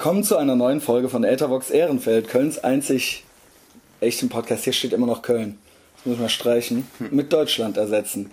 Willkommen 0.00 0.24
zu 0.24 0.38
einer 0.38 0.56
neuen 0.56 0.80
Folge 0.80 1.10
von 1.10 1.24
Eltervox 1.24 1.68
Ehrenfeld, 1.68 2.26
Kölns 2.26 2.56
einzig 2.56 3.22
echten 4.00 4.30
Podcast. 4.30 4.64
Hier 4.64 4.72
steht 4.72 4.94
immer 4.94 5.06
noch 5.06 5.20
Köln. 5.20 5.58
Das 5.96 6.06
muss 6.06 6.18
man 6.18 6.30
streichen. 6.30 6.88
Mit 7.10 7.34
Deutschland 7.34 7.76
ersetzen. 7.76 8.30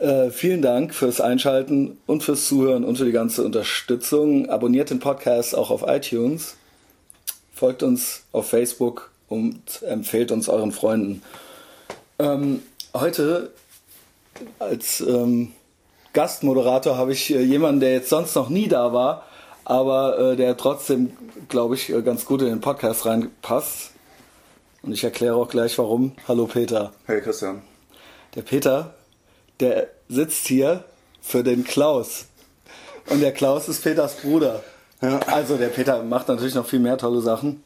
Äh, 0.00 0.30
vielen 0.30 0.60
Dank 0.60 0.92
fürs 0.92 1.20
Einschalten 1.20 1.98
und 2.06 2.24
fürs 2.24 2.48
Zuhören 2.48 2.82
und 2.84 2.98
für 2.98 3.04
die 3.04 3.12
ganze 3.12 3.44
Unterstützung. 3.44 4.50
Abonniert 4.50 4.90
den 4.90 4.98
Podcast 4.98 5.54
auch 5.54 5.70
auf 5.70 5.84
iTunes. 5.86 6.56
Folgt 7.54 7.84
uns 7.84 8.24
auf 8.32 8.48
Facebook 8.48 9.12
und 9.28 9.84
empfehlt 9.84 10.32
uns 10.32 10.48
euren 10.48 10.72
Freunden. 10.72 11.22
Ähm, 12.18 12.60
heute 12.92 13.52
als 14.58 15.00
ähm, 15.00 15.52
Gastmoderator 16.12 16.98
habe 16.98 17.12
ich 17.12 17.32
äh, 17.32 17.40
jemanden, 17.40 17.78
der 17.78 17.92
jetzt 17.92 18.08
sonst 18.08 18.34
noch 18.34 18.48
nie 18.48 18.66
da 18.66 18.92
war, 18.92 19.28
aber 19.64 20.18
äh, 20.18 20.36
der 20.36 20.56
trotzdem, 20.56 21.16
glaube 21.48 21.74
ich, 21.74 21.90
äh, 21.90 22.02
ganz 22.02 22.24
gut 22.24 22.42
in 22.42 22.48
den 22.48 22.60
Podcast 22.60 23.06
reinpasst. 23.06 23.92
Und 24.82 24.92
ich 24.92 25.02
erkläre 25.02 25.36
auch 25.36 25.48
gleich 25.48 25.78
warum. 25.78 26.12
Hallo 26.28 26.46
Peter. 26.46 26.92
Hey 27.06 27.20
Christian. 27.20 27.62
Der 28.34 28.42
Peter, 28.42 28.94
der 29.60 29.88
sitzt 30.08 30.46
hier 30.46 30.84
für 31.22 31.42
den 31.42 31.64
Klaus. 31.64 32.26
Und 33.08 33.20
der 33.20 33.32
Klaus 33.32 33.68
ist 33.68 33.82
Peters 33.82 34.16
Bruder. 34.16 34.62
Ja. 35.00 35.20
Also 35.26 35.56
der 35.56 35.68
Peter 35.68 36.02
macht 36.02 36.28
natürlich 36.28 36.54
noch 36.54 36.66
viel 36.66 36.80
mehr 36.80 36.98
tolle 36.98 37.20
Sachen. 37.20 37.62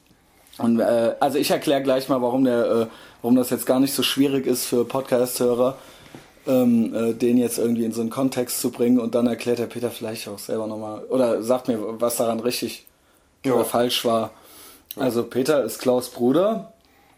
Und 0.58 0.80
äh, 0.80 1.14
also 1.20 1.38
ich 1.38 1.50
erkläre 1.50 1.82
gleich 1.82 2.08
mal, 2.08 2.20
warum 2.22 2.44
der, 2.44 2.64
äh, 2.70 2.86
warum 3.22 3.36
das 3.36 3.50
jetzt 3.50 3.66
gar 3.66 3.80
nicht 3.80 3.94
so 3.94 4.02
schwierig 4.02 4.46
ist 4.46 4.66
für 4.66 4.84
Podcast-Hörer 4.84 5.76
ähm, 6.48 6.94
äh, 6.94 7.12
den 7.12 7.36
jetzt 7.36 7.58
irgendwie 7.58 7.84
in 7.84 7.92
so 7.92 8.00
einen 8.00 8.10
Kontext 8.10 8.60
zu 8.60 8.70
bringen 8.70 8.98
und 8.98 9.14
dann 9.14 9.26
erklärt 9.26 9.58
der 9.58 9.66
Peter 9.66 9.90
vielleicht 9.90 10.26
auch 10.28 10.38
selber 10.38 10.66
nochmal 10.66 11.04
oder 11.10 11.42
sagt 11.42 11.68
mir, 11.68 11.78
was 12.00 12.16
daran 12.16 12.40
richtig 12.40 12.86
ja. 13.44 13.52
oder 13.52 13.64
falsch 13.64 14.04
war. 14.04 14.30
Also 14.96 15.22
Peter 15.24 15.62
ist 15.62 15.78
Klaus 15.78 16.08
Bruder 16.08 16.72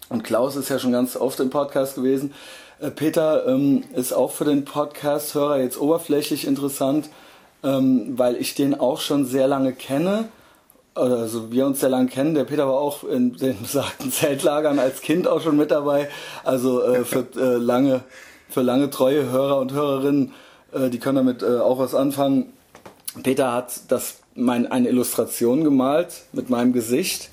und 0.08 0.24
Klaus 0.24 0.56
ist 0.56 0.68
ja 0.68 0.78
schon 0.78 0.92
ganz 0.92 1.16
oft 1.16 1.38
im 1.40 1.48
Podcast 1.48 1.94
gewesen. 1.94 2.34
Äh, 2.80 2.90
Peter 2.90 3.46
ähm, 3.46 3.84
ist 3.94 4.12
auch 4.12 4.32
für 4.32 4.44
den 4.44 4.64
Podcast-Hörer 4.64 5.60
jetzt 5.60 5.80
oberflächlich 5.80 6.46
interessant, 6.46 7.08
ähm, 7.62 8.18
weil 8.18 8.36
ich 8.36 8.54
den 8.54 8.78
auch 8.78 9.00
schon 9.00 9.24
sehr 9.26 9.46
lange 9.46 9.72
kenne. 9.72 10.28
Also 10.94 11.52
wir 11.52 11.66
uns 11.66 11.78
sehr 11.78 11.88
lange 11.88 12.08
kennen. 12.08 12.34
Der 12.34 12.44
Peter 12.44 12.66
war 12.66 12.74
auch 12.74 13.04
in 13.04 13.36
den 13.36 13.58
besagten 13.62 14.10
Zeltlagern 14.10 14.80
als 14.80 15.02
Kind 15.02 15.28
auch 15.28 15.40
schon 15.40 15.56
mit 15.56 15.70
dabei. 15.70 16.08
Also 16.42 16.82
äh, 16.82 17.04
für 17.04 17.26
äh, 17.36 17.56
lange 17.56 18.02
für 18.50 18.62
lange 18.62 18.90
treue 18.90 19.30
Hörer 19.30 19.58
und 19.58 19.72
Hörerinnen, 19.72 20.32
äh, 20.72 20.90
die 20.90 20.98
können 20.98 21.16
damit 21.16 21.42
äh, 21.42 21.58
auch 21.58 21.78
was 21.78 21.94
anfangen. 21.94 22.52
Peter 23.22 23.52
hat 23.52 23.80
das, 23.88 24.18
mein, 24.34 24.70
eine 24.70 24.88
Illustration 24.88 25.64
gemalt 25.64 26.22
mit 26.32 26.50
meinem 26.50 26.72
Gesicht, 26.72 27.30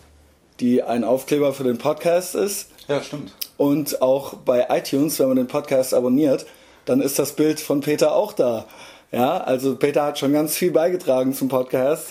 die 0.59 0.83
ein 0.83 1.03
Aufkleber 1.03 1.53
für 1.53 1.63
den 1.63 1.77
Podcast 1.77 2.35
ist. 2.35 2.69
Ja, 2.87 3.01
stimmt. 3.01 3.33
Und 3.57 4.01
auch 4.01 4.35
bei 4.35 4.67
iTunes, 4.69 5.19
wenn 5.19 5.27
man 5.27 5.37
den 5.37 5.47
Podcast 5.47 5.93
abonniert, 5.93 6.45
dann 6.85 7.01
ist 7.01 7.19
das 7.19 7.33
Bild 7.33 7.59
von 7.59 7.81
Peter 7.81 8.15
auch 8.15 8.33
da. 8.33 8.65
Ja, 9.11 9.37
also 9.37 9.75
Peter 9.75 10.03
hat 10.03 10.19
schon 10.19 10.33
ganz 10.33 10.55
viel 10.55 10.71
beigetragen 10.71 11.33
zum 11.33 11.47
Podcast 11.47 12.07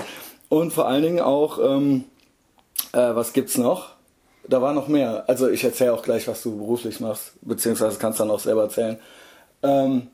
und 0.49 0.73
vor 0.73 0.87
allen 0.87 1.03
Dingen 1.03 1.21
auch, 1.21 1.59
ähm, 1.59 2.05
äh, 2.93 3.15
was 3.15 3.33
gibt's 3.33 3.59
noch? 3.59 3.96
Da 4.49 4.63
war 4.63 4.73
noch 4.73 4.89
mehr. 4.89 5.25
Also 5.29 5.49
ich 5.49 5.65
erzähle 5.65 5.93
auch 5.93 6.03
gleich, 6.03 6.29
was 6.29 6.43
du 6.43 6.57
beruflich 6.57 7.01
machst, 7.01 7.33
beziehungsweise 7.43 7.99
kannst 7.99 8.21
dann 8.21 8.31
auch 8.31 8.41
selber 8.41 8.63
erzählen. 8.63 8.99
Ähm, 9.63 10.09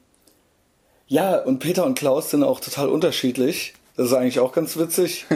ja, 1.07 1.37
und 1.39 1.59
Peter 1.59 1.85
und 1.85 1.99
Klaus 1.99 2.31
sind 2.31 2.43
auch 2.43 2.61
total 2.61 2.89
unterschiedlich. 2.89 3.75
Das 3.97 4.07
ist 4.07 4.15
eigentlich 4.15 4.41
auch 4.41 4.53
ganz 4.53 4.77
witzig. 4.77 5.27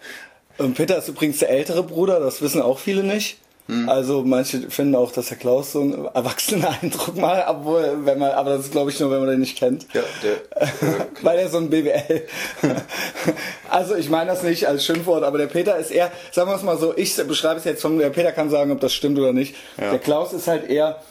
und 0.58 0.74
Peter 0.74 0.96
ist 0.96 1.08
übrigens 1.08 1.38
der 1.38 1.50
ältere 1.50 1.82
Bruder, 1.82 2.20
das 2.20 2.40
wissen 2.40 2.62
auch 2.62 2.78
viele 2.78 3.02
nicht. 3.02 3.38
Hm. 3.68 3.86
Also 3.86 4.22
manche 4.24 4.70
finden 4.70 4.94
auch, 4.94 5.12
dass 5.12 5.28
der 5.28 5.36
Klaus 5.36 5.72
so 5.72 5.82
einen 5.82 6.06
erwachsenen 6.06 6.64
Eindruck 6.82 7.16
macht, 7.16 7.44
obwohl, 7.48 7.98
wenn 8.04 8.18
man, 8.18 8.30
aber 8.30 8.56
das 8.56 8.66
ist 8.66 8.72
glaube 8.72 8.90
ich 8.90 8.98
nur, 8.98 9.10
wenn 9.10 9.20
man 9.20 9.28
den 9.28 9.40
nicht 9.40 9.58
kennt. 9.58 9.86
Ja, 9.92 10.00
der, 10.22 10.62
äh, 10.62 11.04
Weil 11.22 11.38
er 11.38 11.50
so 11.50 11.58
ein 11.58 11.68
BWL. 11.68 12.26
also 13.68 13.94
ich 13.94 14.08
meine 14.08 14.30
das 14.30 14.42
nicht 14.42 14.66
als 14.66 14.86
Schimpfwort, 14.86 15.22
aber 15.22 15.36
der 15.36 15.48
Peter 15.48 15.76
ist 15.76 15.90
eher, 15.90 16.10
sagen 16.32 16.50
wir 16.50 16.56
es 16.56 16.62
mal 16.62 16.78
so, 16.78 16.96
ich 16.96 17.14
beschreibe 17.16 17.58
es 17.58 17.64
jetzt 17.64 17.82
von, 17.82 17.98
der 17.98 18.08
Peter 18.08 18.32
kann 18.32 18.48
sagen, 18.48 18.72
ob 18.72 18.80
das 18.80 18.94
stimmt 18.94 19.18
oder 19.18 19.34
nicht. 19.34 19.54
Ja. 19.78 19.90
Der 19.90 19.98
Klaus 19.98 20.32
ist 20.32 20.48
halt 20.48 20.70
eher 20.70 21.02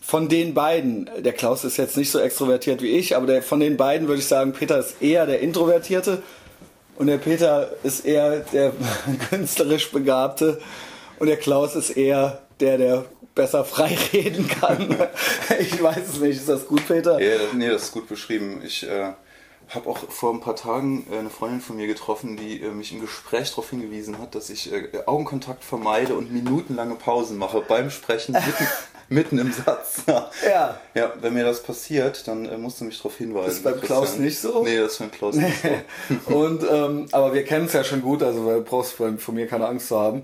von 0.00 0.28
den 0.28 0.52
beiden, 0.52 1.08
der 1.18 1.32
Klaus 1.32 1.62
ist 1.62 1.76
jetzt 1.76 1.96
nicht 1.96 2.10
so 2.10 2.18
extrovertiert 2.18 2.82
wie 2.82 2.88
ich, 2.88 3.14
aber 3.14 3.26
der, 3.26 3.42
von 3.42 3.60
den 3.60 3.76
beiden 3.76 4.08
würde 4.08 4.20
ich 4.20 4.26
sagen, 4.26 4.52
Peter 4.52 4.80
ist 4.80 5.00
eher 5.00 5.26
der 5.26 5.38
Introvertierte 5.38 6.24
und 6.96 7.06
der 7.06 7.18
Peter 7.18 7.70
ist 7.84 8.04
eher 8.04 8.40
der 8.52 8.72
künstlerisch 9.28 9.92
Begabte 9.92 10.60
und 11.20 11.26
der 11.26 11.36
Klaus 11.36 11.76
ist 11.76 11.90
eher 11.90 12.40
der, 12.58 12.78
der 12.78 13.04
besser 13.34 13.64
frei 13.64 13.96
reden 14.12 14.48
kann. 14.48 14.96
ich 15.60 15.80
weiß 15.80 16.08
es 16.14 16.20
nicht. 16.20 16.38
Ist 16.38 16.48
das 16.48 16.66
gut, 16.66 16.86
Peter? 16.88 17.20
Ja, 17.20 17.38
nee, 17.54 17.68
das 17.68 17.84
ist 17.84 17.92
gut 17.92 18.08
beschrieben. 18.08 18.62
Ich 18.64 18.88
äh, 18.88 19.12
habe 19.68 19.88
auch 19.88 19.98
vor 20.08 20.32
ein 20.32 20.40
paar 20.40 20.56
Tagen 20.56 21.06
äh, 21.10 21.18
eine 21.18 21.30
Freundin 21.30 21.60
von 21.60 21.76
mir 21.76 21.86
getroffen, 21.86 22.36
die 22.36 22.62
äh, 22.62 22.70
mich 22.70 22.92
im 22.92 23.00
Gespräch 23.00 23.50
darauf 23.50 23.70
hingewiesen 23.70 24.18
hat, 24.18 24.34
dass 24.34 24.48
ich 24.48 24.72
äh, 24.72 24.88
Augenkontakt 25.06 25.62
vermeide 25.62 26.14
und 26.14 26.32
minutenlange 26.32 26.94
Pausen 26.94 27.36
mache 27.36 27.60
beim 27.60 27.90
Sprechen 27.90 28.32
mitten, 28.46 28.66
mitten 29.10 29.38
im 29.38 29.52
Satz. 29.52 30.04
ja. 30.06 30.80
Ja, 30.94 31.12
wenn 31.20 31.34
mir 31.34 31.44
das 31.44 31.62
passiert, 31.62 32.26
dann 32.28 32.46
äh, 32.46 32.56
musst 32.56 32.80
du 32.80 32.86
mich 32.86 32.96
darauf 32.96 33.18
hinweisen. 33.18 33.46
Das 33.46 33.56
ist 33.56 33.64
beim 33.64 33.80
Klaus 33.82 34.16
nicht 34.16 34.38
so? 34.38 34.64
Nee, 34.64 34.78
das 34.78 34.92
ist 34.92 34.98
beim 35.00 35.10
Klaus 35.10 35.36
nicht 35.36 35.62
so. 35.62 36.34
und, 36.34 36.64
ähm, 36.68 37.06
aber 37.12 37.34
wir 37.34 37.44
kennen 37.44 37.66
es 37.66 37.74
ja 37.74 37.84
schon 37.84 38.00
gut, 38.00 38.22
also 38.22 38.42
du 38.42 38.62
brauchst 38.62 38.94
von 38.94 39.34
mir 39.34 39.46
keine 39.46 39.66
Angst 39.66 39.88
zu 39.88 39.98
haben. 39.98 40.22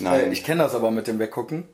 Nein. 0.00 0.32
Ich 0.32 0.44
kenne 0.44 0.62
das 0.62 0.74
aber 0.74 0.90
mit 0.90 1.06
dem 1.06 1.18
Weggucken. 1.18 1.64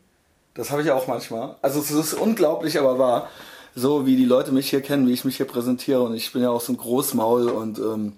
Das 0.55 0.71
habe 0.71 0.83
ich 0.83 0.91
auch 0.91 1.07
manchmal. 1.07 1.57
Also 1.63 1.81
es 1.81 1.91
ist 1.91 2.15
unglaublich, 2.15 2.79
aber 2.79 2.99
wahr. 2.99 3.29
So 3.75 4.05
wie 4.07 4.17
die 4.17 4.25
Leute 4.25 4.53
mich 4.53 4.69
hier 4.69 4.83
kennen, 4.83 5.07
wie 5.07 5.13
ich 5.13 5.25
mich 5.25 5.37
hier 5.37 5.47
präsentiere. 5.47 6.03
Und 6.03 6.15
ich 6.15 6.33
bin 6.33 6.43
ja 6.43 6.51
auch 6.51 6.61
so 6.61 6.73
ein 6.73 6.77
Großmaul 6.77 7.49
und 7.49 7.79
ähm, 7.79 8.13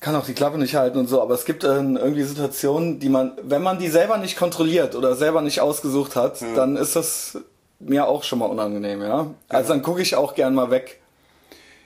kann 0.00 0.14
auch 0.14 0.24
die 0.24 0.34
Klappe 0.34 0.58
nicht 0.58 0.76
halten 0.76 0.98
und 0.98 1.08
so. 1.08 1.20
Aber 1.20 1.34
es 1.34 1.44
gibt 1.44 1.64
äh, 1.64 1.76
irgendwie 1.76 2.22
Situationen, 2.22 3.00
die 3.00 3.08
man, 3.08 3.32
wenn 3.42 3.62
man 3.62 3.78
die 3.78 3.88
selber 3.88 4.16
nicht 4.18 4.38
kontrolliert 4.38 4.94
oder 4.94 5.16
selber 5.16 5.42
nicht 5.42 5.60
ausgesucht 5.60 6.16
hat, 6.16 6.40
ja. 6.40 6.54
dann 6.54 6.76
ist 6.76 6.94
das 6.96 7.38
mir 7.80 8.06
auch 8.06 8.24
schon 8.24 8.38
mal 8.38 8.46
unangenehm, 8.46 9.02
ja. 9.02 9.30
Also 9.48 9.72
dann 9.72 9.82
gucke 9.82 10.02
ich 10.02 10.16
auch 10.16 10.34
gern 10.34 10.54
mal 10.54 10.70
weg. 10.70 11.00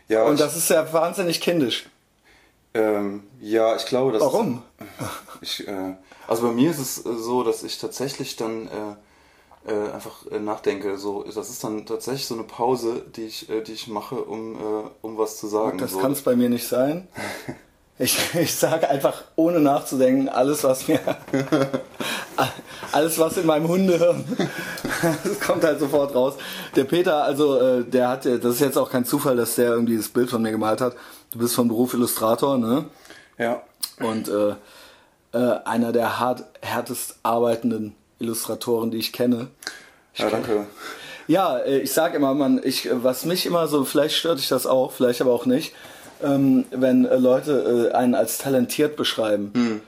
Ja, 0.09 0.25
und 0.25 0.41
das 0.41 0.57
ist 0.57 0.69
ja 0.69 0.93
wahnsinnig 0.93 1.41
kindisch. 1.41 1.87
Ähm, 2.75 3.23
ja, 3.41 3.77
ich 3.77 3.87
glaube, 3.87 4.13
dass. 4.13 4.23
Warum? 4.23 4.63
Ich, 5.41 5.67
äh, 5.67 5.95
also 6.33 6.49
bei 6.49 6.53
mir 6.55 6.71
ist 6.71 6.79
es 6.79 7.05
äh, 7.05 7.15
so, 7.15 7.43
dass 7.43 7.63
ich 7.63 7.79
tatsächlich 7.79 8.37
dann 8.37 8.67
äh, 8.67 9.71
äh, 9.71 9.93
einfach 9.93 10.27
äh, 10.31 10.41
nachdenke. 10.41 10.97
So, 10.97 11.23
das 11.25 11.51
ist 11.51 11.63
dann 11.63 11.85
tatsächlich 11.85 12.27
so 12.27 12.35
eine 12.35 12.45
Pause, 12.45 13.03
die 13.15 13.25
ich, 13.25 13.51
äh, 13.51 13.61
die 13.61 13.73
ich 13.73 13.87
mache, 13.87 14.17
um, 14.17 14.55
äh, 14.55 14.85
um 15.03 15.19
was 15.19 15.37
zu 15.37 15.47
sagen. 15.47 15.77
das 15.79 15.93
so. 15.93 15.99
kann 15.99 16.13
es 16.13 16.23
bei 16.23 16.35
mir 16.35 16.49
nicht 16.49 16.67
sein. 16.67 17.09
Ich, 17.99 18.35
ich 18.35 18.55
sage 18.55 18.89
einfach 18.89 19.23
ohne 19.37 19.61
nachzudenken 19.61 20.29
alles, 20.29 20.65
was 20.65 20.89
mir, 20.89 20.99
alles 22.93 23.19
was 23.19 23.37
in 23.37 23.47
meinem 23.47 23.69
Hundehirn, 23.69 24.25
das 25.25 25.39
kommt 25.39 25.63
halt 25.63 25.79
sofort 25.79 26.13
raus. 26.13 26.35
Der 26.75 26.85
Peter, 26.85 27.23
also 27.23 27.83
der 27.83 28.09
hat, 28.09 28.25
das 28.25 28.45
ist 28.45 28.61
jetzt 28.61 28.79
auch 28.79 28.91
kein 28.91 29.05
Zufall, 29.05 29.37
dass 29.37 29.57
der 29.57 29.73
irgendwie 29.73 29.99
das 29.99 30.09
Bild 30.09 30.31
von 30.31 30.43
mir 30.43 30.51
gemalt 30.51 30.81
hat. 30.81 30.97
Du 31.33 31.39
bist 31.39 31.55
von 31.55 31.69
Beruf 31.69 31.93
Illustrator, 31.93 32.57
ne? 32.57 32.87
Ja. 33.39 33.63
Und 34.01 34.27
äh, 34.27 34.55
äh, 35.33 35.39
einer 35.65 35.93
der 35.93 36.19
hart, 36.19 36.45
härtest 36.61 37.17
arbeitenden 37.23 37.95
Illustratoren, 38.19 38.91
die 38.91 38.99
ich 38.99 39.13
kenne. 39.13 39.49
Ich 40.15 40.21
ja, 40.21 40.31
danke. 40.31 40.67
Ja, 41.27 41.59
äh, 41.59 41.79
ich 41.79 41.93
sage 41.93 42.17
immer, 42.17 42.35
man, 42.35 42.61
ich, 42.63 42.89
was 42.93 43.25
mich 43.25 43.47
immer 43.47 43.67
so, 43.69 43.85
vielleicht 43.85 44.17
stört 44.17 44.39
dich 44.39 44.49
das 44.49 44.67
auch, 44.67 44.93
vielleicht 44.93 45.21
aber 45.21 45.33
auch 45.33 45.47
nicht, 45.47 45.75
ähm, 46.23 46.65
wenn 46.71 47.05
äh, 47.05 47.17
Leute 47.17 47.91
äh, 47.93 47.97
einen 47.97 48.15
als 48.15 48.39
talentiert 48.39 48.97
beschreiben. 48.97 49.51
Hm. 49.55 49.81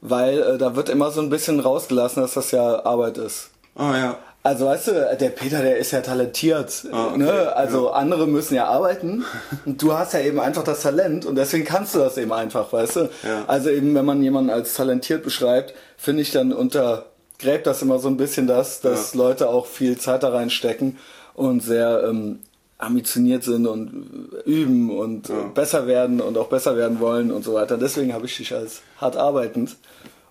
Weil 0.00 0.40
äh, 0.40 0.58
da 0.58 0.76
wird 0.76 0.88
immer 0.88 1.10
so 1.10 1.20
ein 1.20 1.30
bisschen 1.30 1.60
rausgelassen, 1.60 2.22
dass 2.22 2.34
das 2.34 2.50
ja 2.50 2.84
Arbeit 2.84 3.18
ist. 3.18 3.50
Ah 3.74 3.90
oh, 3.90 3.94
ja. 3.94 4.18
Also 4.42 4.66
weißt 4.66 4.88
du, 4.88 5.16
der 5.20 5.28
Peter, 5.30 5.60
der 5.62 5.78
ist 5.78 5.90
ja 5.90 6.00
talentiert. 6.00 6.86
Ah, 6.92 7.08
okay, 7.08 7.18
ne? 7.18 7.56
Also 7.56 7.86
ja. 7.86 7.92
andere 7.92 8.26
müssen 8.26 8.54
ja 8.54 8.66
arbeiten 8.66 9.24
und 9.66 9.82
du 9.82 9.92
hast 9.92 10.14
ja 10.14 10.20
eben 10.20 10.40
einfach 10.40 10.62
das 10.62 10.82
Talent 10.82 11.26
und 11.26 11.34
deswegen 11.34 11.64
kannst 11.64 11.94
du 11.94 11.98
das 11.98 12.16
eben 12.16 12.32
einfach, 12.32 12.72
weißt 12.72 12.96
du? 12.96 13.00
Ja. 13.24 13.44
Also 13.46 13.68
eben, 13.70 13.94
wenn 13.94 14.04
man 14.04 14.22
jemanden 14.22 14.50
als 14.50 14.74
talentiert 14.74 15.24
beschreibt, 15.24 15.74
finde 15.96 16.22
ich 16.22 16.30
dann 16.30 16.52
untergräbt 16.52 17.66
das 17.66 17.82
immer 17.82 17.98
so 17.98 18.08
ein 18.08 18.16
bisschen 18.16 18.46
das, 18.46 18.80
dass 18.80 19.12
ja. 19.12 19.18
Leute 19.18 19.48
auch 19.48 19.66
viel 19.66 19.98
Zeit 19.98 20.22
da 20.22 20.30
reinstecken 20.30 20.98
und 21.34 21.60
sehr 21.60 22.04
ähm, 22.08 22.38
ambitioniert 22.78 23.42
sind 23.42 23.66
und 23.66 24.30
üben 24.46 24.96
und 24.96 25.30
besser 25.52 25.88
werden 25.88 26.20
und 26.20 26.38
auch 26.38 26.48
besser 26.48 26.76
werden 26.76 27.00
wollen 27.00 27.32
und 27.32 27.44
so 27.44 27.54
weiter. 27.54 27.76
Deswegen 27.76 28.14
habe 28.14 28.26
ich 28.26 28.36
dich 28.36 28.54
als 28.54 28.82
hart 28.98 29.16
arbeitend 29.16 29.76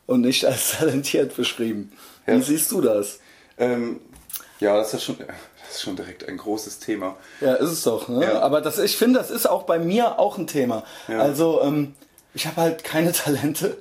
und 0.06 0.22
nicht 0.22 0.46
als 0.46 0.72
talentiert 0.80 1.36
beschrieben. 1.36 1.92
Wie 2.26 2.42
siehst 2.42 2.72
du 2.72 2.82
das? 2.82 3.20
Ähm, 3.58 4.00
ja, 4.60 4.76
das 4.78 4.94
ist 4.94 5.04
schon, 5.04 5.18
das 5.68 5.76
ist 5.76 5.82
schon 5.82 5.96
direkt 5.96 6.28
ein 6.28 6.38
großes 6.38 6.80
Thema. 6.80 7.16
Ja, 7.42 7.54
ist 7.56 7.72
es 7.72 7.84
doch. 7.84 8.08
Ne? 8.08 8.24
Ja. 8.26 8.40
Aber 8.42 8.62
das, 8.62 8.80
ich 8.80 8.98
finde, 8.98 9.20
das 9.20 9.32
ist 9.32 9.48
auch 9.50 9.64
bei 9.64 9.80
mir 9.80 10.20
auch 10.20 10.38
ein 10.38 10.48
Thema. 10.48 10.84
Ja. 11.08 11.20
Also, 11.20 11.62
ähm, 11.64 11.96
ich 12.34 12.46
habe 12.48 12.62
halt 12.62 12.84
keine 12.84 13.12
Talente. 13.14 13.78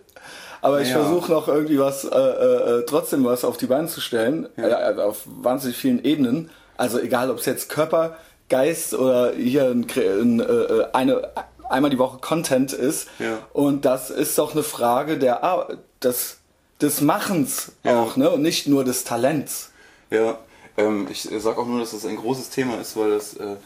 Aber 0.63 0.81
ich 0.81 0.89
Ja. 0.89 1.01
versuche 1.01 1.31
noch 1.31 1.47
irgendwie 1.49 1.79
was, 1.79 2.05
äh, 2.05 2.09
äh, 2.17 2.79
äh, 2.81 2.87
trotzdem 2.87 3.25
was 3.25 3.45
auf 3.45 3.57
die 3.57 3.67
Beine 3.67 3.87
zu 3.89 4.01
stellen, 4.01 4.49
äh, 4.57 4.63
also 4.63 5.03
auf 5.03 5.23
wahnsinnig 5.27 5.77
vielen 5.77 6.03
Ebenen. 6.05 6.51
Also 6.77 6.99
egal, 6.99 7.31
ob 7.31 7.39
es 7.39 7.47
jetzt 7.47 7.69
Körper, 7.69 8.17
Geist 8.49 8.95
oder 8.95 9.33
hier 9.33 9.65
ein, 9.67 9.87
ein, 9.97 10.41
äh, 10.41 10.43
äh, 10.45 10.87
eine, 10.93 11.31
einmal 11.69 11.91
die 11.91 11.99
Woche 11.99 12.19
Content 12.19 12.73
ist. 12.73 13.09
Und 13.53 13.85
das 13.85 14.11
ist 14.11 14.39
doch 14.39 14.53
eine 14.53 14.63
Frage 14.63 15.19
der 15.19 15.43
Ar 15.45 15.69
des, 16.03 16.39
des 16.81 17.01
Machens 17.01 17.73
Ja. 17.85 18.03
auch, 18.03 18.17
ne? 18.17 18.31
Und 18.31 18.43
nicht 18.43 18.67
nur 18.67 18.85
des 18.85 19.05
Talents. 19.05 19.71
Ja, 20.11 20.39
ähm, 20.77 21.09
ich 21.11 21.23
sage 21.23 21.59
auch 21.59 21.67
nur, 21.67 21.81
dass 21.81 21.93
das 21.93 22.05
ein 22.07 22.17
großes 22.17 22.51
Thema 22.51 22.81
ist, 22.81 22.97
weil 22.97 23.11
das, 23.11 23.35
äh, 23.35 23.57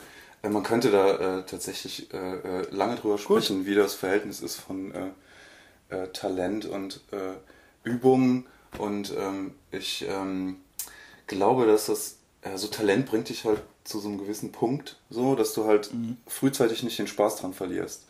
äh, 0.42 0.48
man 0.48 0.62
könnte 0.62 0.90
da 0.90 1.38
äh, 1.38 1.42
tatsächlich 1.44 2.12
äh, 2.14 2.16
äh, 2.16 2.66
lange 2.70 2.96
drüber 2.96 3.18
sprechen, 3.18 3.66
wie 3.66 3.74
das 3.74 3.94
Verhältnis 3.94 4.40
ist 4.40 4.56
von 4.56 4.92
äh, 5.90 6.06
Talent 6.12 6.66
und 6.66 7.00
Übung. 7.82 8.46
Und 8.78 9.12
ähm, 9.18 9.54
ich 9.72 10.06
ähm, 10.08 10.60
glaube, 11.26 11.66
dass 11.66 11.86
das, 11.86 12.16
also 12.42 12.68
Talent 12.68 13.06
bringt 13.06 13.28
dich 13.28 13.44
halt 13.44 13.60
zu 13.82 13.98
so 13.98 14.08
einem 14.08 14.18
gewissen 14.18 14.52
Punkt, 14.52 14.96
so, 15.10 15.34
dass 15.34 15.52
du 15.52 15.64
halt 15.64 15.90
frühzeitig 16.28 16.84
nicht 16.84 16.96
den 17.00 17.08
Spaß 17.08 17.36
dran 17.36 17.54
verlierst. 17.54 18.04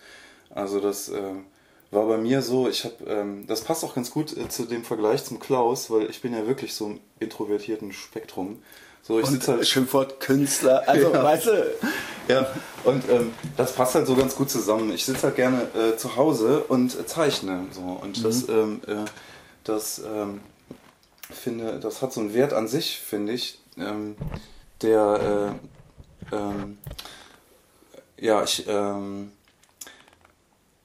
Also 0.50 0.78
das 0.80 1.08
äh, 1.08 1.32
war 1.90 2.06
bei 2.06 2.18
mir 2.18 2.40
so, 2.42 2.68
ich 2.68 2.84
habe, 2.84 2.94
ähm, 3.06 3.46
das 3.46 3.62
passt 3.62 3.84
auch 3.84 3.94
ganz 3.94 4.10
gut 4.10 4.36
äh, 4.36 4.48
zu 4.48 4.64
dem 4.64 4.84
Vergleich 4.84 5.24
zum 5.24 5.40
Klaus, 5.40 5.90
weil 5.90 6.08
ich 6.08 6.20
bin 6.20 6.32
ja 6.32 6.46
wirklich 6.46 6.74
so 6.74 6.86
im 6.86 7.00
introvertierten 7.18 7.92
Spektrum. 7.92 8.62
So, 9.02 9.18
ich 9.18 9.26
sitze 9.26 9.52
halt 9.52 9.66
Schimpfwort 9.66 10.20
Künstler. 10.20 10.86
Also, 10.86 11.12
Ja. 11.12 11.22
weißt 11.24 11.46
du, 11.46 11.74
ja, 12.28 12.46
und 12.84 13.08
ähm, 13.08 13.32
das 13.56 13.72
passt 13.72 13.94
halt 13.94 14.06
so 14.06 14.14
ganz 14.14 14.36
gut 14.36 14.50
zusammen. 14.50 14.92
Ich 14.92 15.04
sitze 15.04 15.24
halt 15.24 15.36
gerne 15.36 15.62
äh, 15.74 15.96
zu 15.96 16.16
Hause 16.16 16.60
und 16.64 16.96
äh, 16.98 17.06
zeichne. 17.06 17.66
So. 17.72 17.80
Und 17.80 18.24
das, 18.24 18.48
ähm, 18.48 18.82
äh, 18.86 19.06
das 19.64 20.00
ähm, 20.00 20.40
finde, 21.30 21.80
das 21.80 22.02
hat 22.02 22.12
so 22.12 22.20
einen 22.20 22.34
Wert 22.34 22.52
an 22.52 22.68
sich, 22.68 22.98
finde 22.98 23.32
ich, 23.32 23.58
ähm, 23.78 24.16
der 24.82 25.56
äh, 26.32 26.36
ähm, 26.36 26.78
ja, 28.18 28.44
ich 28.44 28.66
ähm, 28.68 29.32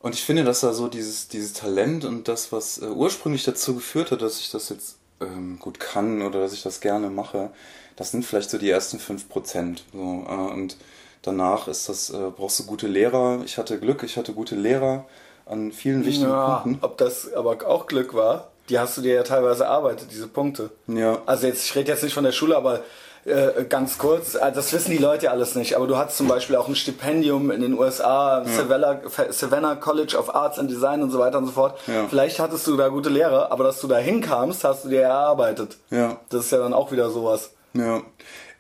und 0.06 0.13
ich 0.13 0.24
finde, 0.24 0.44
dass 0.44 0.60
da 0.60 0.72
so 0.72 0.88
dieses, 0.88 1.30
dieses 1.30 1.54
Talent 1.54 2.06
und 2.06 2.28
das, 2.28 2.52
was 2.52 2.78
äh, 2.78 2.86
ursprünglich 2.86 3.44
dazu 3.44 3.74
geführt 3.74 4.12
hat, 4.12 4.22
dass 4.22 4.40
ich 4.40 4.52
das 4.52 4.69
jetzt 4.69 5.00
ähm, 5.19 5.57
gut 5.57 5.80
kann 5.80 6.22
oder 6.22 6.42
dass 6.42 6.54
ich 6.54 6.62
das 6.62 6.80
gerne 6.80 7.10
mache, 7.10 7.50
das 7.96 8.12
sind 8.12 8.24
vielleicht 8.24 8.52
so 8.52 8.60
die 8.60 8.69
ersten 8.69 9.00
5%. 9.00 9.80
So, 9.92 9.98
äh, 9.98 10.54
und 10.54 10.78
danach 11.24 11.68
ist 11.68 11.90
das, 11.90 12.12
äh, 12.12 12.30
brauchst 12.38 12.60
du 12.60 12.66
gute 12.68 12.86
Lehrer. 12.86 13.42
Ich 13.46 13.57
hatte 13.57 13.80
Glück, 13.80 14.04
ich 14.04 14.16
hatte 14.16 14.34
gute 14.34 14.54
Lehrer 14.54 15.06
an 15.48 15.72
vielen 15.72 16.06
wichtigen 16.06 16.30
ja, 16.30 16.57
Punkten. 16.57 16.86
ob 16.86 17.00
das 17.00 17.34
aber 17.34 17.68
auch 17.68 17.88
Glück 17.88 18.13
war, 18.13 18.52
die 18.69 18.78
hast 18.78 18.98
du 18.98 19.02
dir 19.02 19.16
ja 19.16 19.24
teilweise 19.24 19.63
erarbeitet, 19.63 20.10
diese 20.12 20.28
Punkte. 20.28 20.69
Ja. 20.86 21.24
Also 21.25 21.48
jetzt, 21.48 21.66
ich 21.66 21.75
rede 21.75 21.92
jetzt 21.92 22.04
nicht 22.04 22.13
von 22.13 22.25
der 22.25 22.31
Schule, 22.31 22.56
aber 22.56 22.84
äh, 23.25 23.66
ganz 23.68 23.98
kurz, 23.98 24.36
äh, 24.36 24.51
das 24.51 24.72
wissen 24.72 24.92
die 24.92 24.98
Leute 24.98 25.25
ja 25.25 25.31
alles 25.31 25.56
nicht, 25.56 25.75
aber 25.75 25.88
du 25.88 25.98
hattest 25.98 26.18
zum 26.18 26.27
Beispiel 26.27 26.56
auch 26.56 26.68
ein 26.68 26.75
Stipendium 26.75 27.50
in 27.50 27.62
den 27.62 27.77
USA, 27.77 28.45
Savannah, 28.45 29.01
Savannah 29.30 29.75
College 29.75 30.16
of 30.16 30.33
Arts 30.33 30.60
and 30.60 30.69
Design 30.69 31.01
und 31.01 31.10
so 31.10 31.18
weiter 31.18 31.39
und 31.39 31.48
so 31.48 31.51
fort. 31.51 31.80
Ja. 31.88 32.07
Vielleicht 32.07 32.39
hattest 32.39 32.68
du 32.68 32.77
da 32.77 32.89
gute 32.89 33.10
Lehrer, 33.10 33.51
aber 33.51 33.63
dass 33.63 33.81
du 33.81 33.88
da 33.88 33.98
hinkamst, 33.98 34.63
hast 34.63 34.86
du 34.86 34.89
dir 34.89 35.01
erarbeitet. 35.01 35.77
Ja. 35.89 36.19
Das 36.30 36.45
ist 36.45 36.51
ja 36.51 36.60
dann 36.60 36.74
auch 36.74 36.92
wieder 36.92 37.10
sowas. 37.10 37.50
Ja. 37.74 38.04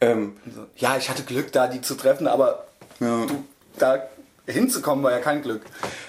Ähm, 0.01 0.35
Ja, 0.77 0.97
ich 0.97 1.09
hatte 1.09 1.23
Glück, 1.23 1.51
da 1.51 1.67
die 1.67 1.81
zu 1.81 1.95
treffen, 1.95 2.27
aber 2.27 2.65
ja. 2.99 3.25
du, 3.27 3.43
da 3.77 3.99
hinzukommen 4.47 5.03
war 5.03 5.11
ja 5.11 5.19
kein 5.19 5.41
Glück. 5.41 5.61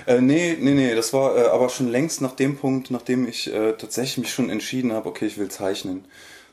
Äh, 0.06 0.20
nee, 0.20 0.56
nee, 0.58 0.72
nee, 0.72 0.94
das 0.94 1.12
war 1.12 1.36
äh, 1.36 1.48
aber 1.48 1.68
schon 1.68 1.88
längst 1.88 2.22
nach 2.22 2.32
dem 2.32 2.56
Punkt, 2.56 2.90
nachdem 2.90 3.28
ich 3.28 3.52
äh, 3.52 3.72
tatsächlich 3.72 4.18
mich 4.18 4.32
schon 4.32 4.50
entschieden 4.50 4.92
habe, 4.92 5.08
okay, 5.08 5.26
ich 5.26 5.38
will 5.38 5.48
zeichnen. 5.48 6.06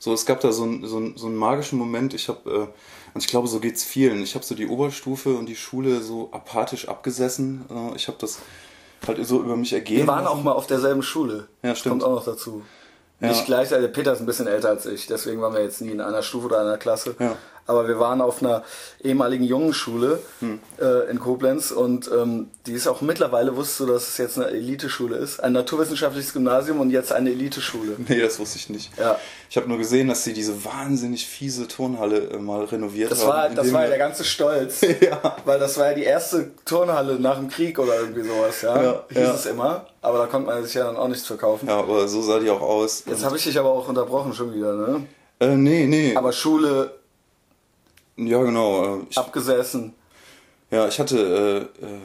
So, 0.04 0.12
es 0.12 0.26
gab 0.26 0.42
da 0.42 0.52
so, 0.52 0.66
ein, 0.66 0.86
so, 0.86 0.98
ein, 0.98 1.14
so 1.16 1.28
einen 1.28 1.38
magischen 1.38 1.80
Moment, 1.80 2.14
ich 2.14 2.28
habe, 2.28 2.50
äh, 2.50 2.58
und 3.14 3.24
ich 3.24 3.28
glaube, 3.28 3.48
so 3.48 3.62
geht's 3.62 3.86
vielen, 3.86 4.22
ich 4.22 4.36
habe 4.36 4.44
so 4.44 4.54
die 4.54 4.68
Oberstufe 4.68 5.34
und 5.38 5.46
die 5.46 5.56
Schule 5.56 6.02
so 6.02 6.28
apathisch 6.34 6.90
abgesessen. 6.90 7.64
Äh, 7.70 7.96
ich 7.96 8.10
habe 8.10 8.18
das 8.20 8.40
halt 9.08 9.26
so 9.26 9.40
über 9.40 9.56
mich 9.56 9.72
ergehen 9.72 10.00
Wir 10.00 10.08
waren 10.08 10.28
auch 10.28 10.44
mal 10.44 10.52
auf 10.52 10.68
derselben 10.68 11.04
Schule. 11.04 11.48
Ja, 11.62 11.74
stimmt. 11.74 12.02
Kommt 12.02 12.04
auch 12.04 12.16
noch 12.18 12.26
dazu. 12.26 12.64
Ja. 13.22 13.30
Nicht 13.30 13.46
gleich, 13.46 13.74
also 13.74 13.88
Peter 13.88 14.12
ist 14.12 14.20
ein 14.20 14.26
bisschen 14.26 14.48
älter 14.48 14.68
als 14.68 14.86
ich, 14.86 15.08
deswegen 15.08 15.40
waren 15.40 15.54
wir 15.54 15.64
jetzt 15.64 15.80
nie 15.80 15.92
in 15.92 16.02
einer 16.02 16.22
Stufe 16.22 16.48
oder 16.48 16.60
einer 16.60 16.78
Klasse. 16.78 17.16
Ja. 17.18 17.38
Aber 17.66 17.88
wir 17.88 17.98
waren 18.00 18.20
auf 18.22 18.42
einer 18.42 18.64
ehemaligen 19.04 19.44
Jungenschule 19.46 20.20
Hm. 20.40 20.60
äh, 20.82 21.10
in 21.10 21.20
Koblenz 21.20 21.72
und 21.72 22.10
ähm, 22.12 22.48
die 22.66 22.74
ist 22.74 22.88
auch 22.88 23.02
mittlerweile, 23.02 23.56
wusstest 23.56 23.80
du, 23.82 23.86
dass 23.86 24.08
es 24.10 24.18
jetzt 24.18 24.38
eine 24.38 24.48
Eliteschule 24.48 25.16
ist? 25.18 25.40
Ein 25.42 25.54
naturwissenschaftliches 25.54 26.34
Gymnasium 26.34 26.80
und 26.82 26.90
jetzt 26.90 27.12
eine 27.14 27.30
Eliteschule. 27.32 27.96
Nee, 28.08 28.20
das 28.22 28.38
wusste 28.40 28.58
ich 28.58 28.70
nicht. 28.70 28.92
Ja. 28.98 29.18
Ich 29.50 29.56
habe 29.58 29.68
nur 29.70 29.78
gesehen, 29.78 30.08
dass 30.08 30.24
sie 30.24 30.34
diese 30.34 30.66
wahnsinnig 30.66 31.26
fiese 31.26 31.68
Turnhalle 31.68 32.30
äh, 32.32 32.38
mal 32.38 32.66
renoviert 32.66 33.12
Das 33.12 33.22
haben. 33.22 33.30
war, 33.30 33.50
das 33.50 33.72
war 33.72 33.84
ja 33.84 33.90
der 33.90 33.98
ganze 33.98 34.24
Stolz. 34.24 34.82
Ja. 35.02 35.38
Weil 35.46 35.60
das 35.60 35.78
war 35.78 35.90
ja 35.90 35.94
die 35.96 36.04
erste 36.04 36.52
Turnhalle 36.66 37.20
nach 37.20 37.38
dem 37.38 37.50
Krieg 37.50 37.78
oder 37.80 38.00
irgendwie 38.00 38.22
sowas, 38.24 38.62
ja. 38.62 38.82
Ja, 38.84 39.04
Hieß 39.10 39.18
ja. 39.18 39.34
es 39.36 39.46
immer. 39.46 39.86
Aber 40.02 40.18
da 40.20 40.26
konnte 40.28 40.48
man 40.48 40.64
sich 40.64 40.74
ja 40.74 40.84
dann 40.86 40.98
auch 40.98 41.08
nichts 41.08 41.26
verkaufen. 41.26 41.68
Ja, 41.68 41.78
aber 41.80 42.08
so 42.08 42.22
sah 42.22 42.40
die 42.40 42.50
auch 42.50 42.62
aus. 42.62 43.04
Jetzt 43.06 43.24
habe 43.24 43.38
ich 43.38 43.44
dich 43.44 43.58
aber 43.58 43.70
auch 43.72 43.88
unterbrochen 43.88 44.34
schon 44.34 44.54
wieder, 44.54 44.74
ne? 44.76 45.06
äh, 45.40 45.56
nee, 45.56 45.86
nee. 45.88 46.16
Aber 46.16 46.32
Schule 46.34 46.92
ja, 48.18 48.42
genau. 48.42 49.00
äh, 49.00 49.06
Ich, 49.10 49.18
abgesessen. 49.18 49.94
Ja, 50.72 50.88
ich 50.88 51.00
hatte 51.00 51.70
äh, 51.82 51.86
äh, 51.86 52.00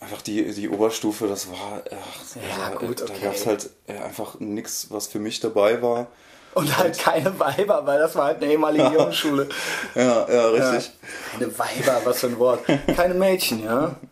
einfach 0.00 0.22
die, 0.22 0.52
die 0.52 0.68
Oberstufe, 0.68 1.26
das 1.28 1.50
war, 1.50 1.82
ach, 1.90 2.36
Ja, 2.36 2.72
äh, 2.74 2.86
gut, 2.86 3.00
da 3.00 3.04
okay. 3.04 3.14
gab 3.22 3.34
es 3.34 3.46
halt 3.46 3.70
äh, 3.86 3.98
einfach 3.98 4.38
nichts, 4.40 4.88
was 4.90 5.06
für 5.06 5.18
mich 5.18 5.40
dabei 5.40 5.80
war. 5.82 6.08
Und 6.54 6.76
halt 6.78 6.98
keine 6.98 7.38
Weiber, 7.38 7.84
weil 7.86 7.98
das 7.98 8.14
war 8.16 8.24
halt 8.26 8.42
eine 8.42 8.50
ehemalige 8.52 8.84
Jungenschule. 8.94 9.48
Ja, 9.94 10.26
ja, 10.30 10.48
richtig. 10.48 10.92
Keine 11.32 11.58
Weiber, 11.58 12.00
was 12.04 12.20
für 12.20 12.28
ein 12.28 12.38
Wort. 12.38 12.60
Keine 12.94 13.14
Mädchen, 13.14 13.62
ja. 13.62 13.96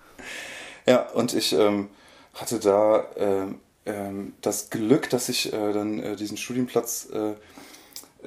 Ja, 0.86 1.08
und 1.14 1.32
ich 1.32 1.54
ähm, 1.54 1.88
hatte 2.34 2.58
da 2.60 3.06
ähm, 3.16 3.58
ähm, 3.86 4.34
das 4.42 4.68
Glück, 4.68 5.08
dass 5.08 5.30
ich 5.30 5.50
äh, 5.50 5.72
dann 5.72 5.98
äh, 5.98 6.14
diesen 6.14 6.36
Studienplatz 6.36 7.08
äh, 7.10 7.32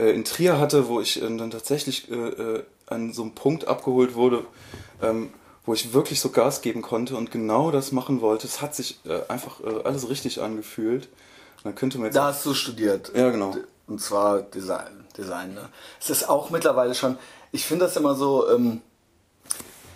äh, 0.01 0.11
in 0.15 0.25
Trier 0.25 0.57
hatte, 0.57 0.87
wo 0.87 0.99
ich 0.99 1.21
äh, 1.21 1.37
dann 1.37 1.51
tatsächlich 1.51 2.09
an 2.87 3.13
so 3.13 3.21
einem 3.21 3.33
Punkt 3.33 3.67
abgeholt 3.67 4.15
wurde, 4.15 4.45
ähm, 5.01 5.31
wo 5.65 5.73
ich 5.73 5.93
wirklich 5.93 6.19
so 6.19 6.29
Gas 6.29 6.61
geben 6.61 6.81
konnte 6.81 7.15
und 7.15 7.31
genau 7.31 7.71
das 7.71 7.91
machen 7.91 8.21
wollte. 8.21 8.47
Es 8.47 8.61
hat 8.61 8.73
sich 8.73 8.99
äh, 9.05 9.21
einfach 9.27 9.59
äh, 9.61 9.83
alles 9.83 10.09
richtig 10.09 10.41
angefühlt. 10.41 11.05
Und 11.57 11.65
dann 11.65 11.75
könnte 11.75 11.97
man 11.97 12.05
jetzt 12.05 12.15
Da 12.15 12.25
hast 12.25 12.45
du 12.45 12.53
studiert. 12.53 13.11
Ja, 13.15 13.29
genau. 13.29 13.55
Und 13.87 14.01
zwar 14.01 14.41
Design. 14.41 15.05
Design 15.17 15.53
ne? 15.53 15.69
Es 15.99 16.09
ist 16.09 16.29
auch 16.29 16.49
mittlerweile 16.49 16.93
schon, 16.93 17.17
ich 17.51 17.65
finde 17.65 17.85
das 17.85 17.97
immer 17.97 18.15
so, 18.15 18.49
ähm, 18.49 18.81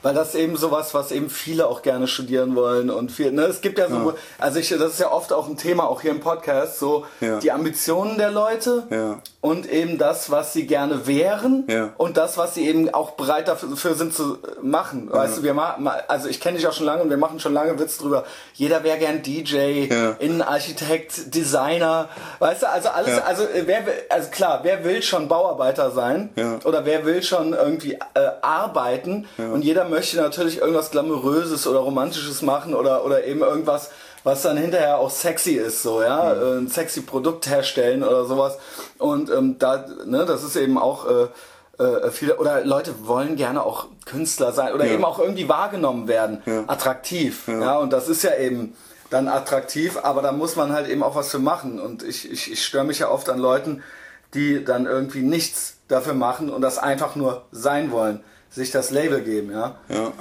weil 0.02 0.14
das 0.14 0.36
eben 0.36 0.56
sowas, 0.58 0.94
was 0.94 1.12
eben 1.12 1.30
viele 1.30 1.68
auch 1.68 1.82
gerne 1.82 2.08
studieren 2.08 2.56
wollen 2.56 2.90
und 2.90 3.12
viel, 3.12 3.32
ne, 3.32 3.44
es 3.44 3.62
gibt 3.62 3.78
ja 3.80 3.88
so, 3.90 3.96
Ja. 3.96 4.14
also 4.40 4.60
ich, 4.60 4.70
das 4.70 4.94
ist 4.94 5.00
ja 5.00 5.12
oft 5.12 5.32
auch 5.34 5.48
ein 5.48 5.58
Thema, 5.58 5.88
auch 5.88 6.02
hier 6.02 6.12
im 6.12 6.20
Podcast, 6.20 6.80
so 6.80 7.06
Ja. 7.20 7.40
die 7.40 7.52
Ambitionen 7.52 8.18
der 8.18 8.32
Leute 8.32 8.84
Ja. 8.90 9.20
und 9.42 9.70
eben 9.72 9.98
das, 9.98 10.30
was 10.32 10.54
sie 10.54 10.66
gerne 10.68 11.08
wären 11.08 11.66
und 11.98 12.18
das, 12.18 12.38
was 12.38 12.54
sie 12.56 12.68
eben 12.68 12.94
auch 12.94 13.12
bereit 13.12 13.48
dafür 13.48 13.96
sind 13.96 14.14
zu 14.14 14.38
machen. 14.62 15.10
Weißt 15.12 15.38
du, 15.38 15.44
wir 15.44 15.54
machen, 15.54 15.88
also 16.08 16.28
ich 16.30 16.40
kenne 16.40 16.58
dich 16.58 16.68
auch 16.68 16.74
schon 16.74 16.86
lange 16.86 17.02
und 17.04 17.10
wir 17.10 17.18
machen 17.18 17.40
schon 17.40 17.54
lange 17.54 17.78
Witz 17.80 17.98
drüber. 17.98 18.24
Jeder 18.54 18.84
wäre 18.84 18.98
gern 18.98 19.22
DJ. 19.24 19.88
Innenarchitekt, 20.20 21.36
Designer, 21.36 22.10
weißt 22.40 22.64
du, 22.64 22.70
also 22.70 22.90
alles, 22.90 23.22
also 23.22 23.44
wer 23.66 23.86
will, 23.86 23.94
also 24.10 24.30
klar, 24.30 24.60
wer 24.64 24.84
will 24.84 25.02
schon 25.02 25.28
Bauarbeiter 25.28 25.92
sein 25.92 26.30
oder 26.64 26.86
wer 26.86 27.06
will 27.06 27.22
schon 27.24 27.54
irgendwie 27.54 27.94
äh, 27.94 28.30
arbeiten 28.42 29.28
und 29.38 29.64
jeder 29.64 29.86
möchte 29.92 30.18
natürlich 30.18 30.58
irgendwas 30.60 30.90
glamouröses 30.92 31.68
oder 31.68 31.80
romantisches 31.80 32.42
machen 32.42 32.74
oder 32.74 33.06
oder 33.06 33.24
eben 33.26 33.42
irgendwas 33.42 33.92
was 34.24 34.44
dann 34.44 34.56
hinterher 34.56 35.00
auch 35.00 35.10
sexy 35.10 35.54
ist, 35.54 35.82
so, 35.82 36.04
ja, 36.04 36.34
äh, 36.34 36.58
ein 36.60 36.68
sexy 36.68 37.02
Produkt 37.02 37.50
herstellen 37.50 38.04
oder 38.04 38.26
sowas. 38.26 38.56
Und 39.00 39.32
ähm, 39.32 39.58
da, 39.58 39.84
ne, 40.06 40.26
das 40.28 40.44
ist 40.44 40.56
eben 40.56 40.78
auch 40.78 41.08
äh, 41.10 41.84
äh, 41.84 42.12
viele, 42.12 42.38
oder 42.38 42.64
Leute 42.64 42.94
wollen 43.08 43.36
gerne 43.36 43.64
auch 43.64 43.88
Künstler 44.06 44.52
sein 44.52 44.74
oder 44.76 44.86
Ja. 44.86 44.94
eben 44.94 45.06
auch 45.06 45.18
irgendwie 45.18 45.50
wahrgenommen 45.50 46.08
werden, 46.08 46.44
Ja. 46.46 46.66
attraktiv, 46.68 47.48
ja. 47.48 47.78
und 47.80 47.92
das 47.94 48.08
ist 48.08 48.22
ja 48.22 48.36
eben 48.36 48.76
dann 49.10 49.28
attraktiv, 49.28 49.98
aber 50.04 50.22
da 50.22 50.32
muss 50.32 50.56
man 50.56 50.72
halt 50.72 50.88
eben 50.88 51.02
auch 51.02 51.16
was 51.16 51.32
für 51.32 51.40
machen. 51.40 51.80
Und 51.80 52.04
ich, 52.04 52.32
ich, 52.32 52.52
ich 52.52 52.64
störe 52.64 52.84
mich 52.86 53.00
ja 53.00 53.10
oft 53.10 53.28
an 53.28 53.40
Leuten, 53.40 53.82
die 54.36 54.64
dann 54.64 54.86
irgendwie 54.86 55.24
nichts 55.24 55.78
dafür 55.88 56.14
machen 56.14 56.52
und 56.52 56.62
das 56.62 56.78
einfach 56.78 57.16
nur 57.16 57.42
sein 57.52 57.92
wollen, 57.92 58.24
sich 58.52 58.70
das 58.72 58.92
Label 58.92 59.22
geben, 59.22 59.52
ja. 59.52 59.76
Ja. 59.90 60.12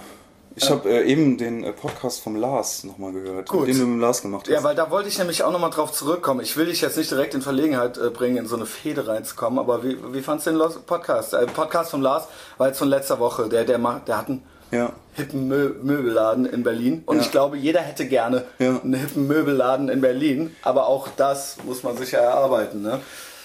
Ich 0.56 0.68
habe 0.68 0.88
äh, 0.90 1.04
eben 1.04 1.38
den 1.38 1.62
äh, 1.62 1.72
Podcast 1.72 2.20
vom 2.22 2.34
Lars 2.36 2.84
nochmal 2.84 3.12
gehört, 3.12 3.48
Gut. 3.48 3.68
den 3.68 3.78
du 3.78 3.86
mit 3.86 3.94
dem 3.94 4.00
Lars 4.00 4.20
gemacht 4.20 4.46
hast. 4.46 4.52
Ja, 4.52 4.64
weil 4.64 4.74
da 4.74 4.90
wollte 4.90 5.08
ich 5.08 5.18
nämlich 5.18 5.42
auch 5.42 5.52
nochmal 5.52 5.70
drauf 5.70 5.92
zurückkommen. 5.92 6.40
Ich 6.40 6.56
will 6.56 6.66
dich 6.66 6.80
jetzt 6.80 6.96
nicht 6.96 7.10
direkt 7.10 7.34
in 7.34 7.42
Verlegenheit 7.42 7.98
äh, 7.98 8.10
bringen, 8.10 8.36
in 8.36 8.46
so 8.46 8.56
eine 8.56 8.66
Fehde 8.66 9.06
reinzukommen, 9.06 9.58
aber 9.58 9.84
wie, 9.84 9.96
wie 10.12 10.22
fandst 10.22 10.46
du 10.46 10.50
den 10.50 10.58
Los- 10.58 10.78
Podcast? 10.80 11.34
Äh, 11.34 11.46
Podcast 11.46 11.92
von 11.92 12.02
Lars 12.02 12.24
war 12.58 12.66
jetzt 12.66 12.78
von 12.78 12.88
letzter 12.88 13.20
Woche. 13.20 13.48
Der, 13.48 13.64
der, 13.64 13.78
macht, 13.78 14.08
der 14.08 14.18
hat 14.18 14.28
einen 14.28 14.42
ja. 14.72 14.92
hippen 15.14 15.46
Mö 15.46 15.74
Möbelladen 15.82 16.46
in 16.46 16.62
Berlin. 16.64 17.02
Und 17.06 17.18
ja. 17.18 17.22
ich 17.22 17.30
glaube, 17.30 17.56
jeder 17.56 17.80
hätte 17.80 18.06
gerne 18.06 18.44
ja. 18.58 18.80
einen 18.82 18.94
hippen 18.94 19.28
Möbelladen 19.28 19.88
in 19.88 20.00
Berlin. 20.00 20.54
Aber 20.62 20.88
auch 20.88 21.08
das 21.16 21.58
muss 21.64 21.84
man 21.84 21.96
sich 21.96 22.12
ja 22.12 22.20
erarbeiten. 22.20 22.82
Ne? 22.82 23.00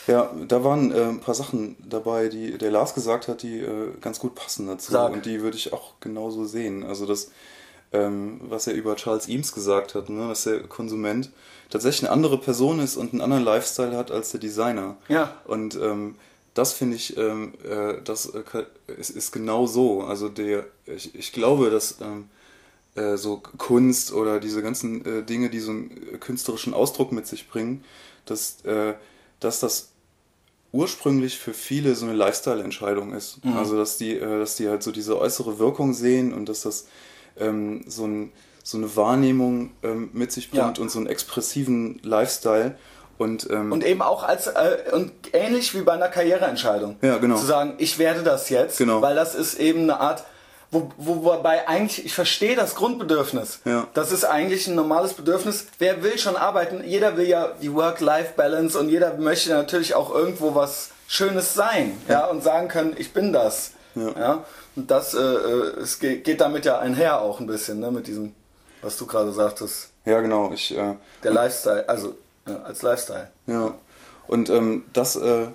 Ja, 0.07 0.31
da 0.47 0.63
waren 0.63 0.91
äh, 0.91 1.05
ein 1.05 1.19
paar 1.19 1.33
Sachen 1.33 1.75
dabei, 1.79 2.27
die 2.27 2.57
der 2.57 2.71
Lars 2.71 2.93
gesagt 2.93 3.27
hat, 3.27 3.41
die 3.41 3.59
äh, 3.59 3.91
ganz 4.01 4.19
gut 4.19 4.35
passen 4.35 4.67
dazu. 4.67 4.91
Sag. 4.91 5.11
Und 5.11 5.25
die 5.25 5.41
würde 5.41 5.57
ich 5.57 5.73
auch 5.73 5.93
genauso 5.99 6.45
sehen. 6.45 6.83
Also 6.83 7.05
das, 7.05 7.31
ähm, 7.91 8.39
was 8.43 8.67
er 8.67 8.73
über 8.73 8.95
Charles 8.95 9.27
Eames 9.27 9.51
gesagt 9.53 9.95
hat, 9.95 10.09
ne, 10.09 10.27
dass 10.27 10.43
der 10.43 10.61
Konsument 10.63 11.31
tatsächlich 11.69 12.03
eine 12.03 12.11
andere 12.11 12.37
Person 12.37 12.79
ist 12.79 12.97
und 12.97 13.13
einen 13.13 13.21
anderen 13.21 13.43
Lifestyle 13.43 13.97
hat 13.97 14.11
als 14.11 14.31
der 14.31 14.39
Designer. 14.39 14.97
Ja. 15.07 15.33
Und 15.45 15.75
ähm, 15.75 16.15
das 16.53 16.73
finde 16.73 16.95
ich, 16.95 17.17
ähm, 17.17 17.53
äh, 17.63 17.95
das 18.03 18.27
äh, 18.27 18.43
ist, 18.97 19.09
ist, 19.09 19.31
genau 19.31 19.65
so. 19.65 20.03
Also 20.03 20.29
der, 20.29 20.65
ich, 20.85 21.15
ich 21.15 21.33
glaube, 21.33 21.71
dass 21.71 21.97
ähm, 21.99 22.29
äh, 22.93 23.17
so 23.17 23.41
Kunst 23.57 24.13
oder 24.13 24.39
diese 24.39 24.61
ganzen 24.61 25.03
äh, 25.03 25.23
Dinge, 25.23 25.49
die 25.49 25.59
so 25.59 25.71
einen 25.71 26.19
künstlerischen 26.19 26.73
Ausdruck 26.73 27.11
mit 27.11 27.27
sich 27.27 27.49
bringen, 27.49 27.83
dass, 28.25 28.57
dass 29.39 29.59
das 29.59 29.89
ursprünglich 30.75 31.39
für 31.39 31.53
viele 31.53 31.95
so 31.95 32.05
eine 32.05 32.13
Lifestyle-Entscheidung 32.15 33.13
ist. 33.13 33.43
Mhm. 33.43 33.57
Also 33.57 33.77
dass 33.77 33.97
die, 33.97 34.17
äh, 34.17 34.39
dass 34.39 34.55
die 34.55 34.67
halt 34.67 34.83
so 34.83 34.91
diese 34.91 35.17
äußere 35.19 35.57
Wirkung 35.57 35.93
sehen 35.93 36.33
und 36.33 36.49
dass 36.49 36.61
das 36.61 36.87
ähm, 37.39 37.85
so, 37.87 38.05
ein, 38.05 38.31
so 38.63 38.77
eine 38.77 38.95
Wahrnehmung 38.95 39.71
ähm, 39.83 40.09
mit 40.13 40.31
sich 40.31 40.51
bringt 40.51 40.77
ja. 40.77 40.83
und 40.83 40.91
so 40.91 40.99
einen 40.99 41.07
expressiven 41.07 41.99
Lifestyle. 42.03 42.75
Und, 43.17 43.49
ähm, 43.49 43.71
und 43.71 43.85
eben 43.85 44.01
auch 44.01 44.23
als 44.23 44.47
äh, 44.47 44.77
und 44.91 45.13
ähnlich 45.31 45.73
wie 45.73 45.81
bei 45.81 45.93
einer 45.93 46.09
Karriereentscheidung. 46.09 46.97
Ja, 47.01 47.17
genau. 47.17 47.37
Zu 47.37 47.45
sagen, 47.45 47.75
ich 47.77 47.97
werde 47.97 48.23
das 48.23 48.49
jetzt, 48.49 48.77
genau. 48.77 49.01
weil 49.01 49.15
das 49.15 49.35
ist 49.35 49.57
eben 49.57 49.83
eine 49.83 50.01
Art, 50.01 50.25
wo, 50.75 50.91
wo, 50.97 51.23
wobei 51.23 51.67
eigentlich, 51.67 52.05
ich 52.05 52.13
verstehe 52.13 52.55
das 52.55 52.75
Grundbedürfnis. 52.75 53.59
Ja. 53.63 53.87
Das 53.93 54.11
ist 54.11 54.25
eigentlich 54.25 54.67
ein 54.67 54.75
normales 54.75 55.13
Bedürfnis. 55.13 55.67
Wer 55.79 56.03
will 56.03 56.17
schon 56.17 56.35
arbeiten? 56.35 56.83
Jeder 56.83 57.15
will 57.15 57.27
ja 57.27 57.53
die 57.61 57.73
Work-Life-Balance 57.73 58.77
und 58.77 58.89
jeder 58.89 59.13
möchte 59.15 59.49
natürlich 59.51 59.95
auch 59.95 60.13
irgendwo 60.13 60.53
was 60.53 60.89
Schönes 61.07 61.53
sein, 61.53 61.97
ja, 62.07 62.13
ja 62.13 62.25
und 62.27 62.43
sagen 62.43 62.67
können, 62.67 62.95
ich 62.97 63.13
bin 63.13 63.31
das. 63.31 63.71
Ja. 63.95 64.09
ja? 64.19 64.45
Und 64.75 64.91
das 64.91 65.13
äh, 65.13 65.19
äh 65.19 65.79
es 65.81 65.99
geht, 65.99 66.25
geht 66.25 66.41
damit 66.41 66.65
ja 66.65 66.79
einher 66.79 67.21
auch 67.21 67.39
ein 67.39 67.47
bisschen, 67.47 67.79
ne, 67.79 67.91
mit 67.91 68.07
diesem, 68.07 68.33
was 68.81 68.97
du 68.97 69.05
gerade 69.05 69.31
sagtest. 69.31 69.91
Ja, 70.03 70.19
genau. 70.19 70.51
Ich, 70.51 70.75
äh, 70.75 70.95
Der 71.23 71.31
Lifestyle, 71.31 71.87
also 71.87 72.15
als 72.65 72.81
Lifestyle. 72.81 73.29
Ja. 73.47 73.73
Und 74.27 74.49
ähm, 74.49 74.83
das 74.93 75.15
äh, 75.15 75.47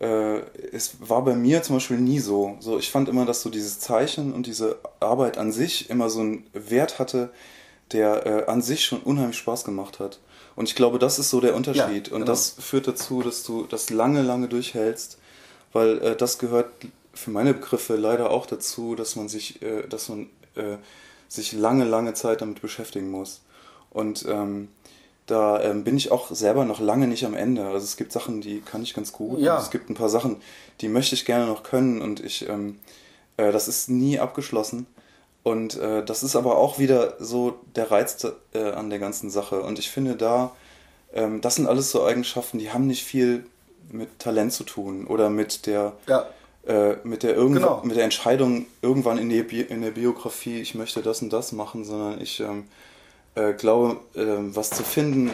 äh, 0.00 0.40
es 0.72 0.96
war 1.00 1.24
bei 1.24 1.34
mir 1.34 1.62
zum 1.62 1.76
Beispiel 1.76 1.98
nie 1.98 2.18
so. 2.18 2.56
so. 2.60 2.78
Ich 2.78 2.90
fand 2.90 3.08
immer, 3.08 3.24
dass 3.24 3.42
so 3.42 3.50
dieses 3.50 3.78
Zeichen 3.78 4.32
und 4.32 4.46
diese 4.46 4.78
Arbeit 5.00 5.38
an 5.38 5.52
sich 5.52 5.90
immer 5.90 6.10
so 6.10 6.20
einen 6.20 6.46
Wert 6.52 6.98
hatte, 6.98 7.30
der 7.92 8.26
äh, 8.26 8.46
an 8.46 8.62
sich 8.62 8.84
schon 8.84 9.00
unheimlich 9.00 9.38
Spaß 9.38 9.64
gemacht 9.64 10.00
hat. 10.00 10.18
Und 10.54 10.68
ich 10.68 10.74
glaube, 10.74 10.98
das 10.98 11.18
ist 11.18 11.30
so 11.30 11.40
der 11.40 11.54
Unterschied. 11.54 12.08
Ja, 12.08 12.14
und 12.14 12.20
genau. 12.20 12.26
das 12.26 12.56
führt 12.58 12.88
dazu, 12.88 13.22
dass 13.22 13.42
du 13.42 13.64
das 13.64 13.90
lange, 13.90 14.22
lange 14.22 14.48
durchhältst, 14.48 15.18
weil 15.72 15.98
äh, 16.02 16.16
das 16.16 16.38
gehört 16.38 16.70
für 17.14 17.30
meine 17.30 17.54
Begriffe 17.54 17.96
leider 17.96 18.30
auch 18.30 18.46
dazu, 18.46 18.94
dass 18.94 19.16
man 19.16 19.28
sich, 19.28 19.62
äh, 19.62 19.86
dass 19.88 20.08
man 20.08 20.28
äh, 20.54 20.76
sich 21.28 21.52
lange, 21.52 21.84
lange 21.84 22.14
Zeit 22.14 22.40
damit 22.40 22.60
beschäftigen 22.60 23.10
muss. 23.10 23.42
Und 23.90 24.26
ähm, 24.28 24.68
da 25.26 25.60
ähm, 25.62 25.84
bin 25.84 25.96
ich 25.96 26.12
auch 26.12 26.30
selber 26.30 26.64
noch 26.64 26.80
lange 26.80 27.08
nicht 27.08 27.24
am 27.24 27.34
Ende. 27.34 27.64
Also 27.66 27.84
es 27.84 27.96
gibt 27.96 28.12
Sachen, 28.12 28.40
die 28.40 28.60
kann 28.60 28.82
ich 28.82 28.94
ganz 28.94 29.12
gut. 29.12 29.40
Ja. 29.40 29.58
Es 29.58 29.70
gibt 29.70 29.90
ein 29.90 29.94
paar 29.94 30.08
Sachen, 30.08 30.36
die 30.80 30.88
möchte 30.88 31.14
ich 31.14 31.24
gerne 31.24 31.46
noch 31.46 31.62
können 31.62 32.00
und 32.00 32.20
ich, 32.20 32.48
ähm, 32.48 32.78
äh, 33.36 33.50
das 33.50 33.66
ist 33.66 33.88
nie 33.88 34.18
abgeschlossen. 34.20 34.86
Und 35.42 35.78
äh, 35.78 36.04
das 36.04 36.22
ist 36.22 36.34
aber 36.34 36.56
auch 36.58 36.78
wieder 36.78 37.14
so 37.18 37.60
der 37.76 37.90
Reiz 37.90 38.26
äh, 38.52 38.70
an 38.70 38.90
der 38.90 38.98
ganzen 38.98 39.30
Sache. 39.30 39.62
Und 39.62 39.78
ich 39.78 39.90
finde 39.90 40.16
da, 40.16 40.52
ähm, 41.12 41.40
das 41.40 41.56
sind 41.56 41.66
alles 41.66 41.90
so 41.90 42.04
Eigenschaften, 42.04 42.58
die 42.58 42.72
haben 42.72 42.86
nicht 42.86 43.04
viel 43.04 43.46
mit 43.90 44.18
Talent 44.18 44.52
zu 44.52 44.64
tun 44.64 45.06
oder 45.06 45.30
mit 45.30 45.66
der, 45.66 45.92
ja. 46.08 46.26
äh, 46.66 46.96
mit 47.04 47.22
der 47.22 47.34
genau. 47.34 47.80
mit 47.84 47.96
der 47.96 48.04
Entscheidung 48.04 48.66
irgendwann 48.82 49.18
in, 49.18 49.28
die 49.28 49.42
Bi 49.42 49.60
in 49.60 49.82
der 49.82 49.92
Biografie, 49.92 50.60
ich 50.60 50.74
möchte 50.74 51.02
das 51.02 51.22
und 51.22 51.32
das 51.32 51.52
machen, 51.52 51.84
sondern 51.84 52.20
ich 52.20 52.40
ähm, 52.40 52.64
äh, 53.36 53.52
glaube, 53.52 54.00
äh, 54.14 54.24
was 54.54 54.70
zu 54.70 54.82
finden, 54.82 55.30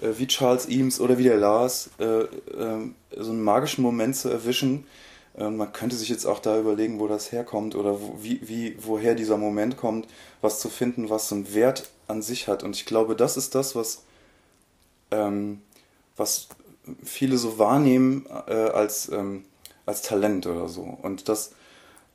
äh, 0.00 0.08
wie 0.16 0.26
Charles 0.26 0.68
Eames 0.68 1.00
oder 1.00 1.18
wie 1.18 1.24
der 1.24 1.36
Lars, 1.36 1.90
äh, 1.98 2.24
ähm, 2.58 2.94
so 3.16 3.30
einen 3.30 3.42
magischen 3.42 3.82
Moment 3.82 4.16
zu 4.16 4.28
erwischen. 4.28 4.86
man 5.34 5.72
könnte 5.72 5.96
sich 5.96 6.10
jetzt 6.10 6.26
auch 6.26 6.40
da 6.40 6.60
überlegen, 6.60 7.00
wo 7.00 7.08
das 7.08 7.32
herkommt 7.32 7.74
oder 7.74 7.98
wo, 8.02 8.18
wie, 8.20 8.46
wie, 8.46 8.76
woher 8.78 9.14
dieser 9.14 9.38
Moment 9.38 9.78
kommt, 9.78 10.06
was 10.42 10.60
zu 10.60 10.68
finden, 10.68 11.08
was 11.08 11.28
so 11.30 11.34
einen 11.34 11.54
Wert 11.54 11.88
an 12.06 12.20
sich 12.20 12.48
hat. 12.48 12.62
Und 12.62 12.76
ich 12.76 12.84
glaube, 12.84 13.16
das 13.16 13.38
ist 13.38 13.54
das, 13.54 13.74
was, 13.74 14.02
ähm, 15.10 15.62
was 16.18 16.48
viele 17.02 17.38
so 17.38 17.58
wahrnehmen 17.58 18.26
äh, 18.46 18.52
als, 18.52 19.08
ähm, 19.08 19.46
als 19.86 20.02
Talent 20.02 20.46
oder 20.46 20.68
so. 20.68 20.82
Und 20.82 21.30
das 21.30 21.52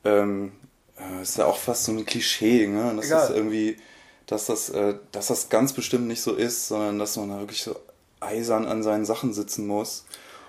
ähm, 0.06 0.51
äh, 1.00 1.24
ist 1.24 1.38
ja 1.38 1.46
auch 1.46 1.58
fast 1.58 1.86
so 1.86 1.94
ein 1.94 2.06
Klischee, 2.06 2.67
ne? 2.67 2.94
Das 2.96 3.06
Egal. 3.06 3.24
ist 3.24 3.36
irgendwie 3.36 3.77
dass 4.27 4.46
das, 4.46 4.69
äh, 4.69 4.96
dass 5.12 5.27
das 5.27 5.50
ganz 5.50 5.74
bestimmt 5.74 6.07
nicht 6.07 6.22
so 6.22 6.34
ist, 6.34 6.67
sondern 6.67 7.00
dass 7.00 7.15
man 7.15 7.29
da 7.29 7.39
wirklich 7.39 7.63
so 7.63 7.75
eisern 8.19 8.65
an 8.65 8.84
seinen 8.84 9.05
Sachen 9.05 9.34
sitzen 9.34 9.65
muss. 9.65 10.05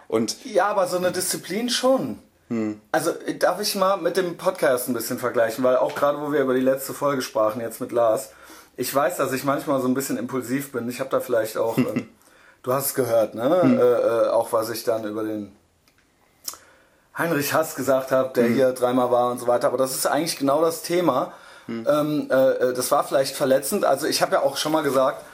Und 0.09 0.45
ja, 0.45 0.67
aber 0.67 0.87
so 0.87 0.97
eine 0.97 1.13
Disziplin 1.13 1.71
schon. 1.71 2.19
Hm. 2.49 2.81
Also 2.93 3.13
darf 3.39 3.61
ich 3.61 3.75
mal 3.75 3.99
mit 3.99 4.17
dem 4.17 4.37
Podcast 4.37 4.89
ein 4.89 4.95
bisschen 4.95 5.19
vergleichen, 5.19 5.63
weil 5.65 5.77
auch 5.77 5.95
gerade 5.95 6.21
wo 6.21 6.33
wir 6.33 6.41
über 6.41 6.55
die 6.55 6.61
letzte 6.61 6.95
Folge 6.95 7.23
sprachen 7.23 7.61
jetzt 7.61 7.81
mit 7.81 7.93
Lars, 7.93 8.31
ich 8.77 8.95
weiß, 8.95 9.17
dass 9.17 9.33
ich 9.33 9.45
manchmal 9.45 9.81
so 9.81 9.89
ein 9.89 9.95
bisschen 9.95 10.17
impulsiv 10.17 10.73
bin. 10.73 10.89
Ich 10.89 11.01
habe 11.01 11.11
da 11.11 11.21
vielleicht 11.21 11.57
auch, 11.57 11.77
ähm, 11.79 12.09
du 12.63 12.73
hast 12.73 12.87
es 12.87 12.95
gehört, 12.95 13.35
ne? 13.35 13.63
Hm. 13.63 13.79
Äh, 13.79 13.83
äh, 13.83 14.29
auch 14.29 14.53
was 14.53 14.71
ich 14.71 14.83
dann 14.83 15.05
über 15.05 15.23
den 15.23 15.55
Heinrich 17.17 17.53
Hass 17.53 17.75
gesagt 17.75 18.13
habe, 18.13 18.33
der 18.35 18.47
hm. 18.47 18.55
hier 18.55 18.73
dreimal 18.73 19.11
war 19.11 19.31
und 19.31 19.39
so 19.39 19.47
weiter. 19.47 19.69
Aber 19.69 19.79
das 19.79 19.95
ist 19.95 20.07
eigentlich 20.07 20.39
genau 20.39 20.63
das 20.63 20.83
Thema. 20.83 21.33
Hm. 21.69 21.87
Ähm, 21.89 22.31
äh, 22.31 22.73
das 22.73 22.91
war 22.91 23.05
vielleicht 23.05 23.37
verletzend. 23.37 23.85
Also 23.85 24.07
ich 24.07 24.23
habe 24.23 24.35
ja 24.35 24.43
auch 24.43 24.57
schon 24.57 24.73
mal 24.73 24.83
gesagt, 24.83 25.25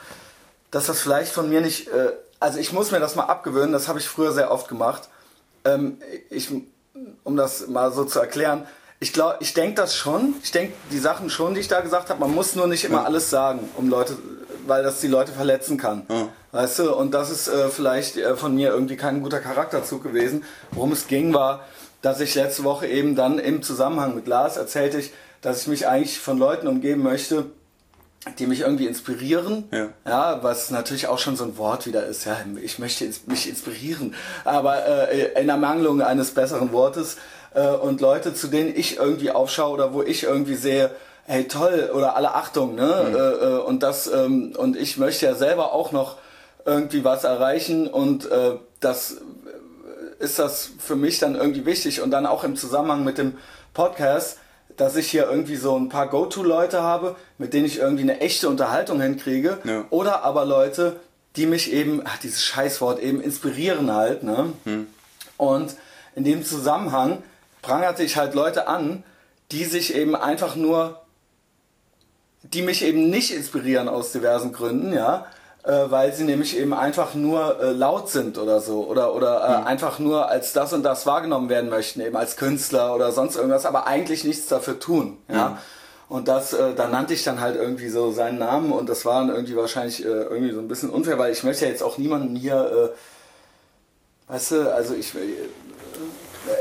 dass 0.70 0.86
das 0.86 1.00
vielleicht 1.00 1.32
von 1.32 1.48
mir 1.48 1.60
nicht, 1.60 1.88
äh, 1.88 2.12
also 2.40 2.58
ich 2.58 2.72
muss 2.72 2.90
mir 2.90 3.00
das 3.00 3.14
mal 3.14 3.24
abgewöhnen, 3.24 3.72
das 3.72 3.88
habe 3.88 4.00
ich 4.00 4.08
früher 4.08 4.32
sehr 4.32 4.50
oft 4.50 4.68
gemacht. 4.68 5.08
Ähm, 5.64 5.98
ich, 6.28 6.50
um 7.22 7.36
das 7.36 7.68
mal 7.68 7.92
so 7.92 8.04
zu 8.04 8.18
erklären, 8.18 8.66
ich 9.00 9.12
glaube, 9.12 9.36
ich 9.40 9.54
denke 9.54 9.76
das 9.76 9.96
schon, 9.96 10.34
ich 10.42 10.50
denke 10.50 10.74
die 10.90 10.98
Sachen 10.98 11.30
schon, 11.30 11.54
die 11.54 11.60
ich 11.60 11.68
da 11.68 11.80
gesagt 11.80 12.10
habe, 12.10 12.20
man 12.20 12.34
muss 12.34 12.56
nur 12.56 12.66
nicht 12.66 12.84
immer 12.84 13.00
ja. 13.00 13.04
alles 13.04 13.30
sagen, 13.30 13.68
um 13.76 13.88
Leute, 13.88 14.16
weil 14.66 14.82
das 14.82 15.00
die 15.00 15.08
Leute 15.08 15.32
verletzen 15.32 15.76
kann. 15.76 16.06
Ja. 16.08 16.28
Weißt 16.52 16.78
du, 16.80 16.94
und 16.94 17.12
das 17.12 17.30
ist 17.30 17.48
äh, 17.48 17.68
vielleicht 17.68 18.16
äh, 18.16 18.36
von 18.36 18.54
mir 18.54 18.70
irgendwie 18.70 18.96
kein 18.96 19.22
guter 19.22 19.40
Charakterzug 19.40 20.02
gewesen. 20.02 20.44
Worum 20.70 20.92
es 20.92 21.06
ging, 21.06 21.34
war, 21.34 21.64
dass 22.02 22.20
ich 22.20 22.34
letzte 22.34 22.64
Woche 22.64 22.86
eben 22.86 23.14
dann 23.14 23.38
im 23.38 23.62
Zusammenhang 23.62 24.14
mit 24.14 24.26
Lars 24.26 24.56
erzählte 24.56 24.98
ich, 24.98 25.12
dass 25.44 25.60
ich 25.60 25.66
mich 25.68 25.86
eigentlich 25.86 26.18
von 26.18 26.38
Leuten 26.38 26.66
umgeben 26.66 27.02
möchte, 27.02 27.44
die 28.38 28.46
mich 28.46 28.60
irgendwie 28.60 28.86
inspirieren. 28.86 29.68
Ja. 29.70 29.88
ja, 30.06 30.42
was 30.42 30.70
natürlich 30.70 31.06
auch 31.06 31.18
schon 31.18 31.36
so 31.36 31.44
ein 31.44 31.58
Wort 31.58 31.86
wieder 31.86 32.06
ist. 32.06 32.24
Ja, 32.24 32.38
ich 32.62 32.78
möchte 32.78 33.06
mich 33.26 33.46
inspirieren, 33.46 34.14
aber 34.46 34.86
äh, 34.86 35.38
in 35.38 35.50
Ermangelung 35.50 36.00
eines 36.00 36.30
besseren 36.30 36.72
Wortes. 36.72 37.18
Äh, 37.52 37.68
und 37.68 38.00
Leute, 38.00 38.32
zu 38.32 38.46
denen 38.46 38.74
ich 38.74 38.96
irgendwie 38.96 39.32
aufschaue 39.32 39.74
oder 39.74 39.92
wo 39.92 40.02
ich 40.02 40.22
irgendwie 40.22 40.54
sehe, 40.54 40.90
hey 41.26 41.46
toll 41.46 41.90
oder 41.94 42.16
alle 42.16 42.34
Achtung, 42.34 42.74
ne? 42.74 43.06
Mhm. 43.10 43.14
Äh, 43.14 43.18
äh 43.18 43.58
und 43.58 43.82
das 43.82 44.06
ähm, 44.06 44.54
und 44.56 44.78
ich 44.78 44.96
möchte 44.96 45.26
ja 45.26 45.34
selber 45.34 45.74
auch 45.74 45.92
noch 45.92 46.16
irgendwie 46.64 47.04
was 47.04 47.24
erreichen 47.24 47.86
und 47.86 48.30
äh, 48.30 48.52
das 48.80 49.18
ist 50.20 50.38
das 50.38 50.70
für 50.78 50.96
mich 50.96 51.18
dann 51.18 51.34
irgendwie 51.34 51.66
wichtig 51.66 52.00
und 52.00 52.12
dann 52.12 52.24
auch 52.24 52.44
im 52.44 52.56
Zusammenhang 52.56 53.04
mit 53.04 53.18
dem 53.18 53.36
Podcast 53.74 54.38
dass 54.76 54.97
ich 54.97 55.11
hier 55.11 55.28
irgendwie 55.28 55.57
so 55.57 55.76
ein 55.76 55.88
paar 55.88 56.09
Go-To-Leute 56.09 56.83
habe, 56.83 57.16
mit 57.38 57.54
denen 57.54 57.66
ich 57.66 57.78
irgendwie 57.78 58.02
eine 58.02 58.21
echte 58.21 58.49
Unterhaltung 58.49 59.00
hinkriege. 59.00 59.59
Ja. 59.64 59.85
Oder 59.90 60.23
aber 60.25 60.45
Leute, 60.45 60.97
die 61.37 61.47
mich 61.47 61.73
eben, 61.73 62.02
ach, 62.04 62.19
dieses 62.19 62.45
Scheißwort 62.45 63.00
eben 63.00 63.21
inspirieren 63.21 63.93
halt. 63.93 64.23
Ne? 64.23 64.52
Hm. 64.64 64.87
Und 65.37 65.76
in 66.14 66.25
dem 66.25 66.45
Zusammenhang 66.45 67.23
prangerte 67.62 68.02
ich 68.02 68.16
halt 68.16 68.35
Leute 68.35 68.69
an, 68.69 69.02
die 69.50 69.64
sich 69.64 69.95
eben 69.95 70.14
einfach 70.14 70.57
nur, 70.57 71.02
die 72.43 72.62
mich 72.62 72.83
eben 72.83 73.11
nicht 73.11 73.33
inspirieren 73.33 73.88
aus 73.88 74.12
diversen 74.12 74.52
Gründen, 74.52 74.93
ja, 74.93 75.26
äh, 75.64 75.90
weil 75.90 76.12
sie 76.12 76.25
nämlich 76.25 76.59
eben 76.59 76.75
einfach 76.75 77.14
nur 77.14 77.59
äh, 77.59 77.73
laut 77.73 78.11
sind 78.11 78.37
oder 78.37 78.61
so 78.61 78.87
oder 78.87 79.14
oder 79.14 79.44
äh, 79.44 79.61
mhm. 79.61 79.66
einfach 79.66 79.99
nur 79.99 80.28
als 80.28 80.52
das 80.52 80.75
und 80.75 80.83
das 80.83 81.06
wahrgenommen 81.06 81.49
werden 81.49 81.71
möchten 81.71 82.00
eben 82.00 82.16
als 82.16 82.37
Künstler 82.37 82.94
oder 82.94 83.12
sonst 83.12 83.37
irgendwas 83.37 83.64
aber 83.64 83.87
eigentlich 83.87 84.25
nichts 84.25 84.47
dafür 84.47 84.78
tun 84.78 85.16
ja 85.33 85.49
mhm. 85.49 85.56
und 86.16 86.28
das 86.28 86.52
äh, 86.52 86.75
da 86.75 86.88
nannte 86.88 87.14
ich 87.14 87.25
dann 87.25 87.40
halt 87.40 87.56
irgendwie 87.56 87.88
so 87.88 88.12
seinen 88.12 88.38
Namen 88.38 88.73
und 88.73 88.90
das 88.90 89.06
war 89.06 89.21
dann 89.21 89.35
irgendwie 89.35 89.56
wahrscheinlich 89.56 90.04
äh, 90.04 90.09
irgendwie 90.09 90.52
so 90.52 90.61
ein 90.61 90.68
bisschen 90.68 90.90
unfair 90.90 91.18
weil 91.18 91.33
ich 91.33 91.42
möchte 91.44 91.64
ja 91.64 91.71
jetzt 91.71 91.83
auch 91.83 91.97
niemanden 91.97 92.37
hier 92.37 92.92
äh, 94.28 94.30
weißt 94.30 94.50
du 94.50 94.75
also 94.75 94.94
ich 94.94 95.14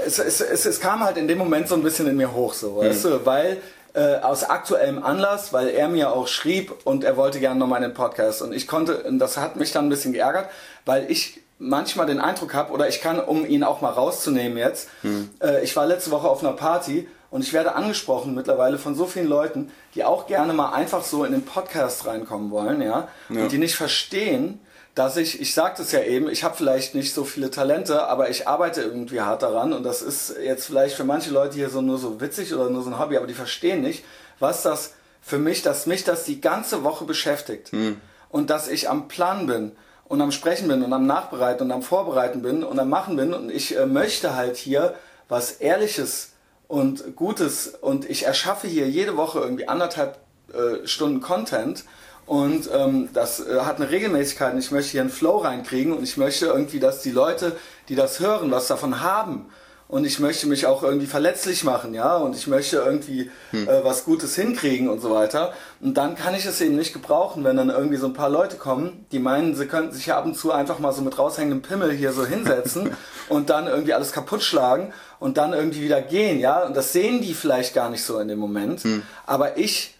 es, 0.06 0.18
es, 0.18 0.40
es, 0.40 0.66
es 0.66 0.80
kam 0.80 1.04
halt 1.04 1.18
in 1.18 1.28
dem 1.28 1.40
Moment 1.40 1.68
so 1.68 1.76
ein 1.76 1.84
bisschen 1.84 2.08
in 2.08 2.16
mir 2.16 2.34
hoch 2.34 2.54
so 2.54 2.72
mhm. 2.72 2.78
weißt 2.86 3.04
du 3.04 3.26
weil 3.26 3.58
äh, 3.94 4.16
aus 4.18 4.44
aktuellem 4.44 5.04
Anlass, 5.04 5.54
weil 5.54 5.70
er 5.70 5.88
mir 5.88 6.12
auch 6.12 6.28
schrieb 6.28 6.74
und 6.84 7.04
er 7.04 7.18
wollte 7.18 7.40
gerne 7.40 7.60
nochmal 7.60 7.84
in 7.84 7.90
den 7.90 7.96
Podcast. 7.96 8.42
Und 8.42 8.54
ich 8.54 8.68
konnte, 8.68 9.06
das 9.12 9.38
hat 9.38 9.56
mich 9.56 9.72
dann 9.72 9.86
ein 9.86 9.90
bisschen 9.90 10.14
geärgert, 10.14 10.50
weil 10.86 11.10
ich 11.12 11.42
manchmal 11.60 12.08
den 12.08 12.20
Eindruck 12.20 12.54
habe, 12.54 12.74
oder 12.74 12.88
ich 12.88 13.02
kann, 13.02 13.20
um 13.20 13.46
ihn 13.46 13.64
auch 13.64 13.82
mal 13.82 13.92
rauszunehmen 13.92 14.58
jetzt, 14.58 14.90
hm. 15.02 15.30
äh, 15.42 15.64
ich 15.64 15.76
war 15.76 15.86
letzte 15.86 16.12
Woche 16.12 16.28
auf 16.28 16.44
einer 16.44 16.54
Party 16.54 17.08
und 17.30 17.42
ich 17.42 17.54
werde 17.54 17.76
angesprochen 17.76 18.36
mittlerweile 18.36 18.78
von 18.78 18.96
so 18.96 19.06
vielen 19.06 19.28
Leuten, 19.28 19.72
die 19.96 20.04
auch 20.04 20.28
gerne 20.28 20.54
mal 20.54 20.72
einfach 20.72 21.04
so 21.04 21.24
in 21.24 21.32
den 21.32 21.44
Podcast 21.44 22.06
reinkommen 22.06 22.52
wollen, 22.52 22.82
ja, 22.82 23.08
ja. 23.30 23.42
und 23.42 23.52
die 23.52 23.58
nicht 23.58 23.76
verstehen, 23.76 24.60
dass 24.96 25.18
ich, 25.18 25.42
ich 25.42 25.54
sagte 25.54 25.82
es 25.82 25.92
ja 25.92 26.02
eben, 26.02 26.30
ich 26.30 26.44
habe 26.44 26.56
vielleicht 26.56 26.94
nicht 26.94 27.14
so 27.14 27.24
viele 27.24 27.50
Talente, 27.50 28.04
aber 28.04 28.30
ich 28.30 28.48
arbeite 28.48 28.82
irgendwie 28.82 29.22
hart 29.22 29.42
daran 29.42 29.74
und 29.74 29.84
das 29.84 30.02
ist 30.02 30.36
jetzt 30.44 30.66
vielleicht 30.66 30.96
für 30.96 31.04
manche 31.04 31.32
Leute 31.32 31.56
hier 31.56 31.70
so 31.70 31.82
nur 31.82 31.98
so 31.98 32.22
witzig 32.22 32.54
oder 32.54 32.70
nur 32.70 32.84
so 32.84 32.92
ein 32.92 33.00
Hobby, 33.00 33.18
aber 33.18 33.26
die 33.26 33.34
verstehen 33.34 33.82
nicht, 33.82 34.04
was 34.40 34.62
das 34.62 34.94
für 35.22 35.40
mich, 35.40 35.64
dass 35.64 35.88
mich 35.88 36.04
das 36.04 36.26
die 36.26 36.42
ganze 36.42 36.84
Woche 36.84 37.06
beschäftigt 37.06 37.72
hm. 37.72 38.00
und 38.30 38.50
dass 38.50 38.68
ich 38.68 38.90
am 38.90 39.08
Plan 39.08 39.48
bin 39.48 39.72
und 40.06 40.22
am 40.22 40.32
Sprechen 40.32 40.68
bin 40.68 40.84
und 40.84 40.94
am 40.94 41.08
Nachbereiten 41.08 41.66
und 41.66 41.72
am 41.72 41.82
Vorbereiten 41.82 42.44
bin 42.44 42.64
und 42.64 42.78
am 42.78 42.90
Machen 42.90 43.16
bin 43.16 43.34
und 43.34 43.50
ich 43.50 43.76
äh, 43.76 43.88
möchte 43.88 44.36
halt 44.36 44.58
hier 44.58 44.94
was 45.28 45.54
Ehrliches 45.54 46.34
und 46.68 47.16
Gutes 47.16 47.68
und 47.68 48.08
ich 48.08 48.26
erschaffe 48.26 48.68
hier 48.68 48.88
jede 48.88 49.18
Woche 49.18 49.40
irgendwie 49.40 49.68
anderthalb 49.68 50.20
äh, 50.54 50.86
Stunden 50.86 51.22
Content 51.22 51.84
und 52.26 52.70
ähm, 52.74 53.10
das 53.14 53.46
äh, 53.46 53.60
hat 53.62 53.78
eine 53.78 53.90
Regelmäßigkeit 53.90 54.54
und 54.54 54.60
ich 54.60 54.72
möchte 54.72 54.92
hier 54.92 55.02
einen 55.02 55.10
Flow 55.10 55.38
reinkriegen 55.38 55.94
und 55.94 56.04
ich 56.04 56.18
möchte 56.18 56.46
irgendwie, 56.46 56.80
dass 56.80 57.02
die 57.02 57.12
Leute, 57.12 57.58
die 57.90 57.96
das 57.96 58.20
hören, 58.20 58.52
was 58.52 58.68
davon 58.68 59.02
haben. 59.02 59.48
Und 59.90 60.06
ich 60.06 60.18
möchte 60.20 60.48
mich 60.48 60.66
auch 60.66 60.82
irgendwie 60.82 61.06
verletzlich 61.06 61.64
machen, 61.64 61.94
ja, 61.94 62.16
und 62.16 62.36
ich 62.36 62.48
möchte 62.48 62.78
irgendwie 62.78 63.30
hm. 63.52 63.68
äh, 63.68 63.84
was 63.84 64.06
Gutes 64.06 64.36
hinkriegen 64.36 64.90
und 64.90 65.02
so 65.02 65.12
weiter. 65.12 65.54
Und 65.82 65.98
dann 65.98 66.16
kann 66.16 66.34
ich 66.34 66.46
es 66.46 66.62
eben 66.62 66.78
nicht 66.78 66.94
gebrauchen, 66.94 67.44
wenn 67.44 67.58
dann 67.58 67.70
irgendwie 67.70 67.98
so 67.98 68.08
ein 68.08 68.14
paar 68.14 68.30
Leute 68.30 68.56
kommen, 68.56 69.06
die 69.12 69.20
meinen, 69.20 69.54
sie 69.56 69.68
könnten 69.68 69.94
sich 69.94 70.08
ja 70.08 70.18
ab 70.18 70.26
und 70.26 70.36
zu 70.36 70.52
einfach 70.52 70.80
mal 70.80 70.94
so 70.94 71.04
mit 71.04 71.20
raushängendem 71.20 71.62
Pimmel 71.62 71.92
hier 71.92 72.12
so 72.12 72.26
hinsetzen 72.26 72.96
und 73.30 73.52
dann 73.52 73.68
irgendwie 73.68 73.94
alles 73.94 74.14
kaputt 74.14 74.42
schlagen 74.42 74.94
und 75.20 75.38
dann 75.38 75.54
irgendwie 75.54 75.82
wieder 75.82 76.02
gehen, 76.02 76.40
ja. 76.40 76.66
Und 76.66 76.76
das 76.76 76.94
sehen 76.94 77.22
die 77.22 77.36
vielleicht 77.36 77.76
gar 77.76 77.92
nicht 77.92 78.04
so 78.04 78.18
in 78.18 78.30
dem 78.30 78.40
Moment. 78.40 78.86
Hm. 78.86 79.04
Aber 79.28 79.58
ich 79.58 79.94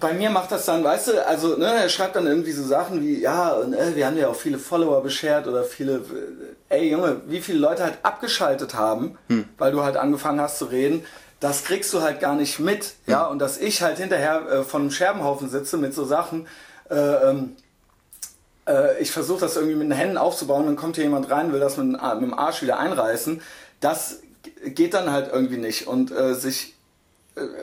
bei 0.00 0.14
mir 0.14 0.30
macht 0.30 0.50
das 0.50 0.64
dann, 0.64 0.82
weißt 0.82 1.08
du, 1.08 1.26
also 1.26 1.56
ne, 1.56 1.66
er 1.66 1.88
schreibt 1.88 2.16
dann 2.16 2.26
irgendwie 2.26 2.52
so 2.52 2.64
Sachen 2.64 3.02
wie, 3.02 3.20
ja, 3.20 3.52
und, 3.52 3.74
äh, 3.74 3.94
wir 3.94 4.06
haben 4.06 4.16
ja 4.16 4.28
auch 4.28 4.36
viele 4.36 4.58
Follower 4.58 5.02
beschert 5.02 5.46
oder 5.46 5.64
viele, 5.64 5.96
äh, 6.70 6.76
ey 6.76 6.90
Junge, 6.90 7.20
wie 7.26 7.40
viele 7.40 7.58
Leute 7.58 7.84
halt 7.84 7.98
abgeschaltet 8.02 8.74
haben, 8.74 9.18
hm. 9.28 9.44
weil 9.58 9.72
du 9.72 9.82
halt 9.82 9.96
angefangen 9.96 10.40
hast 10.40 10.58
zu 10.58 10.66
reden, 10.66 11.04
das 11.40 11.64
kriegst 11.64 11.92
du 11.92 12.00
halt 12.00 12.20
gar 12.20 12.34
nicht 12.34 12.58
mit, 12.60 12.84
hm. 12.84 12.92
ja, 13.06 13.26
und 13.26 13.38
dass 13.38 13.58
ich 13.58 13.82
halt 13.82 13.98
hinterher 13.98 14.46
äh, 14.50 14.62
von 14.62 14.82
einem 14.82 14.90
Scherbenhaufen 14.90 15.50
sitze 15.50 15.76
mit 15.76 15.92
so 15.92 16.04
Sachen, 16.04 16.46
äh, 16.88 16.94
ähm, 16.96 17.56
äh, 18.66 18.98
ich 19.00 19.10
versuche 19.10 19.40
das 19.40 19.56
irgendwie 19.56 19.76
mit 19.76 19.88
den 19.88 19.92
Händen 19.92 20.16
aufzubauen, 20.16 20.64
dann 20.64 20.76
kommt 20.76 20.96
hier 20.96 21.04
jemand 21.04 21.30
rein, 21.30 21.52
will 21.52 21.60
das 21.60 21.76
mit, 21.76 21.88
mit 21.88 22.00
dem 22.00 22.34
Arsch 22.34 22.62
wieder 22.62 22.78
einreißen, 22.78 23.42
das 23.80 24.20
geht 24.64 24.94
dann 24.94 25.12
halt 25.12 25.30
irgendwie 25.30 25.58
nicht 25.58 25.86
und 25.86 26.12
sich 26.32 26.73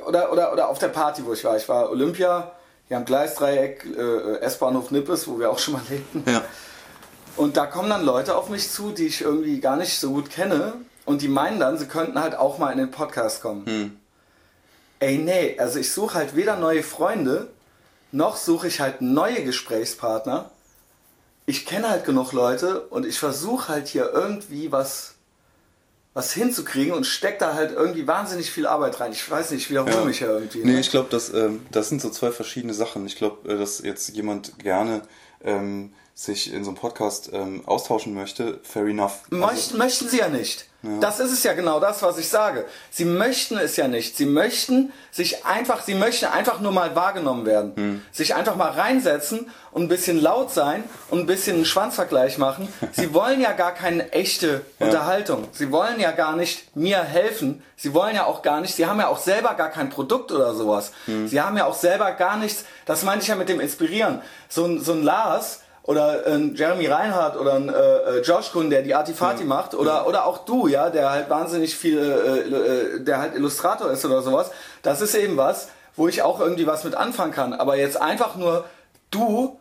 oder, 0.06 0.32
oder, 0.32 0.54
oder 0.54 0.70
auf 0.70 0.80
der 0.80 0.90
Party, 0.90 1.26
wo 1.26 1.34
ich 1.34 1.44
war. 1.44 1.58
Ich 1.58 1.68
war 1.70 1.90
Olympia, 1.90 2.52
hier 2.88 2.98
am 2.98 3.06
Gleisdreieck, 3.06 3.86
äh, 3.98 4.40
S-Bahnhof 4.40 4.92
Nippes, 4.92 5.28
wo 5.28 5.40
wir 5.40 5.50
auch 5.50 5.60
schon 5.60 5.76
mal 5.76 5.84
lebten. 5.90 6.24
Ja. 6.30 6.44
Und 7.38 7.58
da 7.58 7.66
kommen 7.66 7.90
dann 7.90 8.04
Leute 8.04 8.36
auf 8.36 8.50
mich 8.50 8.70
zu, 8.70 8.92
die 8.92 9.08
ich 9.08 9.22
irgendwie 9.22 9.60
gar 9.60 9.78
nicht 9.78 9.98
so 10.00 10.12
gut 10.12 10.30
kenne. 10.30 10.74
Und 11.06 11.22
die 11.22 11.28
meinen 11.28 11.60
dann, 11.60 11.78
sie 11.78 11.88
könnten 11.88 12.22
halt 12.22 12.36
auch 12.36 12.58
mal 12.58 12.72
in 12.72 12.78
den 12.78 12.92
Podcast 12.92 13.42
kommen. 13.42 13.66
Hm. 13.66 13.98
Ey, 15.00 15.18
nee, 15.18 15.58
also 15.58 15.80
ich 15.80 15.92
suche 15.92 16.16
halt 16.16 16.36
weder 16.36 16.58
neue 16.58 16.84
Freunde, 16.84 17.48
noch 18.12 18.36
suche 18.36 18.68
ich 18.68 18.82
halt 18.82 19.02
neue 19.02 19.44
Gesprächspartner. 19.44 20.52
Ich 21.48 21.66
kenne 21.66 21.90
halt 21.90 22.06
genug 22.06 22.34
Leute 22.34 22.82
und 22.82 23.06
ich 23.06 23.18
versuche 23.18 23.70
halt 23.70 23.88
hier 23.88 24.12
irgendwie 24.14 24.72
was 24.72 25.11
was 26.14 26.34
hinzukriegen 26.34 26.94
und 26.94 27.06
steckt 27.06 27.42
da 27.42 27.54
halt 27.54 27.72
irgendwie 27.72 28.06
wahnsinnig 28.06 28.52
viel 28.52 28.68
Arbeit 28.68 29.00
rein. 29.00 29.14
Ich 29.14 29.30
weiß 29.30 29.52
nicht, 29.52 29.64
ich 29.64 29.70
wiederhole 29.70 29.96
ja. 29.96 30.06
mich 30.06 30.20
ja 30.20 30.28
irgendwie. 30.28 30.60
Nee, 30.60 30.74
ne? 30.74 30.80
ich 30.80 30.92
glaube, 30.92 31.08
das, 31.10 31.34
ähm, 31.34 31.62
das 31.72 31.90
sind 31.90 32.02
so 32.02 32.10
zwei 32.10 32.32
verschiedene 32.32 32.74
Sachen. 32.74 33.06
Ich 33.06 33.16
glaube, 33.16 33.50
äh, 33.50 33.58
dass 33.58 33.80
jetzt 33.82 34.10
jemand 34.10 34.60
gerne 34.60 35.04
ähm, 35.44 35.94
sich 36.22 36.54
in 36.54 36.64
so 36.64 36.70
einem 36.70 36.78
Podcast 36.78 37.32
ähm, 37.34 37.64
austauschen 37.66 38.14
möchte, 38.14 38.60
fair 38.62 38.86
enough. 38.86 39.24
Also, 39.32 39.76
möchten 39.78 40.08
sie 40.08 40.20
ja 40.20 40.30
nicht. 40.30 40.68
Ja. 40.84 41.00
Das 41.00 41.20
ist 41.20 41.32
es 41.32 41.44
ja 41.44 41.54
genau 41.54 41.80
das, 41.80 42.04
was 42.04 42.20
ich 42.20 42.30
sage. 42.30 42.66
Sie 42.92 43.06
möchten 43.06 43.58
es 43.58 43.76
ja 43.76 43.88
nicht. 43.88 44.18
Sie 44.18 44.28
möchten 44.28 44.92
sich 45.12 45.46
einfach, 45.46 45.82
sie 45.82 45.96
möchten 45.96 46.26
einfach 46.26 46.60
nur 46.60 46.72
mal 46.72 46.96
wahrgenommen 46.96 47.48
werden. 47.48 47.76
Hm. 47.76 48.02
Sich 48.12 48.36
einfach 48.36 48.56
mal 48.56 48.70
reinsetzen 48.70 49.50
und 49.72 49.84
ein 49.84 49.88
bisschen 49.88 50.22
laut 50.22 50.52
sein 50.52 50.84
und 51.10 51.22
ein 51.22 51.26
bisschen 51.26 51.56
einen 51.56 51.66
Schwanzvergleich 51.66 52.38
machen. 52.38 52.68
Sie 52.94 53.16
wollen 53.16 53.42
ja 53.42 53.54
gar 53.54 53.74
keine 53.74 54.12
echte 54.12 54.62
ja. 54.80 54.86
Unterhaltung. 54.86 55.48
Sie 55.54 55.72
wollen 55.72 56.00
ja 56.00 56.12
gar 56.12 56.36
nicht 56.36 56.76
mir 56.76 57.04
helfen. 57.04 57.64
Sie 57.76 57.96
wollen 57.96 58.16
ja 58.16 58.26
auch 58.26 58.44
gar 58.44 58.62
nicht, 58.62 58.76
sie 58.76 58.86
haben 58.86 59.00
ja 59.00 59.08
auch 59.08 59.20
selber 59.20 59.56
gar 59.56 59.70
kein 59.70 59.90
Produkt 59.90 60.32
oder 60.32 60.54
sowas. 60.54 60.92
Hm. 61.06 61.28
Sie 61.28 61.42
haben 61.42 61.58
ja 61.58 61.66
auch 61.66 61.76
selber 61.76 62.12
gar 62.12 62.38
nichts, 62.38 62.66
das 62.86 63.02
meine 63.02 63.22
ich 63.22 63.28
ja 63.28 63.36
mit 63.36 63.50
dem 63.50 63.60
Inspirieren. 63.60 64.22
So 64.50 64.78
so 64.80 64.94
ein 64.94 65.04
Lars, 65.04 65.62
oder 65.92 66.26
ein 66.26 66.56
Jeremy 66.56 66.88
Reinhardt 66.88 67.38
oder 67.38 67.56
ein 67.56 67.68
äh, 67.68 67.74
äh 67.74 68.22
Josh 68.22 68.52
Kuhn, 68.54 68.70
der 68.70 68.82
die 68.82 68.96
Artifati 68.96 69.44
mhm. 69.44 69.50
macht, 69.50 69.76
oder, 69.76 69.96
ja. 69.96 70.06
oder 70.06 70.26
auch 70.26 70.46
du, 70.46 70.68
ja, 70.68 70.90
der 70.90 71.12
halt 71.12 71.30
wahnsinnig 71.30 71.76
viel, 71.76 72.00
äh, 72.00 73.00
äh, 73.00 73.04
der 73.04 73.20
halt 73.20 73.36
Illustrator 73.36 73.92
ist 73.92 74.06
oder 74.06 74.22
sowas. 74.22 74.52
Das 74.84 75.02
ist 75.02 75.14
eben 75.16 75.36
was, 75.36 75.68
wo 75.98 76.08
ich 76.08 76.22
auch 76.22 76.40
irgendwie 76.40 76.66
was 76.66 76.86
mit 76.86 76.96
anfangen 76.96 77.34
kann. 77.34 77.54
Aber 77.54 77.76
jetzt 77.76 78.02
einfach 78.02 78.38
nur 78.38 78.64
du, 79.12 79.60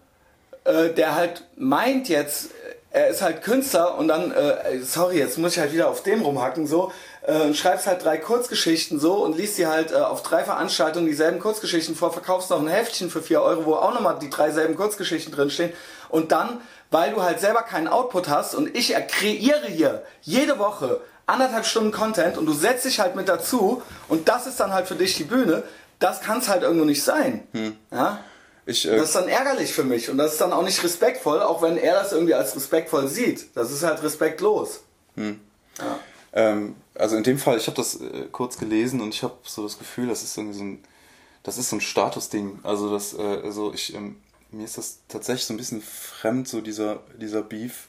äh, 0.64 0.90
der 0.90 1.16
halt 1.16 1.44
meint 1.56 2.08
jetzt, 2.08 2.50
er 2.92 3.08
ist 3.08 3.22
halt 3.22 3.42
Künstler 3.42 3.98
und 3.98 4.08
dann, 4.08 4.30
äh, 4.32 4.80
sorry, 4.82 5.18
jetzt 5.18 5.36
muss 5.36 5.52
ich 5.52 5.58
halt 5.58 5.72
wieder 5.72 5.88
auf 5.88 6.02
dem 6.04 6.22
rumhacken, 6.22 6.66
so, 6.66 6.92
äh, 7.22 7.52
schreibst 7.54 7.86
halt 7.86 8.04
drei 8.04 8.16
Kurzgeschichten 8.16 8.98
so 8.98 9.22
und 9.22 9.36
liest 9.36 9.56
sie 9.56 9.66
halt 9.66 9.92
äh, 9.92 9.96
auf 9.96 10.22
drei 10.22 10.42
Veranstaltungen 10.42 11.06
dieselben 11.06 11.38
Kurzgeschichten 11.38 11.94
vor, 11.94 12.12
verkaufst 12.12 12.50
noch 12.50 12.60
ein 12.60 12.68
Heftchen 12.68 13.10
für 13.10 13.22
vier 13.22 13.42
Euro, 13.42 13.66
wo 13.66 13.74
auch 13.74 13.94
nochmal 13.94 14.18
die 14.20 14.30
drei 14.30 14.50
selben 14.50 14.74
Kurzgeschichten 14.74 15.32
drinstehen 15.32 15.72
und 16.10 16.32
dann, 16.32 16.60
weil 16.90 17.12
du 17.12 17.22
halt 17.22 17.40
selber 17.40 17.62
keinen 17.62 17.88
Output 17.88 18.28
hast 18.28 18.54
und 18.54 18.76
ich 18.76 18.94
kreiere 19.08 19.66
hier 19.66 20.02
jede 20.22 20.58
Woche 20.58 21.00
anderthalb 21.26 21.64
Stunden 21.64 21.92
Content 21.92 22.36
und 22.36 22.46
du 22.46 22.52
setzt 22.52 22.84
dich 22.84 23.00
halt 23.00 23.16
mit 23.16 23.28
dazu 23.28 23.82
und 24.08 24.28
das 24.28 24.46
ist 24.46 24.58
dann 24.60 24.72
halt 24.72 24.88
für 24.88 24.96
dich 24.96 25.16
die 25.16 25.24
Bühne, 25.24 25.62
das 25.98 26.20
kann 26.20 26.38
es 26.38 26.48
halt 26.48 26.62
irgendwo 26.62 26.84
nicht 26.84 27.02
sein. 27.02 27.46
Hm. 27.52 27.76
Ja? 27.90 28.20
Ich, 28.66 28.86
äh, 28.86 28.96
das 28.96 29.08
ist 29.08 29.14
dann 29.16 29.28
ärgerlich 29.28 29.72
für 29.72 29.84
mich 29.84 30.10
und 30.10 30.18
das 30.18 30.32
ist 30.32 30.40
dann 30.40 30.52
auch 30.52 30.62
nicht 30.62 30.82
respektvoll, 30.82 31.40
auch 31.42 31.62
wenn 31.62 31.76
er 31.76 31.94
das 31.94 32.12
irgendwie 32.12 32.34
als 32.34 32.54
respektvoll 32.56 33.08
sieht. 33.08 33.56
Das 33.56 33.70
ist 33.70 33.82
halt 33.82 34.02
respektlos. 34.02 34.80
Hm. 35.16 35.40
Ja. 35.78 35.98
Ähm, 36.32 36.76
also 36.94 37.16
in 37.16 37.22
dem 37.22 37.38
Fall, 37.38 37.56
ich 37.56 37.66
habe 37.66 37.76
das 37.76 38.00
äh, 38.00 38.26
kurz 38.30 38.58
gelesen 38.58 39.00
und 39.00 39.14
ich 39.14 39.22
habe 39.22 39.36
so 39.44 39.62
das 39.62 39.78
Gefühl, 39.78 40.08
das 40.08 40.22
ist 40.22 40.36
irgendwie 40.36 40.58
so 40.58 40.64
ein, 40.64 40.84
das 41.42 41.58
ist 41.58 41.70
so 41.70 41.76
ein 41.76 41.80
Statusding. 41.80 42.60
Also 42.62 42.92
das, 42.92 43.14
äh, 43.14 43.40
also 43.44 43.72
ich, 43.72 43.94
ähm, 43.94 44.16
mir 44.52 44.64
ist 44.64 44.78
das 44.78 44.98
tatsächlich 45.08 45.46
so 45.46 45.54
ein 45.54 45.56
bisschen 45.56 45.82
fremd, 45.82 46.48
so 46.48 46.60
dieser, 46.60 47.00
dieser 47.20 47.42
Beef. 47.42 47.88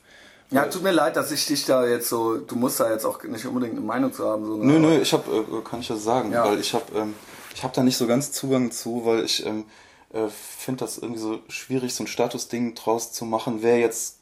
Ja, 0.51 0.65
tut 0.65 0.83
mir 0.83 0.91
leid, 0.91 1.15
dass 1.15 1.31
ich 1.31 1.45
dich 1.45 1.65
da 1.65 1.85
jetzt 1.87 2.09
so, 2.09 2.37
du 2.37 2.55
musst 2.55 2.79
da 2.79 2.91
jetzt 2.91 3.05
auch 3.05 3.23
nicht 3.23 3.45
unbedingt 3.45 3.73
eine 3.73 3.81
Meinung 3.81 4.11
zu 4.11 4.27
haben. 4.27 4.45
So, 4.45 4.57
nö, 4.57 4.79
nö, 4.79 4.99
ich 5.01 5.13
habe, 5.13 5.31
äh, 5.31 5.61
kann 5.61 5.79
ich 5.79 5.87
das 5.87 6.03
sagen, 6.03 6.31
ja. 6.31 6.45
weil 6.45 6.59
ich 6.59 6.73
habe, 6.73 6.85
ähm, 6.93 7.15
ich 7.55 7.63
habe 7.63 7.73
da 7.73 7.83
nicht 7.83 7.97
so 7.97 8.05
ganz 8.05 8.33
Zugang 8.33 8.71
zu, 8.71 9.05
weil 9.05 9.23
ich 9.23 9.45
ähm, 9.45 9.65
äh, 10.11 10.27
finde 10.27 10.83
das 10.83 10.97
irgendwie 10.97 11.21
so 11.21 11.39
schwierig, 11.47 11.95
so 11.95 12.03
ein 12.03 12.07
Statusding 12.07 12.75
draus 12.75 13.13
zu 13.13 13.23
machen, 13.23 13.59
wer 13.61 13.79
jetzt 13.79 14.17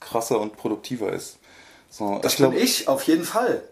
krasser 0.00 0.40
und 0.40 0.56
produktiver 0.56 1.12
ist. 1.12 1.38
So, 1.90 2.18
das 2.22 2.32
ich 2.32 2.38
glaub, 2.38 2.52
bin 2.52 2.62
ich, 2.62 2.88
auf 2.88 3.02
jeden 3.02 3.24
Fall. 3.24 3.62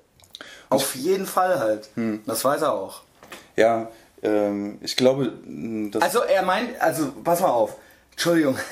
Auf 0.69 0.97
jeden 0.97 1.27
Fall 1.27 1.61
halt. 1.61 1.89
Hm. 1.95 2.23
Das 2.27 2.45
weiß 2.45 2.63
er 2.63 2.75
auch. 2.75 3.03
Ja, 3.57 3.89
ähm, 4.23 4.79
ich 4.83 4.97
glaube, 4.97 5.33
dass. 5.91 6.03
Also 6.03 6.21
er 6.21 6.43
meint, 6.43 6.81
also 6.81 7.13
pass 7.25 7.41
mal 7.41 7.49
auf. 7.49 7.77
Entschuldigung. 8.17 8.57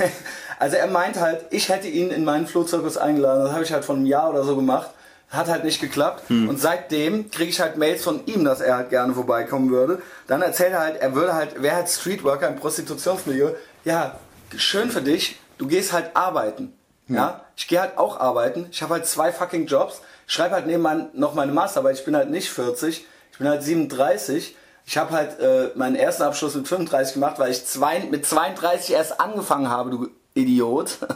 Also 0.57 0.77
er 0.77 0.87
meint 0.87 1.19
halt, 1.19 1.47
ich 1.51 1.69
hätte 1.69 1.89
ihn 1.89 2.11
in 2.11 2.25
meinen 2.25 2.47
Flohzirkus 2.47 2.97
eingeladen. 2.97 3.43
Das 3.43 3.53
habe 3.53 3.65
ich 3.65 3.73
halt 3.73 3.85
vor 3.85 3.97
einem 3.97 4.07
Jahr 4.07 4.31
oder 4.31 4.45
so 4.45 4.55
gemacht. 4.55 4.89
Hat 5.29 5.49
halt 5.49 5.65
nicht 5.65 5.81
geklappt. 5.81 6.23
Hm. 6.29 6.49
Und 6.49 6.61
seitdem 6.61 7.29
kriege 7.31 7.51
ich 7.51 7.61
halt 7.61 7.77
Mails 7.77 8.05
von 8.05 8.25
ihm, 8.27 8.45
dass 8.45 8.61
er 8.61 8.77
halt 8.77 8.89
gerne 8.89 9.13
vorbeikommen 9.13 9.71
würde. 9.71 10.01
Dann 10.29 10.43
erzählt 10.43 10.73
er 10.73 10.81
halt, 10.81 11.01
er 11.01 11.15
würde 11.17 11.35
halt, 11.35 11.57
wer 11.59 11.75
halt 11.75 11.89
Streetworker 11.89 12.49
im 12.49 12.57
Prostitutionsmilieu. 12.57 13.51
Ja, 13.85 14.19
schön 14.57 14.91
für 14.91 15.03
dich. 15.03 15.41
Du 15.59 15.67
gehst 15.67 15.93
halt 15.93 16.13
arbeiten. 16.15 16.73
Ja, 17.09 17.17
ja 17.17 17.45
ich 17.57 17.67
gehe 17.67 17.81
halt 17.81 17.99
auch 17.99 18.21
arbeiten. 18.21 18.67
Ich 18.71 18.81
habe 18.81 18.95
halt 18.95 19.07
zwei 19.07 19.33
fucking 19.33 19.67
Jobs. 19.67 20.03
Schreibe 20.27 20.55
halt 20.55 20.67
nebenan 20.67 21.09
noch 21.15 21.35
meine 21.35 21.53
Masterarbeit. 21.53 21.99
Ich 21.99 22.05
bin 22.05 22.17
halt 22.17 22.31
nicht 22.31 22.49
40. 22.49 23.05
Ich 23.33 23.39
bin 23.39 23.49
halt 23.49 23.63
37. 23.63 24.57
Ich 24.87 24.99
habe 24.99 25.13
halt 25.13 25.41
äh, 25.41 25.71
meinen 25.77 25.97
ersten 25.97 26.23
Abschluss 26.25 26.55
mit 26.55 26.69
35 26.69 27.15
gemacht, 27.15 27.39
weil 27.39 27.51
ich 27.51 27.65
zwei, 27.65 28.01
mit 28.01 28.27
32 28.27 28.95
erst 28.95 29.21
angefangen 29.21 29.69
habe, 29.69 29.91
du 29.91 30.09
Idiot. 30.35 30.99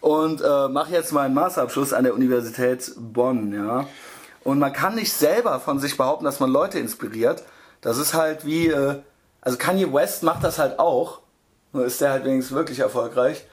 Und 0.00 0.40
äh, 0.40 0.68
mache 0.68 0.92
jetzt 0.92 1.12
meinen 1.12 1.34
Masterabschluss 1.34 1.92
an 1.92 2.04
der 2.04 2.14
Universität 2.14 2.92
Bonn, 2.96 3.52
ja. 3.52 3.86
Und 4.44 4.60
man 4.60 4.72
kann 4.72 4.94
nicht 4.94 5.12
selber 5.12 5.58
von 5.58 5.80
sich 5.80 5.96
behaupten, 5.96 6.24
dass 6.24 6.38
man 6.38 6.50
Leute 6.50 6.78
inspiriert, 6.78 7.42
Das 7.80 7.98
ist 7.98 8.14
halt 8.14 8.46
wie, 8.46 8.68
äh, 8.68 9.00
also 9.40 9.58
Kanye 9.58 9.92
West 9.92 10.22
macht 10.22 10.44
das 10.44 10.58
halt 10.58 10.78
auch, 10.78 11.20
nur 11.72 11.84
ist 11.84 12.00
der 12.00 12.10
halt 12.10 12.24
wenigstens 12.24 12.56
wirklich 12.56 12.78
erfolgreich. 12.78 13.44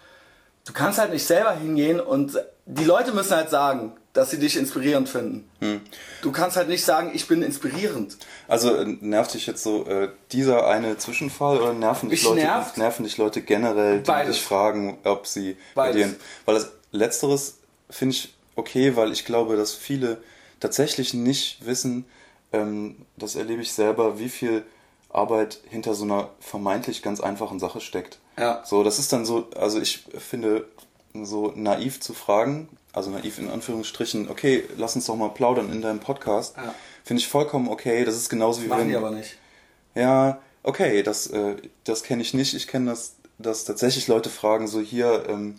Du 0.65 0.73
kannst 0.73 0.99
halt 0.99 1.11
nicht 1.11 1.25
selber 1.25 1.51
hingehen 1.51 1.99
und 1.99 2.39
die 2.65 2.85
Leute 2.85 3.11
müssen 3.11 3.35
halt 3.35 3.49
sagen, 3.49 3.93
dass 4.15 4.31
sie 4.31 4.39
dich 4.39 4.55
inspirierend 4.55 5.09
finden. 5.09 5.47
Hm. 5.59 5.81
Du 6.21 6.31
kannst 6.31 6.55
halt 6.55 6.69
nicht 6.69 6.85
sagen, 6.85 7.11
ich 7.13 7.27
bin 7.27 7.43
inspirierend. 7.43 8.17
Also 8.47 8.73
äh, 8.73 8.85
nervt 9.01 9.33
dich 9.33 9.45
jetzt 9.45 9.61
so 9.61 9.85
äh, 9.85 10.09
dieser 10.31 10.67
eine 10.67 10.97
Zwischenfall 10.97 11.57
oder 11.61 11.73
nerven 11.73 12.09
dich, 12.09 12.23
Leute, 12.23 12.37
nervt 12.37 12.77
nerven 12.77 13.03
dich 13.03 13.17
Leute 13.17 13.41
generell, 13.41 13.99
die 13.99 14.05
Beides. 14.05 14.37
dich 14.37 14.43
fragen, 14.43 14.97
ob 15.03 15.27
sie 15.27 15.57
Beides. 15.75 16.01
bei 16.01 16.07
dir. 16.07 16.15
Weil 16.45 16.55
das 16.55 16.71
Letzteres 16.91 17.57
finde 17.89 18.15
ich 18.15 18.33
okay, 18.55 18.95
weil 18.95 19.11
ich 19.11 19.25
glaube, 19.25 19.57
dass 19.57 19.73
viele 19.73 20.17
tatsächlich 20.61 21.13
nicht 21.13 21.65
wissen, 21.65 22.05
ähm, 22.53 22.95
das 23.17 23.35
erlebe 23.35 23.61
ich 23.61 23.73
selber, 23.73 24.17
wie 24.17 24.29
viel 24.29 24.63
Arbeit 25.09 25.59
hinter 25.69 25.93
so 25.93 26.05
einer 26.05 26.29
vermeintlich 26.39 27.01
ganz 27.01 27.19
einfachen 27.19 27.59
Sache 27.59 27.81
steckt. 27.81 28.19
Ja. 28.39 28.63
So, 28.65 28.81
das 28.83 28.97
ist 28.97 29.11
dann 29.11 29.25
so, 29.25 29.49
also 29.57 29.81
ich 29.81 30.05
finde, 30.17 30.65
so 31.13 31.51
naiv 31.53 31.99
zu 31.99 32.13
fragen, 32.13 32.69
also 32.95 33.11
naiv 33.11 33.39
in 33.39 33.49
Anführungsstrichen, 33.49 34.29
okay, 34.29 34.63
lass 34.77 34.95
uns 34.95 35.05
doch 35.05 35.15
mal 35.15 35.29
plaudern 35.29 35.71
in 35.71 35.81
deinem 35.81 35.99
Podcast, 35.99 36.55
ja. 36.55 36.73
finde 37.03 37.21
ich 37.21 37.27
vollkommen 37.27 37.67
okay. 37.67 38.05
Das 38.05 38.15
ist 38.15 38.29
genauso 38.29 38.63
wie 38.63 38.67
Machen 38.67 38.81
wenn. 38.81 38.89
die 38.89 38.95
aber 38.95 39.11
nicht. 39.11 39.37
Ja, 39.95 40.39
okay, 40.63 41.03
das, 41.03 41.27
äh, 41.27 41.55
das 41.83 42.03
kenne 42.03 42.21
ich 42.21 42.33
nicht. 42.33 42.53
Ich 42.53 42.67
kenne 42.67 42.89
das, 42.91 43.15
dass 43.37 43.65
tatsächlich 43.65 44.07
Leute 44.07 44.29
fragen, 44.29 44.67
so 44.67 44.79
hier, 44.79 45.25
ähm, 45.27 45.55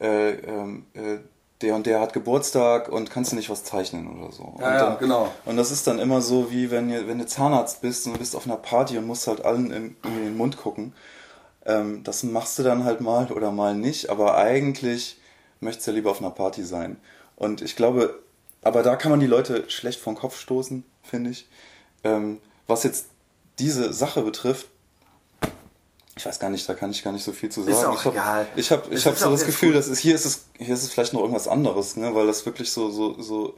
äh, 0.00 0.32
ähm, 0.32 0.86
äh, 0.94 1.18
der 1.62 1.74
und 1.74 1.86
der 1.86 2.00
hat 2.00 2.12
Geburtstag 2.12 2.90
und 2.90 3.10
kannst 3.10 3.32
du 3.32 3.36
nicht 3.36 3.48
was 3.48 3.64
zeichnen 3.64 4.08
oder 4.08 4.32
so. 4.32 4.56
Ja, 4.58 4.66
und 4.66 4.74
dann, 4.74 4.98
genau. 4.98 5.32
Und 5.44 5.56
das 5.56 5.70
ist 5.70 5.86
dann 5.86 5.98
immer 5.98 6.20
so, 6.20 6.50
wie 6.50 6.70
wenn, 6.70 6.90
wenn 6.90 7.18
du 7.18 7.26
Zahnarzt 7.26 7.80
bist 7.80 8.06
und 8.06 8.14
du 8.14 8.18
bist 8.18 8.36
auf 8.36 8.44
einer 8.44 8.56
Party 8.56 8.98
und 8.98 9.06
musst 9.06 9.26
halt 9.26 9.44
allen 9.44 9.70
in, 9.70 9.96
in 10.04 10.24
den 10.24 10.36
Mund 10.36 10.58
gucken. 10.58 10.92
Ähm, 11.64 12.02
das 12.02 12.24
machst 12.24 12.58
du 12.58 12.62
dann 12.62 12.84
halt 12.84 13.00
mal 13.00 13.30
oder 13.30 13.52
mal 13.52 13.74
nicht, 13.74 14.10
aber 14.10 14.36
eigentlich 14.36 15.18
möchtest 15.60 15.86
ja 15.86 15.92
lieber 15.92 16.10
auf 16.10 16.20
einer 16.20 16.30
Party 16.30 16.64
sein. 16.64 16.96
Und 17.36 17.62
ich 17.62 17.76
glaube, 17.76 18.20
aber 18.62 18.82
da 18.82 18.96
kann 18.96 19.10
man 19.10 19.20
die 19.20 19.26
Leute 19.26 19.68
schlecht 19.70 20.00
vom 20.00 20.16
Kopf 20.16 20.38
stoßen, 20.38 20.84
finde 21.02 21.30
ich. 21.30 21.48
Ähm, 22.04 22.40
was 22.66 22.82
jetzt 22.82 23.06
diese 23.58 23.92
Sache 23.92 24.22
betrifft, 24.22 24.68
ich 26.16 26.24
weiß 26.24 26.38
gar 26.38 26.48
nicht, 26.48 26.66
da 26.66 26.74
kann 26.74 26.90
ich 26.90 27.04
gar 27.04 27.12
nicht 27.12 27.24
so 27.24 27.32
viel 27.32 27.50
zu 27.50 27.62
sagen. 27.62 27.76
Ist 27.76 27.84
auch 27.84 27.94
ich 27.94 28.04
habe 28.06 28.16
egal. 28.16 28.46
ich 28.56 28.70
hab, 28.70 28.90
ich 28.90 29.06
hab 29.06 29.16
so 29.16 29.30
das 29.30 29.44
Gefühl, 29.44 29.74
dass 29.74 29.86
es, 29.86 29.98
hier 29.98 30.14
ist 30.14 30.24
es 30.24 30.46
hier 30.58 30.74
ist 30.74 30.82
es 30.82 30.90
vielleicht 30.90 31.12
noch 31.12 31.20
irgendwas 31.20 31.46
anderes, 31.46 31.96
ne, 31.96 32.14
weil 32.14 32.26
das 32.26 32.46
wirklich 32.46 32.72
so 32.72 32.90
so 32.90 33.20
so 33.20 33.54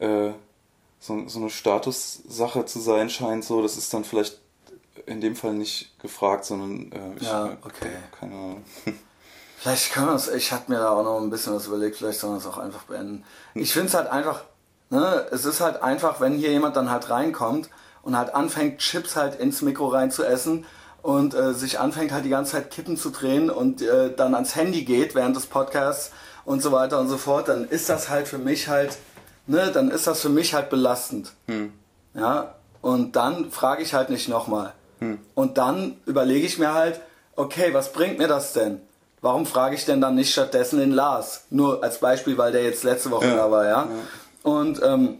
äh, 0.00 0.04
äh, 0.04 0.32
so, 0.98 1.28
so 1.28 1.40
eine 1.40 1.50
Statussache 1.50 2.64
zu 2.64 2.80
sein 2.80 3.10
scheint. 3.10 3.44
So, 3.44 3.62
das 3.62 3.76
ist 3.76 3.94
dann 3.94 4.04
vielleicht 4.04 4.40
in 5.06 5.20
dem 5.20 5.36
Fall 5.36 5.54
nicht 5.54 5.98
gefragt, 6.00 6.44
sondern 6.44 6.92
äh, 6.92 7.16
ich, 7.16 7.22
ja, 7.22 7.56
okay. 7.62 7.90
keine 8.18 8.34
Ahnung. 8.34 8.64
Vielleicht 9.62 9.92
kann 9.92 10.06
man 10.06 10.16
es, 10.16 10.26
ich 10.26 10.50
hatte 10.50 10.72
mir 10.72 10.78
da 10.78 10.90
auch 10.90 11.04
noch 11.04 11.20
ein 11.20 11.30
bisschen 11.30 11.54
was 11.54 11.68
überlegt, 11.68 11.94
vielleicht 11.94 12.18
soll 12.18 12.30
man 12.30 12.40
es 12.40 12.46
auch 12.46 12.58
einfach 12.58 12.82
beenden. 12.82 13.22
Ich 13.54 13.72
finde 13.72 13.86
es 13.86 13.94
halt 13.94 14.08
einfach, 14.08 14.42
ne, 14.90 15.24
es 15.30 15.44
ist 15.44 15.60
halt 15.60 15.84
einfach, 15.84 16.20
wenn 16.20 16.32
hier 16.32 16.50
jemand 16.50 16.74
dann 16.74 16.90
halt 16.90 17.08
reinkommt 17.10 17.70
und 18.02 18.18
halt 18.18 18.34
anfängt, 18.34 18.78
Chips 18.78 19.14
halt 19.14 19.38
ins 19.38 19.62
Mikro 19.62 19.86
rein 19.86 20.10
zu 20.10 20.24
essen 20.24 20.66
und 21.02 21.34
äh, 21.34 21.54
sich 21.54 21.78
anfängt 21.78 22.10
halt 22.10 22.24
die 22.24 22.28
ganze 22.28 22.52
Zeit 22.52 22.72
Kippen 22.72 22.96
zu 22.96 23.10
drehen 23.10 23.50
und 23.50 23.82
äh, 23.82 24.12
dann 24.12 24.34
ans 24.34 24.56
Handy 24.56 24.82
geht 24.84 25.14
während 25.14 25.36
des 25.36 25.46
Podcasts 25.46 26.10
und 26.44 26.60
so 26.60 26.72
weiter 26.72 26.98
und 26.98 27.08
so 27.08 27.16
fort, 27.16 27.46
dann 27.46 27.68
ist 27.68 27.88
das 27.88 28.08
halt 28.08 28.26
für 28.26 28.38
mich 28.38 28.66
halt, 28.66 28.98
ne, 29.46 29.70
dann 29.72 29.92
ist 29.92 30.08
das 30.08 30.22
für 30.22 30.28
mich 30.28 30.54
halt 30.54 30.70
belastend. 30.70 31.34
Hm. 31.46 31.72
Ja, 32.14 32.56
und 32.80 33.14
dann 33.14 33.52
frage 33.52 33.84
ich 33.84 33.94
halt 33.94 34.10
nicht 34.10 34.28
nochmal. 34.28 34.72
Hm. 34.98 35.20
Und 35.36 35.56
dann 35.56 35.98
überlege 36.04 36.44
ich 36.44 36.58
mir 36.58 36.74
halt, 36.74 37.00
okay, 37.36 37.72
was 37.72 37.92
bringt 37.92 38.18
mir 38.18 38.26
das 38.26 38.54
denn? 38.54 38.80
Warum 39.22 39.46
frage 39.46 39.76
ich 39.76 39.84
denn 39.84 40.00
dann 40.00 40.16
nicht 40.16 40.32
stattdessen 40.32 40.80
den 40.80 40.90
Lars? 40.90 41.44
Nur 41.48 41.82
als 41.82 41.98
Beispiel, 41.98 42.36
weil 42.36 42.50
der 42.50 42.64
jetzt 42.64 42.82
letzte 42.82 43.12
Woche 43.12 43.28
ja. 43.28 43.36
da 43.36 43.50
war, 43.50 43.64
ja. 43.64 43.70
ja. 43.70 43.88
Und 44.42 44.82
ähm, 44.82 45.18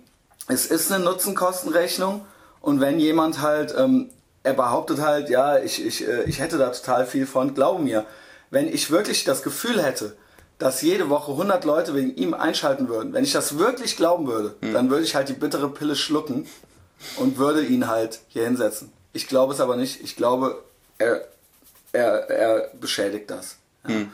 es 0.49 0.67
ist 0.67 0.91
eine 0.91 1.05
Nutzenkostenrechnung 1.05 2.27
und 2.61 2.81
wenn 2.81 2.99
jemand 2.99 3.41
halt, 3.41 3.73
ähm, 3.79 4.11
er 4.43 4.55
behauptet 4.55 5.01
halt, 5.01 5.31
ja, 5.31 5.59
ich, 5.59 5.87
ich, 5.87 6.07
äh, 6.07 6.25
ich 6.25 6.41
hätte 6.41 6.59
da 6.59 6.71
total 6.71 7.07
viel 7.07 7.27
von, 7.27 7.55
glaub 7.55 7.81
mir, 7.81 8.05
wenn 8.51 8.67
ich 8.67 8.91
wirklich 8.91 9.23
das 9.23 9.45
Gefühl 9.45 9.81
hätte, 9.81 10.17
dass 10.59 10.83
jede 10.83 11.09
Woche 11.09 11.31
100 11.31 11.65
Leute 11.65 11.95
wegen 11.95 12.15
ihm 12.17 12.35
einschalten 12.35 12.89
würden, 12.89 13.13
wenn 13.13 13.23
ich 13.23 13.33
das 13.33 13.57
wirklich 13.57 13.97
glauben 13.97 14.27
würde, 14.27 14.57
hm. 14.63 14.73
dann 14.73 14.91
würde 14.91 15.05
ich 15.05 15.15
halt 15.15 15.29
die 15.29 15.33
bittere 15.33 15.69
Pille 15.69 15.95
schlucken 15.95 16.49
und 17.19 17.39
würde 17.39 17.63
ihn 17.63 17.87
halt 17.87 18.21
hier 18.29 18.45
hinsetzen. 18.45 18.93
Ich 19.13 19.29
glaube 19.29 19.55
es 19.55 19.61
aber 19.61 19.77
nicht. 19.77 20.01
Ich 20.03 20.17
glaube, 20.17 20.61
er, 20.99 21.29
er, 21.93 22.31
er 22.31 22.71
beschädigt 22.81 23.31
das. 23.31 23.57
Ja. 23.87 23.95
Hm. 23.95 24.11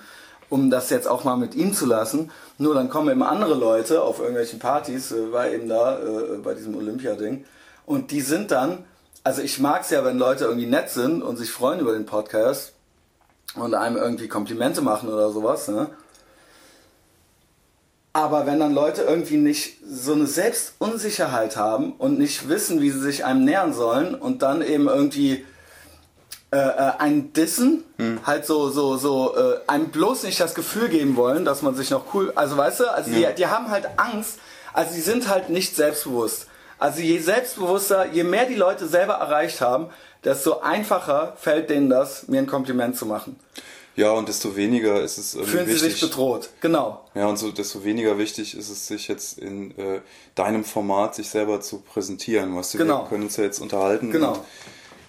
Um 0.50 0.70
das 0.70 0.88
jetzt 0.88 1.06
auch 1.06 1.24
mal 1.24 1.36
mit 1.36 1.54
ihm 1.54 1.74
zu 1.74 1.84
lassen. 1.84 2.30
Nur 2.56 2.74
dann 2.74 2.88
kommen 2.88 3.10
eben 3.10 3.22
andere 3.22 3.54
Leute 3.54 4.02
auf 4.02 4.18
irgendwelchen 4.18 4.58
Partys, 4.58 5.12
äh, 5.12 5.30
war 5.30 5.48
eben 5.48 5.68
da 5.68 5.98
äh, 5.98 6.38
bei 6.42 6.54
diesem 6.54 6.74
Olympia-Ding. 6.74 7.44
Und 7.84 8.10
die 8.10 8.22
sind 8.22 8.50
dann, 8.50 8.84
also 9.24 9.42
ich 9.42 9.58
mag 9.58 9.82
es 9.82 9.90
ja, 9.90 10.04
wenn 10.04 10.18
Leute 10.18 10.44
irgendwie 10.44 10.66
nett 10.66 10.88
sind 10.88 11.22
und 11.22 11.36
sich 11.36 11.50
freuen 11.50 11.80
über 11.80 11.92
den 11.92 12.06
Podcast 12.06 12.72
und 13.56 13.74
einem 13.74 13.96
irgendwie 13.96 14.28
Komplimente 14.28 14.80
machen 14.80 15.08
oder 15.08 15.30
sowas. 15.30 15.68
Ne? 15.68 15.88
Aber 18.12 18.46
wenn 18.46 18.58
dann 18.58 18.74
Leute 18.74 19.02
irgendwie 19.02 19.36
nicht 19.36 19.78
so 19.86 20.12
eine 20.12 20.26
Selbstunsicherheit 20.26 21.56
haben 21.56 21.92
und 21.92 22.18
nicht 22.18 22.48
wissen, 22.48 22.80
wie 22.80 22.90
sie 22.90 23.00
sich 23.00 23.24
einem 23.24 23.44
nähern 23.44 23.72
sollen 23.72 24.14
und 24.14 24.42
dann 24.42 24.62
eben 24.62 24.88
irgendwie 24.88 25.44
äh, 26.50 26.56
äh, 26.56 26.92
ein 26.98 27.32
Dissen, 27.34 27.84
hm. 27.98 28.20
halt 28.24 28.46
so, 28.46 28.70
so, 28.70 28.96
so, 28.96 29.36
äh, 29.36 29.60
einem 29.66 29.88
bloß 29.88 30.22
nicht 30.22 30.40
das 30.40 30.54
Gefühl 30.54 30.88
geben 30.88 31.16
wollen, 31.16 31.44
dass 31.44 31.60
man 31.60 31.74
sich 31.74 31.90
noch 31.90 32.14
cool, 32.14 32.32
also 32.36 32.56
weißt 32.56 32.80
du, 32.80 32.90
also 32.90 33.10
ja. 33.10 33.30
die, 33.30 33.36
die 33.36 33.46
haben 33.48 33.70
halt 33.70 33.86
Angst, 33.98 34.38
also 34.72 34.94
die 34.94 35.02
sind 35.02 35.28
halt 35.28 35.50
nicht 35.50 35.76
selbstbewusst. 35.76 36.46
Also 36.78 37.00
je 37.00 37.18
selbstbewusster, 37.18 38.06
je 38.12 38.24
mehr 38.24 38.46
die 38.46 38.54
Leute 38.54 38.86
selber 38.86 39.14
erreicht 39.14 39.60
haben, 39.60 39.88
desto 40.24 40.60
einfacher 40.60 41.34
fällt 41.36 41.68
denen 41.70 41.90
das, 41.90 42.28
mir 42.28 42.38
ein 42.38 42.46
Kompliment 42.46 42.96
zu 42.96 43.04
machen. 43.04 43.36
Ja, 43.96 44.12
und 44.12 44.28
desto 44.28 44.54
weniger 44.54 45.02
ist 45.02 45.18
es 45.18 45.34
irgendwie 45.34 45.50
Fühlen 45.50 45.66
wichtig. 45.66 45.82
sie 45.82 45.90
sich 45.90 46.00
bedroht, 46.00 46.50
genau. 46.60 47.04
Ja, 47.14 47.26
und 47.26 47.36
so 47.36 47.50
desto 47.50 47.84
weniger 47.84 48.16
wichtig 48.16 48.56
ist 48.56 48.70
es, 48.70 48.86
sich 48.86 49.08
jetzt 49.08 49.38
in 49.38 49.76
äh, 49.76 50.00
deinem 50.36 50.64
Format 50.64 51.16
sich 51.16 51.28
selber 51.28 51.60
zu 51.60 51.80
präsentieren. 51.80 52.56
Weißt 52.56 52.74
du, 52.74 52.78
genau. 52.78 53.02
wir 53.02 53.08
können 53.08 53.24
uns 53.24 53.36
ja 53.36 53.44
jetzt 53.44 53.60
unterhalten. 53.60 54.12
Genau. 54.12 54.34
Und, 54.34 54.40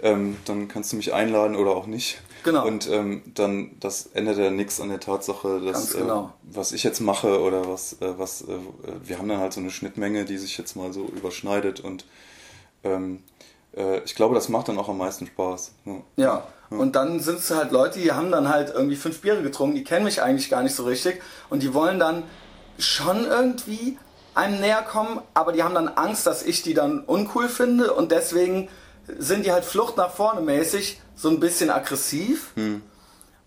ähm, 0.01 0.37
dann 0.45 0.67
kannst 0.67 0.91
du 0.91 0.97
mich 0.97 1.13
einladen 1.13 1.55
oder 1.55 1.71
auch 1.71 1.87
nicht. 1.87 2.21
Genau. 2.43 2.65
Und 2.65 2.89
ähm, 2.89 3.23
dann, 3.35 3.71
das 3.79 4.07
ändert 4.13 4.37
ja 4.37 4.49
nichts 4.49 4.79
an 4.79 4.89
der 4.89 4.99
Tatsache, 4.99 5.59
dass 5.59 5.93
genau. 5.93 6.25
äh, 6.25 6.55
was 6.55 6.71
ich 6.71 6.83
jetzt 6.83 7.01
mache 7.01 7.41
oder 7.41 7.67
was, 7.67 7.93
äh, 8.01 8.17
was, 8.17 8.43
äh, 8.43 8.47
wir 9.03 9.17
haben 9.17 9.27
dann 9.27 9.39
halt 9.39 9.53
so 9.53 9.59
eine 9.59 9.71
Schnittmenge, 9.71 10.25
die 10.25 10.37
sich 10.37 10.57
jetzt 10.57 10.75
mal 10.75 10.93
so 10.93 11.05
überschneidet 11.05 11.81
und 11.81 12.05
ähm, 12.83 13.23
äh, 13.75 13.99
ich 14.05 14.15
glaube, 14.15 14.35
das 14.35 14.47
macht 14.47 14.69
dann 14.69 14.77
auch 14.77 14.87
am 14.87 14.97
meisten 14.97 15.27
Spaß. 15.27 15.71
Ja. 15.85 15.93
ja. 16.15 16.43
ja. 16.71 16.77
Und 16.77 16.95
dann 16.95 17.19
sind 17.19 17.39
es 17.39 17.51
halt 17.51 17.71
Leute, 17.71 17.99
die 17.99 18.13
haben 18.13 18.31
dann 18.31 18.47
halt 18.47 18.71
irgendwie 18.73 18.95
fünf 18.95 19.19
Biere 19.19 19.41
getrunken, 19.41 19.75
die 19.75 19.83
kennen 19.83 20.05
mich 20.05 20.21
eigentlich 20.21 20.49
gar 20.49 20.63
nicht 20.63 20.75
so 20.75 20.85
richtig 20.85 21.21
und 21.49 21.61
die 21.61 21.73
wollen 21.73 21.99
dann 21.99 22.23
schon 22.77 23.25
irgendwie 23.25 23.97
einem 24.33 24.61
näher 24.61 24.83
kommen, 24.83 25.19
aber 25.33 25.51
die 25.51 25.63
haben 25.63 25.73
dann 25.73 25.89
Angst, 25.89 26.25
dass 26.25 26.43
ich 26.43 26.61
die 26.61 26.73
dann 26.73 27.01
uncool 27.01 27.49
finde 27.49 27.93
und 27.93 28.13
deswegen 28.13 28.69
sind 29.17 29.45
die 29.45 29.51
halt 29.51 29.65
Flucht 29.65 29.97
nach 29.97 30.11
vorne 30.11 30.41
mäßig 30.41 30.99
so 31.15 31.29
ein 31.29 31.39
bisschen 31.39 31.69
aggressiv 31.69 32.51
hm. 32.55 32.81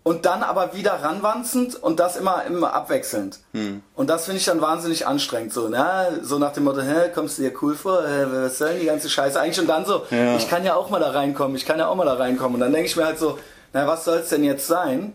und 0.03 0.27
dann 0.27 0.43
aber 0.43 0.75
wieder 0.75 1.03
ranwanzend 1.03 1.83
und 1.83 2.01
das 2.01 2.17
immer, 2.17 2.45
immer 2.45 2.75
abwechselnd. 2.75 3.41
Hm. 3.53 3.83
Und 3.95 4.11
das 4.11 4.27
finde 4.27 4.39
ich 4.39 4.45
dann 4.45 4.61
wahnsinnig 4.61 5.07
anstrengend. 5.07 5.53
So, 5.53 5.69
ne? 5.69 6.21
so 6.23 6.39
nach 6.39 6.53
dem 6.53 6.65
Motto, 6.65 6.83
hä, 6.83 7.11
kommst 7.15 7.39
du 7.39 7.43
dir 7.43 7.53
cool 7.63 7.75
vor? 7.75 8.07
Hä, 8.07 8.27
was 8.31 8.59
soll 8.59 8.71
denn 8.71 8.81
die 8.81 8.87
ganze 8.87 9.09
Scheiße 9.09 9.41
eigentlich? 9.41 9.61
Und 9.61 9.69
dann 9.69 9.87
so, 9.87 10.03
ja. 10.11 10.37
ich 10.37 10.49
kann 10.49 10.65
ja 10.65 10.75
auch 10.75 10.91
mal 10.91 11.01
da 11.01 11.11
reinkommen, 11.11 11.57
ich 11.57 11.65
kann 11.65 11.79
ja 11.79 11.89
auch 11.89 11.95
mal 11.95 12.05
da 12.05 12.15
reinkommen. 12.15 12.55
Und 12.55 12.61
dann 12.61 12.73
denke 12.73 12.89
ich 12.89 12.97
mir 12.97 13.07
halt 13.07 13.19
so, 13.19 13.39
na, 13.73 13.87
was 13.87 14.05
soll 14.05 14.19
es 14.19 14.29
denn 14.29 14.45
jetzt 14.45 14.67
sein? 14.67 15.15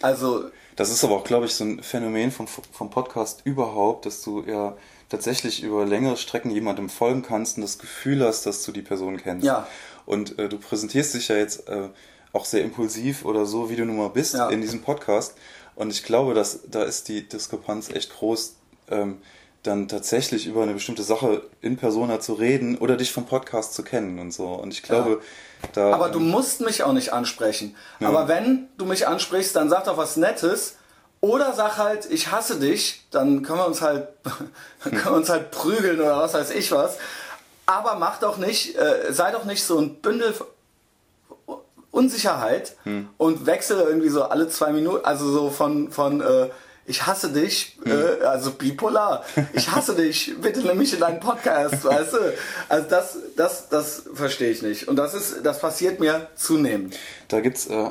Also. 0.00 0.44
Das 0.76 0.90
ist 0.90 1.02
aber 1.02 1.16
auch, 1.16 1.24
glaube 1.24 1.46
ich, 1.46 1.54
so 1.54 1.64
ein 1.64 1.82
Phänomen 1.82 2.30
vom, 2.30 2.46
vom 2.46 2.90
Podcast 2.90 3.40
überhaupt, 3.44 4.06
dass 4.06 4.22
du 4.22 4.44
ja 4.46 4.76
tatsächlich 5.08 5.62
über 5.62 5.86
längere 5.86 6.16
Strecken 6.16 6.50
jemandem 6.50 6.88
folgen 6.88 7.22
kannst 7.22 7.56
und 7.56 7.62
das 7.62 7.78
Gefühl 7.78 8.24
hast, 8.24 8.46
dass 8.46 8.62
du 8.64 8.72
die 8.72 8.82
Person 8.82 9.16
kennst. 9.16 9.46
Ja. 9.46 9.66
Und 10.06 10.38
äh, 10.38 10.48
du 10.48 10.58
präsentierst 10.58 11.14
dich 11.14 11.28
ja 11.28 11.36
jetzt 11.36 11.68
äh, 11.68 11.88
auch 12.32 12.44
sehr 12.44 12.62
impulsiv 12.62 13.24
oder 13.24 13.46
so, 13.46 13.70
wie 13.70 13.76
du 13.76 13.84
nun 13.84 13.96
mal 13.96 14.10
bist 14.10 14.34
ja. 14.34 14.48
in 14.48 14.60
diesem 14.60 14.82
Podcast. 14.82 15.34
Und 15.74 15.90
ich 15.90 16.02
glaube, 16.02 16.34
dass 16.34 16.60
da 16.68 16.82
ist 16.82 17.08
die 17.08 17.28
Diskrepanz 17.28 17.90
echt 17.90 18.14
groß, 18.14 18.56
ähm, 18.90 19.18
dann 19.62 19.88
tatsächlich 19.88 20.46
über 20.46 20.62
eine 20.62 20.72
bestimmte 20.72 21.02
Sache 21.02 21.42
in 21.60 21.76
Persona 21.76 22.20
zu 22.20 22.34
reden 22.34 22.78
oder 22.78 22.96
dich 22.96 23.12
vom 23.12 23.26
Podcast 23.26 23.74
zu 23.74 23.82
kennen 23.82 24.18
und 24.18 24.32
so. 24.32 24.46
Und 24.46 24.72
ich 24.72 24.82
glaube, 24.82 25.20
ja. 25.62 25.68
da. 25.72 25.92
Aber 25.92 26.08
du 26.10 26.20
musst 26.20 26.60
mich 26.60 26.82
auch 26.82 26.92
nicht 26.92 27.12
ansprechen. 27.12 27.76
Ja. 28.00 28.08
Aber 28.08 28.28
wenn 28.28 28.68
du 28.78 28.86
mich 28.86 29.06
ansprichst, 29.06 29.54
dann 29.56 29.68
sag 29.68 29.84
doch 29.84 29.96
was 29.96 30.16
Nettes 30.16 30.77
oder 31.20 31.52
sag 31.52 31.78
halt, 31.78 32.10
ich 32.10 32.30
hasse 32.30 32.58
dich, 32.58 33.04
dann 33.10 33.42
können 33.42 33.58
wir 33.58 33.66
uns 33.66 33.82
halt, 33.82 34.08
können 34.82 35.04
wir 35.04 35.12
uns 35.12 35.28
halt 35.28 35.50
prügeln 35.50 36.00
oder 36.00 36.18
was 36.18 36.34
weiß 36.34 36.50
ich 36.50 36.70
was. 36.72 36.98
aber 37.66 37.96
mach 37.96 38.18
doch 38.18 38.36
nicht, 38.36 38.76
äh, 38.76 39.12
sei 39.12 39.30
doch 39.30 39.44
nicht 39.44 39.64
so 39.64 39.78
ein 39.78 39.96
Bündel 39.96 40.34
Unsicherheit 41.90 42.76
hm. 42.84 43.08
und 43.16 43.46
wechsle 43.46 43.82
irgendwie 43.82 44.10
so 44.10 44.24
alle 44.24 44.48
zwei 44.48 44.72
Minuten, 44.72 45.04
also 45.04 45.30
so 45.30 45.50
von, 45.50 45.90
von 45.90 46.20
äh, 46.20 46.48
ich 46.88 47.06
hasse 47.06 47.30
dich, 47.30 47.76
hm. 47.82 47.92
äh, 47.92 48.24
also 48.24 48.52
bipolar, 48.52 49.22
ich 49.52 49.70
hasse 49.70 49.94
dich, 49.94 50.34
bitte 50.40 50.60
nimm 50.60 50.78
mich 50.78 50.94
in 50.94 51.00
deinen 51.00 51.20
Podcast, 51.20 51.84
weißt 51.84 52.12
du? 52.14 52.18
Also 52.68 52.88
das, 52.88 53.18
das, 53.36 53.68
das 53.68 54.02
verstehe 54.14 54.50
ich 54.50 54.62
nicht. 54.62 54.88
Und 54.88 54.96
das 54.96 55.14
ist, 55.14 55.44
das 55.44 55.60
passiert 55.60 56.00
mir 56.00 56.28
zunehmend. 56.34 56.96
Da 57.28 57.40
gibt's 57.40 57.66
äh, 57.66 57.74
äh, 57.74 57.90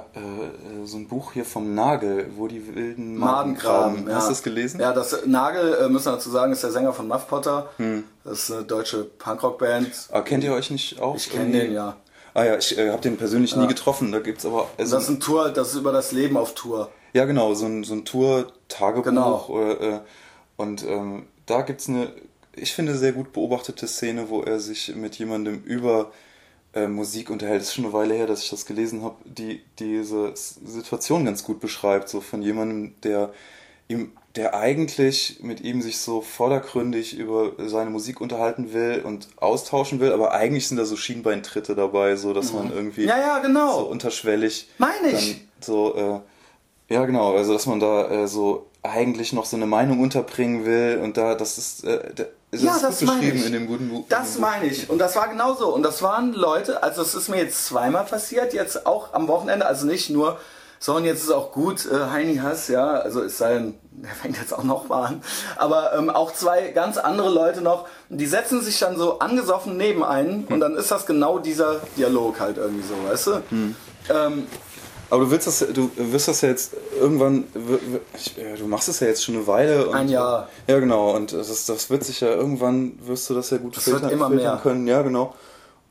so 0.84 0.98
ein 0.98 1.08
Buch 1.08 1.34
hier 1.34 1.46
vom 1.46 1.76
Nagel, 1.76 2.32
wo 2.36 2.48
die 2.48 2.76
wilden 2.76 3.18
Madengraben. 3.18 4.08
Ja. 4.10 4.16
Hast 4.16 4.28
du 4.28 4.32
das 4.32 4.44
gelesen? 4.44 4.80
Ja, 4.80 4.94
das 4.94 5.26
Nagel, 5.26 5.76
äh, 5.76 5.90
müssen 5.90 6.08
wir 6.08 6.14
dazu 6.14 6.32
sagen, 6.32 6.52
ist 6.52 6.64
der 6.64 6.72
Sänger 6.72 6.92
von 6.92 7.08
Muff 7.08 7.28
Potter. 7.28 7.70
Hm. 7.78 8.04
Das 8.24 8.40
ist 8.40 8.52
eine 8.52 8.64
deutsche 8.64 9.04
Punkrock-Band. 9.04 10.10
Ah, 10.12 10.22
kennt 10.22 10.44
ihr 10.44 10.54
euch 10.54 10.72
nicht 10.72 11.00
auch? 11.00 11.16
Ich 11.16 11.30
kenne 11.30 11.52
den, 11.52 11.74
ja. 11.74 11.96
Ah 12.34 12.44
ja, 12.46 12.58
ich 12.58 12.78
äh, 12.78 12.92
habe 12.92 13.02
den 13.02 13.18
persönlich 13.18 13.52
ja. 13.52 13.58
nie 13.60 13.68
getroffen. 13.68 14.12
Da 14.12 14.20
gibt's 14.20 14.46
aber. 14.46 14.68
Also 14.78 14.96
das 14.96 15.06
ist 15.06 15.10
ein 15.10 15.20
Tour, 15.20 15.50
das 15.50 15.70
ist 15.70 15.76
über 15.76 15.92
das 15.92 16.12
Leben 16.12 16.36
auf 16.38 16.54
Tour. 16.56 16.92
Ja, 17.14 17.26
genau, 17.26 17.54
so 17.54 17.66
ein, 17.66 17.84
so 17.84 17.94
ein 17.94 18.06
Tour-Tagebuch. 18.06 19.04
Genau. 19.04 19.60
Äh, 19.60 20.00
und 20.58 20.84
ähm, 20.86 21.28
da 21.46 21.62
gibt 21.62 21.82
es 21.82 21.90
eine, 21.90 22.12
ich 22.56 22.74
finde, 22.74 22.98
sehr 22.98 23.14
gut 23.14 23.34
beobachtete 23.34 23.88
Szene, 23.88 24.30
wo 24.30 24.42
er 24.42 24.60
sich 24.60 24.96
mit 24.96 25.18
jemandem 25.18 25.64
über 25.64 26.12
äh, 26.74 26.88
Musik 26.88 27.30
unterhält. 27.30 27.62
Es 27.62 27.70
ist 27.70 27.76
schon 27.76 27.86
eine 27.86 27.94
Weile 27.94 28.14
her, 28.14 28.28
dass 28.28 28.44
ich 28.44 28.50
das 28.50 28.66
gelesen 28.66 29.04
habe, 29.04 29.16
die 29.26 29.62
diese 29.80 30.34
Situation 30.36 31.26
ganz 31.26 31.44
gut 31.44 31.60
beschreibt, 31.60 32.10
so 32.10 32.22
von 32.22 32.42
jemandem, 32.42 32.94
der 33.04 33.32
ihm, 33.88 34.12
der 34.36 34.54
eigentlich 34.54 35.40
mit 35.42 35.62
ihm 35.62 35.82
sich 35.82 35.98
so 36.00 36.22
vordergründig 36.22 37.18
über 37.18 37.54
seine 37.68 37.90
Musik 37.90 38.22
unterhalten 38.22 38.74
will 38.74 39.02
und 39.04 39.30
austauschen 39.38 40.00
will, 40.00 40.12
aber 40.12 40.34
eigentlich 40.34 40.68
sind 40.68 40.78
da 40.78 40.86
so 40.86 40.96
Schienbeintritte 40.96 41.74
dabei, 41.74 42.16
so 42.16 42.34
dass 42.34 42.52
mhm. 42.52 42.60
man 42.60 42.72
irgendwie 42.72 43.06
ja, 43.06 43.18
ja, 43.18 43.40
genau. 43.40 43.80
so 43.80 43.86
unterschwellig 43.88 44.70
meine 44.78 45.12
ich 45.12 45.42
so 45.62 45.96
äh, 45.96 46.20
ja, 46.90 47.06
genau, 47.06 47.36
also 47.36 47.54
dass 47.54 47.66
man 47.66 47.80
da 47.80 48.10
äh, 48.10 48.28
so 48.28 48.68
eigentlich 48.82 49.34
noch 49.34 49.46
so 49.46 49.58
eine 49.58 49.66
Meinung 49.66 50.00
unterbringen 50.00 50.66
will 50.66 51.02
und 51.04 51.18
da, 51.18 51.36
das 51.36 51.58
ist, 51.58 51.84
äh, 51.84 52.14
das 52.52 52.62
ja, 52.62 52.76
ist 52.76 52.84
das 52.84 53.00
gut 53.00 53.10
beschrieben 53.10 53.44
in 53.44 53.54
dem 53.54 53.68
guten 53.68 53.90
Buch. 53.90 54.06
Das 54.08 54.38
meine 54.38 54.68
ich. 54.68 54.90
Und 54.90 55.00
das 55.00 55.18
war 55.18 55.28
genauso. 55.28 55.74
Und 55.74 55.84
das 55.84 56.02
waren 56.02 56.32
Leute, 56.34 56.82
also 56.82 57.02
es 57.02 57.14
ist 57.14 57.28
mir 57.28 57.38
jetzt 57.38 57.66
zweimal 57.66 58.06
passiert, 58.06 58.54
jetzt 58.54 58.86
auch 58.86 59.14
am 59.14 59.28
Wochenende, 59.28 59.66
also 59.66 59.86
nicht 59.86 60.10
nur, 60.10 60.40
sondern 60.80 61.06
jetzt 61.06 61.24
ist 61.24 61.32
auch 61.32 61.52
gut, 61.52 61.86
äh, 61.86 62.10
Heini 62.12 62.38
Hass, 62.38 62.70
ja, 62.70 62.92
also 62.92 63.22
es 63.22 63.38
sei 63.38 63.56
denn, 63.56 63.74
der 63.92 64.12
fängt 64.12 64.38
jetzt 64.38 64.54
auch 64.54 64.64
noch 64.64 64.88
mal 64.88 65.08
an, 65.08 65.22
aber 65.58 65.94
ähm, 65.98 66.10
auch 66.10 66.32
zwei 66.32 66.70
ganz 66.70 66.98
andere 66.98 67.30
Leute 67.30 67.62
noch, 67.62 67.88
die 68.10 68.28
setzen 68.28 68.62
sich 68.62 68.80
dann 68.80 68.96
so 68.96 69.20
angesoffen 69.20 69.76
neben 69.76 70.04
einen 70.04 70.48
hm. 70.48 70.54
und 70.54 70.60
dann 70.60 70.76
ist 70.76 70.92
das 70.92 71.06
genau 71.06 71.40
dieser 71.40 71.82
Dialog 71.98 72.40
halt 72.40 72.58
irgendwie 72.58 72.88
so, 72.88 72.94
weißt 73.10 73.28
du? 73.28 73.44
Hm. 73.50 73.76
Ähm, 74.10 74.48
aber 75.10 75.26
du 75.26 75.32
willst 75.32 75.48
das, 75.48 75.66
du 75.74 75.90
wirst 75.96 76.28
das 76.28 76.42
ja 76.42 76.50
jetzt 76.50 76.74
irgendwann, 77.00 77.46
du 77.54 78.68
machst 78.68 78.90
es 78.90 79.00
ja 79.00 79.08
jetzt 79.08 79.24
schon 79.24 79.36
eine 79.36 79.48
Weile. 79.48 79.94
Ein 79.94 80.10
Jahr. 80.10 80.50
Ja, 80.68 80.80
genau. 80.80 81.16
Und 81.16 81.34
das, 81.34 81.66
das 81.66 81.90
wird 81.90 82.04
sich 82.04 82.22
ja 82.22 82.30
irgendwann, 82.30 83.00
wirst 83.02 83.30
du 83.30 83.34
das 83.34 83.50
ja 83.50 83.58
gut 83.58 83.78
das 83.78 83.86
filtern, 83.86 84.04
wird 84.04 84.14
immer 84.14 84.30
mehr. 84.30 84.60
können. 84.62 84.88
Ja, 84.88 85.02
genau. 85.02 85.34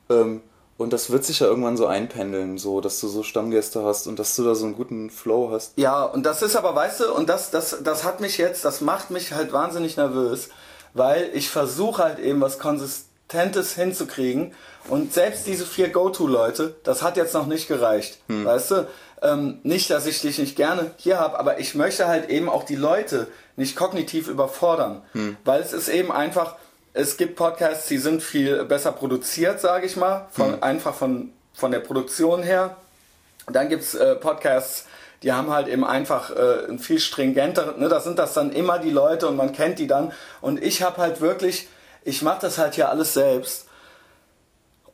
Ähm, 0.09 0.41
und 0.77 0.93
das 0.93 1.09
wird 1.09 1.25
sich 1.25 1.39
ja 1.39 1.47
irgendwann 1.47 1.75
so 1.75 1.87
einpendeln, 1.87 2.59
so, 2.59 2.81
dass 2.81 2.99
du 2.99 3.07
so 3.07 3.23
Stammgäste 3.23 3.83
hast 3.83 4.05
und 4.05 4.19
dass 4.19 4.35
du 4.35 4.43
da 4.43 4.53
so 4.53 4.65
einen 4.65 4.75
guten 4.75 5.09
Flow 5.09 5.49
hast. 5.51 5.73
Ja, 5.75 6.03
und 6.03 6.23
das 6.23 6.43
ist 6.43 6.55
aber, 6.55 6.75
weißt 6.75 6.99
du, 6.99 7.13
und 7.13 7.27
das, 7.29 7.49
das, 7.49 7.77
das 7.83 8.03
hat 8.03 8.21
mich 8.21 8.37
jetzt, 8.37 8.63
das 8.63 8.81
macht 8.81 9.09
mich 9.09 9.33
halt 9.33 9.51
wahnsinnig 9.51 9.97
nervös, 9.97 10.49
weil 10.93 11.31
ich 11.33 11.49
versuche 11.49 12.03
halt 12.03 12.19
eben 12.19 12.41
was 12.41 12.59
Konsistentes 12.59 13.73
hinzukriegen 13.73 14.53
und 14.87 15.13
selbst 15.13 15.47
diese 15.47 15.65
vier 15.65 15.89
Go-To-Leute, 15.89 16.75
das 16.83 17.01
hat 17.01 17.17
jetzt 17.17 17.33
noch 17.33 17.47
nicht 17.47 17.67
gereicht, 17.67 18.19
hm. 18.27 18.45
weißt 18.45 18.71
du? 18.71 18.87
Ähm, 19.21 19.59
nicht, 19.63 19.89
dass 19.89 20.05
ich 20.05 20.21
dich 20.21 20.37
nicht 20.37 20.55
gerne 20.55 20.91
hier 20.97 21.19
habe, 21.19 21.39
aber 21.39 21.59
ich 21.59 21.73
möchte 21.73 22.07
halt 22.07 22.29
eben 22.29 22.49
auch 22.49 22.63
die 22.63 22.75
Leute 22.75 23.27
nicht 23.55 23.75
kognitiv 23.75 24.27
überfordern. 24.27 25.01
Hm. 25.13 25.37
Weil 25.43 25.61
es 25.61 25.73
ist 25.73 25.89
eben 25.89 26.11
einfach, 26.11 26.55
es 26.93 27.17
gibt 27.17 27.35
Podcasts, 27.35 27.87
die 27.87 27.97
sind 27.97 28.21
viel 28.21 28.63
besser 28.65 28.91
produziert, 28.91 29.59
sage 29.59 29.87
ich 29.87 29.95
mal, 29.95 30.27
von, 30.31 30.53
hm. 30.53 30.63
einfach 30.63 30.93
von, 30.93 31.31
von 31.53 31.71
der 31.71 31.79
Produktion 31.79 32.43
her. 32.43 32.75
dann 33.47 33.69
gibt 33.69 33.83
es 33.83 33.95
äh, 33.95 34.15
Podcasts, 34.15 34.85
die 35.23 35.33
haben 35.33 35.51
halt 35.51 35.67
eben 35.67 35.83
einfach 35.83 36.29
äh, 36.29 36.69
ein 36.69 36.77
viel 36.77 36.99
stringenter, 36.99 37.75
ne, 37.77 37.89
da 37.89 37.99
sind 37.99 38.19
das 38.19 38.33
dann 38.33 38.51
immer 38.51 38.77
die 38.77 38.91
Leute 38.91 39.27
und 39.27 39.35
man 39.35 39.51
kennt 39.51 39.79
die 39.79 39.87
dann. 39.87 40.11
Und 40.41 40.61
ich 40.61 40.83
habe 40.83 40.97
halt 40.97 41.21
wirklich, 41.21 41.67
ich 42.03 42.21
mache 42.21 42.41
das 42.41 42.57
halt 42.59 42.75
hier 42.75 42.89
alles 42.89 43.15
selbst 43.15 43.66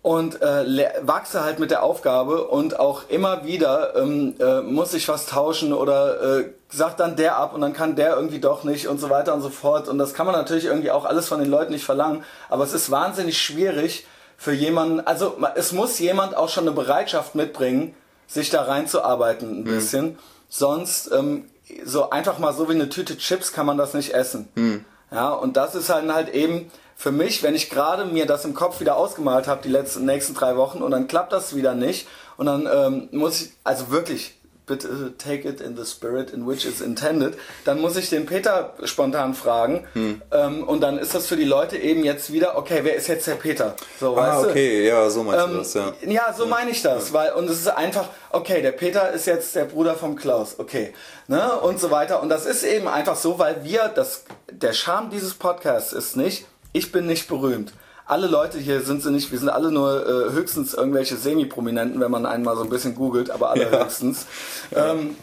und 0.04 0.42
äh, 0.42 0.92
wachse 1.02 1.46
halt 1.46 1.60
mit 1.60 1.72
der 1.72 1.82
Aufgabe 1.82 2.44
und 2.50 2.78
auch 2.78 3.04
immer 3.08 3.46
wieder 3.46 3.96
ähm, 3.96 4.36
äh, 4.38 4.62
muss 4.62 4.94
ich 4.94 5.08
was 5.08 5.28
tauschen 5.28 5.72
oder 5.72 6.40
äh, 6.40 6.50
sagt 6.68 7.00
dann 7.00 7.16
der 7.16 7.38
ab 7.38 7.56
und 7.56 7.62
dann 7.62 7.72
kann 7.72 7.96
der 7.96 8.18
irgendwie 8.18 8.40
doch 8.40 8.66
nicht 8.66 8.90
und 8.90 9.00
so 9.00 9.10
weiter 9.10 9.34
und 9.34 9.42
so 9.42 9.50
fort. 9.50 9.88
Und 9.88 9.98
das 9.98 10.14
kann 10.14 10.26
man 10.26 10.36
natürlich 10.36 10.66
irgendwie 10.66 10.92
auch 10.92 11.06
alles 11.06 11.30
von 11.30 11.40
den 11.40 11.50
Leuten 11.50 11.72
nicht 11.72 11.86
verlangen, 11.86 12.26
aber 12.50 12.66
es 12.66 12.74
ist 12.74 12.92
wahnsinnig 12.92 13.42
schwierig 13.42 14.06
für 14.36 14.52
jemanden, 14.52 15.00
also 15.00 15.38
es 15.56 15.72
muss 15.72 15.98
jemand 16.00 16.36
auch 16.36 16.50
schon 16.50 16.68
eine 16.68 16.76
Bereitschaft 16.76 17.34
mitbringen, 17.34 17.96
sich 18.28 18.50
da 18.50 18.64
reinzuarbeiten 18.64 19.50
ein 19.50 19.60
mhm. 19.62 19.64
bisschen. 19.64 20.20
Sonst 20.50 21.12
ähm, 21.14 21.46
so 21.86 22.10
einfach 22.10 22.40
mal 22.40 22.52
so 22.52 22.68
wie 22.68 22.74
eine 22.74 22.90
Tüte 22.90 23.18
Chips 23.18 23.54
kann 23.54 23.66
man 23.66 23.78
das 23.78 23.94
nicht 23.94 24.14
essen. 24.14 24.50
Mhm. 24.56 24.84
Ja, 25.12 25.30
und 25.30 25.56
das 25.56 25.76
ist 25.76 25.90
halt 25.90 26.12
halt 26.12 26.28
eben 26.34 26.70
für 26.96 27.12
mich, 27.12 27.44
wenn 27.44 27.56
ich 27.56 27.70
gerade 27.70 28.06
mir 28.06 28.26
das 28.26 28.46
im 28.46 28.54
Kopf 28.54 28.80
wieder 28.80 28.96
ausgemalt 28.96 29.48
habe, 29.48 29.62
die 29.64 29.70
letzten 29.70 30.06
nächsten 30.06 30.34
drei 30.34 30.56
Wochen, 30.56 30.82
und 30.82 30.92
dann 30.92 31.08
klappt 31.08 31.34
das 31.34 31.56
wieder 31.56 31.76
nicht, 31.76 32.08
und 32.38 32.46
dann 32.46 32.68
ähm, 32.72 33.10
muss 33.12 33.42
ich, 33.42 33.52
also 33.64 33.92
wirklich, 33.92 34.36
bitte 34.66 34.88
äh, 34.88 35.12
take 35.18 35.48
it 35.48 35.62
in 35.62 35.76
the 35.76 35.86
spirit 35.86 36.32
in 36.32 36.48
which 36.48 36.66
it's 36.66 36.82
intended, 36.82 37.38
dann 37.66 37.82
muss 37.82 37.98
ich 37.98 38.10
den 38.10 38.26
Peter 38.26 38.74
spontan 38.84 39.34
fragen 39.34 39.86
hm. 39.94 40.22
ähm, 40.32 40.64
und 40.64 40.82
dann 40.82 40.98
ist 40.98 41.14
das 41.14 41.28
für 41.28 41.36
die 41.36 41.44
Leute 41.44 41.78
eben 41.78 42.04
jetzt 42.04 42.32
wieder, 42.32 42.58
okay, 42.58 42.80
wer 42.84 42.96
ist 42.96 43.08
jetzt 43.08 43.28
der 43.28 43.36
Peter? 43.36 43.76
So, 44.00 44.16
ah, 44.18 44.38
weißt 44.38 44.50
okay, 44.50 44.82
du? 44.82 44.88
ja, 44.88 45.10
so 45.10 45.24
meinst 45.24 45.46
ähm, 45.46 45.52
du 45.52 45.58
das, 45.58 45.74
ja. 45.74 45.94
Ja, 46.08 46.34
so 46.34 46.46
meine 46.46 46.72
ich 46.72 46.82
das, 46.82 47.10
ja. 47.10 47.14
weil, 47.14 47.34
und 47.34 47.50
es 47.50 47.60
ist 47.60 47.68
einfach, 47.68 48.08
okay, 48.32 48.62
der 48.62 48.72
Peter 48.72 49.12
ist 49.12 49.26
jetzt 49.26 49.56
der 49.56 49.66
Bruder 49.66 49.96
vom 49.96 50.16
Klaus, 50.16 50.60
okay, 50.60 50.94
ne, 51.28 51.54
und 51.60 51.80
so 51.80 51.92
weiter 51.92 52.22
und 52.22 52.30
das 52.30 52.46
ist 52.46 52.64
eben 52.64 52.88
einfach 52.88 53.16
so, 53.16 53.40
weil 53.40 53.64
wir, 53.64 53.90
das, 53.90 54.24
der 54.50 54.74
Charme 54.74 55.10
dieses 55.10 55.34
Podcasts 55.34 55.92
ist 55.92 56.16
nicht, 56.16 56.46
ich 56.74 56.92
bin 56.92 57.06
nicht 57.06 57.28
berühmt. 57.28 57.74
Alle 58.06 58.28
Leute 58.28 58.60
hier 58.60 58.82
sind 58.82 59.02
sie 59.02 59.12
nicht, 59.12 59.32
wir 59.32 59.40
sind 59.40 59.50
alle 59.50 59.72
nur 59.72 60.06
äh, 60.06 60.32
höchstens 60.34 60.74
irgendwelche 60.74 61.16
Semi-Prominenten, 61.16 62.02
wenn 62.02 62.12
man 62.12 62.26
einmal 62.26 62.58
so 62.58 62.64
ein 62.64 62.70
bisschen 62.70 62.96
googelt, 62.96 63.30
aber 63.30 63.52
alle 63.52 63.72
ja. 63.72 63.86
höchstens. 63.86 64.26
Ähm, 64.76 65.16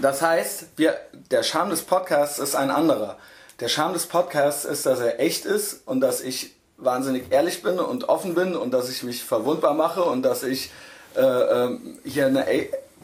das 0.00 0.22
heißt, 0.22 0.66
wir, 0.76 0.96
der 1.30 1.42
Charme 1.42 1.70
des 1.70 1.82
Podcasts 1.82 2.38
ist 2.38 2.54
ein 2.54 2.70
anderer. 2.70 3.18
Der 3.58 3.68
Charme 3.68 3.94
des 3.94 4.06
Podcasts 4.06 4.64
ist, 4.64 4.86
dass 4.86 5.00
er 5.00 5.18
echt 5.18 5.44
ist 5.44 5.82
und 5.86 6.00
dass 6.00 6.20
ich 6.20 6.54
wahnsinnig 6.76 7.30
ehrlich 7.30 7.62
bin 7.62 7.78
und 7.78 8.08
offen 8.08 8.34
bin 8.34 8.54
und 8.54 8.72
dass 8.72 8.88
ich 8.88 9.02
mich 9.02 9.24
verwundbar 9.24 9.74
mache 9.74 10.02
und 10.02 10.22
dass 10.22 10.42
ich 10.42 10.70
äh, 11.16 11.20
äh, 11.20 11.78
hier 12.04 12.26
eine 12.26 12.46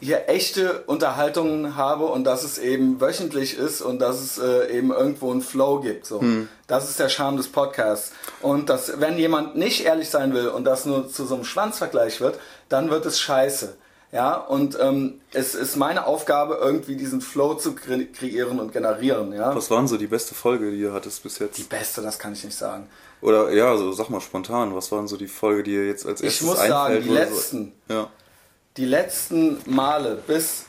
hier 0.01 0.29
echte 0.29 0.83
Unterhaltungen 0.85 1.75
habe 1.75 2.05
und 2.05 2.23
dass 2.23 2.43
es 2.43 2.57
eben 2.57 3.01
wöchentlich 3.01 3.57
ist 3.57 3.81
und 3.81 3.99
dass 3.99 4.19
es 4.19 4.37
äh, 4.37 4.77
eben 4.77 4.91
irgendwo 4.91 5.31
einen 5.31 5.41
Flow 5.41 5.79
gibt. 5.79 6.05
So. 6.05 6.21
Hm. 6.21 6.47
Das 6.67 6.89
ist 6.89 6.99
der 6.99 7.09
Charme 7.09 7.37
des 7.37 7.47
Podcasts. 7.49 8.11
Und 8.41 8.69
dass, 8.69 8.99
wenn 8.99 9.17
jemand 9.17 9.55
nicht 9.55 9.85
ehrlich 9.85 10.09
sein 10.09 10.33
will 10.33 10.47
und 10.47 10.63
das 10.63 10.85
nur 10.85 11.09
zu 11.09 11.25
so 11.25 11.35
einem 11.35 11.43
Schwanzvergleich 11.43 12.21
wird, 12.21 12.39
dann 12.69 12.89
wird 12.89 13.05
es 13.05 13.19
scheiße. 13.19 13.75
Ja, 14.11 14.33
und 14.37 14.75
ähm, 14.81 15.21
es 15.33 15.53
ist 15.53 15.75
meine 15.75 16.07
Aufgabe, 16.07 16.57
irgendwie 16.59 16.95
diesen 16.95 17.21
Flow 17.21 17.53
zu 17.53 17.75
kre 17.75 18.05
kreieren 18.05 18.59
und 18.59 18.73
generieren. 18.73 19.33
Ja? 19.33 19.55
Was 19.55 19.69
waren 19.69 19.87
so 19.87 19.97
die 19.97 20.07
beste 20.07 20.33
Folge, 20.33 20.71
die 20.71 20.81
du 20.81 20.93
hattest 20.93 21.21
bis 21.21 21.37
jetzt? 21.37 21.59
Die 21.59 21.63
beste, 21.63 22.01
das 22.01 22.17
kann 22.17 22.33
ich 22.33 22.43
nicht 22.43 22.57
sagen. 22.57 22.87
Oder 23.21 23.51
ja, 23.51 23.77
so 23.77 23.91
sag 23.91 24.09
mal 24.09 24.21
spontan, 24.21 24.73
was 24.75 24.91
waren 24.91 25.07
so 25.07 25.15
die 25.15 25.27
Folge, 25.27 25.61
die 25.61 25.75
ihr 25.75 25.85
jetzt 25.85 26.07
als 26.07 26.21
erstes 26.21 26.41
Ich 26.41 26.47
muss 26.47 26.57
einfällt, 26.57 26.71
sagen, 26.71 27.03
die 27.03 27.09
letzten. 27.09 27.73
So, 27.87 27.93
ja 27.93 28.07
die 28.77 28.85
letzten 28.85 29.59
Male, 29.65 30.21
bis, 30.27 30.65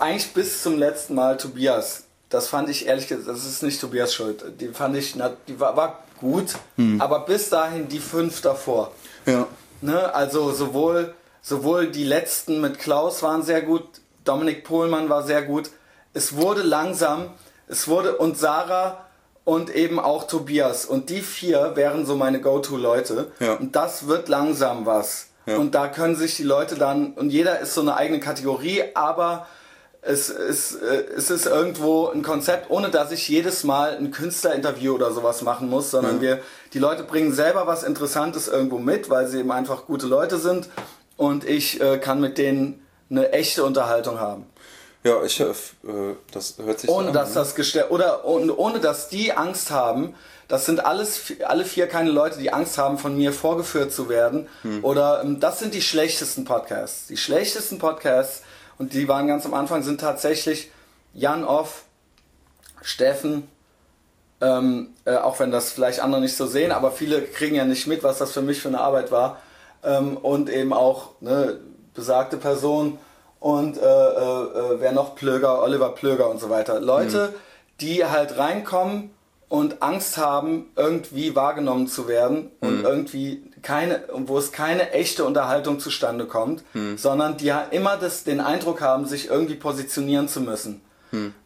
eigentlich 0.00 0.32
bis 0.32 0.62
zum 0.62 0.78
letzten 0.78 1.14
Mal 1.14 1.36
Tobias, 1.36 2.04
das 2.28 2.48
fand 2.48 2.68
ich 2.68 2.86
ehrlich 2.86 3.08
gesagt, 3.08 3.28
das 3.28 3.44
ist 3.44 3.62
nicht 3.62 3.80
Tobias 3.80 4.14
Schuld, 4.14 4.44
die 4.60 4.68
fand 4.68 4.96
ich, 4.96 5.14
die 5.46 5.60
war, 5.60 5.76
war 5.76 6.04
gut, 6.20 6.54
hm. 6.76 7.00
aber 7.00 7.20
bis 7.20 7.50
dahin 7.50 7.88
die 7.88 8.00
fünf 8.00 8.40
davor. 8.40 8.92
Ja. 9.26 9.46
Ne, 9.80 10.14
also 10.14 10.52
sowohl, 10.52 11.14
sowohl 11.42 11.88
die 11.88 12.04
letzten 12.04 12.60
mit 12.60 12.78
Klaus 12.78 13.22
waren 13.22 13.42
sehr 13.42 13.62
gut, 13.62 13.84
Dominik 14.24 14.64
Pohlmann 14.64 15.08
war 15.08 15.22
sehr 15.22 15.42
gut. 15.42 15.70
Es 16.12 16.36
wurde 16.36 16.62
langsam, 16.62 17.30
es 17.68 17.88
wurde 17.88 18.16
und 18.16 18.38
Sarah 18.38 19.06
und 19.44 19.74
eben 19.74 20.00
auch 20.00 20.26
Tobias 20.26 20.84
und 20.84 21.10
die 21.10 21.20
vier 21.20 21.76
wären 21.76 22.04
so 22.06 22.16
meine 22.16 22.40
Go-To-Leute. 22.40 23.30
Ja. 23.38 23.54
Und 23.54 23.76
das 23.76 24.08
wird 24.08 24.28
langsam 24.28 24.86
was. 24.86 25.25
Und 25.46 25.74
da 25.76 25.86
können 25.88 26.16
sich 26.16 26.36
die 26.36 26.42
Leute 26.42 26.74
dann, 26.74 27.12
und 27.12 27.30
jeder 27.30 27.60
ist 27.60 27.74
so 27.74 27.80
eine 27.80 27.96
eigene 27.96 28.18
Kategorie, 28.18 28.82
aber 28.94 29.46
es 30.02 30.28
ist, 30.28 30.74
äh, 30.82 31.04
es 31.16 31.30
ist 31.30 31.46
irgendwo 31.46 32.08
ein 32.08 32.22
Konzept, 32.22 32.70
ohne 32.70 32.90
dass 32.90 33.12
ich 33.12 33.28
jedes 33.28 33.64
Mal 33.64 33.96
ein 33.96 34.10
Künstlerinterview 34.10 34.94
oder 34.94 35.12
sowas 35.12 35.42
machen 35.42 35.68
muss, 35.68 35.90
sondern 35.90 36.16
Ja. 36.16 36.20
wir, 36.22 36.40
die 36.72 36.78
Leute 36.78 37.02
bringen 37.04 37.32
selber 37.32 37.66
was 37.66 37.82
Interessantes 37.82 38.48
irgendwo 38.48 38.78
mit, 38.78 39.08
weil 39.10 39.26
sie 39.28 39.40
eben 39.40 39.52
einfach 39.52 39.86
gute 39.86 40.06
Leute 40.06 40.38
sind 40.38 40.68
und 41.16 41.44
ich 41.44 41.80
äh, 41.80 41.98
kann 41.98 42.20
mit 42.20 42.38
denen 42.38 42.84
eine 43.10 43.32
echte 43.32 43.64
Unterhaltung 43.64 44.18
haben. 44.20 44.46
Ja, 45.04 45.22
ich, 45.22 45.38
äh, 45.40 45.46
das 46.32 46.56
hört 46.58 46.80
sich 46.80 46.90
Ohne 46.90 47.08
an, 47.08 47.14
dass 47.14 47.28
ne? 47.30 47.34
das 47.36 47.54
gestellt 47.54 47.90
oder 47.90 48.24
ohne, 48.24 48.54
ohne 48.56 48.80
dass 48.80 49.08
die 49.08 49.32
Angst 49.32 49.70
haben, 49.70 50.14
das 50.48 50.66
sind 50.66 50.84
alles 50.84 51.32
alle 51.44 51.64
vier 51.64 51.88
keine 51.88 52.10
Leute, 52.10 52.38
die 52.38 52.52
Angst 52.52 52.78
haben, 52.78 52.98
von 52.98 53.16
mir 53.16 53.32
vorgeführt 53.32 53.92
zu 53.92 54.08
werden. 54.08 54.48
Hm. 54.62 54.84
Oder 54.84 55.22
ähm, 55.22 55.40
das 55.40 55.58
sind 55.58 55.74
die 55.74 55.82
schlechtesten 55.82 56.44
Podcasts. 56.44 57.06
Die 57.08 57.16
schlechtesten 57.16 57.78
Podcasts, 57.78 58.42
und 58.78 58.92
die 58.92 59.08
waren 59.08 59.26
ganz 59.26 59.44
am 59.46 59.54
Anfang, 59.54 59.82
sind 59.82 60.00
tatsächlich 60.00 60.70
Jan 61.14 61.44
Off, 61.44 61.84
Steffen, 62.82 63.48
ähm, 64.40 64.90
äh, 65.04 65.16
auch 65.16 65.40
wenn 65.40 65.50
das 65.50 65.72
vielleicht 65.72 66.00
andere 66.00 66.20
nicht 66.20 66.36
so 66.36 66.46
sehen, 66.46 66.70
aber 66.70 66.92
viele 66.92 67.22
kriegen 67.22 67.56
ja 67.56 67.64
nicht 67.64 67.86
mit, 67.86 68.02
was 68.02 68.18
das 68.18 68.32
für 68.32 68.42
mich 68.42 68.60
für 68.60 68.68
eine 68.68 68.80
Arbeit 68.80 69.10
war. 69.10 69.40
Ähm, 69.82 70.16
und 70.16 70.50
eben 70.50 70.72
auch 70.72 71.10
ne, 71.20 71.58
besagte 71.94 72.36
Person 72.36 72.98
und 73.40 73.78
äh, 73.78 73.80
äh, 73.80 73.84
äh, 73.84 74.80
wer 74.80 74.92
noch 74.92 75.16
Plöger, 75.16 75.62
Oliver 75.62 75.90
Plöger 75.90 76.28
und 76.28 76.38
so 76.38 76.50
weiter. 76.50 76.80
Leute, 76.80 77.34
die 77.80 78.04
halt 78.04 78.38
reinkommen 78.38 79.10
und 79.48 79.82
Angst 79.82 80.16
haben, 80.16 80.66
irgendwie 80.74 81.36
wahrgenommen 81.36 81.86
zu 81.86 82.08
werden 82.08 82.50
und 82.60 82.82
irgendwie 82.82 83.42
keine, 83.62 84.02
wo 84.12 84.38
es 84.38 84.50
keine 84.52 84.90
echte 84.90 85.24
Unterhaltung 85.24 85.78
zustande 85.78 86.26
kommt, 86.26 86.64
sondern 86.96 87.36
die 87.36 87.46
ja 87.46 87.60
immer 87.70 87.96
das, 87.96 88.24
den 88.24 88.40
Eindruck 88.40 88.80
haben, 88.80 89.06
sich 89.06 89.28
irgendwie 89.28 89.54
positionieren 89.54 90.28
zu 90.28 90.40
müssen. 90.40 90.80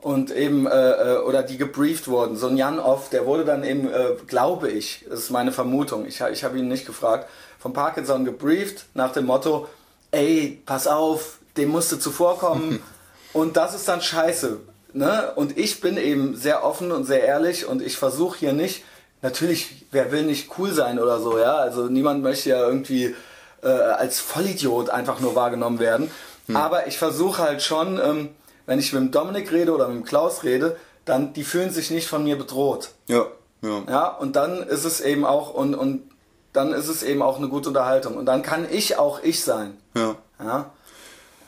Und 0.01 0.31
eben, 0.35 0.67
äh, 0.67 0.91
äh, 1.15 1.19
oder 1.19 1.43
die 1.43 1.57
gebrieft 1.57 2.09
wurden. 2.09 2.37
So 2.37 2.49
ein 2.49 2.57
Jan 2.57 2.79
Off, 2.79 3.11
der 3.11 3.27
wurde 3.27 3.45
dann 3.45 3.63
eben, 3.65 3.89
äh, 3.89 4.17
glaube 4.27 4.71
ich, 4.71 5.05
das 5.09 5.21
ist 5.21 5.31
meine 5.31 5.53
Vermutung, 5.53 6.07
ich, 6.07 6.21
ich 6.21 6.45
habe 6.45 6.59
ihn 6.59 6.69
nicht 6.69 6.87
gefragt, 6.87 7.29
vom 7.59 7.73
Parkinson 7.73 8.25
gebrieft 8.25 8.87
nach 8.95 9.13
dem 9.13 9.27
Motto, 9.27 9.69
ey, 10.11 10.63
pass 10.65 10.87
auf, 10.87 11.39
dem 11.57 11.69
musst 11.69 11.93
du 11.93 11.97
zuvorkommen. 11.99 12.83
und 13.33 13.57
das 13.57 13.75
ist 13.75 13.87
dann 13.87 14.01
scheiße. 14.01 14.61
Ne? 14.93 15.33
Und 15.35 15.57
ich 15.59 15.81
bin 15.81 15.97
eben 15.97 16.37
sehr 16.37 16.65
offen 16.65 16.93
und 16.93 17.05
sehr 17.05 17.23
ehrlich 17.23 17.67
und 17.67 17.83
ich 17.83 17.97
versuche 17.97 18.39
hier 18.39 18.53
nicht, 18.53 18.85
natürlich, 19.23 19.87
wer 19.91 20.13
will 20.13 20.25
nicht 20.25 20.51
cool 20.59 20.73
sein 20.73 20.99
oder 20.99 21.21
so, 21.21 21.39
ja, 21.39 21.57
also 21.57 21.87
niemand 21.87 22.23
möchte 22.23 22.51
ja 22.51 22.67
irgendwie 22.67 23.15
äh, 23.63 23.69
als 23.69 24.21
Vollidiot 24.21 24.91
einfach 24.91 25.21
nur 25.21 25.35
wahrgenommen 25.35 25.79
werden. 25.79 26.11
Aber 26.53 26.89
ich 26.89 26.99
versuche 26.99 27.43
halt 27.43 27.63
schon, 27.63 28.01
ähm, 28.03 28.31
wenn 28.67 28.81
ich 28.81 28.93
mit 28.93 29.03
dem 29.03 29.11
Dominik 29.13 29.53
rede 29.53 29.73
oder 29.73 29.87
mit 29.87 29.99
dem 29.99 30.05
Klaus 30.05 30.43
rede, 30.43 30.77
dann 31.05 31.33
die 31.33 31.45
fühlen 31.45 31.71
sich 31.71 31.91
nicht 31.91 32.09
von 32.09 32.25
mir 32.25 32.37
bedroht. 32.37 32.91
Ja, 33.07 33.27
ja. 33.63 33.83
Ja, 33.89 34.09
und 34.09 34.35
dann 34.35 34.63
ist 34.65 34.85
es 34.85 35.01
eben 35.01 35.25
auch 35.25 35.55
und, 35.55 35.75
und 35.75 36.03
dann 36.53 36.73
ist 36.73 36.89
es 36.89 37.05
eben 37.05 37.23
auch 37.23 37.39
eine 37.39 37.49
gute 37.49 37.69
Unterhaltung 37.69 38.17
und 38.17 38.27
dann 38.27 38.43
kann 38.43 38.67
ich 38.69 38.99
auch 38.99 39.23
ich 39.23 39.45
sein. 39.45 39.77
ja. 39.95 40.17
Ja. 40.43 40.71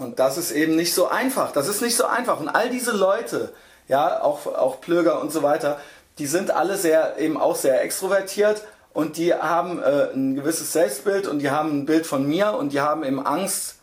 Und 0.03 0.19
das 0.19 0.39
ist 0.39 0.51
eben 0.51 0.77
nicht 0.77 0.95
so 0.95 1.09
einfach. 1.09 1.53
Das 1.53 1.69
ist 1.69 1.81
nicht 1.81 1.97
so 1.97 2.07
einfach. 2.07 2.41
Und 2.41 2.49
all 2.49 2.71
diese 2.71 2.93
Leute, 2.93 3.53
ja, 3.89 4.23
auch, 4.23 4.47
auch 4.47 4.81
Plöger 4.81 5.21
und 5.21 5.33
so 5.33 5.43
weiter, 5.43 5.81
die 6.19 6.27
sind 6.27 6.51
alle 6.51 6.77
sehr, 6.77 7.19
eben 7.19 7.37
auch 7.37 7.57
sehr 7.57 7.83
extrovertiert 7.83 8.63
und 8.93 9.17
die 9.17 9.33
haben 9.35 9.83
äh, 9.83 10.13
ein 10.13 10.35
gewisses 10.35 10.73
Selbstbild 10.73 11.27
und 11.27 11.39
die 11.39 11.51
haben 11.51 11.81
ein 11.81 11.87
Bild 11.87 12.07
von 12.07 12.27
mir 12.27 12.55
und 12.55 12.73
die 12.73 12.81
haben 12.81 13.05
eben 13.05 13.25
Angst. 13.25 13.77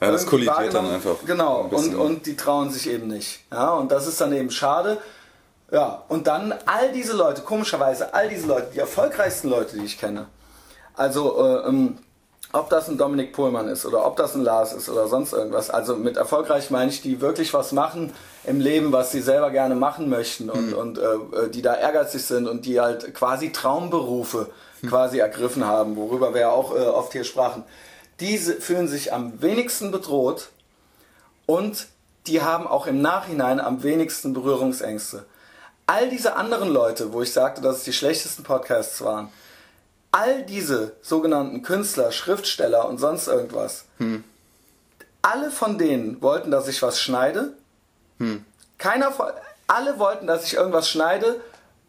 Ja, 0.00 0.10
das 0.10 0.26
kollidiert 0.26 0.74
dann 0.74 0.90
einfach. 0.90 1.16
Genau, 1.24 1.64
ein 1.64 1.70
und, 1.70 1.94
und 1.94 2.26
die 2.26 2.36
trauen 2.36 2.70
sich 2.70 2.90
eben 2.90 3.06
nicht. 3.06 3.44
Ja, 3.52 3.70
und 3.74 3.92
das 3.92 4.06
ist 4.06 4.20
dann 4.20 4.32
eben 4.32 4.50
schade. 4.50 4.98
Ja, 5.70 6.02
und 6.08 6.26
dann 6.26 6.52
all 6.66 6.92
diese 6.92 7.14
Leute, 7.16 7.42
komischerweise, 7.42 8.12
all 8.12 8.28
diese 8.28 8.46
Leute, 8.46 8.70
die 8.74 8.80
erfolgreichsten 8.80 9.48
Leute, 9.48 9.78
die 9.78 9.84
ich 9.84 9.98
kenne, 9.98 10.26
also 10.94 11.42
äh, 11.42 11.68
ähm, 11.68 11.98
ob 12.54 12.70
das 12.70 12.88
ein 12.88 12.96
Dominik 12.96 13.32
Pohlmann 13.32 13.68
ist 13.68 13.84
oder 13.84 14.06
ob 14.06 14.16
das 14.16 14.34
ein 14.36 14.42
Lars 14.42 14.72
ist 14.72 14.88
oder 14.88 15.08
sonst 15.08 15.32
irgendwas, 15.32 15.70
also 15.70 15.96
mit 15.96 16.16
erfolgreich 16.16 16.70
meine 16.70 16.90
ich, 16.90 17.02
die 17.02 17.20
wirklich 17.20 17.52
was 17.52 17.72
machen 17.72 18.12
im 18.44 18.60
Leben, 18.60 18.92
was 18.92 19.10
sie 19.10 19.20
selber 19.20 19.50
gerne 19.50 19.74
machen 19.74 20.08
möchten 20.08 20.48
und, 20.50 20.72
und 20.72 20.98
äh, 20.98 21.50
die 21.50 21.62
da 21.62 21.74
ehrgeizig 21.74 22.24
sind 22.24 22.46
und 22.46 22.64
die 22.64 22.80
halt 22.80 23.12
quasi 23.12 23.50
Traumberufe 23.50 24.50
quasi 24.86 25.18
ergriffen 25.18 25.66
haben, 25.66 25.96
worüber 25.96 26.32
wir 26.32 26.42
ja 26.42 26.50
auch 26.50 26.74
äh, 26.74 26.78
oft 26.78 27.12
hier 27.12 27.24
sprachen. 27.24 27.64
Diese 28.20 28.54
fühlen 28.54 28.86
sich 28.86 29.12
am 29.12 29.42
wenigsten 29.42 29.90
bedroht 29.90 30.50
und 31.46 31.88
die 32.28 32.40
haben 32.40 32.68
auch 32.68 32.86
im 32.86 33.02
Nachhinein 33.02 33.58
am 33.58 33.82
wenigsten 33.82 34.32
Berührungsängste. 34.32 35.24
All 35.86 36.08
diese 36.08 36.36
anderen 36.36 36.68
Leute, 36.68 37.12
wo 37.12 37.20
ich 37.20 37.32
sagte, 37.32 37.60
dass 37.60 37.78
es 37.78 37.84
die 37.84 37.92
schlechtesten 37.92 38.44
Podcasts 38.44 39.02
waren, 39.02 39.30
all 40.14 40.44
diese 40.44 40.92
sogenannten 41.02 41.62
Künstler, 41.62 42.12
Schriftsteller 42.12 42.88
und 42.88 42.98
sonst 42.98 43.26
irgendwas, 43.26 43.86
alle 45.22 45.50
von 45.50 45.76
denen 45.76 46.22
wollten, 46.22 46.52
dass 46.52 46.68
ich 46.68 46.80
was 46.82 47.00
schneide. 47.00 47.54
Keiner 48.78 49.10
von, 49.10 49.26
alle 49.66 49.98
wollten, 49.98 50.28
dass 50.28 50.44
ich 50.44 50.54
irgendwas 50.54 50.88
schneide, 50.88 51.40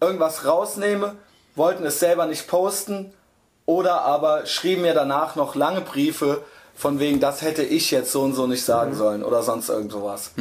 irgendwas 0.02 0.44
rausnehme, 0.46 1.16
wollten 1.56 1.86
es 1.86 2.00
selber 2.00 2.26
nicht 2.26 2.48
posten 2.48 3.14
oder 3.68 4.02
aber 4.02 4.48
schrieben 4.48 4.82
mir 4.82 4.96
danach 4.96 5.36
noch 5.36 5.54
lange 5.54 5.82
Briefe 5.82 6.44
von 6.76 6.98
wegen, 7.00 7.20
das 7.20 7.44
hätte 7.44 7.62
ich 7.62 7.92
jetzt 7.92 8.12
so 8.12 8.24
und 8.24 8.34
so 8.34 8.48
nicht 8.48 8.66
sagen 8.66 8.96
sollen 8.96 9.24
oder 9.24 9.44
sonst 9.44 9.70
irgend 9.70 9.92
sowas. 9.92 10.32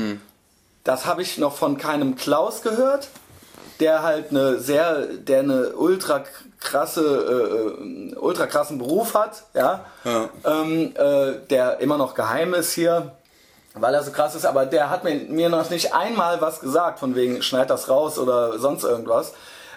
Das 0.85 1.05
habe 1.05 1.21
ich 1.21 1.37
noch 1.37 1.55
von 1.57 1.77
keinem 1.77 2.17
Klaus 2.17 2.63
gehört, 2.63 3.09
der 3.81 4.03
halt 4.03 4.31
eine 4.31 4.59
sehr, 4.59 5.07
der 5.07 5.41
eine 5.41 5.73
ultra 5.75 6.25
krasse, 6.61 7.03
äh, 7.03 8.13
äh, 8.13 8.17
ultra 8.17 8.47
krassen 8.47 8.79
Beruf 8.79 9.15
hat, 9.15 9.45
ja, 9.55 9.85
Ja. 10.05 10.29
Ähm, 10.45 10.93
äh, 10.97 11.47
der 11.51 11.81
immer 11.81 11.99
noch 11.99 12.15
geheim 12.15 12.55
ist 12.55 12.73
hier, 12.73 13.13
weil 13.75 13.95
er 13.95 14.03
so 14.03 14.13
krass 14.13 14.35
ist, 14.35 14.47
aber 14.47 14.67
der 14.67 14.91
hat 14.91 15.05
mir, 15.05 15.15
mir 15.15 15.49
noch 15.49 15.69
nicht 15.71 15.95
einmal 15.95 16.41
was 16.41 16.61
gesagt, 16.61 17.01
von 17.01 17.15
wegen 17.15 17.43
schneid 17.43 17.71
das 17.71 17.89
raus 17.89 18.19
oder 18.19 18.59
sonst 18.59 18.85
irgendwas. 18.85 19.31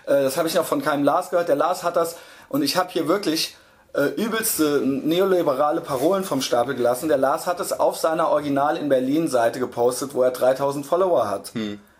Äh, 0.05 0.23
das 0.23 0.37
habe 0.37 0.47
ich 0.47 0.55
noch 0.55 0.65
von 0.65 0.81
keinem 0.81 1.03
Lars 1.03 1.29
gehört. 1.29 1.49
Der 1.49 1.55
Lars 1.55 1.83
hat 1.83 1.95
das 1.95 2.15
und 2.49 2.61
ich 2.61 2.77
habe 2.77 2.89
hier 2.91 3.07
wirklich 3.07 3.55
äh, 3.93 4.09
übelste 4.15 4.81
neoliberale 4.85 5.81
Parolen 5.81 6.23
vom 6.23 6.41
Stapel 6.41 6.75
gelassen. 6.75 7.09
Der 7.09 7.17
Lars 7.17 7.47
hat 7.47 7.59
es 7.59 7.77
auf 7.77 7.97
seiner 7.97 8.29
Original 8.29 8.77
in 8.77 8.89
Berlin 8.89 9.27
Seite 9.27 9.59
gepostet, 9.59 10.13
wo 10.13 10.21
er 10.21 10.31
3000 10.31 10.85
Follower 10.85 11.27
hat. 11.29 11.51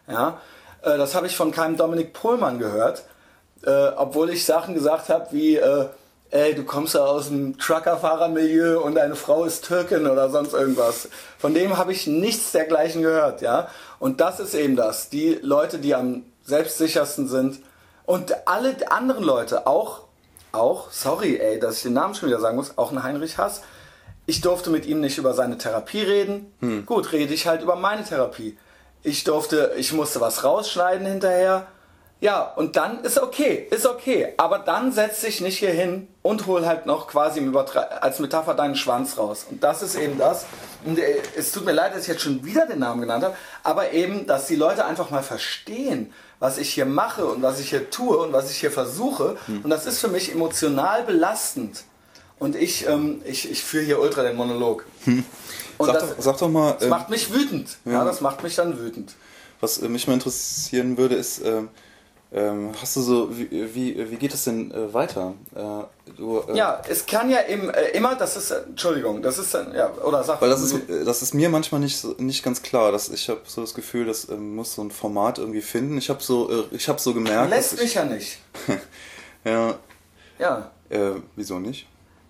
Ja, 0.07 0.37
äh, 0.81 0.97
das 0.97 1.15
habe 1.15 1.27
ich 1.27 1.35
von 1.35 1.51
keinem 1.51 1.77
Dominik 1.77 2.13
Pohlmann 2.13 2.59
gehört, 2.59 3.03
äh, 3.63 3.89
obwohl 3.95 4.29
ich 4.29 4.45
Sachen 4.45 4.73
gesagt 4.73 5.09
habe 5.09 5.27
wie 5.31 5.55
äh, 5.57 5.87
ey, 6.31 6.55
du 6.55 6.63
kommst 6.63 6.95
ja 6.95 7.01
aus 7.01 7.29
dem 7.29 7.57
Truckerfahrermilieu 7.57 8.79
und 8.81 8.95
deine 8.95 9.15
Frau 9.15 9.45
ist 9.45 9.65
Türkin 9.65 10.07
oder 10.07 10.29
sonst 10.29 10.53
irgendwas. 10.53 11.09
Von 11.37 11.53
dem 11.53 11.77
habe 11.77 11.91
ich 11.91 12.07
nichts 12.07 12.51
dergleichen 12.51 13.01
gehört, 13.01 13.41
ja. 13.41 13.69
Und 13.99 14.19
das 14.19 14.39
ist 14.39 14.53
eben 14.53 14.75
das. 14.75 15.09
Die 15.09 15.39
Leute, 15.41 15.79
die 15.79 15.95
am 15.95 16.23
selbstsichersten 16.43 17.27
sind 17.27 17.59
und 18.05 18.47
alle 18.47 18.75
anderen 18.91 19.23
Leute, 19.23 19.67
auch, 19.67 20.01
auch, 20.51 20.91
sorry, 20.91 21.37
ey, 21.37 21.59
dass 21.59 21.77
ich 21.77 21.83
den 21.83 21.93
Namen 21.93 22.15
schon 22.15 22.29
wieder 22.29 22.39
sagen 22.39 22.57
muss, 22.57 22.77
auch 22.77 22.91
ein 22.91 23.03
Heinrich 23.03 23.37
Hass. 23.37 23.61
Ich 24.25 24.41
durfte 24.41 24.69
mit 24.69 24.85
ihm 24.85 24.99
nicht 24.99 25.17
über 25.17 25.33
seine 25.33 25.57
Therapie 25.57 26.01
reden. 26.01 26.53
Gut, 26.85 27.13
rede 27.13 27.33
ich 27.33 27.47
halt 27.47 27.61
über 27.61 27.77
meine 27.77 28.03
Therapie. 28.03 28.57
Ich 29.07 29.23
durfte, 29.23 29.71
ich 29.77 29.93
musste 29.93 30.19
was 30.19 30.43
rausschneiden 30.43 31.07
hinterher. 31.07 31.67
Ja, 32.19 32.41
und 32.41 32.75
dann 32.75 33.05
ist 33.05 33.17
okay, 33.17 33.65
ist 33.71 33.85
okay. 33.85 34.33
Aber 34.35 34.59
dann 34.59 34.91
setz 34.91 35.21
dich 35.21 35.39
nicht 35.39 35.59
hier 35.59 35.71
hin 35.71 36.09
und 36.23 36.45
hol 36.45 36.65
halt 36.65 36.85
noch 36.85 37.07
quasi 37.07 37.39
als 38.01 38.19
Metapher 38.19 38.53
deinen 38.53 38.75
Schwanz 38.75 39.17
raus. 39.17 39.45
Und 39.49 39.63
das 39.63 39.81
ist 39.81 39.95
eben 39.95 40.17
das. 40.17 40.45
Und 40.83 40.99
äh, 40.99 41.19
es 41.37 41.53
tut 41.53 41.63
mir 41.63 41.71
leid, 41.71 41.93
dass 41.93 42.01
ich 42.01 42.09
jetzt 42.09 42.21
schon 42.21 42.43
wieder 42.43 42.65
den 42.65 42.79
Namen 42.79 42.99
genannt 42.99 43.23
habe, 43.23 43.37
aber 43.63 43.93
eben, 43.93 44.27
dass 44.27 44.47
die 44.47 44.57
Leute 44.57 44.83
einfach 44.83 45.09
mal 45.09 45.23
verstehen, 45.23 46.11
was 46.39 46.57
ich 46.57 46.73
hier 46.73 46.85
mache 46.85 47.25
und 47.27 47.41
was 47.41 47.61
ich 47.61 47.69
hier 47.69 47.89
tue 47.89 48.17
und 48.17 48.33
was 48.33 48.51
ich 48.51 48.57
hier 48.57 48.71
versuche. 48.71 49.37
Und 49.63 49.69
das 49.69 49.85
ist 49.85 50.01
für 50.01 50.09
mich 50.09 50.33
emotional 50.33 51.03
belastend. 51.03 51.85
Und 52.39 52.57
ich, 52.57 52.85
ähm, 52.89 53.21
ich, 53.23 53.49
ich 53.49 53.63
führe 53.63 53.85
hier 53.85 54.01
ultra 54.01 54.23
den 54.23 54.35
Monolog. 54.35 54.83
Und 55.05 55.23
Sag, 55.79 55.93
das, 55.93 56.09
doch, 56.09 56.15
sag 56.19 56.37
doch 56.37 56.49
mal, 56.49 56.73
das 56.73 56.83
ähm, 56.83 56.89
macht 56.89 57.09
mich 57.09 57.33
wütend. 57.33 57.77
Ja. 57.85 58.03
das 58.03 58.21
macht 58.21 58.43
mich 58.43 58.55
dann 58.55 58.79
wütend. 58.79 59.13
was 59.61 59.77
äh, 59.79 59.87
mich 59.89 60.07
mal 60.07 60.13
interessieren 60.13 60.97
würde, 60.97 61.15
ist, 61.15 61.41
ähm, 61.45 61.69
ähm, 62.33 62.73
hast 62.81 62.97
du 62.97 63.01
so, 63.01 63.37
wie, 63.37 63.49
wie, 63.73 64.11
wie 64.11 64.15
geht 64.17 64.33
es 64.33 64.43
denn 64.43 64.69
äh, 64.71 64.93
weiter? 64.93 65.33
Äh, 65.55 66.11
du, 66.17 66.41
äh, 66.49 66.57
Ja, 66.57 66.81
es 66.89 67.05
kann 67.05 67.29
ja 67.29 67.39
eben, 67.47 67.69
äh, 67.69 67.91
immer, 67.91 68.15
das 68.15 68.35
ist, 68.35 68.51
äh, 68.51 68.63
Entschuldigung, 68.67 69.21
das 69.21 69.37
ist, 69.37 69.53
dann, 69.53 69.73
ja, 69.73 69.89
oder 70.03 70.21
sag 70.25 70.41
Weil 70.41 70.49
das 70.49 70.61
ist, 70.61 70.89
äh, 70.89 71.05
das 71.05 71.21
ist 71.21 71.33
mir 71.33 71.47
manchmal 71.49 71.79
nicht, 71.79 72.19
nicht 72.19 72.43
ganz 72.43 72.61
klar. 72.61 72.91
Dass 72.91 73.07
ich 73.07 73.29
habe 73.29 73.39
so 73.45 73.61
das 73.61 73.73
Gefühl, 73.73 74.05
das 74.05 74.27
muss 74.27 74.75
so 74.75 74.81
ein 74.81 74.91
Format 74.91 75.37
irgendwie 75.37 75.61
finden. 75.61 75.97
Ich 75.97 76.09
habe 76.09 76.21
so, 76.21 76.51
äh, 76.51 76.63
ich 76.71 76.89
habe 76.89 76.99
so 76.99 77.13
gemerkt, 77.13 77.49
lässt 77.49 77.73
mich 77.77 77.83
ich, 77.85 77.93
ja 77.93 78.03
nicht. 78.03 78.39
ja, 79.45 79.75
Ja. 80.37 80.71
äh, 80.89 81.11
wieso 81.37 81.59
nicht? 81.59 81.87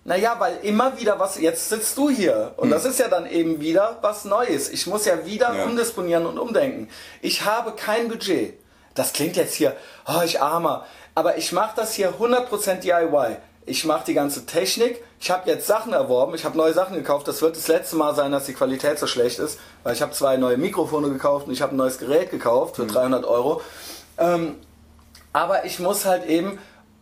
Naja, 0.08 0.36
weil 0.38 0.56
immer 0.62 0.98
wieder 0.98 1.18
was, 1.20 1.38
jetzt 1.38 1.68
sitzt 1.68 1.98
du 1.98 2.08
hier 2.08 2.54
und 2.56 2.70
das 2.70 2.86
ist 2.86 2.98
ja 2.98 3.08
dann 3.08 3.26
eben 3.26 3.60
wieder 3.60 3.98
was 4.00 4.24
Neues. 4.24 4.70
Ich 4.70 4.86
muss 4.86 5.04
ja 5.04 5.26
wieder 5.26 5.54
Ja. 5.54 5.64
umdisponieren 5.64 6.24
und 6.24 6.38
umdenken. 6.38 6.88
Ich 7.20 7.44
habe 7.44 7.72
kein 7.72 8.08
Budget. 8.08 8.54
Das 8.94 9.12
klingt 9.12 9.36
jetzt 9.36 9.54
hier, 9.54 9.76
oh, 10.06 10.22
ich 10.24 10.40
armer, 10.40 10.86
aber 11.14 11.36
ich 11.36 11.52
mache 11.52 11.76
das 11.76 11.92
hier 11.92 12.14
100% 12.18 12.76
DIY. 12.80 13.36
Ich 13.66 13.84
mache 13.84 14.06
die 14.06 14.14
ganze 14.14 14.46
Technik. 14.46 15.04
Ich 15.20 15.30
habe 15.30 15.50
jetzt 15.50 15.66
Sachen 15.66 15.92
erworben. 15.92 16.34
Ich 16.34 16.46
habe 16.46 16.56
neue 16.56 16.72
Sachen 16.72 16.94
gekauft. 16.96 17.28
Das 17.28 17.42
wird 17.42 17.54
das 17.54 17.68
letzte 17.68 17.96
Mal 17.96 18.14
sein, 18.14 18.32
dass 18.32 18.46
die 18.46 18.54
Qualität 18.54 18.98
so 18.98 19.06
schlecht 19.06 19.38
ist, 19.38 19.60
weil 19.82 19.92
ich 19.94 20.00
habe 20.00 20.12
zwei 20.12 20.38
neue 20.38 20.56
Mikrofone 20.56 21.10
gekauft 21.10 21.48
und 21.48 21.52
ich 21.52 21.60
habe 21.60 21.74
ein 21.74 21.76
neues 21.76 21.98
Gerät 21.98 22.30
gekauft 22.30 22.76
für 22.76 22.86
300 22.86 23.26
Euro. 23.26 23.60
Ähm, 24.16 24.54
aber 25.34 25.66
ich 25.66 25.78
muss 25.80 26.06
halt 26.06 26.24
eben, 26.24 26.58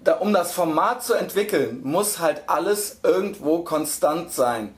da, 0.07 0.14
um 0.14 0.32
das 0.32 0.52
Format 0.52 1.02
zu 1.04 1.14
entwickeln, 1.14 1.80
muss 1.82 2.18
halt 2.18 2.42
alles 2.46 2.98
irgendwo 3.02 3.59
konstant 3.61 4.32
sein. 4.32 4.74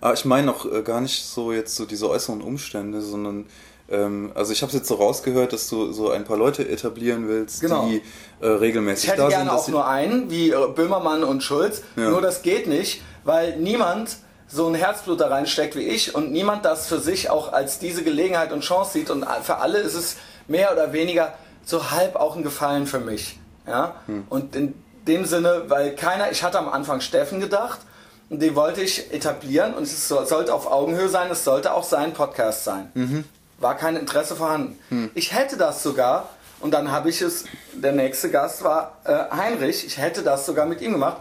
Aber 0.00 0.14
ich 0.14 0.24
meine 0.24 0.50
auch 0.52 0.64
äh, 0.70 0.82
gar 0.82 1.00
nicht 1.00 1.24
so 1.24 1.52
jetzt 1.52 1.76
so 1.76 1.84
diese 1.84 2.08
äußeren 2.08 2.40
Umstände, 2.40 3.00
sondern 3.02 3.46
ähm, 3.90 4.32
also 4.34 4.52
ich 4.52 4.62
habe 4.62 4.72
jetzt 4.72 4.86
so 4.88 4.94
rausgehört, 4.94 5.52
dass 5.52 5.68
du 5.68 5.92
so 5.92 6.10
ein 6.10 6.24
paar 6.24 6.36
Leute 6.36 6.66
etablieren 6.68 7.28
willst, 7.28 7.60
Genau. 7.60 7.86
die 7.88 8.02
äh, 8.40 8.46
regelmäßig 8.46 9.04
Ich 9.04 9.10
hätte 9.10 9.22
da 9.22 9.28
gerne 9.28 9.50
sind. 9.50 9.58
auch 9.58 9.68
nur 9.68 9.86
einen, 9.88 10.30
wie 10.30 10.50
äh, 10.50 10.68
Böhmermann 10.74 11.24
und 11.24 11.42
Schulz. 11.42 11.82
Ja. 11.96 12.08
Nur 12.10 12.20
das 12.22 12.42
geht 12.42 12.66
nicht, 12.68 13.02
weil 13.24 13.56
niemand 13.58 14.16
so 14.48 14.66
ein 14.68 14.74
Herzblut 14.74 15.20
da 15.20 15.28
reinsteckt 15.28 15.74
wie 15.76 15.82
ich 15.82 16.14
und 16.14 16.30
niemand 16.32 16.64
das 16.64 16.86
für 16.86 16.98
sich 17.00 17.28
auch 17.30 17.52
als 17.52 17.78
diese 17.78 18.02
Gelegenheit 18.04 18.52
und 18.52 18.60
Chance 18.62 18.92
sieht. 18.94 19.10
Und 19.10 19.26
für 19.42 19.56
alle 19.58 19.78
ist 19.78 19.94
es 19.94 20.16
mehr 20.48 20.72
oder 20.72 20.92
weniger 20.92 21.34
so 21.64 21.90
halb 21.90 22.16
auch 22.16 22.36
ein 22.36 22.42
Gefallen 22.42 22.86
für 22.86 23.00
mich. 23.00 23.38
Ja? 23.66 23.94
Hm. 24.06 24.24
Und 24.28 24.56
in 24.56 24.74
dem 25.06 25.24
Sinne, 25.24 25.64
weil 25.68 25.94
keiner, 25.94 26.30
ich 26.30 26.42
hatte 26.42 26.58
am 26.58 26.68
Anfang 26.68 27.00
Steffen 27.00 27.40
gedacht 27.40 27.80
und 28.28 28.40
den 28.42 28.54
wollte 28.54 28.80
ich 28.82 29.12
etablieren 29.12 29.74
und 29.74 29.84
es 29.84 30.08
so- 30.08 30.24
sollte 30.24 30.54
auf 30.54 30.70
Augenhöhe 30.70 31.08
sein, 31.08 31.30
es 31.30 31.44
sollte 31.44 31.72
auch 31.74 31.84
sein 31.84 32.12
Podcast 32.12 32.64
sein. 32.64 32.90
Mhm. 32.94 33.24
War 33.58 33.76
kein 33.76 33.96
Interesse 33.96 34.36
vorhanden. 34.36 34.78
Hm. 34.88 35.10
Ich 35.14 35.32
hätte 35.34 35.56
das 35.56 35.82
sogar 35.82 36.28
und 36.60 36.72
dann 36.72 36.90
habe 36.92 37.08
ich 37.10 37.22
es, 37.22 37.44
der 37.72 37.92
nächste 37.92 38.30
Gast 38.30 38.62
war 38.62 38.98
äh, 39.04 39.34
Heinrich, 39.34 39.86
ich 39.86 39.98
hätte 39.98 40.22
das 40.22 40.46
sogar 40.46 40.66
mit 40.66 40.80
ihm 40.80 40.92
gemacht, 40.92 41.16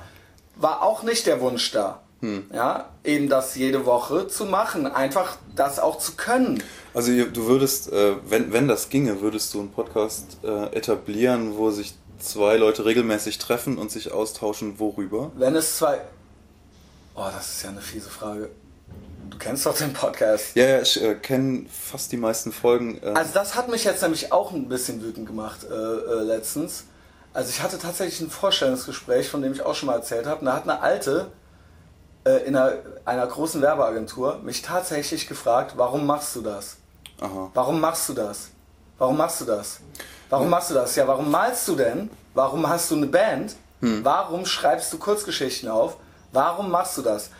war 0.55 0.81
auch 0.83 1.03
nicht 1.03 1.25
der 1.25 1.39
Wunsch 1.41 1.71
da. 1.71 1.99
Hm. 2.21 2.49
Ja, 2.53 2.89
eben 3.05 3.29
das 3.29 3.55
jede 3.55 3.85
Woche 3.85 4.27
zu 4.27 4.43
machen, 4.45 4.85
einfach 4.87 5.37
das 5.55 5.79
auch 5.79 5.99
zu 5.99 6.13
können. 6.17 6.61
Also 6.93 7.11
du 7.13 7.45
würdest, 7.47 7.93
äh, 7.93 8.15
wenn, 8.27 8.51
wenn 8.51 8.67
das 8.67 8.89
ginge, 8.89 9.21
würdest 9.21 9.53
du 9.53 9.61
einen 9.61 9.71
Podcast 9.71 10.37
äh, 10.43 10.65
etablieren, 10.75 11.55
wo 11.55 11.71
sich 11.71 11.95
zwei 12.19 12.57
Leute 12.57 12.85
regelmäßig 12.85 13.37
treffen 13.37 13.77
und 13.77 13.91
sich 13.91 14.11
austauschen, 14.11 14.79
worüber? 14.79 15.31
Wenn 15.35 15.55
es 15.55 15.77
zwei. 15.77 15.99
Oh, 17.15 17.27
das 17.33 17.49
ist 17.49 17.63
ja 17.63 17.69
eine 17.69 17.81
fiese 17.81 18.09
Frage. 18.09 18.49
Du 19.29 19.37
kennst 19.37 19.65
doch 19.65 19.77
den 19.77 19.93
Podcast. 19.93 20.55
Ja, 20.55 20.65
ja, 20.65 20.81
ich 20.81 21.01
äh, 21.01 21.15
kenne 21.15 21.65
fast 21.69 22.11
die 22.11 22.17
meisten 22.17 22.51
Folgen. 22.51 22.99
Äh, 23.03 23.07
Also 23.13 23.31
das 23.33 23.55
hat 23.55 23.69
mich 23.69 23.83
jetzt 23.83 24.01
nämlich 24.01 24.31
auch 24.31 24.51
ein 24.51 24.67
bisschen 24.69 25.01
wütend 25.03 25.27
gemacht 25.27 25.65
äh, 25.69 25.73
äh, 25.73 26.23
letztens. 26.23 26.85
Also 27.33 27.49
ich 27.49 27.61
hatte 27.61 27.77
tatsächlich 27.77 28.21
ein 28.21 28.29
Vorstellungsgespräch, 28.31 29.29
von 29.29 29.41
dem 29.41 29.53
ich 29.53 29.61
auch 29.61 29.75
schon 29.75 29.87
mal 29.87 29.95
erzählt 29.95 30.25
habe. 30.25 30.43
Da 30.45 30.53
hat 30.53 30.63
eine 30.63 30.81
alte 30.81 31.31
äh, 32.25 32.43
in 32.47 32.55
einer, 32.55 32.73
einer 33.05 33.27
großen 33.27 33.61
Werbeagentur 33.61 34.39
mich 34.39 34.61
tatsächlich 34.61 35.27
gefragt, 35.27 35.73
warum 35.77 36.05
machst 36.07 36.35
du 36.35 36.41
das? 36.41 36.77
aha. 37.21 37.51
Warum 37.53 37.79
machst 37.81 38.09
du 38.09 38.13
das? 38.13 38.49
Warum 38.97 39.17
machst 39.17 39.41
du 39.41 39.45
das? 39.45 39.79
Warum 40.29 40.49
machst 40.49 40.69
du 40.69 40.75
das? 40.75 40.95
Ja, 40.95 41.07
warum 41.07 41.31
malst 41.31 41.67
du 41.67 41.75
denn? 41.75 42.09
Warum 42.33 42.67
hast 42.69 42.91
du 42.91 42.95
eine 42.95 43.07
Band? 43.07 43.55
Warum 44.03 44.45
schreibst 44.45 44.91
du 44.93 44.97
Kurzgeschichten 44.97 45.69
auf? 45.69 45.97
Warum 46.31 46.69
machst 46.69 46.97
du 46.97 47.01
das? 47.01 47.31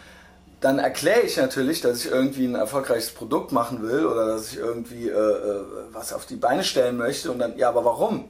Dann 0.61 0.79
erkläre 0.79 1.21
ich 1.21 1.37
natürlich, 1.37 1.81
dass 1.81 2.03
ich 2.03 2.11
irgendwie 2.11 2.45
ein 2.45 2.55
erfolgreiches 2.55 3.11
Produkt 3.11 3.51
machen 3.51 3.81
will 3.81 4.05
oder 4.05 4.27
dass 4.27 4.51
ich 4.51 4.57
irgendwie 4.57 5.07
äh, 5.07 5.13
äh, 5.13 5.63
was 5.93 6.11
auf 6.11 6.25
die 6.25 6.35
Beine 6.35 6.63
stellen 6.63 6.97
möchte 6.97 7.31
und 7.31 7.39
dann, 7.39 7.57
ja, 7.57 7.69
aber 7.69 7.85
warum? 7.85 8.25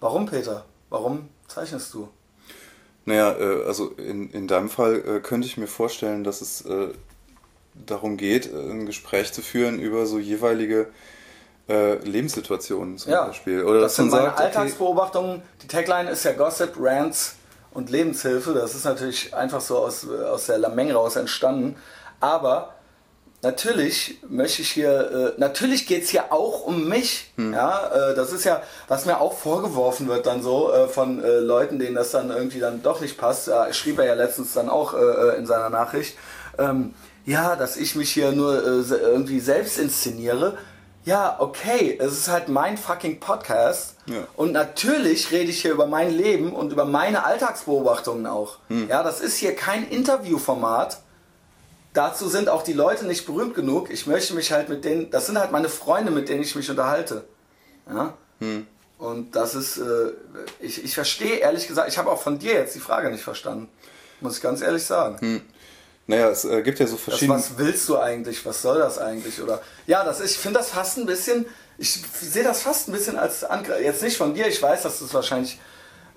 Warum, 0.00 0.26
Peter? 0.26 0.64
Warum 0.90 1.28
zeichnest 1.46 1.94
du? 1.94 2.08
Naja, 3.06 3.32
äh, 3.38 3.64
also 3.64 3.90
in, 3.92 4.30
in 4.30 4.46
deinem 4.46 4.68
Fall 4.68 4.96
äh, 4.96 5.20
könnte 5.20 5.46
ich 5.46 5.56
mir 5.56 5.68
vorstellen, 5.68 6.22
dass 6.22 6.42
es 6.42 6.66
äh, 6.66 6.88
darum 7.86 8.18
geht, 8.18 8.52
ein 8.52 8.84
Gespräch 8.84 9.32
zu 9.32 9.40
führen 9.40 9.78
über 9.78 10.04
so 10.04 10.18
jeweilige 10.18 10.88
äh, 11.68 11.96
Lebenssituationen 11.96 12.98
zum 12.98 13.12
Ja, 13.12 13.26
Beispiel. 13.26 13.64
Oder 13.64 13.80
das 13.80 13.96
sind 13.96 14.10
meine 14.10 14.24
sagt, 14.24 14.38
okay, 14.38 14.46
Alltagsbeobachtungen. 14.46 15.42
Die 15.62 15.66
Tagline 15.66 16.10
ist 16.10 16.24
ja 16.24 16.32
Gossip, 16.32 16.72
Rants 16.78 17.36
und 17.72 17.90
Lebenshilfe. 17.90 18.54
Das 18.54 18.74
ist 18.74 18.84
natürlich 18.84 19.34
einfach 19.34 19.60
so 19.60 19.78
aus, 19.78 20.08
aus 20.08 20.46
der 20.46 20.58
Lameng 20.58 20.90
raus 20.92 21.16
entstanden. 21.16 21.76
Aber 22.20 22.74
natürlich 23.42 24.20
möchte 24.28 24.62
ich 24.62 24.70
hier, 24.70 25.34
äh, 25.36 25.40
natürlich 25.40 25.86
geht 25.86 26.04
es 26.04 26.10
hier 26.10 26.32
auch 26.32 26.62
um 26.62 26.88
mich. 26.88 27.32
Hm. 27.36 27.52
Ja, 27.52 27.88
äh, 27.88 28.14
das 28.14 28.32
ist 28.32 28.44
ja, 28.44 28.62
was 28.88 29.04
mir 29.04 29.20
auch 29.20 29.34
vorgeworfen 29.34 30.08
wird 30.08 30.26
dann 30.26 30.42
so 30.42 30.72
äh, 30.72 30.88
von 30.88 31.22
äh, 31.22 31.38
Leuten, 31.38 31.78
denen 31.78 31.94
das 31.94 32.10
dann 32.10 32.30
irgendwie 32.30 32.60
dann 32.60 32.82
doch 32.82 33.00
nicht 33.00 33.18
passt. 33.18 33.46
Ja, 33.48 33.72
schrieb 33.72 33.98
er 33.98 34.06
ja 34.06 34.14
letztens 34.14 34.54
dann 34.54 34.68
auch 34.68 34.94
äh, 34.94 34.98
äh, 34.98 35.36
in 35.36 35.46
seiner 35.46 35.70
Nachricht. 35.70 36.16
Ähm, 36.58 36.94
ja, 37.24 37.56
dass 37.56 37.76
ich 37.76 37.94
mich 37.94 38.10
hier 38.10 38.32
nur 38.32 38.64
irgendwie 38.64 39.38
selbst 39.38 39.78
inszeniere. 39.78 40.56
Ja, 41.04 41.36
okay, 41.38 41.96
es 41.98 42.12
ist 42.12 42.28
halt 42.28 42.48
mein 42.48 42.76
fucking 42.76 43.20
Podcast. 43.20 43.96
Ja. 44.06 44.26
Und 44.36 44.52
natürlich 44.52 45.30
rede 45.30 45.50
ich 45.50 45.62
hier 45.62 45.72
über 45.72 45.86
mein 45.86 46.10
Leben 46.10 46.52
und 46.52 46.72
über 46.72 46.84
meine 46.84 47.24
Alltagsbeobachtungen 47.24 48.26
auch. 48.26 48.58
Hm. 48.68 48.88
Ja, 48.88 49.02
das 49.02 49.20
ist 49.20 49.36
hier 49.36 49.54
kein 49.54 49.88
Interviewformat. 49.88 50.98
Dazu 51.94 52.28
sind 52.28 52.48
auch 52.48 52.62
die 52.62 52.74
Leute 52.74 53.06
nicht 53.06 53.26
berühmt 53.26 53.54
genug. 53.54 53.90
Ich 53.90 54.06
möchte 54.06 54.34
mich 54.34 54.52
halt 54.52 54.68
mit 54.68 54.84
denen, 54.84 55.10
das 55.10 55.26
sind 55.26 55.38
halt 55.38 55.50
meine 55.50 55.68
Freunde, 55.68 56.10
mit 56.10 56.28
denen 56.28 56.42
ich 56.42 56.54
mich 56.54 56.68
unterhalte. 56.68 57.24
Ja? 57.88 58.14
Hm. 58.40 58.66
Und 58.98 59.34
das 59.36 59.54
ist, 59.54 59.78
äh, 59.78 60.12
ich, 60.60 60.84
ich 60.84 60.94
verstehe 60.94 61.36
ehrlich 61.36 61.68
gesagt, 61.68 61.88
ich 61.88 61.98
habe 61.98 62.10
auch 62.10 62.20
von 62.20 62.38
dir 62.38 62.52
jetzt 62.52 62.74
die 62.74 62.80
Frage 62.80 63.10
nicht 63.10 63.22
verstanden. 63.22 63.68
Muss 64.20 64.36
ich 64.36 64.42
ganz 64.42 64.60
ehrlich 64.60 64.84
sagen. 64.84 65.42
Naja, 66.08 66.30
es 66.30 66.44
äh, 66.44 66.62
gibt 66.62 66.80
ja 66.80 66.86
so 66.88 66.94
Das, 66.96 67.02
verschiedene. 67.04 67.38
was 67.38 67.56
willst 67.58 67.88
du 67.88 67.98
eigentlich? 67.98 68.44
Was 68.44 68.62
soll 68.62 68.78
das 68.78 68.98
eigentlich? 68.98 69.40
Oder 69.40 69.60
ja, 69.86 70.02
das 70.04 70.20
ich 70.20 70.36
finde 70.36 70.58
das 70.58 70.70
fast 70.70 70.98
ein 70.98 71.06
bisschen, 71.06 71.46
ich 71.78 72.02
sehe 72.20 72.42
das 72.42 72.62
fast 72.62 72.88
ein 72.88 72.92
bisschen 72.92 73.16
als 73.16 73.44
Angriff. 73.44 73.80
Jetzt 73.80 74.02
nicht 74.02 74.16
von 74.16 74.34
dir, 74.34 74.48
ich 74.48 74.60
weiß, 74.60 74.82
dass 74.82 74.98
das 74.98 75.14
wahrscheinlich 75.14 75.60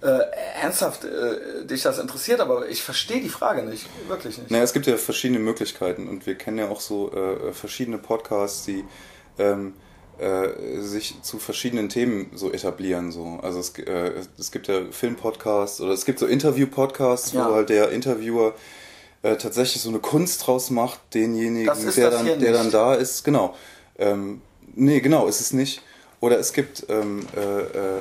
äh, 0.02 0.20
ernsthaft 0.62 1.04
äh, 1.04 1.66
dich 1.66 1.84
das 1.84 2.00
interessiert, 2.00 2.40
aber 2.40 2.68
ich 2.68 2.82
verstehe 2.82 3.22
die 3.22 3.30
Frage 3.30 3.62
nicht, 3.64 3.86
wirklich 4.08 4.38
nicht. 4.40 4.50
Naja, 4.50 4.64
es 4.64 4.74
gibt 4.74 4.88
ja 4.88 4.98
verschiedene 4.98 5.40
Möglichkeiten 5.40 6.08
und 6.10 6.26
wir 6.26 6.34
kennen 6.36 6.58
ja 6.58 6.70
auch 6.70 6.82
so 6.82 7.12
äh, 7.12 7.54
verschiedene 7.54 8.00
Podcasts, 8.00 8.66
die 8.66 8.84
ähm, 9.38 9.74
äh, 10.18 10.80
sich 10.80 11.22
zu 11.22 11.38
verschiedenen 11.38 11.90
Themen 11.90 12.32
so 12.34 12.52
etablieren. 12.52 13.12
So. 13.12 13.40
Also 13.44 13.60
es, 13.60 13.78
äh, 13.78 14.14
es 14.40 14.52
gibt 14.52 14.68
ja 14.68 14.82
Filmpodcasts 14.90 15.82
oder 15.82 15.92
es 15.94 16.06
gibt 16.06 16.18
so 16.20 16.26
Interview-Podcasts, 16.26 17.34
Ja. 17.34 17.50
wo 17.50 17.56
halt 17.56 17.70
der 17.70 17.90
Interviewer 17.92 18.54
äh, 19.24 19.36
tatsächlich 19.38 19.82
so 19.82 19.90
eine 19.90 20.00
Kunst 20.00 20.46
draus 20.46 20.70
macht, 20.70 21.00
denjenigen, 21.14 21.74
der, 21.96 22.10
dann, 22.10 22.40
der 22.40 22.54
dann 22.54 22.72
da 22.72 22.96
ist. 22.96 23.24
Genau. 23.24 23.56
Ähm, 23.98 24.42
nee, 24.76 25.00
genau, 25.00 25.28
ist 25.28 25.42
es 25.42 25.54
nicht. 25.54 25.82
Oder 26.20 26.40
es 26.40 26.54
gibt 26.54 26.86
ähm, 26.90 27.26
äh, 27.36 27.40
äh, 27.40 28.00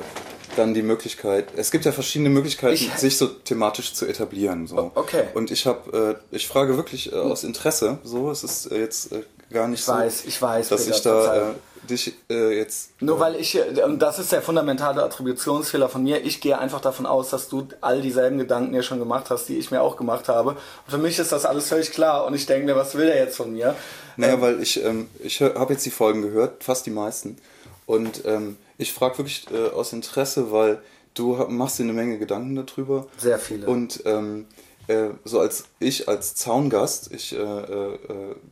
dann 0.57 0.73
die 0.73 0.81
Möglichkeit, 0.81 1.47
es 1.55 1.71
gibt 1.71 1.85
ja 1.85 1.91
verschiedene 1.91 2.29
Möglichkeiten, 2.29 2.73
Ich- 2.75 2.91
sich 2.93 3.17
so 3.17 3.27
thematisch 3.27 3.93
zu 3.93 4.05
etablieren. 4.05 4.67
So. 4.67 4.91
Okay. 4.95 5.23
Und 5.33 5.51
ich 5.51 5.65
habe, 5.65 6.17
äh, 6.31 6.35
ich 6.35 6.47
frage 6.47 6.77
wirklich 6.77 7.11
äh, 7.11 7.15
aus 7.15 7.43
Interesse, 7.43 7.99
so, 8.03 8.31
es 8.31 8.43
ist 8.43 8.71
äh, 8.71 8.79
jetzt 8.79 9.11
äh, 9.11 9.23
gar 9.51 9.67
nicht 9.67 9.79
Ich 9.79 9.85
so, 9.85 9.91
weiß, 9.93 10.25
ich 10.25 10.41
weiß, 10.41 10.69
dass 10.69 10.85
Peter, 10.85 10.95
ich 10.95 11.01
da 11.03 11.49
äh, 11.51 11.53
dich 11.89 12.13
äh, 12.29 12.55
jetzt. 12.57 12.91
Nur 13.01 13.19
weil 13.19 13.35
ich, 13.37 13.57
und 13.83 13.99
das 13.99 14.19
ist 14.19 14.31
der 14.31 14.41
fundamentale 14.41 15.03
Attributionsfehler 15.03 15.89
von 15.89 16.03
mir, 16.03 16.23
ich 16.23 16.39
gehe 16.39 16.57
einfach 16.57 16.79
davon 16.79 17.05
aus, 17.05 17.29
dass 17.31 17.49
du 17.49 17.67
all 17.81 18.01
dieselben 18.01 18.37
Gedanken 18.37 18.73
ja 18.75 18.83
schon 18.83 18.99
gemacht 18.99 19.29
hast, 19.29 19.45
die 19.49 19.57
ich 19.57 19.71
mir 19.71 19.81
auch 19.81 19.97
gemacht 19.97 20.29
habe. 20.29 20.51
Und 20.51 20.57
für 20.89 20.97
mich 20.99 21.17
ist 21.17 21.31
das 21.31 21.45
alles 21.45 21.67
völlig 21.69 21.91
klar 21.91 22.25
und 22.25 22.33
ich 22.35 22.45
denke 22.45 22.65
mir, 22.65 22.75
was 22.75 22.95
will 22.95 23.07
der 23.07 23.17
jetzt 23.17 23.35
von 23.37 23.51
mir? 23.51 23.75
Naja, 24.17 24.39
weil 24.41 24.61
ich, 24.61 24.83
ähm, 24.83 25.09
ich 25.19 25.41
habe 25.41 25.73
jetzt 25.73 25.85
die 25.85 25.91
Folgen 25.91 26.21
gehört, 26.21 26.63
fast 26.63 26.85
die 26.85 26.91
meisten. 26.91 27.37
Und 27.87 28.23
ähm, 28.25 28.57
ich 28.81 28.93
frage 28.93 29.19
wirklich 29.19 29.45
äh, 29.51 29.69
aus 29.69 29.93
Interesse, 29.93 30.51
weil 30.51 30.81
du 31.13 31.35
machst 31.49 31.79
dir 31.79 31.83
eine 31.83 31.93
Menge 31.93 32.17
Gedanken 32.17 32.55
darüber. 32.55 33.07
Sehr 33.17 33.37
viele. 33.37 33.67
Und 33.67 34.01
ähm, 34.05 34.47
äh, 34.87 35.09
so 35.23 35.39
als 35.39 35.65
ich 35.79 36.07
als 36.09 36.35
Zaungast, 36.35 37.11
ich 37.13 37.33
äh, 37.33 37.37
äh, 37.37 37.93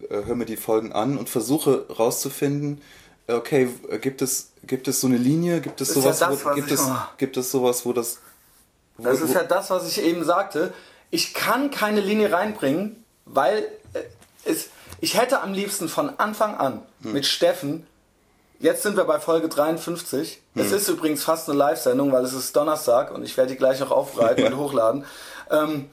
äh, 0.09 0.25
höre 0.25 0.35
mir 0.35 0.45
die 0.45 0.57
Folgen 0.57 0.91
an 0.91 1.17
und 1.17 1.29
versuche 1.29 1.87
rauszufinden, 1.89 2.81
äh, 3.27 3.33
okay, 3.33 3.69
gibt 4.01 4.21
es 4.21 4.51
gibt 4.63 4.87
es 4.87 5.01
so 5.01 5.07
eine 5.07 5.17
Linie, 5.17 5.61
gibt 5.61 5.81
es 5.81 5.89
Ist 5.89 5.95
ja 5.95 6.01
sowas, 6.03 6.19
das, 6.19 6.45
wo, 6.45 6.53
gibt 6.53 6.71
es 6.71 6.81
oh. 6.81 6.95
gibt 7.17 7.37
es 7.37 7.51
sowas, 7.51 7.85
wo 7.85 7.93
das 7.93 8.19
wo, 8.97 9.03
Das 9.03 9.21
ist 9.21 9.33
ja 9.33 9.43
das, 9.43 9.69
was 9.69 9.87
ich 9.87 10.03
eben 10.03 10.23
sagte. 10.23 10.73
Ich 11.09 11.33
kann 11.33 11.71
keine 11.71 12.01
Linie 12.01 12.31
reinbringen, 12.31 13.03
weil 13.25 13.67
es, 14.45 14.69
ich 15.01 15.19
hätte 15.19 15.41
am 15.41 15.53
liebsten 15.53 15.89
von 15.89 16.09
Anfang 16.19 16.55
an 16.55 16.83
Hm. 17.01 17.13
mit 17.13 17.25
Steffen, 17.25 17.87
jetzt 18.59 18.83
sind 18.83 18.97
wir 18.97 19.05
bei 19.05 19.19
Folge 19.19 19.49
53, 19.49 20.41
Hm. 20.55 20.61
es 20.65 20.71
ist 20.71 20.87
übrigens 20.87 21.23
fast 21.23 21.49
eine 21.49 21.57
Live-Sendung, 21.57 22.11
weil 22.11 22.23
es 22.23 22.33
ist 22.33 22.55
Donnerstag 22.55 23.11
und 23.11 23.23
ich 23.23 23.35
werde 23.37 23.51
die 23.51 23.57
gleich 23.57 23.79
noch 23.79 23.91
aufbereiten 23.91 24.43
und 24.53 24.57
hochladen. 24.57 25.05
Ähm, 25.51 25.89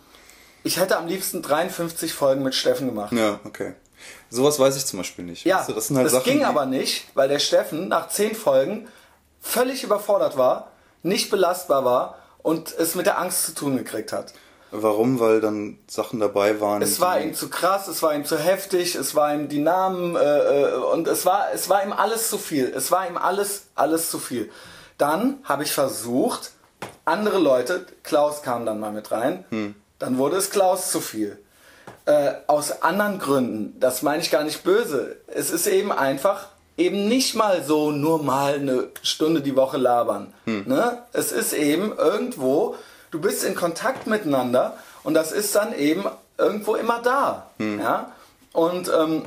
Ich 0.62 0.78
hätte 0.78 0.96
am 0.98 1.06
liebsten 1.06 1.42
53 1.42 2.12
Folgen 2.12 2.42
mit 2.42 2.54
Steffen 2.54 2.88
gemacht. 2.88 3.12
Ja, 3.12 3.38
okay. 3.44 3.74
Sowas 4.30 4.58
weiß 4.58 4.76
ich 4.76 4.84
zum 4.84 4.98
Beispiel 4.98 5.24
nicht. 5.24 5.44
Ja, 5.46 5.58
Weißt 5.60 5.68
du, 5.68 5.72
das 5.74 5.90
halt 5.90 6.04
das 6.06 6.12
Sachen, 6.12 6.24
ging 6.24 6.44
aber 6.44 6.66
nicht, 6.66 7.06
weil 7.14 7.28
der 7.28 7.38
Steffen 7.38 7.88
nach 7.88 8.08
10 8.08 8.34
Folgen 8.34 8.88
völlig 9.40 9.84
überfordert 9.84 10.36
war, 10.36 10.72
nicht 11.02 11.30
belastbar 11.30 11.84
war 11.84 12.18
und 12.42 12.74
es 12.76 12.94
mit 12.96 13.06
der 13.06 13.18
Angst 13.18 13.44
zu 13.46 13.54
tun 13.54 13.76
gekriegt 13.76 14.12
hat. 14.12 14.32
Warum? 14.82 15.20
Weil 15.20 15.40
dann 15.40 15.78
Sachen 15.86 16.20
dabei 16.20 16.60
waren. 16.60 16.82
Es 16.82 17.00
war 17.00 17.20
ihm 17.20 17.34
zu 17.34 17.48
krass, 17.48 17.88
es 17.88 18.02
war 18.02 18.14
ihm 18.14 18.24
zu 18.24 18.38
heftig, 18.38 18.94
es 18.94 19.14
war 19.14 19.34
ihm 19.34 19.48
die 19.48 19.58
Namen 19.58 20.16
äh, 20.16 20.20
äh, 20.20 20.74
und 20.74 21.08
es 21.08 21.26
war, 21.26 21.46
es 21.52 21.68
war 21.68 21.84
ihm 21.84 21.92
alles 21.92 22.30
zu 22.30 22.38
viel. 22.38 22.72
Es 22.74 22.90
war 22.90 23.06
ihm 23.08 23.16
alles, 23.16 23.68
alles 23.74 24.10
zu 24.10 24.18
viel. 24.18 24.50
Dann 24.98 25.38
habe 25.44 25.62
ich 25.62 25.72
versucht, 25.72 26.52
andere 27.04 27.38
Leute, 27.38 27.86
Klaus 28.02 28.42
kam 28.42 28.66
dann 28.66 28.80
mal 28.80 28.92
mit 28.92 29.10
rein, 29.10 29.44
dann 29.98 30.18
wurde 30.18 30.36
es 30.36 30.50
Klaus 30.50 30.90
zu 30.90 31.00
viel. 31.00 31.38
Äh, 32.04 32.34
aus 32.46 32.82
anderen 32.82 33.18
Gründen, 33.18 33.78
das 33.80 34.02
meine 34.02 34.22
ich 34.22 34.30
gar 34.30 34.44
nicht 34.44 34.62
böse. 34.64 35.16
Es 35.26 35.50
ist 35.50 35.66
eben 35.66 35.92
einfach 35.92 36.48
eben 36.76 37.08
nicht 37.08 37.34
mal 37.34 37.64
so 37.64 37.90
nur 37.90 38.22
mal 38.22 38.54
eine 38.54 38.88
Stunde 39.02 39.40
die 39.40 39.56
Woche 39.56 39.76
labern. 39.76 40.32
Ne? 40.44 41.02
Es 41.12 41.32
ist 41.32 41.52
eben 41.52 41.96
irgendwo, 41.96 42.76
du 43.16 43.22
bist 43.22 43.44
in 43.44 43.54
Kontakt 43.54 44.06
miteinander 44.06 44.74
und 45.02 45.14
das 45.14 45.32
ist 45.32 45.54
dann 45.54 45.74
eben 45.74 46.04
irgendwo 46.36 46.74
immer 46.74 47.00
da. 47.00 47.46
Ja? 47.58 48.12
Und 48.52 48.88
ähm, 48.88 49.24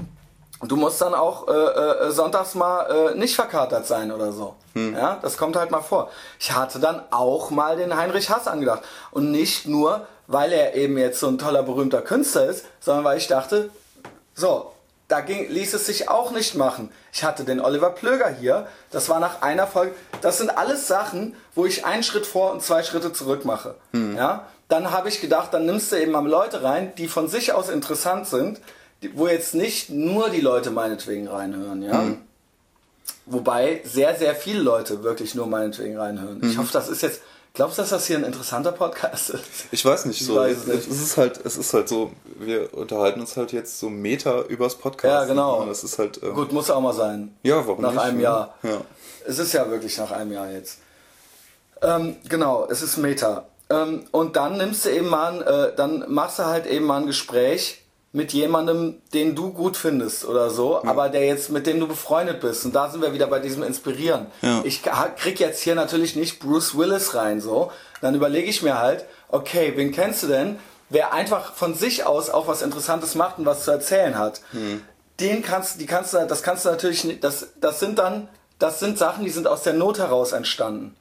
du 0.62 0.76
musst 0.76 1.02
dann 1.02 1.16
auch 1.16 1.48
äh, 1.48 1.52
äh, 1.52 2.12
sonntags 2.12 2.54
mal 2.54 3.14
äh, 3.14 3.18
nicht 3.18 3.36
verkatert 3.36 3.88
sein 3.88 4.12
oder 4.12 4.32
so. 4.32 4.56
Ja, 4.94 5.18
das 5.22 5.38
kommt 5.38 5.56
halt 5.58 5.72
mal 5.72 5.82
vor. 5.82 6.10
Ich 6.40 6.54
hatte 6.54 6.80
dann 6.80 7.02
auch 7.10 7.50
mal 7.50 7.76
den 7.76 7.98
Heinrich 7.98 8.30
Hass 8.30 8.48
angedacht. 8.48 8.82
Und 9.12 9.32
nicht 9.32 9.68
nur, 9.68 10.08
weil 10.28 10.54
er 10.54 10.76
eben 10.76 10.98
jetzt 10.98 11.20
so 11.20 11.28
ein 11.28 11.38
toller, 11.38 11.64
berühmter 11.64 12.02
Künstler 12.02 12.46
ist, 12.46 12.66
sondern 12.80 13.04
weil 13.04 13.18
ich 13.18 13.28
dachte, 13.28 13.72
so, 14.36 14.72
da 15.10 15.22
ging, 15.22 15.50
ließ 15.50 15.74
es 15.74 15.88
sich 15.88 16.08
auch 16.08 16.32
nicht 16.32 16.56
machen. 16.56 16.92
Ich 17.12 17.24
hatte 17.24 17.44
den 17.44 17.60
Oliver 17.60 17.90
Plöger 17.90 18.30
hier. 18.30 18.68
Das 18.92 19.10
war 19.10 19.20
nach 19.20 19.42
einer 19.42 19.66
Folge. 19.66 19.94
Das 20.22 20.38
sind 20.38 20.56
alles 20.56 20.88
Sachen, 20.88 21.36
wo 21.56 21.66
ich 21.66 21.84
einen 21.84 22.04
Schritt 22.04 22.28
vor 22.28 22.52
und 22.54 22.62
zwei 22.62 22.84
Schritte 22.84 23.12
zurück 23.12 23.44
mache. 23.44 23.76
Ja? 23.92 24.46
Dann 24.68 24.92
habe 24.92 25.10
ich 25.10 25.20
gedacht, 25.20 25.52
dann 25.52 25.66
nimmst 25.66 25.92
du 25.92 25.96
eben 25.96 26.12
mal 26.12 26.26
Leute 26.26 26.64
rein, 26.64 26.94
die 26.96 27.08
von 27.08 27.28
sich 27.28 27.54
aus 27.54 27.70
interessant 27.70 28.28
sind, 28.28 28.62
wo 29.16 29.28
jetzt 29.28 29.56
nicht 29.56 29.90
nur 29.90 30.30
die 30.30 30.42
Leute 30.42 30.70
meinetwegen 30.70 31.28
reinhören. 31.28 31.82
Ja? 31.82 32.04
Wobei 33.26 33.82
sehr, 33.86 34.16
sehr 34.16 34.36
viele 34.36 34.62
Leute 34.62 35.02
wirklich 35.02 35.34
nur 35.34 35.48
meinetwegen 35.48 35.98
reinhören. 35.98 36.40
Ich 36.44 36.58
hoffe, 36.60 36.72
das 36.72 36.88
ist 36.88 37.02
jetzt. 37.02 37.22
Glaubst 37.54 37.78
du, 37.78 37.82
dass 37.82 37.90
das 37.90 38.06
hier 38.08 38.18
ein 38.18 38.24
interessanter 38.24 38.72
Podcast 38.72 39.32
ist? 39.32 39.44
Ich 39.72 39.84
weiß 39.84 40.06
nicht, 40.06 40.24
so. 40.24 40.36
weiß 40.36 40.58
es, 40.58 40.64
es 40.64 40.68
nicht. 40.68 40.92
es 40.92 41.02
ist 41.02 41.18
halt, 41.18 41.46
es 41.46 41.58
ist 41.58 41.74
halt 41.74 41.90
so, 41.90 42.12
wir 42.38 42.74
unterhalten 42.74 43.20
uns 43.20 43.36
halt 43.36 43.52
jetzt 43.52 43.80
so 43.80 43.90
Meta 43.90 44.42
übers 44.44 44.76
Podcast. 44.76 45.12
Ja, 45.12 45.26
genau. 45.26 45.62
Und 45.62 45.68
das 45.68 45.84
ist 45.84 46.00
halt. 46.00 46.22
ähm, 46.24 46.34
Gut, 46.36 46.52
muss 46.54 46.70
auch 46.70 46.82
mal 46.82 46.94
sein. 46.94 47.36
Ja, 47.44 47.66
warum 47.68 47.82
Nach 47.82 47.92
nicht, 47.92 48.02
einem 48.02 48.18
ne? 48.18 48.24
Jahr. 48.24 48.56
Ja. 48.64 48.82
Es 49.26 49.40
ist 49.40 49.54
ja 49.54 49.70
wirklich 49.70 49.98
nach 49.98 50.12
einem 50.12 50.32
Jahr 50.32 50.50
jetzt. 50.50 50.80
Ähm, 51.82 52.18
genau, 52.28 52.68
es 52.70 52.82
ist 52.82 52.98
Meta. 52.98 53.46
Ähm, 53.70 54.06
und 54.12 54.36
dann 54.36 54.58
nimmst 54.58 54.86
du 54.86 54.90
eben 54.90 55.08
mal, 55.08 55.34
ein, 55.34 55.42
äh, 55.42 55.76
dann 55.76 56.06
machst 56.08 56.40
du 56.40 56.46
halt 56.46 56.66
eben 56.66 56.86
mal 56.86 57.02
ein 57.02 57.08
Gespräch 57.08 57.84
mit 58.12 58.34
jemandem, 58.34 59.02
den 59.14 59.36
du 59.36 59.54
gut 59.54 59.78
findest 59.78 60.26
oder 60.26 60.50
so, 60.50 60.84
aber 60.84 61.10
der 61.10 61.26
jetzt 61.26 61.52
mit 61.52 61.68
dem 61.68 61.80
du 61.80 61.88
befreundet 61.88 62.42
bist. 62.42 62.66
Und 62.66 62.74
da 62.74 62.90
sind 62.90 63.02
wir 63.02 63.14
wieder 63.14 63.28
bei 63.28 63.40
diesem 63.40 63.62
Inspirieren. 63.62 64.28
Ja. 64.42 64.62
Ich 64.64 64.82
krieg 64.82 65.40
jetzt 65.40 65.62
hier 65.62 65.76
natürlich 65.76 66.16
nicht 66.16 66.40
Bruce 66.40 66.76
Willis 66.76 67.14
rein, 67.14 67.40
so. 67.40 67.72
Dann 68.02 68.16
überlege 68.16 68.50
ich 68.50 68.64
mir 68.64 68.80
halt, 68.80 69.06
okay, 69.28 69.74
wen 69.76 69.92
kennst 69.92 70.24
du 70.24 70.28
denn, 70.28 70.58
wer 70.90 71.14
einfach 71.14 71.54
von 71.54 71.76
sich 71.76 72.06
aus 72.06 72.32
auch 72.32 72.48
was 72.48 72.64
Interessantes 72.64 73.14
macht 73.14 73.38
und 73.38 73.46
was 73.46 73.64
zu 73.64 73.72
erzählen 73.72 74.18
hat. 74.18 74.42
Den 75.20 75.44
kannst, 75.44 75.80
die 75.80 75.86
kannst 75.86 76.14
du, 76.14 76.26
das 76.26 76.42
kannst 76.42 76.66
du 76.66 76.70
natürlich 76.70 77.04
nicht, 77.04 77.24
das, 77.24 77.50
das 77.62 77.80
sind 77.80 78.00
dann, 78.00 78.28
das 78.58 78.80
sind 78.80 78.98
Sachen, 78.98 79.24
die 79.24 79.30
sind 79.30 79.48
aus 79.48 79.64
der 79.64 79.74
Not 79.74 80.00
heraus 80.00 80.32
entstanden. 80.32 80.96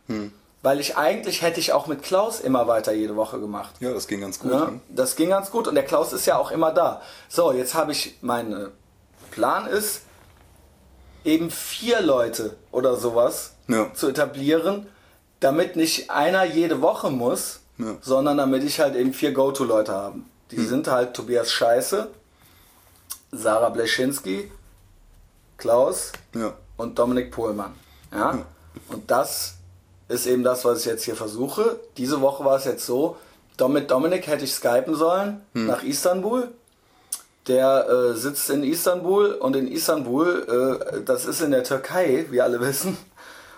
Weil 0.63 0.81
ich 0.81 0.97
eigentlich 0.97 1.43
hätte 1.43 1.61
ich 1.61 1.73
auch 1.73 1.87
mit 1.87 2.03
Klaus 2.03 2.41
immer 2.41 2.67
weiter 2.67 2.93
jede 2.93 3.15
Woche 3.15 3.39
gemacht. 3.39 3.75
ja, 3.81 3.93
das 3.93 4.09
ging 4.09 4.21
ganz 4.21 4.41
gut. 4.41 4.51
Ja, 4.53 4.71
ne? 4.71 4.81
das 4.89 5.15
ging 5.15 5.29
ganz 5.31 5.51
gut 5.53 5.69
und 5.69 5.75
der 5.77 5.85
Klaus 5.85 6.13
ist 6.13 6.27
ja 6.27 6.37
auch 6.37 6.51
immer 6.51 6.73
da. 6.73 7.01
So, 7.29 7.53
jetzt 7.53 7.75
habe 7.75 7.93
ich, 7.93 8.19
mein 8.23 8.53
äh, 8.53 8.67
Plan 9.31 9.67
ist, 9.67 10.03
eben 11.25 11.51
vier 11.51 12.01
Leute 12.01 12.57
oder 12.73 12.97
sowas 12.97 13.53
Ja. 13.69 13.93
zu 13.95 14.09
etablieren, 14.09 14.87
damit 15.41 15.77
nicht 15.77 16.11
einer 16.11 16.45
jede 16.45 16.81
Woche 16.83 17.11
muss, 17.11 17.61
Ja. 17.77 17.97
sondern 18.01 18.37
damit 18.39 18.65
ich 18.65 18.81
halt 18.81 18.97
eben 18.97 19.13
vier 19.15 19.33
Go-To-Leute 19.33 19.93
habe. 19.93 20.19
Die 20.51 20.57
Hm. 20.57 20.69
sind 20.69 20.89
halt 20.89 21.15
Tobias 21.15 21.53
Scheiße, 21.53 22.09
Sarah 23.31 23.69
Bleschinski, 23.69 24.51
Klaus 25.57 26.13
Ja. 26.35 26.55
und 26.77 26.99
Dominik 26.99 27.31
Pohlmann. 27.31 27.75
Ja? 28.13 28.45
Und 28.89 29.09
das 29.11 29.55
ist 30.09 30.27
eben 30.27 30.43
das, 30.43 30.65
was 30.65 30.81
ich 30.81 30.87
jetzt 30.87 31.05
hier 31.05 31.17
versuche. 31.17 31.79
Diese 31.97 32.21
Woche 32.21 32.45
war 32.45 32.57
es 32.57 32.65
jetzt 32.65 32.87
so, 32.87 33.17
mit 33.69 33.91
Dominik 33.91 34.27
hätte 34.27 34.45
ich 34.45 34.53
skypen 34.55 34.95
sollen 34.95 35.41
nach 35.53 35.83
Istanbul. 35.83 36.49
Der 37.47 37.89
äh, 37.89 38.15
sitzt 38.15 38.51
in 38.51 38.63
Istanbul 38.63 39.33
und 39.33 39.57
in 39.57 39.69
Istanbul, 39.69 40.79
äh, 40.95 41.01
das 41.03 41.25
ist 41.25 41.41
in 41.41 41.51
der 41.51 41.65
Türkei, 41.65 42.27
wie 42.31 42.41
alle 42.43 42.61
wissen. 42.61 42.97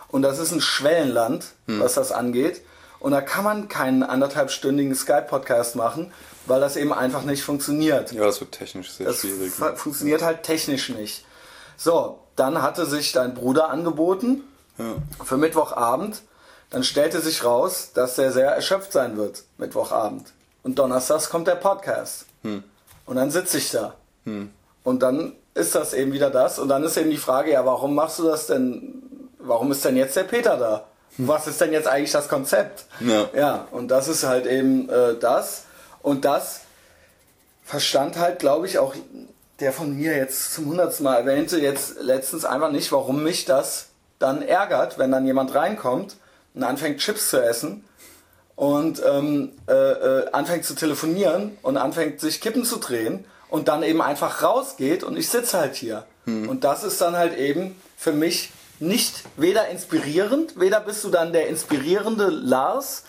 Und 0.09 0.23
das 0.23 0.39
ist 0.39 0.53
ein 0.53 0.61
Schwellenland, 0.61 1.45
was 1.67 1.95
das 1.95 2.11
angeht. 2.13 2.63
Und 2.99 3.13
da 3.13 3.21
kann 3.21 3.45
man 3.45 3.69
keinen 3.69 4.03
anderthalbstündigen 4.03 4.95
Skype-Podcast 4.95 5.75
machen, 5.77 6.13
weil 6.47 6.61
das 6.61 6.77
eben 6.77 6.93
einfach 6.93 7.23
nicht 7.23 7.43
funktioniert. 7.45 8.13
ja, 8.13 8.25
das 8.25 8.41
wird 8.41 8.53
technisch 8.53 8.91
sehr 8.93 9.07
Das 9.07 9.21
schwierig. 9.21 9.53
fu- 9.53 9.75
funktioniert 9.77 10.23
halt 10.23 10.43
technisch 10.43 10.89
nicht. 10.91 11.25
So, 11.77 12.19
dann 12.37 12.61
hatte 12.61 12.87
sich 12.87 13.13
dein 13.13 13.35
Bruder 13.35 13.71
angeboten 13.71 14.43
Ja. 14.79 14.97
für 15.25 15.37
Mittwochabend. 15.37 16.23
Dann 16.71 16.85
stellte 16.85 17.21
sich 17.21 17.45
raus, 17.45 17.91
dass 17.95 18.17
er 18.19 18.33
sehr 18.33 18.51
erschöpft 18.51 18.93
sein 18.93 19.17
wird, 19.17 19.43
Mittwochabend. 19.59 20.33
Und 20.63 20.79
donnerstags 20.79 21.29
kommt 21.29 21.49
der 21.49 21.57
Podcast. 21.57 22.27
Und 23.07 23.17
dann 23.17 23.31
sitze 23.31 23.59
ich 23.59 23.71
da. 23.71 23.95
Und 24.85 25.03
dann 25.03 25.33
ist 25.55 25.75
das 25.75 25.95
eben 25.95 26.13
wieder 26.13 26.31
das. 26.31 26.59
Und 26.59 26.69
dann 26.69 26.85
ist 26.85 26.97
eben 26.97 27.11
die 27.11 27.17
Frage, 27.17 27.53
ja, 27.53 27.67
warum 27.67 27.95
machst 27.95 28.21
du 28.21 28.25
das 28.25 28.47
denn? 28.47 29.03
Warum 29.39 29.73
ist 29.73 29.85
denn 29.85 29.97
jetzt 29.97 30.17
der 30.17 30.25
Peter 30.25 30.57
da? 30.57 30.87
Was 31.19 31.47
ist 31.47 31.61
denn 31.61 31.73
jetzt 31.73 31.89
eigentlich 31.89 32.13
das 32.13 32.29
Konzept? 32.29 32.85
Ja. 33.01 33.29
ja 33.35 33.69
und 33.73 33.89
das 33.89 34.07
ist 34.07 34.25
halt 34.25 34.47
eben 34.47 34.89
äh, 34.89 35.17
das. 35.19 35.65
Und 36.03 36.25
das 36.25 36.61
verstand 37.65 38.17
halt, 38.17 38.39
glaube 38.39 38.67
ich, 38.67 38.79
auch 38.79 38.95
der 39.59 39.73
von 39.73 39.95
mir 39.97 40.17
jetzt 40.17 40.55
zum 40.55 40.67
hundertsten 40.67 41.05
Mal 41.05 41.17
erwähnte, 41.17 41.59
jetzt 41.61 42.01
letztens 42.01 42.45
einfach 42.45 42.71
nicht, 42.71 42.93
warum 42.93 43.23
mich 43.23 43.45
das 43.45 43.87
dann 44.19 44.41
ärgert, 44.41 44.99
wenn 44.99 45.11
dann 45.11 45.27
jemand 45.27 45.55
reinkommt 45.55 46.17
und 46.55 46.63
anfängt 46.63 46.99
Chips 46.99 47.31
zu 47.31 47.43
essen 47.43 47.85
und 48.57 49.03
ähm, 49.07 49.53
äh, 49.69 49.73
äh, 49.73 50.31
anfängt 50.33 50.65
zu 50.65 50.75
telefonieren 50.75 51.57
und 51.63 51.77
anfängt 51.77 52.21
sich 52.21 52.41
Kippen 52.41 52.65
zu 52.65 52.79
drehen 52.79 53.25
und 53.49 53.69
dann 53.69 53.83
eben 53.83 54.03
einfach 54.03 54.43
rausgeht 54.43 55.03
und 55.03 55.17
ich 55.17 55.29
sitze 55.29 55.59
halt 55.59 55.75
hier. 55.75 56.05
Und 56.49 56.65
das 56.65 56.85
ist 56.85 57.01
dann 57.01 57.17
halt 57.17 57.37
eben 57.37 57.75
für 57.97 58.13
mich 58.13 58.53
nicht 58.79 59.25
weder 59.37 59.69
inspirierend, 59.69 60.59
weder 60.59 60.81
bist 60.81 61.05
du 61.05 61.11
dann 61.11 61.33
der 61.33 61.49
inspirierende 61.49 62.29
Lars, 62.29 63.05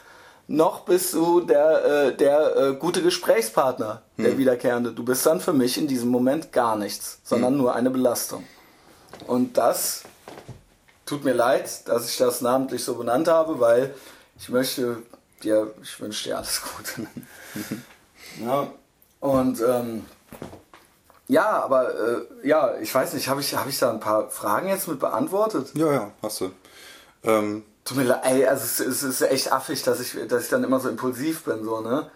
noch 0.47 0.81
bist 0.81 1.13
du 1.13 1.41
der, 1.41 1.85
äh, 1.85 2.15
der 2.15 2.55
äh, 2.57 2.73
gute 2.73 3.01
Gesprächspartner, 3.01 4.01
der 4.17 4.37
wiederkehrende. 4.37 4.91
Du 4.91 5.03
bist 5.03 5.25
dann 5.25 5.39
für 5.39 5.53
mich 5.53 5.77
in 5.77 5.87
diesem 5.87 6.09
Moment 6.09 6.51
gar 6.51 6.75
nichts, 6.75 7.19
sondern 7.23 7.55
nur 7.55 7.73
eine 7.73 7.89
Belastung. 7.89 8.43
Und 9.27 9.57
das 9.57 10.03
tut 11.11 11.25
mir 11.25 11.33
leid, 11.33 11.89
dass 11.89 12.07
ich 12.07 12.17
das 12.17 12.39
namentlich 12.39 12.85
so 12.85 12.95
benannt 12.95 13.27
habe, 13.27 13.59
weil 13.59 13.93
ich 14.39 14.47
möchte 14.47 15.03
dir, 15.43 15.73
ich 15.83 15.99
wünsche 15.99 16.29
dir 16.29 16.37
alles 16.37 16.61
Gute. 16.61 17.05
ja, 18.45 18.67
und 19.19 19.59
ähm, 19.59 20.05
ja, 21.27 21.49
aber 21.63 21.93
äh, 21.93 22.47
ja, 22.47 22.77
ich 22.77 22.95
weiß 22.95 23.13
nicht, 23.13 23.27
habe 23.27 23.41
ich, 23.41 23.53
hab 23.53 23.67
ich 23.67 23.77
da 23.77 23.91
ein 23.91 23.99
paar 23.99 24.29
Fragen 24.29 24.69
jetzt 24.69 24.87
mit 24.87 25.01
beantwortet? 25.01 25.71
ja, 25.73 25.91
ja, 25.91 26.11
hast 26.21 26.39
du. 26.39 26.51
Ähm, 27.25 27.65
Tut 27.83 27.97
mir 27.97 28.03
leid, 28.03 28.21
ey, 28.23 28.45
also 28.45 28.63
es, 28.63 28.79
es 28.79 29.03
ist 29.03 29.21
echt 29.21 29.51
affig, 29.51 29.83
dass 29.83 29.99
ich, 29.99 30.15
dass 30.29 30.43
ich 30.43 30.49
dann 30.49 30.63
immer 30.63 30.79
so 30.79 30.87
impulsiv 30.87 31.43
bin, 31.43 31.65
so, 31.65 31.81
ne? 31.81 32.09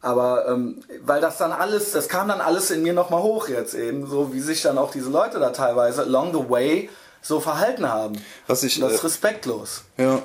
Aber 0.00 0.46
ähm, 0.46 0.84
weil 1.02 1.20
das 1.20 1.38
dann 1.38 1.50
alles, 1.50 1.90
das 1.90 2.08
kam 2.08 2.28
dann 2.28 2.40
alles 2.40 2.70
in 2.70 2.84
mir 2.84 2.92
nochmal 2.92 3.20
hoch 3.20 3.48
jetzt 3.48 3.74
eben, 3.74 4.06
so 4.06 4.32
wie 4.32 4.38
sich 4.38 4.62
dann 4.62 4.78
auch 4.78 4.92
diese 4.92 5.10
Leute 5.10 5.40
da 5.40 5.50
teilweise 5.50 6.02
along 6.02 6.32
the 6.32 6.48
way 6.48 6.88
so 7.22 7.40
verhalten 7.40 7.86
haben. 7.88 8.16
was 8.46 8.62
ich. 8.62 8.78
Das 8.80 8.92
ist 8.92 9.00
äh, 9.00 9.06
respektlos. 9.06 9.84
Ja, 9.96 10.22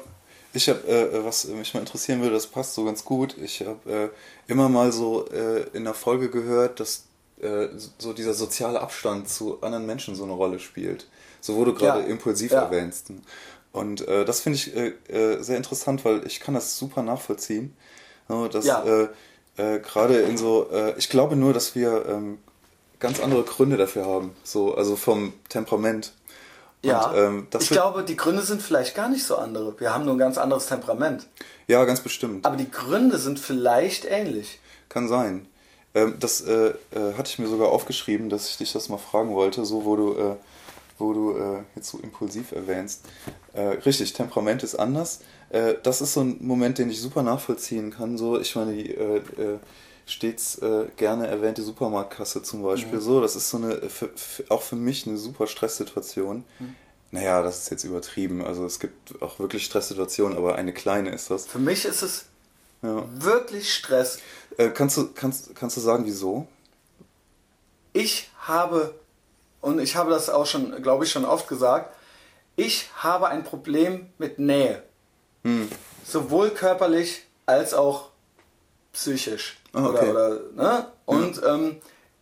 ich 0.53 0.69
habe, 0.69 0.87
äh, 0.87 1.25
was 1.25 1.45
mich 1.45 1.73
mal 1.73 1.79
interessieren 1.81 2.21
würde, 2.21 2.35
das 2.35 2.47
passt 2.47 2.75
so 2.75 2.83
ganz 2.85 3.03
gut. 3.03 3.35
Ich 3.37 3.61
habe 3.65 3.91
äh, 3.91 4.51
immer 4.51 4.69
mal 4.69 4.91
so 4.91 5.27
äh, 5.29 5.63
in 5.73 5.83
der 5.85 5.93
Folge 5.95 6.29
gehört, 6.29 6.79
dass 6.79 7.03
äh, 7.41 7.67
so 7.97 8.13
dieser 8.13 8.33
soziale 8.33 8.79
Abstand 8.79 9.27
zu 9.29 9.61
anderen 9.61 9.85
Menschen 9.85 10.15
so 10.15 10.23
eine 10.23 10.33
Rolle 10.33 10.59
spielt. 10.59 11.07
So 11.41 11.55
wurde 11.55 11.73
gerade 11.73 12.01
Ja. 12.01 12.05
impulsiv 12.05 12.51
Ja. 12.51 12.61
erwähnst. 12.63 13.07
Und 13.71 14.07
äh, 14.07 14.23
das 14.23 14.41
finde 14.41 14.57
ich 14.57 14.75
äh, 14.75 14.89
äh, 15.11 15.41
sehr 15.41 15.57
interessant, 15.57 16.05
weil 16.05 16.25
ich 16.27 16.39
kann 16.39 16.53
das 16.53 16.77
super 16.77 17.01
nachvollziehen. 17.01 17.75
Ja, 18.29 18.47
dass 18.47 18.65
Ja. 18.65 18.83
äh, 18.83 19.07
äh, 19.57 19.79
gerade 19.79 20.19
in 20.21 20.37
so, 20.37 20.69
äh, 20.71 20.93
ich 20.97 21.09
glaube 21.09 21.35
nur, 21.35 21.53
dass 21.53 21.75
wir 21.75 22.05
ähm, 22.07 22.37
ganz 22.99 23.19
andere 23.19 23.43
Gründe 23.43 23.75
dafür 23.77 24.05
haben, 24.05 24.35
so, 24.43 24.75
also 24.75 24.95
vom 24.95 25.33
Temperament. 25.49 26.13
Und, 26.83 26.89
ja, 26.89 27.13
ähm, 27.15 27.47
ich 27.59 27.69
glaube, 27.69 28.03
die 28.03 28.17
Gründe 28.17 28.41
sind 28.41 28.61
vielleicht 28.61 28.93
gar 28.93 29.07
nicht 29.07 29.23
so 29.23 29.37
andere. 29.37 29.79
Wir 29.79 29.93
haben 29.93 30.03
nur 30.03 30.15
ein 30.15 30.19
ganz 30.19 30.37
anderes 30.37 30.65
Temperament. 30.65 31.27
Ja, 31.67 31.85
ganz 31.85 32.01
bestimmt. 32.01 32.45
Aber 32.45 32.57
die 32.57 32.69
Gründe 32.69 33.17
sind 33.17 33.39
vielleicht 33.39 34.03
ähnlich. 34.03 34.59
Kann 34.89 35.07
sein. 35.07 35.47
Ähm, 35.95 36.15
das 36.19 36.41
äh, 36.41 36.73
äh, 36.91 37.13
hatte 37.17 37.29
ich 37.29 37.39
mir 37.39 37.47
sogar 37.47 37.69
aufgeschrieben, 37.69 38.29
dass 38.29 38.49
ich 38.49 38.57
dich 38.57 38.73
das 38.73 38.89
mal 38.89 38.97
fragen 38.97 39.33
wollte, 39.33 39.63
so 39.65 39.85
wo 39.85 39.95
du, 39.95 40.13
äh, 40.13 40.35
wo 40.97 41.13
du 41.13 41.37
äh, 41.37 41.63
jetzt 41.75 41.89
so 41.89 41.99
impulsiv 41.99 42.51
erwähnst. 42.51 43.05
Äh, 43.53 43.61
richtig, 43.85 44.11
Temperament 44.11 44.61
ist 44.63 44.75
anders. 44.75 45.21
Äh, 45.51 45.75
das 45.83 46.01
ist 46.01 46.13
so 46.13 46.21
ein 46.21 46.37
Moment, 46.41 46.79
den 46.79 46.89
ich 46.89 46.99
super 46.99 47.23
nachvollziehen 47.23 47.91
kann. 47.91 48.17
So, 48.17 48.37
ich 48.39 48.55
meine, 48.57 48.73
die 48.73 48.93
stets 50.05 50.59
gerne 50.97 51.27
erwähnte 51.27 51.61
Supermarktkasse 51.63 52.43
zum 52.43 52.63
Beispiel. 52.63 52.99
Mhm. 52.99 53.01
So, 53.01 53.21
das 53.21 53.35
ist 53.35 53.49
so 53.49 53.57
eine, 53.57 53.89
für, 53.89 54.09
für, 54.15 54.43
auch 54.49 54.61
für 54.61 54.75
mich 54.75 55.07
eine 55.07 55.17
super 55.17 55.47
Stresssituation. 55.47 56.43
Mhm. 56.59 56.75
Naja, 57.13 57.43
das 57.43 57.59
ist 57.59 57.69
jetzt 57.69 57.83
übertrieben. 57.83 58.43
Also 58.43 58.65
es 58.65 58.79
gibt 58.79 59.21
auch 59.21 59.37
wirklich 59.37 59.65
Stresssituationen, 59.65 60.35
aber 60.35 60.55
eine 60.55 60.73
kleine 60.73 61.11
ist 61.11 61.29
das. 61.29 61.45
Für 61.45 61.59
mich 61.59 61.85
ist 61.85 62.01
es 62.01 62.25
ja. 62.81 63.05
wirklich 63.13 63.71
Stress. 63.71 64.17
Äh, 64.57 64.69
kannst, 64.69 64.97
du, 64.97 65.13
kannst, 65.13 65.55
kannst 65.55 65.77
du 65.77 65.81
sagen, 65.81 66.05
wieso? 66.05 66.47
Ich 67.93 68.31
habe, 68.39 68.95
und 69.61 69.79
ich 69.79 69.95
habe 69.95 70.09
das 70.09 70.31
auch 70.31 70.47
schon, 70.47 70.81
glaube 70.81 71.05
ich, 71.05 71.11
schon 71.11 71.23
oft 71.23 71.47
gesagt, 71.47 71.95
ich 72.55 72.89
habe 72.95 73.27
ein 73.27 73.43
Problem 73.43 74.09
mit 74.17 74.39
Nähe. 74.39 74.81
Hm. 75.43 75.69
Sowohl 76.03 76.49
körperlich 76.49 77.25
als 77.45 77.75
auch 77.75 78.09
psychisch. 78.93 79.57
Oh, 79.73 79.79
okay. 79.79 80.09
oder, 80.09 80.11
oder, 80.11 80.39
ne? 80.55 80.87
und, 81.05 81.37
ja. 81.37 81.55
ähm, 81.55 81.77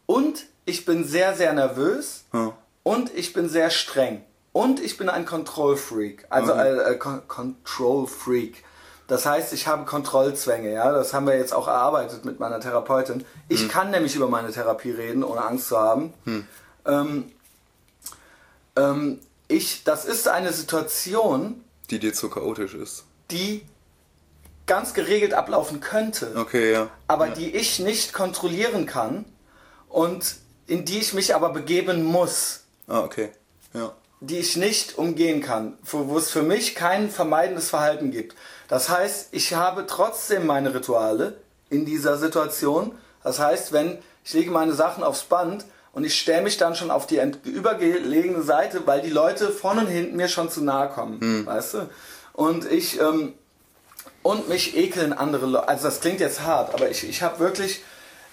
und 0.06 0.46
ich 0.66 0.86
bin 0.86 1.04
sehr, 1.04 1.36
sehr 1.36 1.54
nervös 1.54 2.24
oh. 2.34 2.54
und 2.84 3.14
ich 3.14 3.34
bin 3.34 3.50
sehr 3.50 3.70
streng. 3.70 4.24
Und 4.54 4.82
ich 4.82 4.98
bin 4.98 5.08
ein 5.08 5.26
Control 5.26 5.78
Freak. 5.78 6.26
Also 6.30 6.54
okay. 6.54 6.68
äh, 6.68 6.94
äh, 6.94 6.98
Control 6.98 8.08
Freak. 8.08 8.64
Das 9.08 9.26
heißt, 9.26 9.52
ich 9.54 9.68
habe 9.68 9.86
Kontrollzwänge, 9.86 10.72
ja. 10.72 10.92
Das 10.92 11.14
haben 11.14 11.26
wir 11.26 11.38
jetzt 11.38 11.54
auch 11.54 11.68
erarbeitet 11.68 12.24
mit 12.24 12.40
meiner 12.40 12.62
Therapeutin. 12.62 13.26
Ich 13.50 13.64
hm. 13.64 13.68
kann 13.68 13.92
nämlich 13.92 14.16
über 14.16 14.30
meine 14.30 14.52
Therapie 14.52 14.92
reden, 14.92 15.24
ohne 15.24 15.42
Angst 15.42 15.68
zu 15.68 15.78
haben. 15.78 16.14
Hm. 16.24 16.48
Ähm, 16.86 17.32
ähm, 18.78 19.20
ich, 19.50 19.84
das 19.84 20.06
ist 20.06 20.30
eine 20.30 20.54
Situation, 20.54 21.62
die 21.90 22.00
dir 22.00 22.14
zu 22.14 22.30
chaotisch 22.30 22.74
ist. 22.74 23.04
Die 23.32 23.66
ganz 24.68 24.94
geregelt 24.94 25.34
ablaufen 25.34 25.80
könnte. 25.80 26.34
Okay, 26.36 26.72
ja. 26.72 26.90
Aber 27.08 27.28
ja. 27.28 27.34
die 27.34 27.56
ich 27.56 27.80
nicht 27.80 28.14
kontrollieren 28.14 28.86
kann 28.86 29.26
und 29.90 30.36
in 30.68 30.86
die 30.86 31.00
ich 31.00 31.14
mich 31.14 31.36
aber 31.36 31.50
begeben 31.50 32.04
muss. 32.04 32.62
Ah, 32.88 33.02
okay. 33.02 33.30
Ja. 33.74 33.94
Die 34.20 34.38
ich 34.38 34.56
nicht 34.56 34.98
umgehen 34.98 35.42
kann, 35.42 35.78
wo 35.84 36.18
es 36.18 36.30
für 36.30 36.44
mich 36.44 36.76
kein 36.76 37.10
vermeidendes 37.10 37.70
Verhalten 37.70 38.12
gibt. 38.12 38.36
Das 38.68 38.90
heißt, 38.90 39.30
ich 39.32 39.54
habe 39.56 39.86
trotzdem 39.88 40.46
meine 40.46 40.74
Rituale 40.74 41.38
in 41.70 41.86
dieser 41.86 42.18
Situation. 42.18 42.94
Das 43.24 43.40
heißt, 43.40 43.74
wenn 43.74 43.98
ich 44.24 44.34
lege 44.34 44.52
meine 44.52 44.74
Sachen 44.74 45.04
aufs 45.04 45.24
Band 45.24 45.66
und 45.94 46.04
ich 46.04 46.20
stelle 46.20 46.44
mich 46.44 46.58
dann 46.58 46.76
schon 46.76 46.92
auf 46.92 47.08
die 47.08 47.20
übergelegene 47.44 48.44
Seite, 48.44 48.86
weil 48.86 49.02
die 49.02 49.10
Leute 49.10 49.50
vorne 49.50 49.82
und 49.82 49.88
hinten 49.88 50.16
mir 50.16 50.28
schon 50.28 50.50
zu 50.50 50.64
nahe 50.64 50.90
kommen, 50.90 51.20
hm. 51.20 51.46
weißt 51.46 51.74
du? 51.74 51.90
Und 52.34 52.72
ich 52.72 53.00
ähm, 53.00 53.34
und 54.24 54.50
mich 54.50 54.78
ekeln 54.78 55.14
andere 55.14 55.46
Leute. 55.46 55.68
Also 55.68 55.86
das 55.86 56.02
klingt 56.02 56.20
jetzt 56.20 56.42
hart, 56.42 56.74
aber 56.74 56.90
ich, 56.90 57.08
ich 57.08 57.22
habe 57.22 57.40
wirklich 57.40 57.84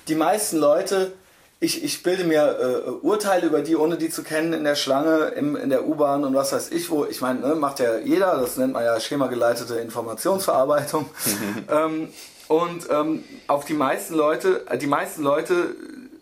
die 0.08 0.14
meisten 0.14 0.58
Leute 0.58 1.12
ich, 1.60 1.82
ich 1.82 2.02
bilde 2.02 2.24
mir 2.24 2.84
äh, 2.86 2.90
Urteile 2.90 3.46
über 3.46 3.62
die, 3.62 3.74
ohne 3.74 3.96
die 3.96 4.10
zu 4.10 4.22
kennen, 4.22 4.52
in 4.52 4.62
der 4.62 4.76
Schlange, 4.76 5.32
im, 5.36 5.56
in 5.56 5.70
der 5.70 5.88
U-Bahn 5.88 6.24
und 6.24 6.34
was 6.34 6.52
weiß 6.52 6.70
ich 6.70 6.88
wo. 6.88 7.04
Ich 7.04 7.20
meine, 7.20 7.40
ne, 7.40 7.54
macht 7.56 7.80
ja 7.80 7.98
jeder, 7.98 8.38
das 8.38 8.56
nennt 8.56 8.74
man 8.74 8.84
ja 8.84 8.98
schemageleitete 9.00 9.74
Informationsverarbeitung. 9.76 11.10
ähm, 11.68 12.10
und 12.46 12.88
ähm, 12.90 13.24
auf 13.48 13.64
die 13.64 13.74
meisten 13.74 14.14
Leute, 14.14 14.66
äh, 14.68 14.78
die 14.78 14.86
meisten 14.86 15.22
Leute, 15.22 15.74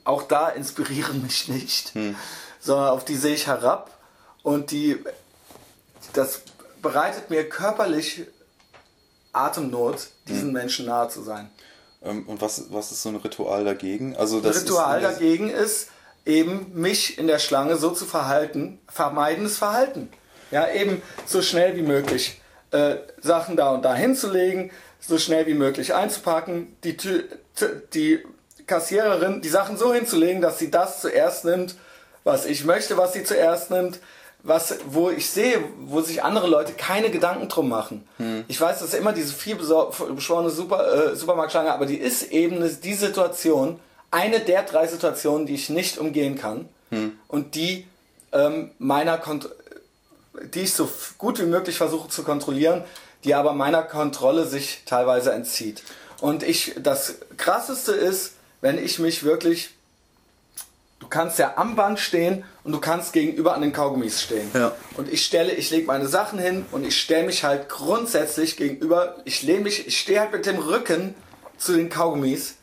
auch 0.04 0.22
da 0.22 0.48
inspirieren 0.48 1.22
mich 1.22 1.48
nicht, 1.48 1.94
hm. 1.94 2.16
sondern 2.58 2.88
auf 2.88 3.04
die 3.04 3.16
sehe 3.16 3.34
ich 3.34 3.46
herab 3.46 3.90
und 4.42 4.70
die, 4.70 5.04
das 6.14 6.40
bereitet 6.80 7.28
mir 7.28 7.46
körperlich 7.46 8.22
Atemnot, 9.36 10.08
diesen 10.28 10.48
hm. 10.48 10.52
Menschen 10.52 10.86
nahe 10.86 11.08
zu 11.08 11.22
sein. 11.22 11.50
Ähm, 12.02 12.24
und 12.26 12.40
was, 12.40 12.66
was 12.70 12.92
ist 12.92 13.02
so 13.02 13.10
ein 13.10 13.16
Ritual 13.16 13.64
dagegen? 13.64 14.16
Also 14.16 14.40
das 14.40 14.62
Ritual 14.62 15.02
ist, 15.02 15.12
dagegen 15.12 15.50
ist 15.50 15.88
eben 16.24 16.72
mich 16.74 17.18
in 17.18 17.26
der 17.26 17.38
Schlange 17.38 17.76
so 17.76 17.90
zu 17.90 18.04
verhalten, 18.04 18.78
vermeidendes 18.88 19.58
Verhalten. 19.58 20.10
Ja, 20.50 20.70
eben 20.70 21.02
so 21.26 21.42
schnell 21.42 21.76
wie 21.76 21.82
möglich 21.82 22.40
äh, 22.70 22.96
Sachen 23.20 23.56
da 23.56 23.70
und 23.70 23.84
da 23.84 23.94
hinzulegen, 23.94 24.70
so 25.00 25.18
schnell 25.18 25.46
wie 25.46 25.54
möglich 25.54 25.94
einzupacken, 25.94 26.76
die, 26.84 26.96
die 27.94 28.24
Kassiererin 28.66 29.40
die 29.40 29.48
Sachen 29.48 29.76
so 29.76 29.94
hinzulegen, 29.94 30.42
dass 30.42 30.58
sie 30.58 30.70
das 30.70 31.00
zuerst 31.00 31.44
nimmt, 31.44 31.76
was 32.24 32.44
ich 32.44 32.64
möchte, 32.64 32.96
was 32.96 33.12
sie 33.12 33.22
zuerst 33.22 33.70
nimmt, 33.70 34.00
was, 34.46 34.78
wo 34.86 35.10
ich 35.10 35.28
sehe, 35.28 35.62
wo 35.86 36.00
sich 36.00 36.22
andere 36.22 36.46
Leute 36.46 36.72
keine 36.72 37.10
Gedanken 37.10 37.48
drum 37.48 37.68
machen. 37.68 38.06
Hm. 38.18 38.44
Ich 38.48 38.60
weiß, 38.60 38.78
das 38.78 38.88
ist 38.88 38.98
immer 38.98 39.12
diese 39.12 39.34
viel 39.34 39.56
beschworene 39.56 40.50
Super, 40.50 41.12
äh, 41.12 41.16
Supermarktschlange, 41.16 41.72
aber 41.72 41.86
die 41.86 41.96
ist 41.96 42.30
eben 42.30 42.64
die 42.82 42.94
Situation, 42.94 43.80
eine 44.10 44.40
der 44.40 44.62
drei 44.62 44.86
Situationen, 44.86 45.46
die 45.46 45.54
ich 45.54 45.68
nicht 45.68 45.98
umgehen 45.98 46.38
kann 46.38 46.68
hm. 46.90 47.18
und 47.28 47.54
die 47.54 47.86
ähm, 48.32 48.70
meiner 48.78 49.18
Kont 49.18 49.48
die 50.54 50.60
ich 50.60 50.74
so 50.74 50.88
gut 51.16 51.40
wie 51.40 51.46
möglich 51.46 51.78
versuche 51.78 52.10
zu 52.10 52.22
kontrollieren, 52.22 52.84
die 53.24 53.34
aber 53.34 53.54
meiner 53.54 53.82
Kontrolle 53.82 54.44
sich 54.44 54.82
teilweise 54.84 55.32
entzieht. 55.32 55.82
Und 56.20 56.42
ich, 56.42 56.74
das 56.78 57.14
krasseste 57.38 57.92
ist, 57.92 58.32
wenn 58.60 58.76
ich 58.76 58.98
mich 58.98 59.24
wirklich 59.24 59.70
Du 60.98 61.10
kannst 61.10 61.38
ja 61.38 61.54
am 61.56 61.76
Band 61.76 62.00
stehen 62.00 62.44
und 62.66 62.72
du 62.72 62.80
kannst 62.80 63.12
gegenüber 63.12 63.54
an 63.54 63.62
den 63.62 63.72
Kaugummis 63.72 64.20
stehen. 64.20 64.50
Ja. 64.52 64.72
Und 64.96 65.08
ich 65.08 65.24
stelle, 65.24 65.52
ich 65.52 65.70
lege 65.70 65.86
meine 65.86 66.08
Sachen 66.08 66.40
hin 66.40 66.66
und 66.72 66.84
ich 66.84 67.00
stelle 67.00 67.24
mich 67.24 67.44
halt 67.44 67.68
grundsätzlich 67.68 68.56
gegenüber, 68.56 69.14
ich 69.24 69.44
lehne 69.44 69.60
mich, 69.60 69.86
ich 69.86 70.00
stehe 70.00 70.18
halt 70.18 70.32
mit 70.32 70.46
dem 70.46 70.58
Rücken 70.58 71.14
zu 71.56 71.74
den 71.74 71.88
Kaugummis 71.88 72.56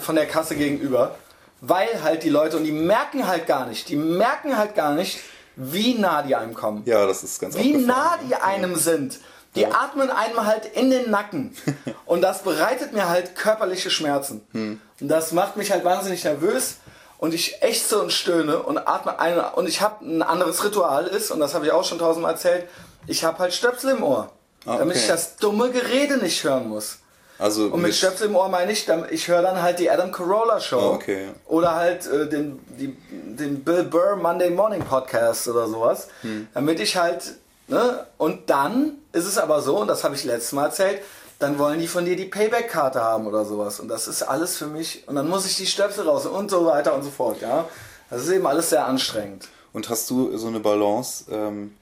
von 0.00 0.14
der 0.14 0.26
Kasse 0.26 0.54
gegenüber, 0.54 1.16
weil 1.60 2.02
halt 2.04 2.22
die 2.22 2.28
Leute, 2.28 2.56
und 2.56 2.64
die 2.64 2.70
merken 2.70 3.26
halt 3.26 3.48
gar 3.48 3.66
nicht, 3.66 3.88
die 3.88 3.96
merken 3.96 4.56
halt 4.56 4.76
gar 4.76 4.94
nicht, 4.94 5.18
wie 5.56 5.94
nah 5.94 6.22
die 6.22 6.36
einem 6.36 6.54
kommen. 6.54 6.84
Ja, 6.86 7.04
das 7.06 7.24
ist 7.24 7.40
ganz 7.40 7.58
Wie 7.58 7.76
nah 7.76 8.18
die 8.28 8.36
einem 8.36 8.72
ja. 8.72 8.78
sind. 8.78 9.18
Die 9.56 9.62
ja. 9.62 9.72
atmen 9.72 10.10
einem 10.10 10.46
halt 10.46 10.64
in 10.76 10.90
den 10.90 11.10
Nacken. 11.10 11.56
und 12.06 12.22
das 12.22 12.44
bereitet 12.44 12.92
mir 12.92 13.08
halt 13.08 13.34
körperliche 13.34 13.90
Schmerzen. 13.90 14.42
Hm. 14.52 14.80
Und 15.00 15.08
das 15.08 15.32
macht 15.32 15.56
mich 15.56 15.72
halt 15.72 15.84
wahnsinnig 15.84 16.22
nervös 16.22 16.76
und 17.20 17.34
ich 17.34 17.62
ächze 17.62 18.00
und 18.00 18.12
stöhne 18.12 18.62
und 18.62 18.78
atme 18.78 19.18
ein 19.18 19.38
und 19.38 19.68
ich 19.68 19.82
habe 19.82 20.04
ein 20.04 20.22
anderes 20.22 20.64
Ritual 20.64 21.06
ist 21.06 21.30
und 21.30 21.38
das 21.38 21.54
habe 21.54 21.66
ich 21.66 21.72
auch 21.72 21.84
schon 21.84 21.98
tausendmal 21.98 22.32
erzählt. 22.32 22.66
Ich 23.06 23.24
habe 23.24 23.38
halt 23.38 23.52
Stöpsel 23.52 23.96
im 23.96 24.02
Ohr, 24.02 24.30
ah, 24.64 24.70
okay. 24.70 24.78
damit 24.78 24.96
ich 24.96 25.06
das 25.06 25.36
dumme 25.36 25.70
Gerede 25.70 26.16
nicht 26.16 26.42
hören 26.42 26.68
muss. 26.68 26.98
Also 27.38 27.66
und 27.66 27.82
mit 27.82 27.94
Stöpsel 27.94 28.28
im 28.28 28.36
Ohr 28.36 28.48
meine 28.48 28.72
ich, 28.72 28.86
ich 29.10 29.28
höre 29.28 29.42
dann 29.42 29.60
halt 29.60 29.78
die 29.78 29.90
Adam 29.90 30.12
Carolla 30.12 30.60
Show 30.60 30.78
oh, 30.78 30.94
okay. 30.94 31.28
oder 31.46 31.74
halt 31.74 32.06
äh, 32.06 32.28
den, 32.28 32.58
die, 32.78 32.96
den 33.10 33.64
Bill 33.64 33.84
Burr 33.84 34.16
Monday 34.16 34.50
Morning 34.50 34.82
Podcast 34.82 35.46
oder 35.48 35.66
sowas, 35.68 36.08
hm. 36.22 36.48
damit 36.54 36.80
ich 36.80 36.96
halt 36.96 37.34
ne? 37.68 38.06
und 38.16 38.48
dann 38.48 38.98
ist 39.12 39.26
es 39.26 39.36
aber 39.36 39.60
so 39.60 39.78
und 39.78 39.88
das 39.88 40.04
habe 40.04 40.14
ich 40.14 40.24
letztes 40.24 40.52
Mal 40.52 40.66
erzählt 40.66 41.00
dann 41.40 41.58
wollen 41.58 41.80
die 41.80 41.88
von 41.88 42.04
dir 42.04 42.16
die 42.16 42.26
Payback-Karte 42.26 43.02
haben 43.02 43.26
oder 43.26 43.44
sowas. 43.46 43.80
Und 43.80 43.88
das 43.88 44.06
ist 44.06 44.22
alles 44.22 44.58
für 44.58 44.66
mich. 44.66 45.08
Und 45.08 45.16
dann 45.16 45.28
muss 45.28 45.46
ich 45.46 45.56
die 45.56 45.66
Stöpsel 45.66 46.06
raus 46.06 46.26
und 46.26 46.50
so 46.50 46.66
weiter 46.66 46.94
und 46.94 47.02
so 47.02 47.10
fort. 47.10 47.40
Ja, 47.40 47.66
das 48.10 48.22
ist 48.22 48.28
eben 48.28 48.46
alles 48.46 48.70
sehr 48.70 48.86
anstrengend. 48.86 49.48
Und 49.72 49.88
hast 49.88 50.08
du 50.10 50.36
so 50.36 50.48
eine 50.48 50.60
Balance? 50.60 51.24
Ähm, 51.30 51.74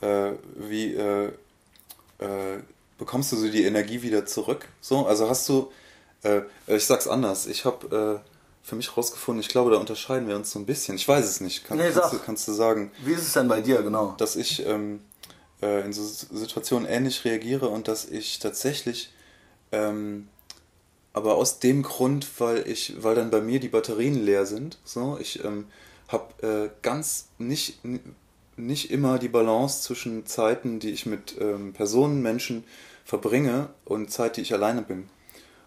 äh, 0.00 0.32
wie 0.54 0.94
äh, 0.94 1.26
äh, 2.18 2.60
bekommst 2.96 3.32
du 3.32 3.36
so 3.36 3.48
die 3.48 3.64
Energie 3.64 4.02
wieder 4.02 4.26
zurück? 4.26 4.68
So, 4.80 5.06
also 5.06 5.28
hast 5.28 5.48
du? 5.48 5.72
Äh, 6.22 6.42
ich 6.68 6.86
sag's 6.86 7.08
anders. 7.08 7.46
Ich 7.46 7.64
habe 7.64 8.22
äh, 8.22 8.28
für 8.62 8.76
mich 8.76 8.96
rausgefunden. 8.96 9.40
Ich 9.40 9.48
glaube, 9.48 9.72
da 9.72 9.78
unterscheiden 9.78 10.28
wir 10.28 10.36
uns 10.36 10.52
so 10.52 10.60
ein 10.60 10.66
bisschen. 10.66 10.94
Ich 10.94 11.08
weiß 11.08 11.24
es 11.24 11.40
nicht. 11.40 11.64
Kann, 11.64 11.78
nee, 11.78 11.90
kannst, 11.92 12.12
du, 12.12 12.18
kannst, 12.24 12.46
du, 12.46 12.52
sagen? 12.52 12.92
Wie 13.04 13.12
ist 13.12 13.22
es 13.22 13.32
denn 13.32 13.48
bei 13.48 13.60
dir 13.60 13.82
genau? 13.82 14.14
Dass 14.18 14.36
ich 14.36 14.64
ähm, 14.64 15.00
äh, 15.62 15.84
in 15.84 15.92
so 15.92 16.02
Situationen 16.02 16.88
ähnlich 16.88 17.24
reagiere 17.24 17.68
und 17.68 17.88
dass 17.88 18.04
ich 18.04 18.38
tatsächlich, 18.38 19.12
ähm, 19.72 20.28
aber 21.12 21.36
aus 21.36 21.60
dem 21.60 21.82
Grund, 21.82 22.40
weil 22.40 22.68
ich, 22.68 23.02
weil 23.02 23.14
dann 23.14 23.30
bei 23.30 23.40
mir 23.40 23.60
die 23.60 23.68
Batterien 23.68 24.24
leer 24.24 24.46
sind, 24.46 24.78
so, 24.84 25.18
ich 25.20 25.44
ähm, 25.44 25.66
habe 26.08 26.46
äh, 26.46 26.70
ganz 26.82 27.28
nicht, 27.38 27.80
nicht 28.56 28.90
immer 28.90 29.18
die 29.18 29.28
Balance 29.28 29.82
zwischen 29.82 30.26
Zeiten, 30.26 30.80
die 30.80 30.90
ich 30.90 31.06
mit 31.06 31.36
ähm, 31.40 31.72
Personen, 31.72 32.22
Menschen 32.22 32.64
verbringe 33.04 33.68
und 33.84 34.10
Zeit, 34.10 34.36
die 34.36 34.40
ich 34.40 34.52
alleine 34.52 34.82
bin. 34.82 35.08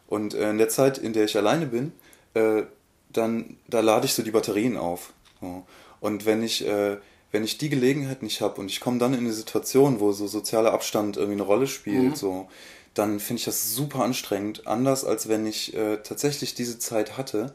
Und 0.07 0.33
äh, 0.33 0.49
in 0.49 0.57
der 0.57 0.69
Zeit, 0.69 0.97
in 0.97 1.13
der 1.13 1.25
ich 1.25 1.37
alleine 1.37 1.67
bin, 1.67 1.91
äh, 2.33 2.63
dann 3.11 3.57
da 3.67 3.79
lade 3.81 4.05
ich 4.05 4.13
so 4.13 4.23
die 4.23 4.31
Batterien 4.31 4.77
auf. 4.77 5.13
So. 5.41 5.65
Und 5.99 6.25
wenn 6.25 6.43
ich, 6.43 6.65
äh, 6.65 6.97
wenn 7.31 7.43
ich 7.43 7.57
die 7.57 7.69
Gelegenheit 7.69 8.23
nicht 8.23 8.41
habe 8.41 8.61
und 8.61 8.71
ich 8.71 8.79
komme 8.79 8.99
dann 8.99 9.13
in 9.13 9.19
eine 9.19 9.33
Situation, 9.33 9.99
wo 9.99 10.11
so 10.11 10.27
sozialer 10.27 10.73
Abstand 10.73 11.17
irgendwie 11.17 11.33
eine 11.33 11.43
Rolle 11.43 11.67
spielt, 11.67 12.11
mhm. 12.11 12.15
so, 12.15 12.47
dann 12.93 13.19
finde 13.19 13.39
ich 13.39 13.45
das 13.45 13.73
super 13.73 14.03
anstrengend. 14.03 14.65
Anders 14.65 15.05
als 15.05 15.27
wenn 15.27 15.45
ich 15.45 15.75
äh, 15.75 15.97
tatsächlich 15.97 16.55
diese 16.55 16.79
Zeit 16.79 17.17
hatte 17.17 17.53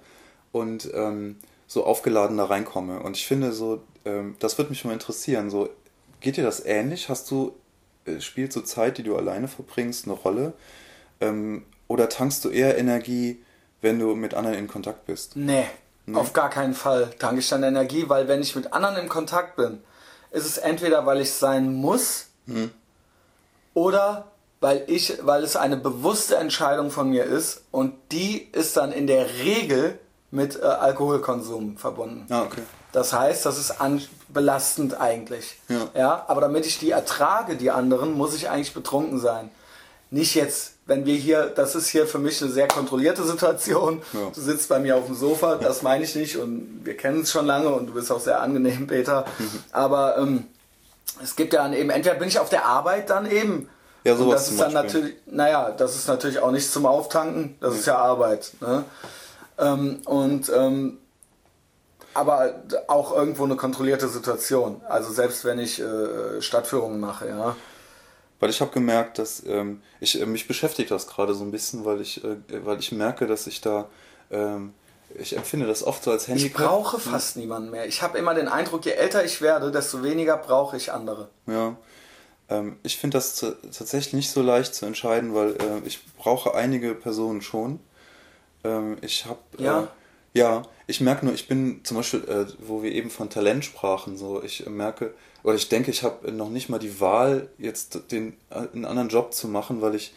und 0.52 0.90
ähm, 0.94 1.36
so 1.66 1.84
aufgeladen 1.84 2.36
da 2.36 2.44
reinkomme. 2.44 3.00
Und 3.00 3.16
ich 3.16 3.26
finde 3.26 3.52
so, 3.52 3.82
ähm, 4.04 4.36
das 4.38 4.58
würde 4.58 4.70
mich 4.70 4.84
mal 4.84 4.92
interessieren. 4.92 5.50
So, 5.50 5.70
geht 6.20 6.36
dir 6.36 6.44
das 6.44 6.64
ähnlich? 6.64 7.08
Hast 7.08 7.30
du, 7.30 7.54
äh, 8.04 8.20
spielt 8.20 8.52
so 8.52 8.60
Zeit, 8.60 8.98
die 8.98 9.02
du 9.02 9.16
alleine 9.16 9.48
verbringst, 9.48 10.04
eine 10.06 10.14
Rolle? 10.14 10.52
Ähm, 11.20 11.64
oder 11.88 12.08
tankst 12.08 12.44
du 12.44 12.50
eher 12.50 12.78
Energie, 12.78 13.42
wenn 13.80 13.98
du 13.98 14.14
mit 14.14 14.34
anderen 14.34 14.58
in 14.58 14.68
Kontakt 14.68 15.06
bist? 15.06 15.36
Nee, 15.36 15.64
nee, 16.07 16.18
auf 16.18 16.32
gar 16.32 16.50
keinen 16.50 16.74
Fall 16.74 17.11
tanke 17.18 17.40
ich 17.40 17.48
dann 17.48 17.62
Energie, 17.62 18.09
weil 18.09 18.28
wenn 18.28 18.42
ich 18.42 18.57
mit 18.57 18.72
anderen 18.72 18.96
in 18.96 19.09
Kontakt 19.09 19.57
bin, 19.57 19.82
ist 20.30 20.46
es 20.46 20.59
entweder, 20.59 21.07
weil 21.07 21.20
ich 21.20 21.32
sein 21.32 21.72
muss 21.72 22.26
hm. 22.46 22.70
oder 23.74 24.32
weil 24.61 24.84
ich, 24.86 25.18
weil 25.22 25.42
es 25.42 25.57
eine 25.57 25.76
bewusste 25.76 26.36
Entscheidung 26.36 26.90
von 26.90 27.11
mir 27.11 27.24
ist 27.24 27.64
und 27.72 27.94
die 28.12 28.48
ist 28.53 28.76
dann 28.76 28.92
in 28.92 29.09
der 29.09 29.26
Regel 29.40 29.98
mit 30.30 30.57
äh, 30.57 30.62
Alkoholkonsum 30.62 31.76
verbunden. 31.76 32.26
Ah, 32.30 32.42
okay. 32.42 32.62
Das 32.92 33.12
heißt, 33.12 33.46
das 33.46 33.59
ist 33.59 33.74
belastend 34.28 35.00
eigentlich. 35.00 35.59
Ja. 35.68 35.88
ja. 35.94 36.24
Aber 36.28 36.42
damit 36.42 36.66
ich 36.66 36.78
die 36.78 36.90
ertrage, 36.90 37.57
die 37.57 37.70
anderen, 37.70 38.12
muss 38.12 38.34
ich 38.34 38.50
eigentlich 38.50 38.74
betrunken 38.74 39.18
sein. 39.18 39.50
Nicht 40.11 40.34
jetzt, 40.34 40.71
wenn 40.86 41.06
wir 41.06 41.14
hier, 41.14 41.46
das 41.46 41.74
ist 41.74 41.88
hier 41.88 42.06
für 42.06 42.18
mich 42.18 42.42
eine 42.42 42.50
sehr 42.50 42.68
kontrollierte 42.68 43.22
Situation. 43.24 44.02
Ja. 44.12 44.30
Du 44.34 44.40
sitzt 44.40 44.68
bei 44.68 44.80
mir 44.80 44.96
auf 44.96 45.06
dem 45.06 45.14
Sofa, 45.14 45.56
das 45.56 45.82
meine 45.82 46.04
ich 46.04 46.14
nicht 46.14 46.36
und 46.36 46.80
wir 46.84 46.96
kennen 46.96 47.22
es 47.22 47.30
schon 47.30 47.46
lange 47.46 47.68
und 47.68 47.86
du 47.86 47.94
bist 47.94 48.10
auch 48.10 48.20
sehr 48.20 48.40
angenehm, 48.40 48.86
Peter. 48.86 49.24
Mhm. 49.38 49.64
Aber 49.70 50.18
ähm, 50.18 50.44
es 51.22 51.36
gibt 51.36 51.52
ja 51.52 51.62
dann 51.62 51.72
eben, 51.72 51.90
entweder 51.90 52.16
bin 52.16 52.28
ich 52.28 52.38
auf 52.38 52.48
der 52.48 52.66
Arbeit 52.66 53.10
dann 53.10 53.30
eben. 53.30 53.68
Ja, 54.04 54.16
sowas 54.16 54.24
und 54.24 54.32
das 54.32 54.50
ist 54.50 54.60
dann 54.60 54.72
Beispiel. 54.72 55.00
natürlich, 55.00 55.16
naja, 55.26 55.70
das 55.70 55.94
ist 55.94 56.08
natürlich 56.08 56.40
auch 56.40 56.50
nicht 56.50 56.70
zum 56.70 56.86
Auftanken, 56.86 57.56
das 57.60 57.74
mhm. 57.74 57.78
ist 57.78 57.86
ja 57.86 57.98
Arbeit. 57.98 58.52
Ne? 58.60 58.84
Ähm, 59.58 60.00
und 60.04 60.50
ähm, 60.54 60.98
aber 62.14 62.62
auch 62.88 63.16
irgendwo 63.16 63.44
eine 63.44 63.56
kontrollierte 63.56 64.08
Situation. 64.08 64.82
Also 64.88 65.12
selbst 65.12 65.44
wenn 65.44 65.58
ich 65.58 65.80
äh, 65.80 66.42
Stadtführungen 66.42 67.00
mache, 67.00 67.28
ja. 67.28 67.56
Weil 68.43 68.51
ich 68.51 68.61
habe 68.61 68.72
gemerkt, 68.72 69.20
dass 69.20 69.45
ähm, 69.47 69.82
ich 70.01 70.20
äh, 70.20 70.26
mich 70.26 70.49
beschäftigt 70.49 70.90
das 70.90 71.07
gerade 71.07 71.32
so 71.32 71.45
ein 71.45 71.53
bisschen, 71.53 71.84
weil 71.84 72.01
ich, 72.01 72.24
äh, 72.24 72.38
weil 72.64 72.80
ich 72.80 72.90
merke, 72.90 73.28
dass 73.28 73.47
ich 73.47 73.61
da 73.61 73.88
ähm, 74.32 74.74
ich 75.16 75.36
empfinde 75.36 75.68
das 75.68 75.84
oft 75.84 76.03
so 76.03 76.11
als 76.11 76.26
Handicap. 76.26 76.61
Ich 76.61 76.66
brauche 76.66 76.99
fast 76.99 77.36
hm. 77.36 77.43
niemanden 77.43 77.70
mehr. 77.70 77.86
Ich 77.86 78.03
habe 78.03 78.18
immer 78.18 78.34
den 78.34 78.49
Eindruck, 78.49 78.84
je 78.84 78.90
älter 78.95 79.24
ich 79.24 79.43
werde, 79.43 79.70
desto 79.70 80.03
weniger 80.03 80.36
brauche 80.38 80.76
ich 80.76 80.90
andere. 80.90 81.28
Ja. 81.47 81.76
Ähm, 82.49 82.80
ich 82.82 82.97
finde 82.97 83.18
das 83.18 83.36
tatsächlich 83.36 84.12
nicht 84.12 84.32
so 84.32 84.43
leicht 84.43 84.74
zu 84.74 84.86
entscheiden, 84.86 85.36
weil 85.36 85.53
äh, 85.53 85.86
ich 85.86 86.05
brauche 86.16 86.53
einige 86.57 86.97
Personen 86.97 87.43
schon. 87.43 87.78
Ähm, 88.64 88.97
ich 89.03 89.24
habe. 89.24 89.38
Ja. 89.59 89.82
Äh, 89.82 89.86
ja, 90.34 90.62
ich 90.88 91.01
merke 91.01 91.26
nur, 91.26 91.34
ich 91.34 91.47
bin 91.47 91.84
zum 91.84 91.99
Beispiel, 91.99 92.24
äh, 92.24 92.47
wo 92.59 92.82
wir 92.82 92.90
eben 92.90 93.09
von 93.11 93.30
Talent 93.30 93.64
sprachen, 93.64 94.16
so 94.16 94.43
ich 94.43 94.66
merke, 94.66 95.14
oder 95.43 95.55
ich 95.55 95.68
denke, 95.68 95.90
ich 95.90 96.03
habe 96.03 96.30
noch 96.32 96.49
nicht 96.49 96.68
mal 96.68 96.78
die 96.78 97.01
Wahl, 97.01 97.49
jetzt 97.59 98.11
den, 98.11 98.34
äh, 98.51 98.66
einen 98.72 98.84
anderen 98.84 99.09
Job 99.09 99.34
zu 99.34 99.49
machen, 99.49 99.80
weil 99.80 99.95
ich 99.95 100.14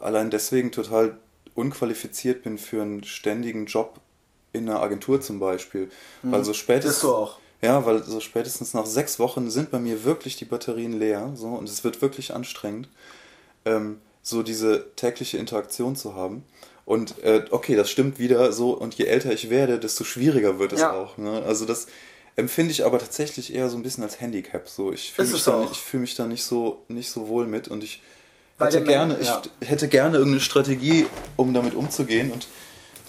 allein 0.00 0.30
deswegen 0.30 0.72
total 0.72 1.16
unqualifiziert 1.54 2.42
bin 2.42 2.58
für 2.58 2.82
einen 2.82 3.04
ständigen 3.04 3.66
Job 3.66 4.00
in 4.52 4.68
einer 4.68 4.80
Agentur 4.80 5.20
zum 5.20 5.38
Beispiel. 5.38 5.90
Mhm. 6.22 6.34
Also 6.34 6.52
spätestens. 6.52 6.94
Bist 6.94 7.04
du 7.04 7.14
auch. 7.14 7.38
Ja, 7.62 7.86
weil 7.86 8.02
so 8.02 8.20
spätestens 8.20 8.74
nach 8.74 8.86
sechs 8.86 9.18
Wochen 9.18 9.50
sind 9.50 9.70
bei 9.70 9.78
mir 9.78 10.04
wirklich 10.04 10.36
die 10.36 10.44
Batterien 10.44 10.98
leer, 10.98 11.32
so 11.34 11.48
und 11.48 11.68
es 11.68 11.84
wird 11.84 12.02
wirklich 12.02 12.34
anstrengend, 12.34 12.88
ähm, 13.64 13.98
so 14.22 14.42
diese 14.42 14.94
tägliche 14.94 15.38
Interaktion 15.38 15.96
zu 15.96 16.14
haben. 16.14 16.44
Und 16.84 17.22
äh, 17.24 17.44
okay, 17.50 17.74
das 17.74 17.90
stimmt 17.90 18.18
wieder 18.18 18.52
so. 18.52 18.70
Und 18.70 18.94
je 18.94 19.06
älter 19.06 19.32
ich 19.32 19.50
werde, 19.50 19.78
desto 19.78 20.04
schwieriger 20.04 20.58
wird 20.58 20.72
es 20.72 20.80
ja. 20.80 20.92
auch. 20.92 21.18
Ne? 21.18 21.42
Also 21.44 21.64
das 21.64 21.88
empfinde 22.36 22.70
ich 22.70 22.84
aber 22.84 22.98
tatsächlich 22.98 23.54
eher 23.54 23.68
so 23.68 23.76
ein 23.76 23.82
bisschen 23.82 24.04
als 24.04 24.20
Handicap. 24.20 24.68
So, 24.68 24.92
ich 24.92 25.12
fühle 25.12 25.28
mich, 25.28 25.44
da, 25.44 25.68
ich 25.70 25.78
fühl 25.78 26.00
mich 26.00 26.14
da 26.14 26.26
nicht 26.26 26.44
so, 26.44 26.84
nicht 26.88 27.10
so 27.10 27.28
wohl 27.28 27.46
mit 27.46 27.68
und 27.68 27.82
ich 27.82 28.02
hätte 28.58 28.82
gerne, 28.82 29.18
ja. 29.20 29.42
ich 29.60 29.68
hätte 29.68 29.88
gerne 29.88 30.18
irgendeine 30.18 30.40
Strategie, 30.40 31.06
um 31.36 31.54
damit 31.54 31.74
umzugehen 31.74 32.30
und 32.30 32.46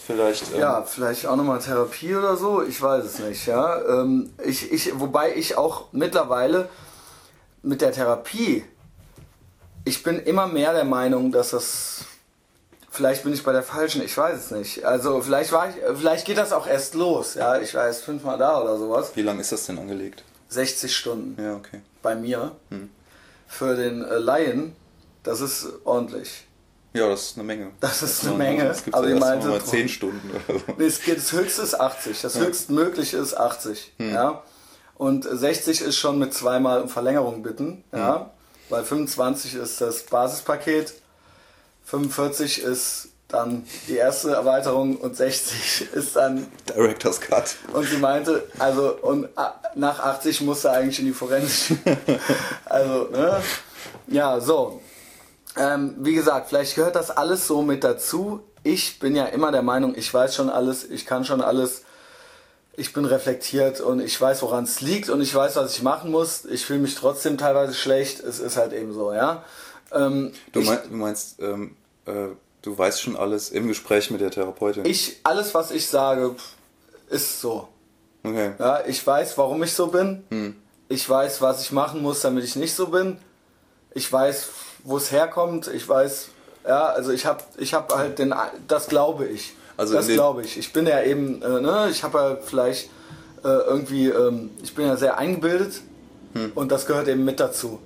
vielleicht. 0.06 0.54
Ähm 0.54 0.62
ja, 0.62 0.82
vielleicht 0.84 1.26
auch 1.26 1.36
nochmal 1.36 1.60
Therapie 1.60 2.16
oder 2.16 2.38
so. 2.38 2.64
Ich 2.64 2.82
weiß 2.82 3.04
es 3.04 3.20
nicht. 3.20 3.46
Ja, 3.46 4.02
ähm, 4.02 4.32
ich, 4.44 4.72
ich, 4.72 4.98
wobei 5.00 5.36
ich 5.36 5.58
auch 5.58 5.86
mittlerweile 5.92 6.70
mit 7.62 7.82
der 7.82 7.92
Therapie, 7.92 8.64
ich 9.84 10.04
bin 10.04 10.20
immer 10.20 10.48
mehr 10.48 10.74
der 10.74 10.86
Meinung, 10.86 11.32
dass 11.32 11.50
das 11.52 12.06
Vielleicht 12.98 13.26
bin 13.26 13.32
ich 13.32 13.44
bei 13.44 13.52
der 13.52 13.62
falschen, 13.62 14.02
ich 14.02 14.18
weiß 14.18 14.46
es 14.46 14.50
nicht. 14.50 14.84
Also 14.84 15.22
vielleicht 15.22 15.52
war 15.52 15.70
ich, 15.70 15.76
vielleicht 16.00 16.26
geht 16.26 16.40
das 16.40 16.52
auch 16.52 16.66
erst 16.66 16.96
los, 16.96 17.36
ja. 17.36 17.62
Ich 17.62 17.76
war 17.76 17.86
erst 17.86 18.04
fünfmal 18.04 18.40
da 18.40 18.60
oder 18.60 18.76
sowas. 18.80 19.12
Wie 19.14 19.22
lange 19.22 19.42
ist 19.42 19.52
das 19.52 19.68
denn 19.68 19.78
angelegt? 19.78 20.24
60 20.50 20.96
Stunden. 20.96 21.40
Ja, 21.40 21.58
okay. 21.58 21.82
Bei 22.02 22.16
mir. 22.16 22.54
Hm. 22.72 22.90
Für 23.48 23.76
den 23.76 24.04
äh, 24.04 24.16
Laien, 24.16 24.76
das 25.22 25.42
ist 25.42 25.68
ordentlich. 25.84 26.48
Ja, 26.94 27.08
das 27.08 27.22
ist 27.22 27.38
eine 27.38 27.44
Menge. 27.44 27.72
Das 27.82 28.02
ist 28.02 28.26
eine 28.26 28.36
Menge. 28.36 28.68
Es 28.68 28.84
gibt 28.84 28.96
aber 28.96 29.06
die 29.06 29.14
meinte, 29.14 29.48
mal 29.48 29.64
10 29.64 29.90
Stunden 29.90 30.32
oder 30.32 30.58
so. 30.58 30.84
Es 30.84 31.04
geht, 31.04 31.18
das 31.18 31.32
höchste 31.34 31.62
ist 31.62 31.80
80. 31.80 32.20
Das 32.20 32.34
ja. 32.34 32.42
höchstmögliche 32.42 33.18
ist 33.18 33.38
80. 33.38 33.94
Hm. 34.00 34.12
Ja. 34.12 34.42
Und 34.96 35.28
60 35.32 35.82
ist 35.82 35.98
schon 35.98 36.18
mit 36.18 36.34
zweimal 36.34 36.82
um 36.82 36.90
Verlängerung 36.90 37.44
bitten. 37.44 37.84
Ja. 37.94 38.22
Hm. 38.22 38.26
Weil 38.70 38.84
25 38.84 39.54
ist 39.54 39.82
das 39.82 40.02
Basispaket 40.02 40.96
45 41.88 42.64
ist 42.64 43.10
dann 43.30 43.66
die 43.88 43.96
erste 43.96 44.32
Erweiterung 44.32 44.98
und 44.98 45.16
60 45.16 45.94
ist 45.94 46.16
dann 46.18 46.48
Director's 46.70 47.22
Cut. 47.22 47.56
Und 47.74 47.86
sie 47.86 47.98
meinte, 47.98 48.44
also 48.60 48.98
und 49.02 49.30
nach 49.76 50.00
80 50.00 50.42
musste 50.42 50.72
eigentlich 50.72 51.00
in 51.00 51.06
die 51.06 51.14
Forensik. 51.14 51.78
also, 52.66 53.06
ne? 53.06 53.42
Ja, 54.08 54.40
so. 54.42 54.82
Ähm, 55.56 55.96
wie 56.00 56.14
gesagt, 56.14 56.50
vielleicht 56.50 56.76
gehört 56.76 56.96
das 56.96 57.10
alles 57.10 57.48
so 57.48 57.62
mit 57.62 57.86
dazu. 57.86 58.42
Ich 58.64 59.00
bin 59.00 59.16
ja 59.16 59.26
immer 59.26 59.54
der 59.54 59.64
Meinung, 59.64 59.96
ich 59.96 60.14
weiß 60.14 60.36
schon 60.36 60.50
alles, 60.50 60.84
ich 60.84 61.06
kann 61.06 61.24
schon 61.24 61.42
alles. 61.42 61.84
Ich 62.76 62.94
bin 62.94 63.06
reflektiert 63.06 63.82
und 63.82 64.02
ich 64.02 64.20
weiß, 64.20 64.42
woran 64.44 64.66
es 64.66 64.82
liegt 64.82 65.10
und 65.10 65.22
ich 65.22 65.34
weiß, 65.34 65.56
was 65.56 65.74
ich 65.74 65.82
machen 65.82 66.12
muss. 66.12 66.46
Ich 66.46 66.66
fühle 66.66 66.80
mich 66.80 66.96
trotzdem 66.96 67.38
teilweise 67.38 67.74
schlecht. 67.74 68.20
Es 68.20 68.40
ist 68.40 68.58
halt 68.58 68.74
eben 68.74 68.94
so, 68.94 69.14
ja. 69.14 69.44
Ähm, 69.92 70.32
du, 70.52 70.62
mein, 70.62 70.80
du, 70.90 70.96
meinst, 70.96 71.40
ähm, 71.42 71.76
äh, 72.06 72.28
du 72.62 72.78
weißt 72.78 73.02
schon 73.02 73.16
alles 73.16 73.50
im 73.50 73.68
Gespräch 73.68 74.12
mit 74.12 74.22
der 74.22 74.32
Therapeutin? 74.32 74.86
Ich, 74.86 75.20
alles, 75.24 75.54
was 75.54 75.72
ich 75.72 75.88
sage, 75.88 76.36
ist 77.10 77.42
so. 77.42 77.68
Okay. 78.24 78.54
Ja, 78.60 78.86
ich 78.86 79.06
weiß, 79.06 79.38
warum 79.38 79.64
ich 79.64 79.74
so 79.74 79.88
bin. 79.88 80.24
Hm. 80.30 80.56
Ich 80.90 81.08
weiß, 81.10 81.42
was 81.42 81.62
ich 81.62 81.72
machen 81.72 82.02
muss, 82.02 82.22
damit 82.22 82.44
ich 82.44 82.56
nicht 82.56 82.74
so 82.74 82.88
bin. 82.88 83.18
Ich 83.94 84.12
weiß, 84.12 84.50
wo 84.84 84.98
es 84.98 85.12
herkommt. 85.12 85.68
Ich 85.68 85.88
weiß, 85.88 86.30
ja, 86.68 86.88
also 86.88 87.12
ich 87.12 87.26
habe 87.26 87.44
ich 87.58 87.74
hab 87.74 87.94
halt 87.94 88.20
den, 88.20 88.34
das 88.68 88.88
glaube 88.88 89.28
ich. 89.28 89.54
Also 89.78 89.94
das 89.94 90.08
glaube 90.08 90.44
ich. 90.44 90.58
Ich 90.58 90.74
bin 90.74 90.88
ja 90.88 91.04
eben, 91.04 91.42
äh, 91.42 91.62
ne, 91.62 91.88
ich 91.92 92.04
habe 92.04 92.18
ja 92.18 92.38
vielleicht 92.44 92.90
äh, 93.44 93.48
irgendwie, 93.48 94.08
ähm, 94.08 94.50
ich 94.64 94.74
bin 94.74 94.88
ja 94.88 94.98
sehr 94.98 95.18
eingebildet 95.18 95.82
hm. 96.34 96.52
und 96.56 96.72
das 96.72 96.86
gehört 96.86 97.08
eben 97.08 97.24
mit 97.24 97.40
dazu. 97.40 97.80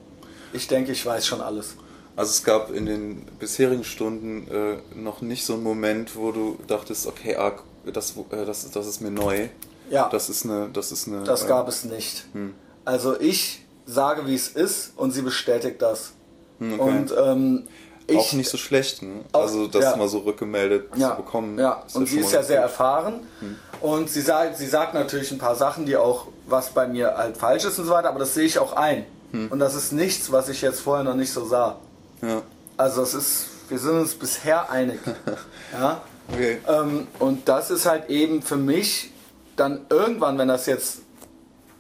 Ich 0.54 0.68
denke, 0.68 0.92
ich 0.92 1.06
weiß 1.06 1.26
schon 1.26 1.42
alles. 1.42 1.76
Also 2.16 2.32
es 2.32 2.44
gab 2.44 2.72
in 2.72 2.86
den 2.86 3.26
bisherigen 3.40 3.84
Stunden 3.84 4.48
äh, 4.50 4.78
noch 4.96 5.22
nicht 5.22 5.46
so 5.46 5.54
einen 5.54 5.64
Moment, 5.64 6.16
wo 6.16 6.32
du 6.32 6.58
dachtest, 6.68 7.08
okay, 7.08 7.36
ah, 7.36 7.54
das, 7.86 8.16
äh, 8.32 8.46
das, 8.46 8.70
das 8.70 8.88
ist 8.88 9.02
mir 9.02 9.12
neu. 9.12 9.48
Ja. 9.90 10.10
Das 10.10 10.30
ist 10.30 10.46
eine, 10.46 10.70
das 10.72 10.92
ist 10.92 11.08
eine. 11.08 11.24
Das 11.24 11.48
gab 11.48 11.68
es 11.68 11.84
nicht. 11.84 12.26
Hm. 12.34 12.54
Also 12.86 13.20
ich 13.20 13.66
sage, 13.86 14.26
wie 14.26 14.36
es 14.36 14.48
ist, 14.48 14.94
und 14.96 15.12
sie 15.12 15.22
bestätigt 15.22 15.82
das. 15.82 16.14
Hm, 16.60 16.80
okay. 16.80 16.90
Und 16.90 17.14
ähm, 17.18 17.68
ich, 18.08 18.18
auch 18.18 18.34
nicht 18.34 18.50
so 18.50 18.58
schlecht, 18.58 19.02
ne? 19.02 19.22
also 19.32 19.68
das 19.68 19.84
ja. 19.84 19.96
mal 19.96 20.08
so 20.08 20.20
rückgemeldet 20.20 20.90
ja. 20.96 21.12
zu 21.12 21.24
bekommen. 21.24 21.58
Ja, 21.58 21.84
und 21.94 22.08
sie 22.08 22.20
ist 22.20 22.32
ja 22.32 22.44
sehr 22.44 22.62
erfahren 22.62 23.22
hm. 23.40 23.56
und 23.80 24.10
sie 24.10 24.22
sagt, 24.22 24.58
sie 24.58 24.68
sagt 24.68 24.94
natürlich 24.94 25.32
ein 25.32 25.38
paar 25.38 25.56
Sachen, 25.56 25.86
die 25.86 25.96
auch, 25.96 26.28
was 26.48 26.72
bei 26.72 26.88
mir 26.88 27.16
halt 27.16 27.38
falsch 27.38 27.66
ist 27.66 27.80
und 27.80 27.86
so 27.86 27.92
weiter, 27.92 28.10
aber 28.10 28.20
das 28.20 28.34
sehe 28.34 28.46
ich 28.46 28.60
auch 28.60 28.74
ein. 28.74 29.06
Hm. 29.32 29.50
Und 29.50 29.60
das 29.60 29.76
ist 29.76 29.94
nichts, 29.94 30.32
was 30.32 30.50
ich 30.50 30.62
jetzt 30.62 30.82
vorher 30.82 31.04
noch 31.04 31.16
nicht 31.16 31.32
so 31.32 31.46
sah. 31.46 31.78
Ja. 32.22 32.42
Also 32.78 33.04
es 33.04 33.14
ist, 33.14 33.46
wir 33.70 33.80
sind 33.80 34.00
uns 34.00 34.16
bisher 34.16 34.70
einig. 34.70 35.00
ja. 35.74 36.02
Okay. 36.32 36.60
Ähm, 36.68 37.08
und 37.20 37.48
das 37.48 37.72
ist 37.72 37.86
halt 37.86 38.10
eben 38.10 38.42
für 38.42 38.58
mich 38.58 39.12
dann 39.56 39.86
irgendwann, 39.90 40.38
wenn 40.38 40.48
das 40.48 40.66
jetzt, 40.66 41.00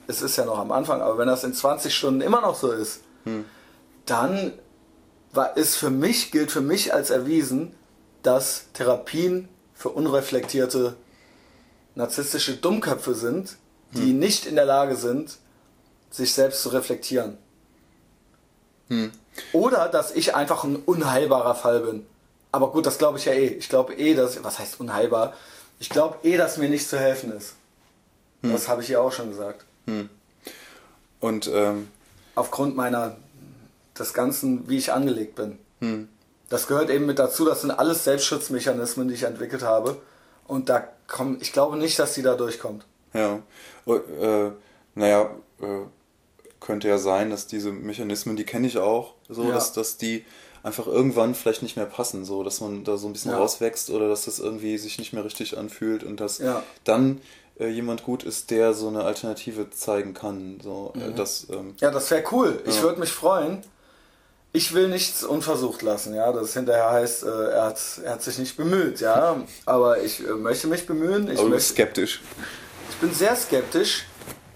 es 0.08 0.22
ist 0.22 0.38
ja 0.38 0.46
noch 0.46 0.60
am 0.60 0.72
Anfang, 0.72 1.02
aber 1.02 1.18
wenn 1.18 1.28
das 1.28 1.44
in 1.44 1.54
20 1.54 1.96
Stunden 1.96 2.22
immer 2.22 2.42
noch 2.42 2.56
so 2.56 2.72
ist, 2.72 3.02
hm. 3.24 3.46
dann 4.06 4.54
war, 5.32 5.56
ist 5.56 5.76
für 5.76 5.90
mich, 5.90 6.32
gilt 6.32 6.52
für 6.52 6.62
mich 6.62 6.94
als 6.94 7.10
erwiesen, 7.10 7.74
dass 8.24 8.66
Therapien 8.74 9.48
für 9.74 9.90
unreflektierte 9.90 10.96
narzisstische 11.96 12.56
Dummköpfe 12.58 13.16
sind, 13.16 13.58
die 13.94 14.14
nicht 14.14 14.46
in 14.46 14.56
der 14.56 14.66
Lage 14.66 14.96
sind, 14.96 15.38
sich 16.10 16.34
selbst 16.34 16.62
zu 16.62 16.70
reflektieren. 16.70 17.38
Oder 19.54 19.88
dass 19.88 20.12
ich 20.16 20.36
einfach 20.36 20.64
ein 20.64 20.76
unheilbarer 20.76 21.56
Fall 21.56 21.80
bin. 21.80 22.06
Aber 22.52 22.72
gut, 22.72 22.86
das 22.86 22.98
glaube 22.98 23.18
ich 23.18 23.26
ja 23.26 23.34
eh. 23.34 23.48
Ich 23.48 23.70
glaube 23.70 23.94
eh, 23.96 24.14
dass, 24.14 24.44
was 24.44 24.60
heißt 24.60 24.80
unheilbar? 24.80 25.34
Ich 25.80 25.90
glaube 25.90 26.18
eh, 26.24 26.38
dass 26.38 26.58
mir 26.58 26.70
nicht 26.70 26.88
zu 26.88 27.00
helfen 27.00 27.32
ist. 27.32 27.56
Das 28.44 28.68
habe 28.68 28.82
ich 28.82 28.90
ja 28.90 29.00
auch 29.00 29.12
schon 29.12 29.30
gesagt. 29.30 29.66
Und 31.20 31.50
ähm, 31.54 31.88
Aufgrund 32.36 32.76
meiner, 32.76 33.16
des 33.98 34.14
Ganzen, 34.14 34.68
wie 34.68 34.78
ich 34.78 34.92
angelegt 34.92 35.36
bin. 35.36 35.60
Das 36.50 36.68
gehört 36.68 36.90
eben 36.90 37.06
mit 37.06 37.20
dazu, 37.20 37.46
das 37.46 37.62
sind 37.62 37.72
alles 37.72 38.04
Selbstschutzmechanismen, 38.04 39.08
die 39.08 39.14
ich 39.14 39.24
entwickelt 39.24 39.64
habe. 39.64 40.02
Und 40.48 40.70
da 40.70 40.84
kommen, 41.08 41.38
ich 41.40 41.54
glaube 41.54 41.78
nicht, 41.78 41.98
dass 42.00 42.14
die 42.14 42.24
da 42.24 42.36
durchkommt. 42.36 42.84
Ja, 43.14 43.40
oh, 43.86 43.96
äh, 43.96 44.52
naja, 44.96 45.30
äh, 45.62 45.66
könnte 46.62 46.88
ja 46.88 46.98
sein, 46.98 47.30
dass 47.30 47.48
diese 47.48 47.72
Mechanismen, 47.74 48.38
die 48.38 48.46
kenne 48.46 48.68
ich 48.68 48.78
auch, 48.78 49.16
so, 49.28 49.44
Ja. 49.44 49.52
dass, 49.52 49.74
dass 49.74 49.98
die 49.98 50.24
einfach 50.64 50.86
irgendwann 50.88 51.34
vielleicht 51.36 51.64
nicht 51.64 51.76
mehr 51.76 51.88
passen, 51.88 52.24
so, 52.24 52.44
dass 52.44 52.62
man 52.62 52.84
da 52.84 52.96
so 52.96 53.08
ein 53.08 53.14
bisschen 53.14 53.32
Ja. 53.32 53.38
rauswächst 53.40 53.90
oder 53.90 54.08
dass 54.08 54.26
das 54.26 54.38
irgendwie 54.40 54.78
sich 54.78 54.98
nicht 55.00 55.12
mehr 55.12 55.26
richtig 55.26 55.58
anfühlt 55.58 56.04
und 56.04 56.20
dass 56.20 56.38
Ja. 56.38 56.64
dann 56.86 57.20
äh, 57.60 57.68
jemand 57.68 58.04
gut 58.04 58.24
ist, 58.24 58.50
der 58.50 58.74
so 58.74 58.88
eine 58.88 59.04
Alternative 59.04 59.70
zeigen 59.70 60.14
kann, 60.16 60.60
so, 60.64 60.94
Mhm. 60.96 61.02
äh, 61.02 61.14
das, 61.14 61.48
ähm, 61.52 61.76
Ja, 61.80 61.92
das 61.92 62.10
wäre 62.10 62.24
cool. 62.32 62.60
Ich 62.66 62.82
würde 62.82 63.00
mich 63.00 63.12
freuen. 63.12 63.62
Ich 64.54 64.74
will 64.74 64.88
nichts 64.88 65.24
unversucht 65.24 65.82
lassen, 65.82 66.14
ja. 66.16 66.32
Das 66.32 66.54
hinterher 66.54 66.90
heißt, 66.92 67.24
äh, 67.24 67.28
er, 67.28 67.64
hat, 67.66 67.80
er 68.04 68.14
hat 68.14 68.24
sich 68.24 68.38
nicht 68.38 68.58
bemüht, 68.58 69.00
ja. 69.00 69.42
Aber 69.66 70.02
ich 70.02 70.20
äh, 70.22 70.32
möchte 70.32 70.68
mich 70.68 70.86
bemühen. 70.88 71.30
Ich, 71.30 71.40
aber 71.40 71.50
möchte, 71.50 71.70
skeptisch. 71.74 72.22
ich 72.90 72.96
bin 72.98 73.14
sehr 73.14 73.36
skeptisch, 73.36 74.06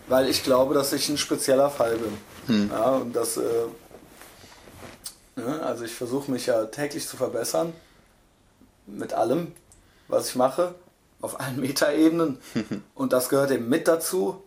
weil 0.07 0.29
ich 0.29 0.43
glaube, 0.43 0.73
dass 0.73 0.93
ich 0.93 1.09
ein 1.09 1.17
spezieller 1.17 1.69
Fall 1.69 1.97
bin. 1.97 2.17
Hm. 2.47 2.69
Ja, 2.71 2.89
und 2.91 3.15
das, 3.15 3.37
äh, 3.37 3.43
ne, 5.35 5.61
also 5.63 5.83
ich 5.83 5.93
versuche 5.93 6.31
mich 6.31 6.45
ja 6.45 6.65
täglich 6.65 7.07
zu 7.07 7.17
verbessern. 7.17 7.73
Mit 8.87 9.13
allem, 9.13 9.53
was 10.07 10.29
ich 10.29 10.35
mache. 10.35 10.75
Auf 11.21 11.39
allen 11.39 11.59
Metaebenen. 11.61 12.39
und 12.95 13.13
das 13.13 13.29
gehört 13.29 13.51
eben 13.51 13.69
mit 13.69 13.87
dazu. 13.87 14.41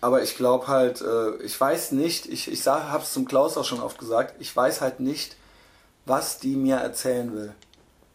Aber 0.00 0.22
ich 0.22 0.36
glaube 0.36 0.68
halt, 0.68 1.00
äh, 1.00 1.36
ich 1.42 1.60
weiß 1.60 1.92
nicht, 1.92 2.26
ich, 2.26 2.50
ich 2.50 2.66
habe 2.66 3.02
es 3.02 3.12
zum 3.12 3.26
Klaus 3.26 3.56
auch 3.56 3.64
schon 3.64 3.80
oft 3.80 3.98
gesagt, 3.98 4.36
ich 4.38 4.54
weiß 4.54 4.80
halt 4.80 5.00
nicht, 5.00 5.36
was 6.06 6.38
die 6.38 6.54
mir 6.54 6.76
erzählen 6.76 7.32
will. 7.34 7.52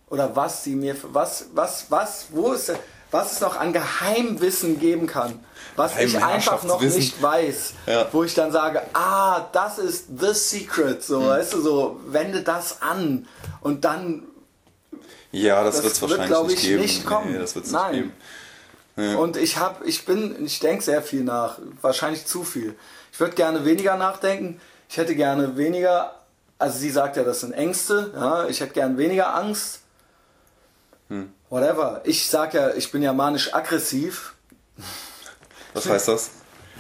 Oder 0.10 0.36
was 0.36 0.64
sie 0.64 0.76
mir, 0.76 0.96
was, 1.12 1.48
was, 1.54 1.88
was, 1.90 2.28
wo 2.32 2.54
ist, 2.54 2.72
was 3.12 3.34
es 3.34 3.42
noch 3.42 3.58
an 3.58 3.74
Geheimwissen 3.74 4.80
geben 4.80 5.08
kann. 5.08 5.44
Was 5.76 5.98
ich 6.00 6.22
einfach 6.24 6.64
noch 6.64 6.82
nicht 6.82 7.22
weiß. 7.22 7.74
Ja. 7.88 8.08
Wo 8.12 8.24
ich 8.24 8.34
dann 8.34 8.52
sage, 8.52 8.82
ah, 8.94 9.48
das 9.52 9.80
ist 9.80 10.06
the 10.20 10.34
secret. 10.34 11.04
So, 11.04 11.26
weißt 11.26 11.54
du, 11.54 11.62
so, 11.62 12.00
wende 12.08 12.42
das 12.42 12.82
an. 12.82 13.28
Und 13.62 13.84
dann 13.86 14.24
Ja, 15.32 15.64
das, 15.64 15.76
Das 15.78 15.84
wird's 15.84 16.02
wird, 16.02 16.12
wahrscheinlich 16.12 16.30
glaub 16.32 16.48
nicht 16.48 16.60
ich, 16.64 16.70
geben. 16.70 16.82
nicht 16.82 17.06
kommen. 17.06 17.32
Nee, 17.34 17.40
das 17.40 17.56
wird's 17.56 17.72
Nein. 17.72 17.92
nicht 17.92 18.02
geben. 18.04 18.14
Ja. 19.14 19.18
Und 19.18 19.38
ich 19.38 19.58
habe, 19.58 19.84
ich 19.86 20.06
bin, 20.06 20.46
ich 20.46 20.60
denke 20.60 20.84
sehr 20.84 21.02
viel 21.02 21.24
nach, 21.24 21.58
wahrscheinlich 21.82 22.28
zu 22.28 22.44
viel. 22.44 22.76
Ich 23.12 23.20
würde 23.20 23.34
gerne 23.34 23.66
weniger 23.66 23.98
nachdenken. 23.98 24.62
Ich 24.88 24.98
hätte 24.98 25.16
gerne 25.16 25.58
weniger, 25.58 26.14
also 26.60 26.78
sie 26.78 26.92
sagt 26.92 27.18
ja, 27.18 27.24
das 27.24 27.40
sind 27.40 27.54
Ängste. 27.54 28.12
Ja, 28.16 28.46
ich 28.46 28.60
hätte 28.62 28.74
gern 28.74 28.98
weniger 29.00 29.34
Angst. 29.34 29.80
Hm. 31.10 31.32
Whatever. 31.50 32.02
Ich 32.04 32.30
sag 32.30 32.54
ja, 32.54 32.70
ich 32.76 32.92
bin 32.92 33.02
ja 33.02 33.14
manisch-aggressiv. 33.14 34.33
Was 35.74 35.88
heißt 35.88 36.08
das? 36.08 36.30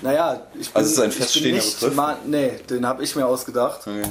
Naja, 0.01 0.45
ich 0.59 0.67
bin, 0.71 0.75
Also 0.75 0.87
es 0.89 0.93
ist 0.93 0.99
ein 0.99 1.09
ich 1.09 1.15
bin 1.15 1.21
feststehender 1.23 1.55
nicht 1.63 1.79
Begriff? 1.79 2.17
nee, 2.25 2.49
den 2.69 2.85
habe 2.87 3.03
ich 3.03 3.15
mir 3.15 3.25
ausgedacht. 3.25 3.81
Okay. 3.87 4.03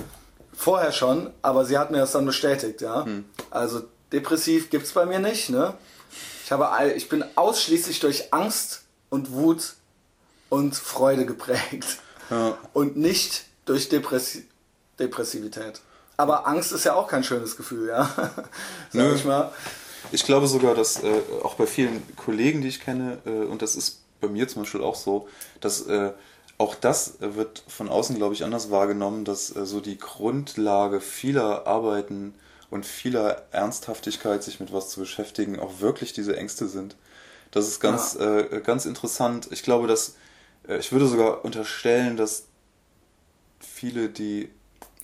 Vorher 0.54 0.92
schon, 0.92 1.30
aber 1.42 1.64
sie 1.64 1.76
hat 1.78 1.90
mir 1.90 1.98
das 1.98 2.12
dann 2.12 2.24
bestätigt, 2.26 2.80
ja. 2.80 3.04
Hm. 3.04 3.24
Also 3.50 3.82
depressiv 4.12 4.70
gibt's 4.70 4.92
bei 4.92 5.06
mir 5.06 5.18
nicht, 5.18 5.50
ne? 5.50 5.74
Ich 6.44 6.52
habe 6.52 6.68
all- 6.70 6.92
ich 6.92 7.08
bin 7.08 7.24
ausschließlich 7.34 8.00
durch 8.00 8.32
Angst 8.32 8.82
und 9.10 9.32
Wut 9.32 9.74
und 10.50 10.74
Freude 10.76 11.24
geprägt 11.26 11.98
Ja. 12.30 12.56
und 12.74 12.96
nicht 12.96 13.44
durch 13.64 13.88
Depressi 13.88 14.46
Depressivität. 14.98 15.80
Aber 16.18 16.46
Angst 16.46 16.72
ist 16.72 16.84
ja 16.84 16.94
auch 16.94 17.08
kein 17.08 17.24
schönes 17.24 17.56
Gefühl, 17.56 17.88
ja. 17.88 18.08
Sag 18.92 19.14
ich 19.14 19.24
mal. 19.24 19.50
Ich 20.12 20.24
glaube 20.24 20.46
sogar, 20.46 20.74
dass 20.74 21.02
äh, 21.02 21.20
auch 21.42 21.54
bei 21.54 21.66
vielen 21.66 22.02
Kollegen, 22.16 22.60
die 22.60 22.68
ich 22.68 22.80
kenne, 22.80 23.18
äh, 23.24 23.30
und 23.30 23.62
das 23.62 23.74
ist 23.74 24.01
bei 24.22 24.28
mir 24.28 24.48
zum 24.48 24.62
Beispiel 24.62 24.80
auch 24.80 24.94
so, 24.94 25.28
dass 25.60 25.82
äh, 25.82 26.12
auch 26.56 26.74
das 26.74 27.14
wird 27.20 27.62
von 27.66 27.88
außen, 27.88 28.16
glaube 28.16 28.34
ich, 28.34 28.44
anders 28.44 28.70
wahrgenommen, 28.70 29.24
dass 29.24 29.54
äh, 29.54 29.66
so 29.66 29.80
die 29.80 29.98
Grundlage 29.98 31.00
vieler 31.00 31.66
Arbeiten 31.66 32.34
und 32.70 32.86
vieler 32.86 33.42
Ernsthaftigkeit, 33.50 34.42
sich 34.42 34.60
mit 34.60 34.72
was 34.72 34.88
zu 34.88 35.00
beschäftigen, 35.00 35.60
auch 35.60 35.80
wirklich 35.80 36.14
diese 36.14 36.36
Ängste 36.36 36.68
sind. 36.68 36.96
Das 37.50 37.68
ist 37.68 37.80
ganz, 37.80 38.14
äh, 38.14 38.62
ganz 38.64 38.86
interessant. 38.86 39.48
Ich 39.50 39.62
glaube, 39.62 39.86
dass 39.86 40.14
äh, 40.66 40.78
ich 40.78 40.92
würde 40.92 41.06
sogar 41.06 41.44
unterstellen, 41.44 42.16
dass 42.16 42.44
viele, 43.60 44.08
die 44.08 44.50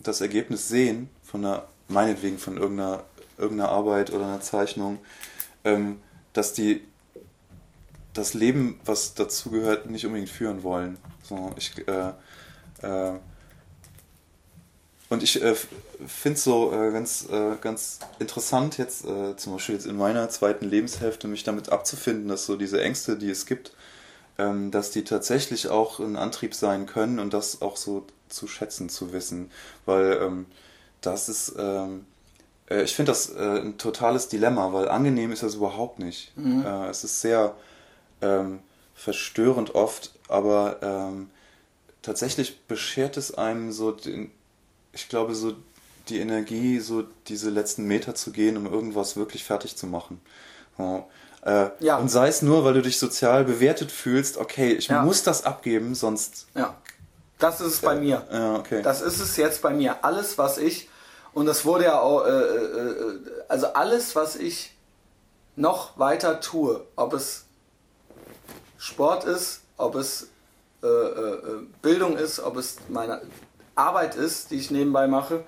das 0.01 0.21
Ergebnis 0.21 0.69
sehen, 0.69 1.11
von 1.23 1.45
einer, 1.45 1.69
meinetwegen 1.89 2.39
von 2.39 2.57
irgendeiner, 2.57 3.05
irgendeiner 3.37 3.71
Arbeit 3.71 4.13
oder 4.13 4.25
einer 4.25 4.41
Zeichnung, 4.41 4.99
ähm, 5.65 6.01
dass 6.33 6.53
die 6.53 6.83
das 8.15 8.35
Leben, 8.35 8.81
was 8.85 9.15
dazugehört, 9.15 9.91
nicht 9.91 10.07
unbedingt 10.07 10.31
führen 10.31 10.63
wollen. 10.63 10.99
So, 11.23 11.53
ich, 11.57 11.73
äh, 11.87 12.13
äh, 12.83 13.19
und 15.11 15.23
ich 15.23 15.43
äh, 15.43 15.55
finde 16.07 16.37
es 16.37 16.45
so 16.45 16.73
äh, 16.73 16.93
ganz, 16.93 17.27
äh, 17.31 17.57
ganz 17.61 18.01
interessant, 18.19 18.77
jetzt 18.79 19.05
äh, 19.07 19.37
zum 19.37 19.55
Beispiel 19.55 19.75
jetzt 19.75 19.87
in 19.87 19.97
meiner 19.97 20.29
zweiten 20.29 20.67
Lebenshälfte 20.69 21.29
mich 21.29 21.45
damit 21.45 21.71
abzufinden, 21.71 22.29
dass 22.29 22.47
so 22.47 22.57
diese 22.57 22.83
Ängste, 22.83 23.17
die 23.17 23.31
es 23.31 23.47
gibt, 23.47 23.73
ähm, 24.37 24.71
dass 24.71 24.91
die 24.91 25.05
tatsächlich 25.05 25.69
auch 25.69 25.99
ein 26.01 26.17
Antrieb 26.17 26.55
sein 26.55 26.87
können 26.87 27.19
und 27.19 27.33
das 27.33 27.63
auch 27.63 27.77
so 27.77 28.07
zu 28.29 28.47
schätzen 28.47 28.91
zu 28.91 29.13
wissen. 29.13 29.51
Weil 29.87 30.19
ähm, 30.23 30.47
das 31.01 31.29
ist, 31.31 31.55
ähm, 31.59 32.05
äh, 32.69 32.83
ich 32.83 32.95
finde 32.95 33.13
das 33.13 33.31
äh, 33.31 33.61
ein 33.61 33.79
totales 33.79 34.29
Dilemma, 34.29 34.73
weil 34.75 34.89
angenehm 34.89 35.33
ist 35.33 35.43
das 35.43 35.55
überhaupt 35.55 35.99
nicht. 35.99 36.33
Äh, 36.65 36.89
es 36.91 37.03
ist 37.05 37.21
sehr 37.23 37.55
ähm, 38.23 38.61
verstörend 38.95 39.75
oft, 39.75 40.13
aber 40.29 40.79
ähm, 40.83 41.31
tatsächlich 42.03 42.61
beschert 42.67 43.17
es 43.17 43.35
einem 43.37 43.73
so 43.73 43.93
den, 43.93 44.31
ich 44.93 45.09
glaube, 45.09 45.35
so 45.35 45.55
die 46.09 46.19
Energie, 46.21 46.81
so 46.81 47.05
diese 47.29 47.51
letzten 47.51 47.85
Meter 47.85 48.15
zu 48.15 48.33
gehen, 48.33 48.57
um 48.57 48.67
irgendwas 48.67 49.17
wirklich 49.17 49.45
fertig 49.45 49.77
zu 49.77 49.87
machen. 49.87 50.21
So. 50.77 51.07
Äh, 51.45 51.69
Ja. 51.81 51.99
Und 51.99 52.09
sei 52.09 52.29
es 52.29 52.43
nur, 52.43 52.65
weil 52.65 52.75
du 52.75 52.83
dich 52.83 52.99
sozial 52.99 53.45
bewertet 53.45 53.93
fühlst, 53.93 54.39
okay, 54.39 54.73
ich 54.73 54.89
Ja. 54.89 55.03
muss 55.03 55.23
das 55.23 55.45
abgeben, 55.45 55.95
sonst. 55.95 56.47
Ja. 56.55 56.77
Das 57.39 57.61
ist 57.61 57.75
es 57.75 57.81
bei 57.81 57.95
mir. 57.95 58.27
Ja, 58.33 58.57
okay. 58.57 58.83
Das 58.83 59.01
ist 59.01 59.21
es 59.21 59.37
jetzt 59.37 59.63
bei 59.63 59.71
mir. 59.71 60.03
Alles, 60.05 60.39
was 60.39 60.59
ich, 60.59 60.89
und 61.33 61.47
das 61.47 61.65
wurde 61.65 61.85
ja 61.85 62.01
auch, 62.01 62.25
äh, 62.25 62.31
äh, 62.31 62.91
äh, 62.91 63.19
also 63.49 63.67
alles, 63.75 64.17
was 64.17 64.35
ich 64.35 64.75
noch 65.55 65.97
weiter 65.99 66.41
tue, 66.41 66.85
ob 66.97 67.13
es 67.13 67.45
Sport 68.79 69.25
ist, 69.25 69.61
ob 69.77 69.97
es 69.97 70.29
äh, 70.83 70.87
äh, 70.87 70.91
äh, 70.91 71.67
Bildung 71.83 72.17
ist, 72.17 72.39
ob 72.39 72.57
es 72.57 72.77
meine 72.89 73.21
Arbeit 73.75 74.15
ist, 74.15 74.53
die 74.53 74.57
ich 74.57 74.71
nebenbei 74.71 75.09
mache, 75.09 75.45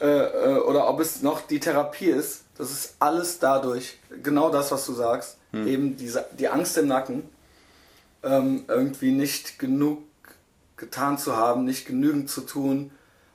äh, 0.00 0.06
äh, 0.06 0.58
oder 0.58 0.88
ob 0.88 1.00
es 1.00 1.22
noch 1.22 1.40
die 1.40 1.60
Therapie 1.60 2.06
ist, 2.06 2.42
das 2.58 2.72
ist 2.72 2.96
alles 2.98 3.38
dadurch, 3.38 3.98
genau 4.22 4.50
das, 4.50 4.72
was 4.72 4.84
du 4.86 4.92
sagst, 4.92 5.38
eben 5.52 5.96
diese, 5.96 6.26
die 6.38 6.48
Angst 6.48 6.76
im 6.76 6.88
Nacken, 6.88 7.22
ähm, 8.22 8.64
irgendwie 8.68 9.10
nicht 9.10 9.58
genug 9.58 10.02
getan 10.76 11.16
zu 11.16 11.34
haben, 11.34 11.64
nicht 11.64 11.86
genügend 11.86 12.28
zu 12.28 12.42
tun 12.42 12.90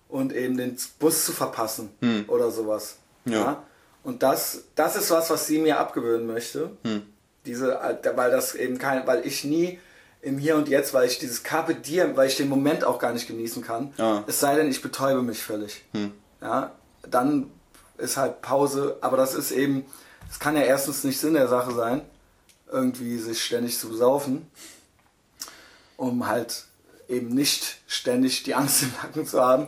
und 0.08 0.32
eben 0.34 0.56
den 0.56 0.78
Bus 1.00 1.26
zu 1.26 1.32
verpassen 1.32 1.90
oder 2.28 2.52
sowas. 2.52 2.98
Ja. 3.26 3.64
Und 4.04 4.22
das, 4.22 4.66
das 4.76 4.96
ist 4.96 5.10
was, 5.10 5.32
was 5.32 5.48
sie 5.48 5.60
mir 5.60 5.80
abgewöhnen 5.80 6.28
möchte. 6.28 6.72
Diese, 7.46 7.80
äh, 7.80 8.12
weil 8.16 8.32
das 8.32 8.56
eben 8.56 8.78
kein, 8.78 9.06
weil 9.08 9.26
ich 9.26 9.44
nie 9.44 9.80
im 10.22 10.38
Hier 10.38 10.56
und 10.56 10.70
Jetzt, 10.70 10.94
weil 10.94 11.08
ich 11.08 11.18
dieses 11.18 11.44
Carpe 11.44 11.76
Diem, 11.76 12.16
weil 12.16 12.28
ich 12.28 12.38
den 12.38 12.50
Moment 12.50 12.84
auch 12.84 13.00
gar 13.00 13.14
nicht 13.14 13.28
genießen 13.28 13.64
kann. 13.64 13.94
Ja. 13.98 14.24
Es 14.28 14.40
sei 14.40 14.56
denn, 14.56 14.70
ich 14.70 14.82
betäube 14.82 15.24
mich 15.24 15.42
völlig. 15.42 15.84
Ja, 16.42 16.72
dann 17.08 17.52
ist 17.98 18.18
halt 18.18 18.42
Pause, 18.42 18.98
aber 19.02 19.18
das 19.18 19.34
ist 19.34 19.52
eben, 19.52 19.86
es 20.30 20.40
kann 20.40 20.56
ja 20.56 20.64
erstens 20.64 21.04
nicht 21.04 21.20
Sinn 21.20 21.34
der 21.34 21.48
Sache 21.48 21.74
sein, 21.74 22.02
irgendwie 22.72 23.18
sich 23.18 23.44
ständig 23.44 23.78
zu 23.80 23.90
besaufen, 23.90 24.50
um 25.98 26.28
halt 26.28 26.66
eben 27.08 27.30
nicht 27.30 27.80
ständig 27.88 28.44
die 28.44 28.56
Angst 28.56 28.84
im 28.84 28.92
Nacken 29.02 29.26
zu 29.26 29.42
haben. 29.42 29.68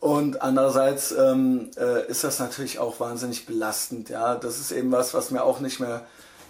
Und 0.00 0.42
andererseits 0.42 1.10
ähm, 1.10 1.70
äh, 1.76 2.06
ist 2.06 2.22
das 2.22 2.38
natürlich 2.38 2.78
auch 2.78 3.00
wahnsinnig 3.00 3.46
belastend. 3.46 4.10
Ja, 4.10 4.36
das 4.36 4.60
ist 4.60 4.70
eben 4.70 4.92
was, 4.92 5.12
was 5.12 5.32
mir 5.32 5.42
auch 5.42 5.58
nicht 5.58 5.80
mehr 5.80 6.06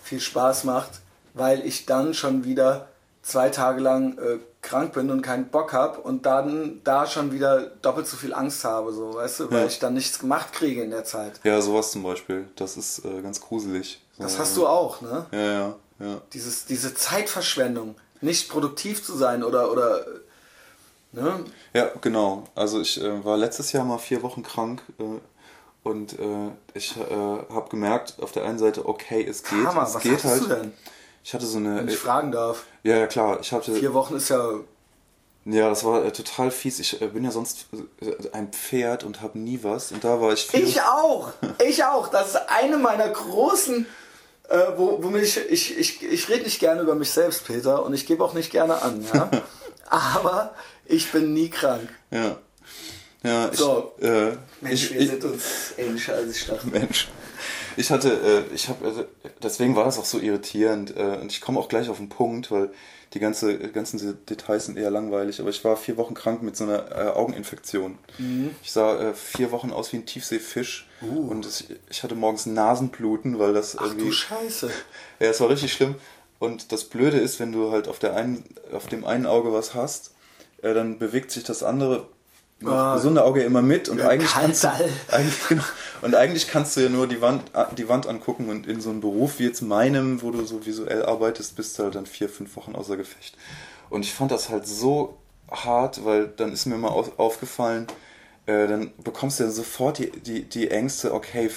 viel 0.09 0.21
Spaß 0.21 0.65
macht, 0.65 1.01
weil 1.35 1.65
ich 1.67 1.87
dann 1.87 2.15
schon 2.15 2.45
wieder 2.45 2.89
zwei 3.23 3.51
Tage 3.51 3.81
lang 3.81 4.17
äh, 4.19 4.39
krank 4.63 4.93
bin 4.95 5.11
und 5.11 5.23
keinen 5.23 5.49
Bock 5.49 5.73
habe 5.73 6.01
und 6.01 6.25
dann 6.27 6.81
da 6.85 7.07
schon 7.07 7.31
wieder 7.33 7.61
doppelt 7.83 8.07
so 8.07 8.17
viel 8.17 8.33
Angst 8.35 8.65
habe, 8.65 8.93
so, 8.93 9.15
weißt 9.15 9.41
du, 9.41 9.51
weil 9.51 9.61
Ja. 9.61 9.67
ich 9.67 9.79
dann 9.79 9.95
nichts 9.95 10.19
gemacht 10.19 10.53
kriege 10.53 10.83
in 10.83 10.91
der 10.91 11.05
Zeit. 11.05 11.39
Ja, 11.45 11.61
sowas 11.61 11.93
zum 11.93 12.03
Beispiel. 12.03 12.49
Das 12.57 12.77
ist 12.77 13.05
äh, 13.05 13.21
ganz 13.23 13.41
gruselig. 13.41 14.01
Das 14.19 14.39
hast 14.39 14.57
du 14.57 14.67
auch, 14.67 15.01
ne? 15.01 15.27
Ja, 15.31 15.39
ja, 15.39 15.75
ja. 16.01 16.21
Dieses, 16.33 16.65
diese 16.65 16.95
Zeitverschwendung, 16.95 17.95
nicht 18.21 18.49
produktiv 18.51 19.05
zu 19.05 19.17
sein 19.17 19.45
oder, 19.45 19.71
oder 19.71 20.05
ne? 21.13 21.45
Ja, 21.73 21.91
genau. 22.01 22.45
Also 22.55 22.81
ich 22.81 23.01
äh, 23.01 23.25
war 23.25 23.37
letztes 23.37 23.73
Jahr 23.73 23.85
mal 23.85 23.99
vier 23.99 24.23
Wochen 24.23 24.43
krank 24.43 24.83
äh, 24.99 25.05
und 25.83 26.19
äh, 26.19 26.51
ich 26.75 26.97
äh, 26.97 27.01
habe 27.11 27.69
gemerkt, 27.71 28.17
auf 28.21 28.33
der 28.33 28.45
einen 28.45 28.59
Seite, 28.59 28.87
okay, 28.87 29.25
es 29.25 29.43
geht. 29.43 29.65
Hammer, 29.65 29.85
es 29.85 29.95
was 29.95 30.03
geht 30.03 30.25
halt. 30.25 30.43
du 30.43 30.47
denn? 30.49 30.73
Ich 31.25 31.35
hatte 31.35 31.47
so 31.47 31.59
eine. 31.59 31.77
Wenn 31.77 31.89
ich 31.89 31.97
fragen 31.97 32.33
darf. 32.33 32.65
ja, 32.83 32.97
ja, 32.97 33.07
klar. 33.07 33.39
Ich 33.41 33.53
hatte. 33.53 33.75
Vier 33.75 33.95
Wochen 33.95 34.17
ist 34.17 34.29
ja. 34.29 34.61
Ja, 35.45 35.71
das 35.71 35.83
war 35.85 36.05
äh, 36.05 36.13
total 36.13 36.51
fies. 36.51 36.79
Ich 36.79 37.01
äh, 37.01 37.07
bin 37.07 37.25
ja 37.25 37.31
sonst 37.31 37.67
äh, 38.01 38.13
ein 38.33 38.53
Pferd 38.53 39.05
und 39.05 39.23
habe 39.23 39.39
nie 39.39 39.61
was. 39.63 39.93
Und 39.93 40.05
da 40.05 40.21
war 40.21 40.33
ich 40.33 40.47
vier 40.47 40.63
Ich 40.63 40.81
auch! 40.83 41.33
Ich 41.67 41.83
auch! 41.85 42.09
Das 42.09 42.29
ist 42.29 42.37
eine 42.49 42.77
meiner 42.77 43.09
großen. 43.09 43.87
Äh, 44.49 44.59
wo, 44.77 45.03
wo 45.03 45.09
mich, 45.09 45.37
ich, 45.51 45.79
ich, 45.79 46.03
ich 46.03 46.29
rede 46.29 46.45
nicht 46.45 46.59
gerne 46.59 46.81
über 46.81 46.95
mich 46.95 47.11
selbst, 47.11 47.47
Peter, 47.47 47.85
und 47.85 47.93
ich 47.93 48.07
gebe 48.07 48.25
auch 48.25 48.33
nicht 48.33 48.51
gerne 48.51 48.81
an, 48.81 49.07
ja. 49.13 49.31
Aber 49.91 50.55
ich 50.87 51.13
bin 51.13 51.35
nie 51.35 51.51
krank. 51.51 51.89
Ja. 52.11 52.39
Ja, 53.23 53.51
ich, 53.51 53.59
So. 53.59 53.93
äh, 54.01 54.33
Mensch, 54.61 54.85
ich, 54.85 54.95
wir 54.95 55.01
ich, 55.01 55.09
sind 55.11 55.25
uns 55.25 55.75
ähnlicher 55.77 56.15
als 56.15 56.37
ich 56.37 56.47
dachte. 56.47 56.67
Mensch. 56.69 57.09
Ich 57.77 57.91
hatte, 57.91 58.45
äh, 58.51 58.55
ich 58.55 58.69
habe, 58.69 58.85
also, 58.85 59.05
deswegen 59.43 59.77
war 59.77 59.85
das 59.85 59.99
auch 59.99 60.05
so 60.05 60.19
irritierend. 60.19 60.97
Äh, 60.97 61.19
und 61.21 61.31
ich 61.33 61.41
komme 61.41 61.59
auch 61.59 61.69
gleich 61.69 61.89
auf 61.89 61.99
den 61.99 62.09
Punkt, 62.09 62.51
weil 62.51 62.71
die 63.15 63.21
ganze, 63.21 63.57
ganzen 63.71 64.19
Details 64.27 64.67
sind 64.67 64.77
eher 64.77 64.91
langweilig. 64.91 65.41
Aber 65.41 65.51
ich 65.51 65.65
war 65.65 65.77
vier 65.77 65.97
Wochen 65.97 66.15
krank 66.15 66.43
mit 66.43 66.57
so 66.57 66.65
einer 66.65 66.91
äh, 66.91 67.09
Augeninfektion. 67.11 67.99
Mhm. 68.19 68.51
Ich 68.63 68.73
sah 68.73 68.99
äh, 69.01 69.15
vier 69.15 69.51
Wochen 69.51 69.73
aus 69.73 69.93
wie 69.93 69.99
ein 69.99 70.07
Tiefseefisch. 70.07 70.89
Uh. 71.01 71.29
Und 71.31 71.47
es, 71.47 71.65
ich 71.91 72.03
hatte 72.03 72.15
morgens 72.15 72.47
Nasenbluten, 72.47 73.39
weil 73.39 73.55
das 73.55 73.77
Ach 73.79 73.87
irgendwie. 73.87 74.07
du 74.07 74.13
Scheiße. 74.13 74.71
Ja, 75.21 75.31
es 75.31 75.41
war 75.41 75.49
richtig 75.49 75.73
schlimm. 75.73 75.95
Und 76.39 76.71
das 76.71 76.85
Blöde 76.85 77.19
ist, 77.19 77.41
wenn 77.41 77.51
du 77.51 77.73
halt 77.73 77.89
auf, 77.89 77.99
der 77.99 78.15
einen, 78.15 78.45
auf 78.73 78.87
dem 78.87 79.05
einen 79.05 79.27
Auge 79.27 79.53
was 79.53 79.75
hast, 79.75 80.13
äh, 80.63 80.75
dann 80.75 80.99
bewegt 80.99 81.31
sich 81.33 81.43
das 81.45 81.63
andere 81.65 82.09
Ah. 82.65 82.97
gesunde 82.97 83.25
Auge 83.25 83.43
immer 83.43 83.63
mit 83.63 83.89
und 83.89 84.01
eigentlich 84.01 84.33
kannst, 84.33 84.65
eigentlich, 85.11 85.49
genau, 85.49 85.63
und 86.03 86.15
eigentlich 86.17 86.49
kannst 86.49 86.77
du 86.77 86.81
ja 86.81 86.89
nur 86.89 87.07
die 87.07 87.21
Wand, 87.21 87.43
die 87.77 87.89
Wand 87.89 88.09
angucken 88.09 88.49
und 88.49 88.67
in 88.67 88.81
so 88.81 88.91
einem 88.91 89.01
Beruf 89.01 89.39
wie 89.39 89.45
jetzt 89.45 89.63
meinem, 89.63 90.23
wo 90.23 90.33
du 90.33 90.45
so 90.45 90.67
visuell 90.67 91.05
arbeitest, 91.05 91.55
bist 91.55 91.79
du 91.79 91.85
halt 91.85 91.95
dann 91.95 92.07
vier, 92.07 92.29
fünf 92.29 92.57
Wochen 92.57 92.75
außer 92.75 92.97
Gefecht. 92.97 93.37
Und 93.91 94.03
ich 94.03 94.13
fand 94.13 94.33
das 94.33 94.49
halt 94.49 94.67
so 94.67 95.19
hart, 95.51 96.05
weil 96.05 96.27
dann 96.27 96.53
ist 96.53 96.67
mir 96.67 96.77
mal 96.77 96.89
auf, 96.89 97.19
aufgefallen, 97.19 97.87
äh, 98.47 98.67
dann 98.67 98.93
bekommst 99.05 99.39
du 99.39 99.45
ja 99.45 99.51
sofort 99.51 99.99
die, 99.99 100.11
die, 100.11 100.45
die 100.45 100.71
Ängste, 100.71 101.15
okay, 101.15 101.51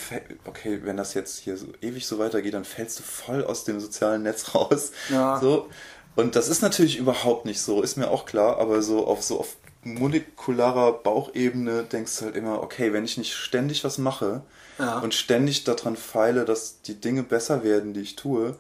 okay, 0.46 0.82
wenn 0.84 0.98
das 0.98 1.14
jetzt 1.14 1.40
hier 1.40 1.58
so 1.58 1.68
ewig 1.82 2.06
so 2.06 2.20
weitergeht, 2.20 2.54
dann 2.54 2.66
fällst 2.66 3.00
du 3.00 3.04
voll 3.04 3.44
aus 3.44 3.64
dem 3.64 3.80
sozialen 3.80 4.24
Netz 4.24 4.54
raus. 4.54 4.92
Ja. 5.10 5.40
So. 5.40 5.68
Und 6.16 6.36
das 6.36 6.48
ist 6.48 6.62
natürlich 6.62 6.98
überhaupt 6.98 7.46
nicht 7.46 7.62
so, 7.62 7.82
ist 7.82 7.98
mir 7.98 8.12
auch 8.12 8.26
klar, 8.26 8.60
aber 8.60 8.82
so 8.82 9.08
auf 9.08 9.24
so 9.24 9.40
auf 9.40 9.56
molekularer 9.84 10.94
Bauchebene 10.94 11.84
denkst 11.84 12.20
du 12.20 12.26
halt 12.26 12.36
immer, 12.36 12.62
okay, 12.62 12.94
wenn 12.94 13.06
ich 13.06 13.18
nicht 13.18 13.34
ständig 13.34 13.84
was 13.84 13.98
mache 13.98 14.42
Ja. 14.80 15.00
und 15.00 15.14
ständig 15.14 15.64
daran 15.64 15.96
feile, 15.96 16.46
dass 16.46 16.82
die 16.82 16.96
Dinge 17.00 17.24
besser 17.24 17.64
werden, 17.64 17.94
die 17.94 18.02
ich 18.02 18.16
tue, 18.16 18.56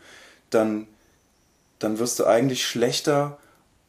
dann, 0.50 0.88
dann 1.80 2.00
wirst 2.00 2.20
du 2.20 2.26
eigentlich 2.26 2.66
schlechter 2.66 3.38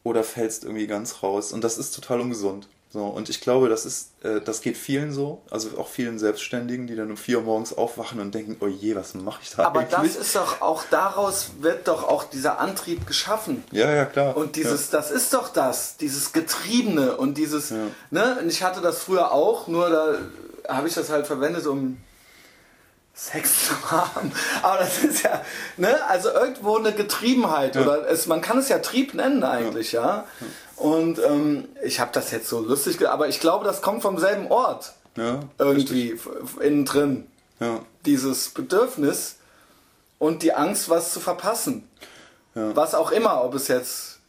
oder 0.03 0.23
fällst 0.23 0.63
irgendwie 0.63 0.87
ganz 0.87 1.23
raus. 1.23 1.53
Und 1.53 1.63
das 1.63 1.77
ist 1.77 1.95
total 1.95 2.21
ungesund. 2.21 2.67
So, 2.93 3.05
und 3.05 3.27
ich 3.27 3.41
glaube, 3.41 3.69
das 3.69 3.87
ist, 3.87 4.11
äh, 4.23 4.39
das 4.39 4.61
geht 4.61 4.77
vielen 4.77 5.11
so, 5.11 5.41
also 5.49 5.79
auch 5.79 5.87
vielen 5.87 6.19
Selbstständigen, 6.19 6.85
die 6.85 6.95
dann 6.95 7.09
um 7.09 7.17
vier 7.17 7.39
Uhr 7.39 7.43
morgens 7.43 7.75
aufwachen 7.75 8.19
und 8.19 8.35
denken, 8.35 8.55
oh 8.59 8.67
je, 8.67 8.95
was 8.95 9.15
mache 9.15 9.39
ich 9.41 9.49
da 9.49 9.63
Aber 9.65 9.79
eigentlich? 9.79 10.13
das 10.13 10.15
ist 10.27 10.35
doch 10.35 10.61
auch 10.61 10.83
daraus 10.91 11.53
wird 11.59 11.87
doch 11.87 12.03
auch 12.07 12.23
dieser 12.25 12.59
Antrieb 12.59 13.07
geschaffen. 13.07 13.63
ja, 13.71 13.91
ja, 13.91 14.05
klar. 14.05 14.37
Und 14.37 14.57
dieses, 14.57 14.91
das 14.91 15.09
ist 15.09 15.33
doch 15.33 15.49
das, 15.49 15.97
dieses 15.97 16.33
Getriebene 16.33 17.17
und 17.17 17.39
dieses, 17.39 17.71
Ja. 17.71 17.77
ne, 18.11 18.37
und 18.39 18.47
ich 18.49 18.61
hatte 18.61 18.79
das 18.81 18.99
früher 18.99 19.31
auch, 19.31 19.65
nur 19.67 19.89
da 19.89 20.17
habe 20.71 20.87
ich 20.87 20.93
das 20.93 21.09
halt 21.09 21.25
verwendet, 21.25 21.65
um 21.65 21.97
Sex 23.13 23.67
zu 23.67 23.91
haben. 23.91 24.31
Aber 24.61 24.79
das 24.79 25.03
ist 25.03 25.23
ja, 25.23 25.41
ne, 25.77 26.03
also 26.07 26.29
irgendwo 26.31 26.77
eine 26.77 26.93
Getriebenheit 26.93 27.75
Ja. 27.75 27.81
oder 27.83 28.09
es, 28.09 28.25
man 28.27 28.41
kann 28.41 28.57
es 28.57 28.69
ja 28.69 28.79
Trieb 28.79 29.13
nennen 29.13 29.43
eigentlich, 29.43 29.91
ja. 29.91 30.25
Und 30.77 31.19
ähm, 31.19 31.67
ich 31.83 31.99
habe 31.99 32.11
das 32.13 32.31
jetzt 32.31 32.49
so 32.49 32.59
lustig, 32.59 33.07
aber 33.07 33.27
ich 33.27 33.39
glaube, 33.39 33.63
das 33.65 33.81
kommt 33.81 34.01
vom 34.01 34.17
selben 34.17 34.47
Ort 34.47 34.93
ja, 35.15 35.41
irgendwie 35.59 36.19
innen 36.59 36.85
drin. 36.85 37.27
ja, 37.59 37.79
Dieses 38.05 38.49
Bedürfnis 38.49 39.35
und 40.17 40.41
die 40.41 40.53
Angst, 40.53 40.89
was 40.89 41.13
zu 41.13 41.19
verpassen. 41.19 41.87
Ja. 42.55 42.75
Was 42.75 42.95
auch 42.95 43.11
immer, 43.11 43.43
ob 43.43 43.53
es 43.53 43.67
jetzt 43.67 44.19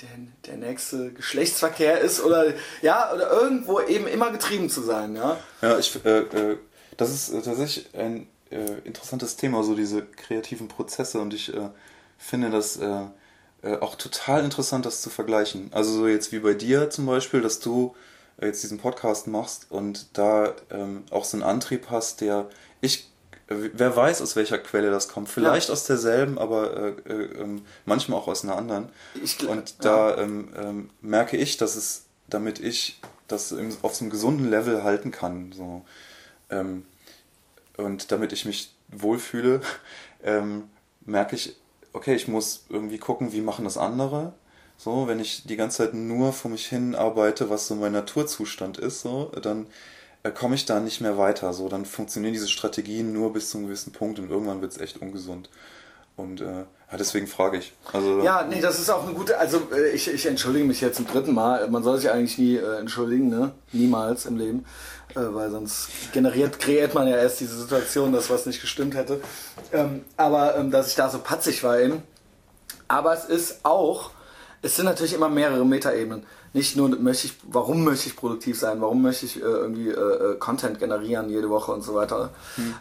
der, 0.00 0.08
der 0.46 0.56
nächste 0.56 1.12
Geschlechtsverkehr 1.12 2.00
ist 2.00 2.22
oder 2.22 2.46
ja, 2.80 3.12
oder 3.12 3.30
irgendwo 3.30 3.80
eben 3.80 4.06
immer 4.06 4.30
getrieben 4.30 4.70
zu 4.70 4.80
sein, 4.82 5.14
ja. 5.14 5.36
Ja, 5.60 5.78
ich, 5.78 6.02
äh, 6.04 6.20
äh, 6.20 6.56
das 6.96 7.10
ist 7.10 7.30
äh, 7.30 7.42
tatsächlich 7.42 7.94
ein 7.94 8.26
äh, 8.50 8.78
interessantes 8.84 9.36
Thema, 9.36 9.62
so 9.62 9.74
diese 9.74 10.02
kreativen 10.04 10.68
Prozesse 10.68 11.20
und 11.20 11.34
ich 11.34 11.54
äh, 11.54 11.68
finde 12.18 12.50
das 12.50 12.76
äh, 12.76 13.04
äh, 13.62 13.78
auch 13.78 13.94
total 13.94 14.44
interessant, 14.44 14.86
das 14.86 15.02
zu 15.02 15.10
vergleichen. 15.10 15.70
Also 15.72 15.92
so 15.92 16.06
jetzt 16.06 16.32
wie 16.32 16.40
bei 16.40 16.54
dir 16.54 16.90
zum 16.90 17.06
Beispiel, 17.06 17.40
dass 17.40 17.60
du 17.60 17.94
äh, 18.40 18.46
jetzt 18.46 18.62
diesen 18.62 18.78
Podcast 18.78 19.26
machst 19.26 19.66
und 19.70 20.06
da 20.12 20.54
ähm, 20.70 21.04
auch 21.10 21.24
so 21.24 21.36
einen 21.36 21.44
Antrieb 21.44 21.86
hast, 21.90 22.20
der 22.20 22.48
ich 22.80 23.08
Wer 23.48 23.94
weiß, 23.94 24.22
aus 24.22 24.36
welcher 24.36 24.58
Quelle 24.58 24.90
das 24.90 25.08
kommt. 25.08 25.28
Vielleicht 25.28 25.70
aus 25.70 25.84
derselben, 25.84 26.38
aber 26.38 26.76
äh, 26.76 27.12
äh, 27.12 27.40
ähm, 27.40 27.62
manchmal 27.84 28.18
auch 28.18 28.28
aus 28.28 28.44
einer 28.44 28.56
anderen. 28.56 28.88
Ich 29.22 29.46
Und 29.46 29.84
da 29.84 30.16
ähm, 30.16 30.48
ähm, 30.56 30.90
merke 31.00 31.36
ich, 31.36 31.56
dass 31.56 31.76
es, 31.76 32.04
damit 32.28 32.60
ich 32.60 33.00
das 33.28 33.52
im, 33.52 33.76
auf 33.82 33.94
so 33.94 34.04
einem 34.04 34.10
gesunden 34.10 34.48
Level 34.48 34.82
halten 34.84 35.10
kann, 35.10 35.52
so, 35.52 35.84
ähm, 36.52 36.84
und 37.76 38.12
damit 38.12 38.32
ich 38.32 38.44
mich 38.44 38.74
wohlfühle, 38.88 39.60
ähm, 40.22 40.64
merke 41.04 41.36
ich, 41.36 41.56
okay, 41.92 42.14
ich 42.14 42.28
muss 42.28 42.66
irgendwie 42.68 42.98
gucken, 42.98 43.32
wie 43.32 43.40
machen 43.40 43.64
das 43.64 43.76
andere. 43.78 44.34
So, 44.76 45.06
wenn 45.06 45.20
ich 45.20 45.44
die 45.44 45.56
ganze 45.56 45.78
Zeit 45.78 45.94
nur 45.94 46.32
vor 46.32 46.50
mich 46.50 46.66
hin 46.66 46.94
arbeite, 46.94 47.50
was 47.50 47.68
so 47.68 47.76
mein 47.76 47.92
Naturzustand 47.92 48.78
ist, 48.78 49.02
so, 49.02 49.26
dann 49.42 49.66
äh, 50.22 50.30
komme 50.30 50.54
ich 50.54 50.64
da 50.66 50.80
nicht 50.80 51.00
mehr 51.00 51.18
weiter. 51.18 51.52
So, 51.52 51.68
dann 51.68 51.84
funktionieren 51.84 52.32
diese 52.32 52.48
Strategien 52.48 53.12
nur 53.12 53.32
bis 53.32 53.50
zu 53.50 53.58
einem 53.58 53.66
gewissen 53.66 53.92
Punkt 53.92 54.18
und 54.18 54.30
irgendwann 54.30 54.60
wird 54.60 54.72
es 54.72 54.78
echt 54.78 55.00
ungesund. 55.00 55.50
Und 56.16 56.40
äh, 56.40 56.44
ja, 56.44 56.98
deswegen 56.98 57.26
frage 57.26 57.58
ich. 57.58 57.72
Also, 57.92 58.20
Ja, 58.20 58.44
nee, 58.48 58.60
das 58.60 58.78
ist 58.78 58.90
auch 58.90 59.04
eine 59.04 59.14
gute, 59.14 59.38
also 59.38 59.62
äh, 59.74 59.90
ich, 59.90 60.08
ich 60.08 60.26
entschuldige 60.26 60.64
mich 60.64 60.80
jetzt 60.80 60.96
zum 60.96 61.06
dritten 61.06 61.32
Mal. 61.32 61.68
Man 61.70 61.82
soll 61.82 61.98
sich 61.98 62.10
eigentlich 62.10 62.36
nie 62.38 62.56
äh, 62.56 62.78
entschuldigen, 62.78 63.28
ne? 63.28 63.52
Niemals 63.72 64.26
im 64.26 64.36
Leben. 64.36 64.64
Äh, 65.14 65.34
weil 65.34 65.50
sonst 65.50 65.88
generiert, 66.12 66.58
kreiert 66.58 66.94
man 66.94 67.06
ja 67.06 67.16
erst 67.16 67.40
diese 67.40 67.56
Situation, 67.56 68.12
dass 68.12 68.30
was 68.30 68.46
nicht 68.46 68.60
gestimmt 68.60 68.94
hätte. 68.94 69.20
Ähm, 69.72 70.04
aber 70.16 70.56
ähm, 70.56 70.70
dass 70.70 70.88
ich 70.88 70.94
da 70.94 71.08
so 71.08 71.18
patzig 71.18 71.62
war 71.64 71.78
eben. 71.80 72.02
Aber 72.88 73.14
es 73.14 73.24
ist 73.24 73.60
auch, 73.64 74.10
es 74.62 74.76
sind 74.76 74.84
natürlich 74.84 75.14
immer 75.14 75.28
mehrere 75.28 75.64
Metaebenen. 75.64 76.24
Nicht 76.54 76.76
nur 76.76 76.90
möchte 76.90 77.28
ich, 77.28 77.34
warum 77.44 77.84
möchte 77.84 78.08
ich 78.08 78.16
produktiv 78.16 78.58
sein, 78.58 78.82
warum 78.82 79.00
möchte 79.00 79.24
ich 79.24 79.36
äh, 79.36 79.40
irgendwie 79.40 79.88
äh, 79.88 80.32
äh, 80.32 80.36
Content 80.38 80.78
generieren 80.78 81.30
jede 81.30 81.48
Woche 81.48 81.72
und 81.72 81.82
so 81.82 81.94
weiter. 81.94 82.30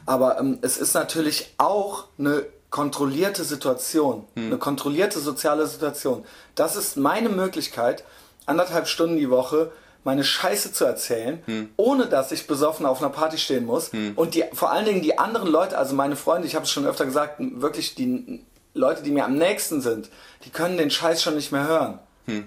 Aber 0.05 0.37
ähm, 0.39 0.59
es 0.61 0.77
ist 0.77 0.93
natürlich 0.93 1.53
auch 1.57 2.07
eine 2.19 2.45
kontrollierte 2.71 3.43
Situation, 3.43 4.25
eine 4.35 4.57
kontrollierte 4.57 5.19
soziale 5.19 5.67
Situation. 5.67 6.25
Das 6.55 6.75
ist 6.75 6.97
meine 6.97 7.29
Möglichkeit, 7.29 8.03
anderthalb 8.47 8.87
Stunden 8.87 9.17
die 9.17 9.29
Woche 9.29 9.71
meine 10.03 10.23
Scheiße 10.23 10.73
zu 10.73 10.85
erzählen, 10.85 11.43
ohne 11.77 12.07
dass 12.07 12.31
ich 12.31 12.47
besoffen 12.47 12.87
auf 12.87 13.01
einer 13.01 13.11
Party 13.11 13.37
stehen 13.37 13.65
muss. 13.65 13.91
Und 14.15 14.33
die, 14.33 14.45
vor 14.53 14.71
allen 14.71 14.85
Dingen 14.85 15.03
die 15.03 15.19
anderen 15.19 15.47
Leute, 15.47 15.77
also 15.77 15.93
meine 15.93 16.15
Freunde, 16.15 16.47
ich 16.47 16.55
habe 16.55 16.65
es 16.65 16.71
schon 16.71 16.87
öfter 16.87 17.05
gesagt, 17.05 17.35
wirklich 17.39 17.93
die 17.93 18.43
Leute, 18.73 19.03
die 19.03 19.11
mir 19.11 19.25
am 19.25 19.35
nächsten 19.35 19.81
sind, 19.81 20.09
die 20.45 20.49
können 20.49 20.77
den 20.77 20.89
Scheiß 20.89 21.21
schon 21.21 21.35
nicht 21.35 21.51
mehr 21.51 21.67
hören. 21.67 21.99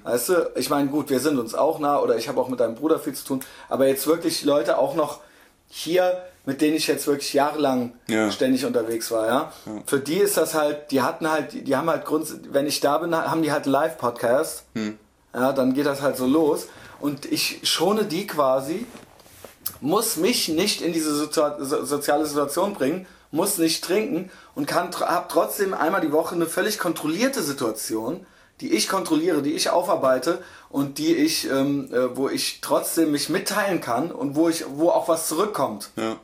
Weißt 0.04 0.30
du, 0.30 0.50
ich 0.56 0.70
meine, 0.70 0.88
gut, 0.88 1.10
wir 1.10 1.20
sind 1.20 1.38
uns 1.38 1.54
auch 1.54 1.78
nah 1.78 2.00
oder 2.00 2.16
ich 2.16 2.28
habe 2.28 2.40
auch 2.40 2.48
mit 2.48 2.60
deinem 2.60 2.74
Bruder 2.74 2.98
viel 2.98 3.12
zu 3.12 3.24
tun, 3.26 3.40
aber 3.68 3.86
jetzt 3.86 4.06
wirklich 4.06 4.42
Leute 4.44 4.78
auch 4.78 4.94
noch 4.94 5.20
hier, 5.68 6.24
mit 6.46 6.60
denen 6.60 6.76
ich 6.76 6.86
jetzt 6.86 7.06
wirklich 7.06 7.32
jahrelang 7.32 7.92
Ja. 8.08 8.30
ständig 8.30 8.64
unterwegs 8.66 9.10
war, 9.10 9.26
ja? 9.26 9.52
Für 9.86 9.98
die 9.98 10.16
ist 10.18 10.36
das 10.36 10.54
halt, 10.54 10.90
die 10.90 11.00
hatten 11.02 11.30
halt, 11.30 11.66
die 11.66 11.74
haben 11.76 11.88
halt 11.88 12.04
Grund, 12.04 12.28
wenn 12.52 12.66
ich 12.66 12.80
da 12.80 12.98
bin, 12.98 13.14
haben 13.16 13.42
die 13.42 13.50
halt 13.52 13.66
Live-Podcast. 13.66 14.64
Ja, 15.34 15.52
dann 15.52 15.74
geht 15.74 15.86
das 15.86 16.02
halt 16.02 16.16
so 16.16 16.26
los. 16.26 16.66
und 17.00 17.26
ich 17.26 17.60
schone 17.64 18.04
die 18.04 18.26
quasi, 18.26 18.86
muss 19.80 20.16
mich 20.16 20.48
nicht 20.48 20.80
in 20.80 20.92
diese 20.92 21.14
so 21.14 21.28
soziale 21.84 22.24
Situation 22.26 22.72
bringen, 22.74 23.06
muss 23.30 23.58
nicht 23.58 23.82
trinken 23.84 24.30
und 24.54 24.66
kann 24.66 24.90
habe 25.00 25.26
trotzdem 25.28 25.74
einmal 25.74 26.00
die 26.00 26.12
Woche 26.12 26.34
eine 26.34 26.46
völlig 26.46 26.78
kontrollierte 26.78 27.42
Situation, 27.42 28.24
die 28.60 28.72
ich 28.72 28.88
kontrolliere, 28.88 29.42
die 29.42 29.52
ich 29.54 29.70
aufarbeite 29.70 30.40
und 30.70 30.98
die 30.98 31.14
ich, 31.16 31.50
ähm, 31.50 31.92
äh, 31.92 32.16
wo 32.16 32.28
ich 32.28 32.60
trotzdem 32.62 33.10
mich 33.10 33.28
mitteilen 33.28 33.80
kann 33.80 34.12
und 34.12 34.36
wo 34.36 34.48
ich, 34.48 34.64
wo 34.68 34.90
auch 34.90 35.08
was 35.08 35.26
zurückkommt. 35.28 35.90
Ja. 35.96 36.16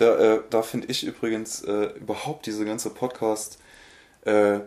Da, 0.00 0.16
äh, 0.16 0.40
da 0.48 0.62
finde 0.62 0.86
ich 0.86 1.04
übrigens 1.04 1.62
äh, 1.62 1.92
überhaupt 1.98 2.46
diese 2.46 2.64
ganze 2.64 2.88
Podcast, 2.88 3.58
äh, 4.24 4.60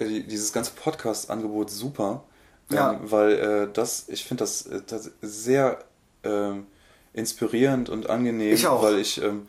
dieses 0.00 0.52
ganze 0.54 0.72
Podcast-Angebot 0.72 1.68
super, 1.68 2.24
ähm, 2.70 2.76
ja. 2.76 3.00
weil 3.02 3.32
äh, 3.32 3.68
das, 3.70 4.08
ich 4.08 4.24
finde 4.24 4.44
das, 4.44 4.66
äh, 4.66 4.80
das 4.86 5.10
sehr 5.20 5.84
ähm, 6.24 6.66
inspirierend 7.12 7.90
und 7.90 8.08
angenehm, 8.08 8.54
ich 8.54 8.66
auch. 8.66 8.82
weil 8.82 8.98
ich 8.98 9.20
ähm, 9.22 9.46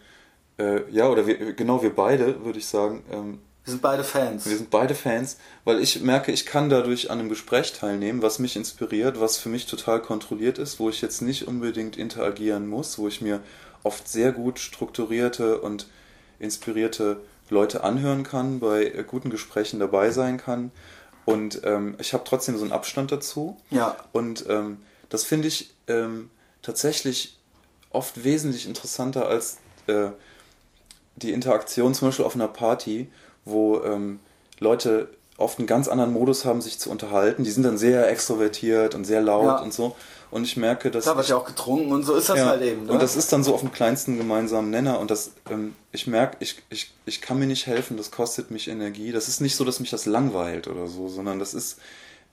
ja 0.92 1.10
oder 1.10 1.26
wir, 1.26 1.54
genau 1.54 1.82
wir 1.82 1.96
beide 1.96 2.46
würde 2.46 2.60
ich 2.60 2.68
sagen 2.68 3.04
ähm, 3.12 3.40
wir 3.66 3.72
sind 3.72 3.82
beide 3.82 4.04
Fans. 4.04 4.46
Wir 4.46 4.58
sind 4.58 4.70
beide 4.70 4.94
Fans, 4.94 5.38
weil 5.64 5.80
ich 5.80 6.02
merke, 6.02 6.34
ich 6.34 6.46
kann 6.46 6.70
dadurch 6.70 7.10
an 7.10 7.20
einem 7.20 7.30
Gespräch 7.30 7.72
teilnehmen, 7.72 8.22
was 8.22 8.40
mich 8.40 8.58
inspiriert, 8.58 9.22
was 9.22 9.38
für 9.38 9.48
mich 9.48 9.68
total 9.68 10.02
kontrolliert 10.02 10.58
ist, 10.58 10.80
wo 10.80 10.90
ich 10.90 11.02
jetzt 11.02 11.22
nicht 11.22 11.48
unbedingt 11.48 11.96
interagieren 11.96 12.68
muss, 12.68 12.98
wo 12.98 13.08
ich 13.08 13.22
mir 13.22 13.40
oft 13.84 14.08
sehr 14.08 14.32
gut 14.32 14.60
strukturierte 14.60 15.60
und 15.60 15.88
inspirierte 16.40 17.22
Leute 17.50 17.84
anhören 17.84 18.24
kann, 18.24 18.60
bei 18.60 18.86
guten 19.08 19.30
Gesprächen 19.30 19.80
dabei 19.80 20.12
sein 20.12 20.38
kann. 20.38 20.72
Und 21.26 21.62
ähm, 21.64 21.96
ich 22.00 22.14
habe 22.14 22.24
trotzdem 22.26 22.58
so 22.58 22.64
einen 22.64 22.74
Abstand 22.74 23.12
dazu. 23.12 23.58
Ja. 23.70 23.96
Und 24.12 24.46
ähm, 24.50 24.78
das 25.10 25.24
finde 25.24 25.48
ich 25.48 25.74
ähm, 25.88 26.30
tatsächlich 26.62 27.38
oft 27.92 28.24
wesentlich 28.24 28.68
interessanter 28.68 29.28
als 29.28 29.58
äh, 29.88 30.10
die 31.16 31.32
Interaktion 31.32 31.94
zum 31.94 32.08
Beispiel 32.08 32.26
auf 32.26 32.36
einer 32.36 32.48
Party, 32.48 33.10
wo 33.46 33.82
ähm, 33.84 34.20
Leute 34.60 35.10
oft 35.38 35.60
einen 35.60 35.68
ganz 35.68 35.88
anderen 35.88 36.14
Modus 36.14 36.46
haben, 36.46 36.62
sich 36.62 36.80
zu 36.80 36.90
unterhalten. 36.90 37.44
Die 37.44 37.52
sind 37.52 37.64
dann 37.64 37.78
sehr 37.78 38.10
extrovertiert 38.10 38.96
und 38.96 39.06
sehr 39.06 39.22
laut 39.22 39.46
ja. 39.46 39.62
und 39.62 39.74
so. 39.74 39.96
Und 40.34 40.46
ich 40.46 40.58
merke, 40.58 40.90
dass. 40.90 41.06
Da 41.06 41.16
wird 41.16 41.30
ja 41.30 41.38
auch 41.38 41.46
getrunken 41.46 41.92
und 41.92 42.02
so 42.02 42.16
ist 42.16 42.28
das 42.28 42.40
ja, 42.40 42.48
halt 42.48 42.64
eben. 42.64 42.88
Ne? 42.88 42.94
Und 42.94 43.04
das 43.04 43.16
ist 43.16 43.32
dann 43.32 43.44
so 43.44 43.54
auf 43.54 43.60
dem 43.60 43.72
kleinsten 43.72 44.18
gemeinsamen 44.18 44.72
Nenner. 44.72 45.00
Und 45.00 45.12
das, 45.12 45.34
ähm, 45.48 45.76
ich 45.92 46.08
merke, 46.08 46.38
ich, 46.40 46.64
ich, 46.72 46.92
ich 47.06 47.22
kann 47.22 47.38
mir 47.38 47.46
nicht 47.46 47.68
helfen, 47.68 47.98
das 47.98 48.10
kostet 48.10 48.50
mich 48.50 48.68
Energie. 48.68 49.12
Das 49.12 49.28
ist 49.28 49.42
nicht 49.42 49.56
so, 49.56 49.64
dass 49.64 49.80
mich 49.80 49.92
das 49.92 50.08
langweilt 50.08 50.68
oder 50.68 50.88
so, 50.88 51.08
sondern 51.08 51.38
das 51.38 51.54
ist, 51.54 51.78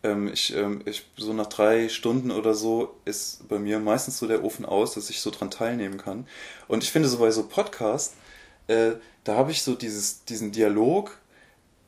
ähm, 0.02 0.30
ich, 0.32 0.56
ähm, 0.56 0.80
ich, 0.86 1.04
so 1.18 1.34
nach 1.34 1.48
drei 1.48 1.90
Stunden 1.90 2.30
oder 2.30 2.54
so 2.54 2.96
ist 3.04 3.46
bei 3.50 3.58
mir 3.58 3.78
meistens 3.80 4.16
so 4.16 4.26
der 4.26 4.44
Ofen 4.44 4.64
aus, 4.64 4.94
dass 4.94 5.10
ich 5.10 5.20
so 5.20 5.30
dran 5.30 5.50
teilnehmen 5.50 5.98
kann. 5.98 6.26
Und 6.68 6.82
ich 6.82 6.90
finde 6.90 7.06
so 7.06 7.18
bei 7.18 7.30
so 7.30 7.42
Podcasts, 7.42 8.14
äh, 8.68 8.92
da 9.24 9.36
habe 9.36 9.50
ich 9.50 9.62
so 9.62 9.74
dieses, 9.74 10.24
diesen 10.24 10.52
Dialog 10.52 11.18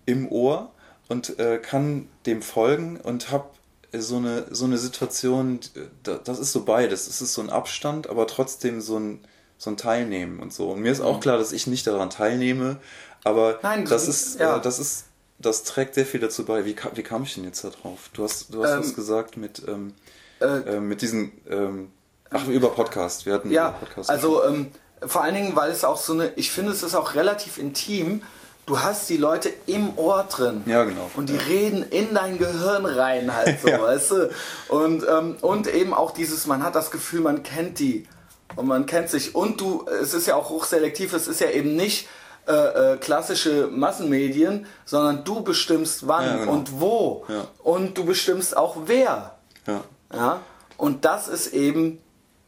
im 0.05 0.31
Ohr 0.31 0.73
und 1.09 1.39
äh, 1.39 1.57
kann 1.57 2.07
dem 2.27 2.43
folgen 2.43 3.01
und 3.01 3.31
habe 3.31 3.47
so 3.93 4.17
eine, 4.17 4.47
so 4.51 4.65
eine 4.65 4.79
Situation, 4.79 5.61
das 6.03 6.39
ist 6.39 6.53
so 6.53 6.65
beides. 6.65 7.09
Es 7.09 7.21
ist 7.21 7.35
so 7.35 7.43
ein 7.43 7.51
Abstand, 7.51 8.09
aber 8.09 8.27
trotzdem 8.27 8.81
so 8.81 8.99
ein, 8.99 9.21
so 9.59 9.71
ein 9.71 9.77
Teilnehmen 9.77 10.41
und 10.41 10.53
so. 10.53 10.71
Und 10.71 10.81
mir 10.81 10.91
ist 10.91 11.01
auch 11.01 11.17
mhm. 11.17 11.21
klar, 11.21 11.39
dass 11.39 11.53
ich 11.53 11.67
nicht 11.67 11.87
daran 11.87 12.11
teilnehme, 12.11 12.79
aber 13.25 13.59
Nein, 13.63 13.85
das, 13.85 14.09
ist, 14.09 14.41
ja. 14.41 14.57
äh, 14.57 14.61
das 14.61 14.79
ist, 14.79 15.05
das 15.39 15.65
trägt 15.65 15.95
sehr 15.95 16.07
viel 16.07 16.21
dazu 16.21 16.45
bei. 16.45 16.65
Wie, 16.65 16.77
wie 16.95 17.03
kam 17.03 17.23
ich 17.25 17.35
denn 17.35 17.45
jetzt 17.45 17.63
da 17.65 17.71
drauf? 17.71 18.11
Du 18.13 18.25
hast, 18.25 18.53
du 18.53 18.65
hast 18.65 18.73
ähm, 18.73 18.81
was 18.81 18.95
gesagt 18.95 19.37
mit, 19.37 19.63
ähm, 19.69 19.93
äh, 20.41 20.47
äh, 20.47 20.81
mit 20.81 21.03
diesen, 21.03 21.33
ähm, 21.49 21.93
ach, 22.31 22.47
über 22.49 22.71
Podcast. 22.71 23.27
Wir 23.27 23.35
hatten 23.35 23.51
ja, 23.51 23.71
Podcast. 23.71 24.11
Also, 24.11 24.45
ähm, 24.45 24.73
vor 25.05 25.23
allen 25.23 25.35
Dingen, 25.35 25.57
weil 25.57 25.71
es 25.71 25.85
auch 25.85 25.97
so 25.97 26.13
eine, 26.13 26.33
ich 26.37 26.51
finde, 26.51 26.73
es 26.73 26.83
ist 26.83 26.95
auch 26.95 27.15
relativ 27.15 27.59
intim. 27.59 28.23
Du 28.65 28.81
hast 28.81 29.09
die 29.09 29.17
Leute 29.17 29.53
im 29.67 29.99
Ohr 29.99 30.25
drin. 30.31 30.63
Ja, 30.67 30.85
genau. 30.85 31.11
Und 31.17 31.29
die 31.29 31.37
reden 31.37 31.83
in 31.83 32.15
dein 32.15 32.39
Gehirn 32.39 32.87
rein 32.87 33.35
halt 33.35 33.61
so, 33.61 33.69
ja. 33.69 33.83
weißt 33.83 34.11
du? 34.13 34.31
Und, 34.69 35.05
ähm, 35.09 35.37
und 35.41 35.67
eben 35.67 35.93
auch 35.93 36.13
dieses, 36.13 36.47
man 36.47 36.63
hat 36.63 36.77
das 36.77 36.91
Gefühl, 36.91 37.21
man 37.21 37.43
kennt 37.43 37.81
die. 37.81 38.07
Und 38.55 38.67
man 38.67 38.87
kennt 38.87 39.09
sich. 39.09 39.35
Und 39.35 39.61
du, 39.61 39.87
es 40.01 40.15
ist 40.15 40.27
ja 40.27 40.37
auch 40.37 40.51
hochselektiv, 40.51 41.13
es 41.13 41.27
ist 41.27 41.41
ja 41.41 41.51
eben 41.51 41.75
nicht 41.75 42.09
äh, 42.47 42.53
äh, 42.93 42.97
klassische 42.99 43.69
Massenmedien, 43.69 44.67
sondern 44.85 45.25
du 45.25 45.43
bestimmst 45.43 46.07
wann 46.07 46.25
ja, 46.25 46.37
genau. 46.39 46.53
und 46.53 46.81
wo. 46.81 47.25
Ja. 47.29 47.47
Und 47.63 47.99
du 47.99 48.05
bestimmst 48.05 48.57
auch 48.57 48.77
wer. 48.87 49.37
Ja. 49.67 49.81
ja. 50.15 50.41
Und 50.77 51.05
das 51.05 51.29
ist 51.29 51.49
eben 51.49 52.01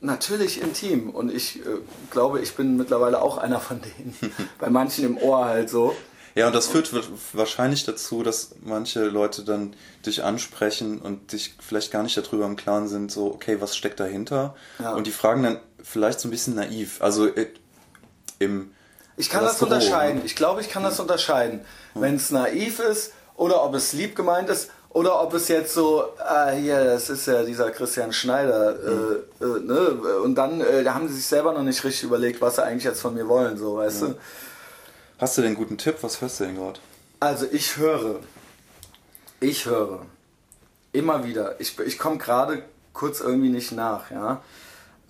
natürlich 0.04 0.60
intim 0.60 1.10
und 1.10 1.32
ich 1.32 1.60
äh, 1.60 1.80
glaube, 2.10 2.40
ich 2.40 2.54
bin 2.54 2.76
mittlerweile 2.76 3.20
auch 3.20 3.38
einer 3.38 3.60
von 3.60 3.80
denen. 3.80 4.16
Bei 4.58 4.70
manchen 4.70 5.04
im 5.04 5.18
Ohr 5.18 5.46
halt 5.46 5.70
so. 5.70 5.96
Ja, 6.34 6.48
und 6.48 6.54
das 6.54 6.66
führt 6.66 6.92
wahrscheinlich 7.32 7.84
dazu, 7.84 8.24
dass 8.24 8.56
manche 8.60 9.04
Leute 9.04 9.44
dann 9.44 9.74
dich 10.04 10.24
ansprechen 10.24 10.98
und 10.98 11.32
dich 11.32 11.54
vielleicht 11.60 11.92
gar 11.92 12.02
nicht 12.02 12.16
darüber 12.16 12.44
im 12.44 12.56
Klaren 12.56 12.88
sind, 12.88 13.12
so, 13.12 13.26
okay, 13.32 13.60
was 13.60 13.76
steckt 13.76 14.00
dahinter? 14.00 14.56
Ja. 14.80 14.94
Und 14.94 15.06
die 15.06 15.12
fragen 15.12 15.44
dann 15.44 15.60
vielleicht 15.80 16.18
so 16.18 16.26
ein 16.26 16.32
bisschen 16.32 16.56
naiv. 16.56 17.00
Also 17.00 17.26
äh, 17.28 17.48
im. 18.40 18.72
Ich 19.16 19.30
kann 19.30 19.44
das 19.44 19.62
unterscheiden. 19.62 20.22
Ich 20.24 20.34
glaube, 20.34 20.60
ich 20.60 20.68
kann 20.68 20.82
das 20.82 20.98
unterscheiden. 20.98 21.60
Wenn 21.94 22.16
es 22.16 22.32
naiv 22.32 22.80
ist 22.80 23.12
oder 23.36 23.62
ob 23.62 23.74
es 23.74 23.92
lieb 23.92 24.16
gemeint 24.16 24.48
ist 24.48 24.70
oder 24.94 25.20
ob 25.20 25.34
es 25.34 25.48
jetzt 25.48 25.74
so, 25.74 26.04
ah, 26.18 26.50
hier, 26.50 26.84
das 26.84 27.10
ist 27.10 27.26
ja 27.26 27.42
dieser 27.42 27.72
Christian 27.72 28.12
Schneider, 28.12 28.74
mhm. 28.74 29.24
äh, 29.40 29.44
äh, 29.44 29.60
ne? 29.60 29.88
Und 30.22 30.36
dann, 30.36 30.60
äh, 30.60 30.84
da 30.84 30.94
haben 30.94 31.08
sie 31.08 31.14
sich 31.14 31.26
selber 31.26 31.52
noch 31.52 31.64
nicht 31.64 31.82
richtig 31.82 32.04
überlegt, 32.04 32.40
was 32.40 32.54
sie 32.56 32.64
eigentlich 32.64 32.84
jetzt 32.84 33.00
von 33.00 33.12
mir 33.12 33.26
wollen, 33.26 33.58
so, 33.58 33.76
weißt 33.76 34.02
ja. 34.02 34.08
du? 34.08 34.14
Hast 35.18 35.36
du 35.36 35.42
den 35.42 35.56
guten 35.56 35.78
Tipp? 35.78 35.96
Was 36.02 36.20
hörst 36.20 36.38
du 36.38 36.44
denn 36.44 36.56
gerade? 36.56 36.78
Also 37.18 37.46
ich 37.50 37.76
höre, 37.76 38.20
ich 39.40 39.66
höre 39.66 40.06
immer 40.92 41.24
wieder. 41.24 41.60
Ich, 41.60 41.76
ich 41.80 41.98
komme 41.98 42.18
gerade 42.18 42.62
kurz 42.92 43.20
irgendwie 43.20 43.48
nicht 43.48 43.72
nach, 43.72 44.12
ja. 44.12 44.42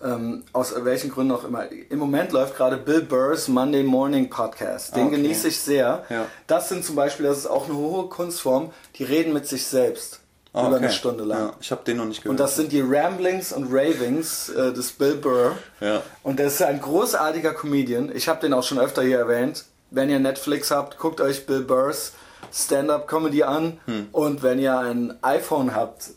Ähm, 0.03 0.43
aus 0.51 0.73
welchen 0.83 1.09
Gründen 1.09 1.31
auch 1.31 1.45
immer. 1.45 1.71
Im 1.71 1.99
Moment 1.99 2.31
läuft 2.31 2.57
gerade 2.57 2.77
Bill 2.77 3.01
Burrs 3.01 3.47
Monday 3.47 3.83
Morning 3.83 4.29
Podcast. 4.29 4.95
Den 4.95 5.07
okay. 5.07 5.15
genieße 5.15 5.47
ich 5.47 5.59
sehr. 5.59 6.03
Ja. 6.09 6.25
Das 6.47 6.69
sind 6.69 6.83
zum 6.83 6.95
Beispiel, 6.95 7.25
das 7.25 7.37
ist 7.39 7.47
auch 7.47 7.65
eine 7.65 7.77
hohe 7.77 8.07
Kunstform, 8.07 8.71
die 8.95 9.03
reden 9.05 9.31
mit 9.33 9.47
sich 9.47 9.65
selbst. 9.65 10.19
Ah, 10.55 10.67
über 10.67 10.77
eine 10.77 10.89
Stunde 10.89 11.25
lang. 11.25 11.39
Ja, 11.39 11.53
ich 11.59 11.69
habe 11.71 11.83
den 11.83 11.97
noch 11.97 12.05
nicht 12.05 12.23
gehört. 12.23 12.31
Und 12.31 12.39
das 12.39 12.55
sind 12.55 12.71
die 12.71 12.79
Ramblings 12.79 13.51
und 13.51 13.67
Ravings 13.69 14.47
äh, 14.49 14.71
des 14.71 14.93
Bill 14.93 15.15
Burr. 15.15 15.57
Ja. 15.81 16.01
Und 16.23 16.39
der 16.39 16.47
ist 16.47 16.61
ein 16.61 16.79
großartiger 16.79 17.53
Comedian. 17.53 18.09
Ich 18.15 18.29
habe 18.29 18.39
den 18.39 18.53
auch 18.53 18.63
schon 18.63 18.79
öfter 18.79 19.01
hier 19.01 19.19
erwähnt. 19.19 19.65
Wenn 19.91 20.09
ihr 20.09 20.19
Netflix 20.19 20.71
habt, 20.71 20.97
guckt 20.97 21.19
euch 21.19 21.45
Bill 21.45 21.61
Burrs 21.61 22.13
Stand-up-Comedy 22.53 23.43
an. 23.43 23.79
Hm. 23.85 24.07
Und 24.13 24.43
wenn 24.43 24.59
ihr 24.59 24.77
ein 24.77 25.17
iPhone 25.21 25.75
habt, 25.75 26.11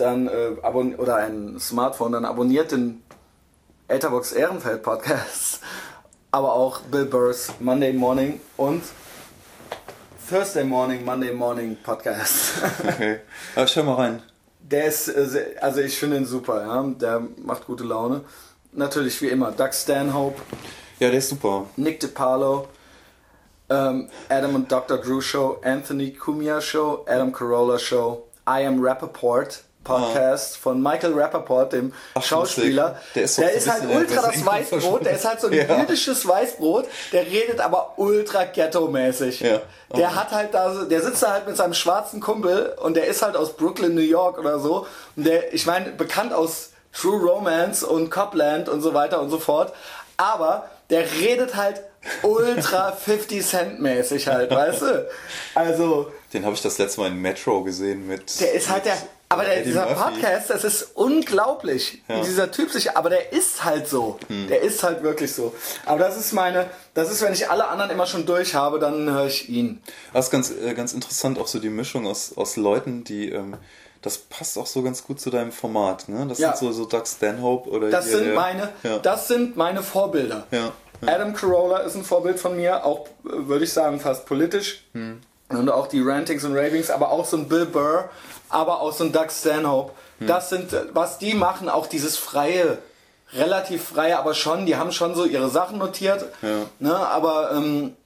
dann 0.00 0.28
äh, 0.28 0.96
oder 0.98 1.16
ein 1.16 1.58
Smartphone, 1.60 2.12
dann 2.12 2.24
abonniert 2.24 2.72
den 2.72 3.02
Etherbox 3.88 4.32
Ehrenfeld 4.32 4.82
Podcast, 4.82 5.60
aber 6.30 6.52
auch 6.52 6.80
Bill 6.82 7.04
Burrs 7.04 7.52
Monday 7.60 7.92
Morning 7.92 8.40
und 8.56 8.82
Thursday 10.28 10.64
Morning, 10.64 11.04
Monday 11.04 11.32
Morning 11.32 11.76
Podcast. 11.82 12.52
Okay, 12.86 13.20
aber 13.56 13.66
schau 13.66 13.82
mal 13.82 13.94
rein. 13.94 14.22
Der 14.60 14.84
ist, 14.84 15.08
äh, 15.08 15.56
also 15.60 15.80
ich 15.80 15.98
finde 15.98 16.18
ihn 16.18 16.26
super, 16.26 16.62
ja. 16.62 16.82
Der 17.00 17.22
macht 17.36 17.66
gute 17.66 17.84
Laune. 17.84 18.20
Natürlich 18.72 19.20
wie 19.22 19.28
immer 19.28 19.50
Doug 19.50 19.72
Stanhope. 19.72 20.40
Ja, 21.00 21.08
der 21.08 21.18
ist 21.18 21.30
super. 21.30 21.66
Nick 21.76 21.98
DiPaolo. 21.98 22.68
Ähm, 23.68 24.08
Adam 24.28 24.54
und 24.54 24.70
Dr. 24.70 24.98
Drew 24.98 25.20
Show, 25.20 25.60
Anthony 25.64 26.12
Cumia 26.12 26.60
Show, 26.60 27.04
Adam 27.08 27.32
Carolla 27.32 27.78
Show, 27.78 28.28
I 28.46 28.66
Am 28.66 28.80
Rappaport, 28.84 29.64
Podcast 29.90 30.56
von 30.56 30.82
Michael 30.82 31.14
Rappaport, 31.14 31.72
dem 31.72 31.92
Ach, 32.14 32.22
Schauspieler. 32.22 33.00
Der 33.14 33.24
ist, 33.24 33.38
der 33.38 33.52
ist 33.52 33.70
halt 33.70 33.84
ultra 33.84 34.30
das 34.30 34.44
Weißbrot, 34.44 35.04
der 35.04 35.12
ist 35.16 35.24
halt 35.24 35.40
so 35.40 35.48
ein 35.48 35.52
ja. 35.52 35.80
jüdisches 35.80 36.26
Weißbrot, 36.26 36.86
der 37.12 37.26
redet 37.26 37.60
aber 37.60 37.94
ultra 37.96 38.44
ghetto-mäßig. 38.44 39.40
Ja. 39.40 39.60
Oh. 39.90 39.96
Der 39.96 40.14
hat 40.14 40.30
halt 40.30 40.54
da, 40.54 40.84
der 40.84 41.02
sitzt 41.02 41.22
da 41.22 41.32
halt 41.32 41.46
mit 41.46 41.56
seinem 41.56 41.74
schwarzen 41.74 42.20
Kumpel 42.20 42.74
und 42.80 42.94
der 42.94 43.06
ist 43.06 43.22
halt 43.22 43.36
aus 43.36 43.56
Brooklyn, 43.56 43.94
New 43.94 44.00
York 44.00 44.38
oder 44.38 44.58
so. 44.58 44.86
Und 45.16 45.26
der, 45.26 45.52
ich 45.52 45.66
meine, 45.66 45.90
bekannt 45.90 46.32
aus 46.32 46.70
True 46.92 47.20
Romance 47.20 47.84
und 47.84 48.10
Copland 48.10 48.68
und 48.68 48.80
so 48.82 48.94
weiter 48.94 49.20
und 49.20 49.30
so 49.30 49.38
fort. 49.38 49.72
Aber 50.16 50.68
der 50.90 51.10
redet 51.12 51.56
halt 51.56 51.82
ultra 52.22 52.92
50 53.04 53.46
Cent 53.46 53.80
mäßig 53.80 54.26
halt, 54.26 54.50
weißt 54.50 54.82
du? 54.82 55.08
Also. 55.54 56.10
Den 56.32 56.44
habe 56.44 56.54
ich 56.54 56.62
das 56.62 56.78
letzte 56.78 57.00
Mal 57.00 57.08
in 57.08 57.16
Metro 57.16 57.62
gesehen 57.62 58.06
mit. 58.06 58.40
Der 58.40 58.52
ist 58.52 58.68
halt 58.68 58.84
der 58.84 58.96
aber 59.32 59.44
der, 59.44 59.62
dieser 59.62 59.86
Murphy. 59.86 60.02
Podcast, 60.20 60.50
das 60.50 60.64
ist 60.64 60.88
unglaublich, 60.94 62.02
ja. 62.08 62.16
wie 62.16 62.24
dieser 62.26 62.50
Typ 62.50 62.70
sich, 62.70 62.96
aber 62.96 63.10
der 63.10 63.32
ist 63.32 63.64
halt 63.64 63.88
so. 63.88 64.18
Hm. 64.28 64.48
Der 64.48 64.60
ist 64.60 64.82
halt 64.82 65.04
wirklich 65.04 65.32
so. 65.32 65.54
Aber 65.86 66.00
das 66.00 66.18
ist 66.18 66.32
meine, 66.32 66.66
das 66.94 67.10
ist, 67.12 67.22
wenn 67.22 67.32
ich 67.32 67.48
alle 67.48 67.68
anderen 67.68 67.92
immer 67.92 68.06
schon 68.06 68.26
durch 68.26 68.54
habe, 68.56 68.80
dann 68.80 69.08
höre 69.08 69.26
ich 69.26 69.48
ihn. 69.48 69.80
Das 70.12 70.26
ist 70.26 70.30
ganz, 70.32 70.50
äh, 70.50 70.74
ganz 70.74 70.92
interessant, 70.92 71.38
auch 71.38 71.46
so 71.46 71.60
die 71.60 71.70
Mischung 71.70 72.08
aus, 72.08 72.36
aus 72.36 72.56
Leuten, 72.56 73.04
die, 73.04 73.30
ähm, 73.30 73.56
das 74.02 74.18
passt 74.18 74.58
auch 74.58 74.66
so 74.66 74.82
ganz 74.82 75.04
gut 75.04 75.20
zu 75.20 75.30
deinem 75.30 75.52
Format, 75.52 76.08
ne? 76.08 76.26
Das 76.26 76.38
Ja. 76.38 76.56
sind 76.56 76.68
so, 76.68 76.72
so 76.72 76.84
Doug 76.86 77.06
Stanhope 77.06 77.70
oder 77.70 77.88
Das 77.88 78.06
hier 78.06 78.18
sind 78.18 78.34
meine, 78.34 78.70
Ja. 78.82 78.98
das 78.98 79.28
sind 79.28 79.56
meine 79.56 79.82
Vorbilder. 79.82 80.46
Adam 81.06 81.34
Carolla 81.34 81.78
ist 81.78 81.94
ein 81.94 82.04
Vorbild 82.04 82.40
von 82.40 82.56
mir, 82.56 82.84
auch 82.84 83.06
äh, 83.06 83.08
würde 83.24 83.64
ich 83.64 83.72
sagen 83.72 84.00
fast 84.00 84.26
politisch. 84.26 84.84
Hm. 84.92 85.20
Und 85.50 85.68
auch 85.68 85.88
die 85.88 86.00
Rantings 86.00 86.44
und 86.44 86.56
Ravings, 86.56 86.90
aber 86.90 87.10
auch 87.10 87.24
so 87.26 87.36
ein 87.36 87.48
Bill 87.48 87.66
Burr, 87.66 88.08
aber 88.50 88.80
auch 88.80 88.92
so 88.92 89.04
ein 89.04 89.12
Doug 89.12 89.30
Stanhope. 89.30 89.92
Hm. 90.18 90.26
Das 90.26 90.50
sind, 90.50 90.72
äh, 90.72 90.84
was 90.92 91.18
die 91.18 91.34
machen, 91.34 91.68
auch 91.68 91.86
dieses 91.86 92.16
freie, 92.16 92.78
relativ 93.32 93.84
freie, 93.84 94.18
aber 94.18 94.34
schon, 94.34 94.66
die 94.66 94.76
haben 94.76 94.92
schon 94.92 95.14
so 95.14 95.24
ihre 95.24 95.48
Sachen 95.50 95.78
notiert. 95.78 96.24
Ja. 96.42 96.66
Ne, 96.78 96.96
aber 96.96 97.52
ähm, 97.52 97.96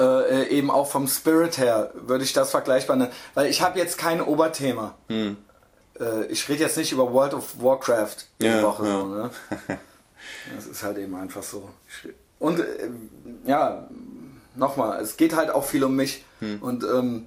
äh, 0.00 0.04
äh, 0.04 0.48
eben 0.48 0.70
auch 0.70 0.88
vom 0.88 1.08
Spirit 1.08 1.58
her 1.58 1.90
würde 1.94 2.24
ich 2.24 2.32
das 2.32 2.50
vergleichbar 2.50 2.96
nennen. 2.96 3.12
Weil 3.34 3.46
ich 3.46 3.62
habe 3.62 3.78
jetzt 3.78 3.98
kein 3.98 4.20
Oberthema. 4.20 4.94
Hm. 5.08 5.36
Äh, 5.98 6.26
ich 6.26 6.48
rede 6.48 6.62
jetzt 6.62 6.76
nicht 6.76 6.92
über 6.92 7.12
World 7.12 7.34
of 7.34 7.60
Warcraft 7.60 8.16
jede 8.40 8.58
Ja, 8.58 8.62
Woche. 8.62 8.86
ja. 8.86 9.00
So, 9.00 9.06
ne? 9.06 9.30
Das 10.54 10.66
ist 10.66 10.82
halt 10.82 10.98
eben 10.98 11.14
einfach 11.16 11.42
so. 11.42 11.68
Und 12.38 12.60
äh, 12.60 12.64
ja, 13.44 13.88
nochmal, 14.54 15.00
es 15.00 15.16
geht 15.16 15.34
halt 15.34 15.50
auch 15.50 15.64
viel 15.64 15.82
um 15.84 15.96
mich. 15.96 16.24
Hm. 16.40 16.62
Und 16.62 16.84
ähm, 16.84 17.26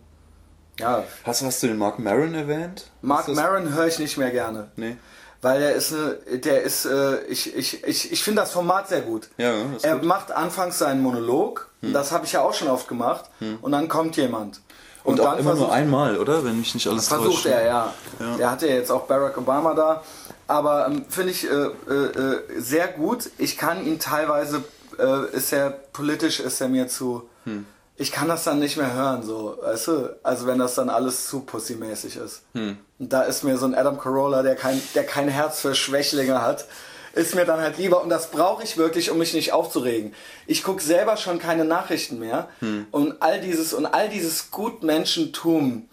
ja, 0.82 1.04
Hast, 1.24 1.44
hast 1.44 1.64
du 1.64 1.68
den 1.68 1.78
Mark 1.78 2.00
Maron 2.00 2.34
erwähnt? 2.34 2.90
Mark 3.02 3.28
Maron 3.30 3.74
höre 3.74 3.88
ich 3.88 4.00
nicht 4.00 4.18
mehr 4.18 4.32
gerne. 4.32 4.70
Nee. 4.76 4.98
Weil 5.42 5.60
der 5.60 5.74
ist 5.74 5.92
eine, 5.94 6.38
der 6.40 6.62
ist, 6.62 6.86
äh, 6.86 7.22
ich, 7.24 7.56
ich, 7.56 7.84
ich, 7.84 8.12
ich 8.12 8.24
finde 8.24 8.42
das 8.42 8.52
Format 8.52 8.90
sehr 8.90 9.02
gut. 9.02 9.30
Ja, 9.38 9.54
er 9.82 9.96
gut. 9.96 10.04
macht 10.04 10.32
anfangs 10.32 10.78
seinen 10.78 11.02
Monolog, 11.02 11.68
und 11.82 11.94
das 11.94 12.12
habe 12.12 12.26
ich 12.26 12.34
ja 12.34 12.42
auch 12.42 12.54
schon 12.54 12.68
oft 12.68 12.88
gemacht, 12.88 13.26
und 13.62 13.72
dann 13.72 13.88
kommt 13.88 14.18
jemand. 14.18 14.62
Und, 15.04 15.20
auch 15.20 15.32
dann 15.32 15.40
immer 15.40 15.50
nur 15.56 15.58
versucht- 15.62 15.74
einmal, 15.74 16.18
oder? 16.20 16.44
Wenn 16.46 16.60
mich 16.60 16.76
nicht 16.76 16.86
alles 16.88 17.08
Versucht 17.08 17.44
täuscht. 17.44 17.46
er, 17.48 17.66
ja. 17.66 17.94
Ja. 18.20 18.38
Der 18.38 18.52
hatte 18.52 18.68
ja 18.68 18.76
jetzt 18.76 18.92
auch 18.92 19.08
Barack 19.08 19.36
Obama 19.36 19.74
da. 19.74 20.04
Aber 20.48 20.86
ähm, 20.86 21.06
finde 21.10 21.32
ich 21.32 21.44
äh, 21.50 21.50
äh, 21.50 21.94
äh, 21.94 22.60
sehr 22.60 22.88
gut. 22.90 23.32
Ich 23.40 23.58
kann 23.58 23.84
ihn 23.84 23.98
teilweise, 23.98 24.64
äh, 25.00 25.36
ist 25.36 25.54
er 25.54 25.72
politisch, 25.72 26.40
ist 26.40 26.62
er 26.62 26.68
mir 26.68 26.88
zu. 26.88 27.28
Hm. 27.46 27.66
Ich 28.02 28.12
kann 28.12 28.28
das 28.28 28.44
dann 28.46 28.58
nicht 28.58 28.78
mehr 28.78 28.96
hören, 28.96 29.22
so, 29.22 29.60
weißt 29.62 29.88
du? 29.88 30.16
Also 30.24 30.48
wenn 30.48 30.58
das 30.58 30.74
dann 30.74 30.90
alles 30.90 31.28
zu 31.28 31.42
pussymäßig 31.42 32.18
ist. 32.18 32.42
Hm. 32.56 32.80
Und 32.98 33.14
da 33.14 33.22
ist 33.22 33.44
mir 33.44 33.60
so 33.60 33.68
ein 33.68 33.76
Adam 33.76 34.00
Carolla, 34.00 34.42
der 34.42 34.56
kein, 34.56 34.82
der 34.96 35.06
kein 35.06 35.28
Herz 35.28 35.60
für 35.60 35.76
Schwächlinge 35.76 36.42
hat, 36.42 36.66
ist 37.14 37.36
mir 37.36 37.46
dann 37.46 37.60
halt 37.60 37.78
lieber. 37.78 38.02
Und 38.02 38.10
das 38.10 38.32
brauche 38.32 38.64
ich 38.64 38.76
wirklich, 38.76 39.12
um 39.12 39.20
mich 39.20 39.36
nicht 39.36 39.54
aufzuregen. 39.54 40.16
Ich 40.48 40.64
gucke 40.64 40.82
selber 40.82 41.16
schon 41.16 41.38
keine 41.38 41.64
Nachrichten 41.64 42.18
mehr. 42.18 42.50
Hm. 42.58 42.88
Und 42.90 43.22
all 43.22 43.40
dieses 43.40 43.72
und 43.72 43.86
all 43.86 44.10
dieses 44.10 44.50
Gutmenschentum. 44.50 45.88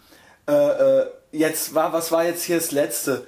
Äh, 0.49 0.53
äh, 0.53 1.07
jetzt 1.33 1.75
war, 1.75 1.93
was 1.93 2.11
war 2.11 2.25
jetzt 2.25 2.43
hier 2.43 2.57
das 2.57 2.73
letzte? 2.73 3.27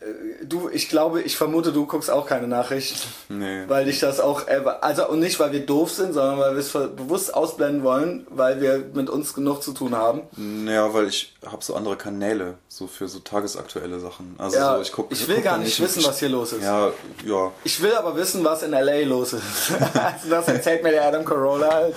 Äh, 0.00 0.28
Du, 0.44 0.70
ich 0.72 0.88
glaube, 0.88 1.20
ich 1.20 1.36
vermute, 1.36 1.72
du 1.72 1.84
guckst 1.84 2.10
auch 2.10 2.24
keine 2.26 2.46
Nachrichten. 2.46 2.96
Nee. 3.28 3.64
Weil 3.66 3.84
dich 3.84 3.98
das 4.00 4.18
auch, 4.20 4.46
äh, 4.46 4.62
also 4.80 5.08
und 5.08 5.18
nicht, 5.20 5.38
weil 5.40 5.52
wir 5.52 5.66
doof 5.66 5.90
sind, 5.90 6.14
sondern 6.14 6.38
weil 6.38 6.52
wir 6.52 6.60
es 6.60 6.72
bewusst 6.72 7.34
ausblenden 7.34 7.82
wollen, 7.82 8.26
weil 8.30 8.60
wir 8.60 8.84
mit 8.94 9.10
uns 9.10 9.34
genug 9.34 9.62
zu 9.62 9.72
tun 9.72 9.94
haben. 9.94 10.22
Naja, 10.36 10.94
weil 10.94 11.08
ich 11.08 11.34
habe 11.44 11.62
so 11.62 11.74
andere 11.74 11.96
Kanäle, 11.96 12.54
so 12.68 12.86
für 12.86 13.08
so 13.08 13.18
tagesaktuelle 13.18 13.98
Sachen. 13.98 14.36
Also 14.38 14.56
Ja, 14.56 14.76
so, 14.76 14.82
ich, 14.82 14.92
guck, 14.92 15.12
ich 15.12 15.26
will 15.28 15.36
guck 15.36 15.44
gar 15.44 15.58
nicht 15.58 15.78
wissen, 15.80 16.04
was 16.04 16.18
hier 16.18 16.28
los 16.30 16.52
ist. 16.52 16.62
Ja, 16.62 16.92
ja. 17.26 17.52
Ich 17.64 17.82
will 17.82 17.92
aber 17.94 18.16
wissen, 18.16 18.44
was 18.44 18.62
in 18.62 18.70
LA 18.70 19.00
los 19.04 19.32
ist. 19.34 19.72
also 19.94 20.30
das 20.30 20.48
erzählt 20.48 20.82
mir 20.82 20.92
der 20.92 21.08
Adam 21.08 21.24
Carolla 21.24 21.70
halt. 21.70 21.94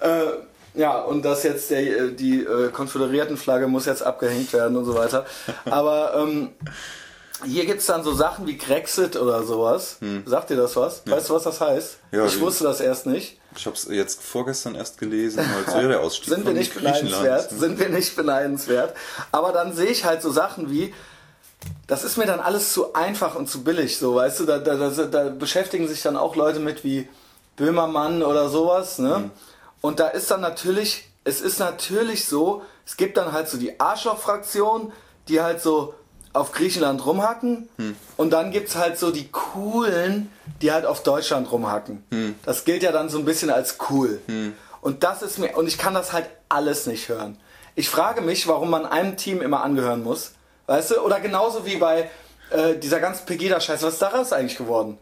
Ja. 0.00 0.08
Äh, 0.08 0.26
ja, 0.74 1.00
und 1.00 1.24
dass 1.24 1.42
jetzt 1.42 1.70
der, 1.70 1.80
äh, 1.80 2.12
die 2.12 2.44
äh, 2.44 2.70
konföderierten 2.70 3.36
Flagge 3.36 3.66
muss 3.66 3.86
jetzt 3.86 4.02
abgehängt 4.02 4.52
werden 4.52 4.76
und 4.76 4.84
so 4.84 4.94
weiter. 4.94 5.26
Aber 5.64 6.14
ähm, 6.16 6.50
hier 7.44 7.66
gibt 7.66 7.80
es 7.80 7.86
dann 7.86 8.02
so 8.02 8.12
Sachen 8.12 8.46
wie 8.46 8.56
Grexit 8.56 9.16
oder 9.16 9.42
sowas. 9.44 9.98
Sagt 10.24 10.50
dir 10.50 10.56
das 10.56 10.76
was? 10.76 11.02
Weißt 11.06 11.30
du, 11.30 11.34
was 11.34 11.44
das 11.44 11.60
heißt? 11.60 11.98
Hm. 12.10 12.18
Ja, 12.18 12.26
ich 12.26 12.40
wusste 12.40 12.64
das 12.64 12.80
erst 12.80 13.06
nicht. 13.06 13.38
Ich 13.56 13.66
habe 13.66 13.76
es 13.76 13.86
jetzt 13.90 14.22
vorgestern 14.22 14.74
erst 14.74 14.98
gelesen, 14.98 15.40
als 15.40 15.74
wäre 15.74 15.88
der 15.88 16.00
Ausstieg 16.00 16.32
Sind 16.32 16.46
wir 16.46 16.52
nicht 16.52 16.74
beneidenswert? 16.74 17.50
Sind 17.50 17.78
wir 17.78 17.88
nicht 17.88 18.14
beneidenswert? 18.16 18.94
Aber 19.32 19.52
dann 19.52 19.74
sehe 19.74 19.86
ich 19.86 20.04
halt 20.04 20.22
so 20.22 20.30
Sachen 20.30 20.70
wie, 20.70 20.94
das 21.86 22.04
ist 22.04 22.18
mir 22.18 22.26
dann 22.26 22.40
alles 22.40 22.72
zu 22.72 22.94
einfach 22.94 23.34
und 23.34 23.48
zu 23.48 23.64
billig, 23.64 23.98
so, 23.98 24.14
weißt 24.14 24.40
du, 24.40 24.44
da, 24.44 24.58
da, 24.58 24.76
da, 24.76 24.90
da 24.90 25.28
beschäftigen 25.30 25.88
sich 25.88 26.02
dann 26.02 26.16
auch 26.16 26.36
Leute 26.36 26.60
mit 26.60 26.84
wie 26.84 27.08
Böhmermann 27.56 28.22
oder 28.22 28.48
sowas, 28.48 28.98
ne? 28.98 29.30
Und 29.80 29.98
da 30.00 30.08
ist 30.08 30.30
dann 30.30 30.40
natürlich, 30.40 31.08
es 31.24 31.40
ist 31.40 31.58
natürlich 31.58 32.26
so, 32.26 32.62
es 32.86 32.96
gibt 32.96 33.16
dann 33.16 33.32
halt 33.32 33.48
so 33.48 33.58
die 33.58 33.78
Arschloch-Fraktion, 33.80 34.92
die 35.28 35.40
halt 35.40 35.60
so 35.62 35.94
auf 36.32 36.52
Griechenland 36.52 37.04
rumhacken 37.04 37.68
und 38.16 38.30
dann 38.30 38.50
gibt's 38.50 38.76
halt 38.76 38.98
so 38.98 39.10
die 39.10 39.28
coolen, 39.28 40.30
die 40.62 40.72
halt 40.72 40.86
auf 40.86 41.02
Deutschland 41.02 41.50
rumhacken. 41.50 42.04
Das 42.44 42.64
gilt 42.64 42.82
ja 42.82 42.92
dann 42.92 43.08
so 43.08 43.18
ein 43.18 43.24
bisschen 43.24 43.50
als 43.50 43.76
cool. 43.90 44.20
Und 44.80 45.02
das 45.04 45.22
ist 45.22 45.38
mir, 45.38 45.56
und 45.56 45.66
ich 45.66 45.78
kann 45.78 45.94
das 45.94 46.12
halt 46.12 46.26
alles 46.48 46.86
nicht 46.86 47.08
hören. 47.08 47.38
Ich 47.74 47.88
frage 47.88 48.20
mich, 48.20 48.46
warum 48.48 48.70
man 48.70 48.86
einem 48.86 49.16
Team 49.16 49.40
immer 49.40 49.62
angehören 49.62 50.02
muss. 50.02 50.32
Weißt 50.66 50.90
du? 50.90 51.00
Oder 51.00 51.20
genauso 51.20 51.64
wie 51.64 51.76
bei 51.76 52.10
äh, 52.50 52.76
dieser 52.76 53.00
ganzen 53.00 53.24
Pegida-Scheiß. 53.26 53.82
Was 53.82 53.94
ist 53.94 54.02
daraus 54.02 54.32
eigentlich 54.32 54.58
geworden? 54.58 54.98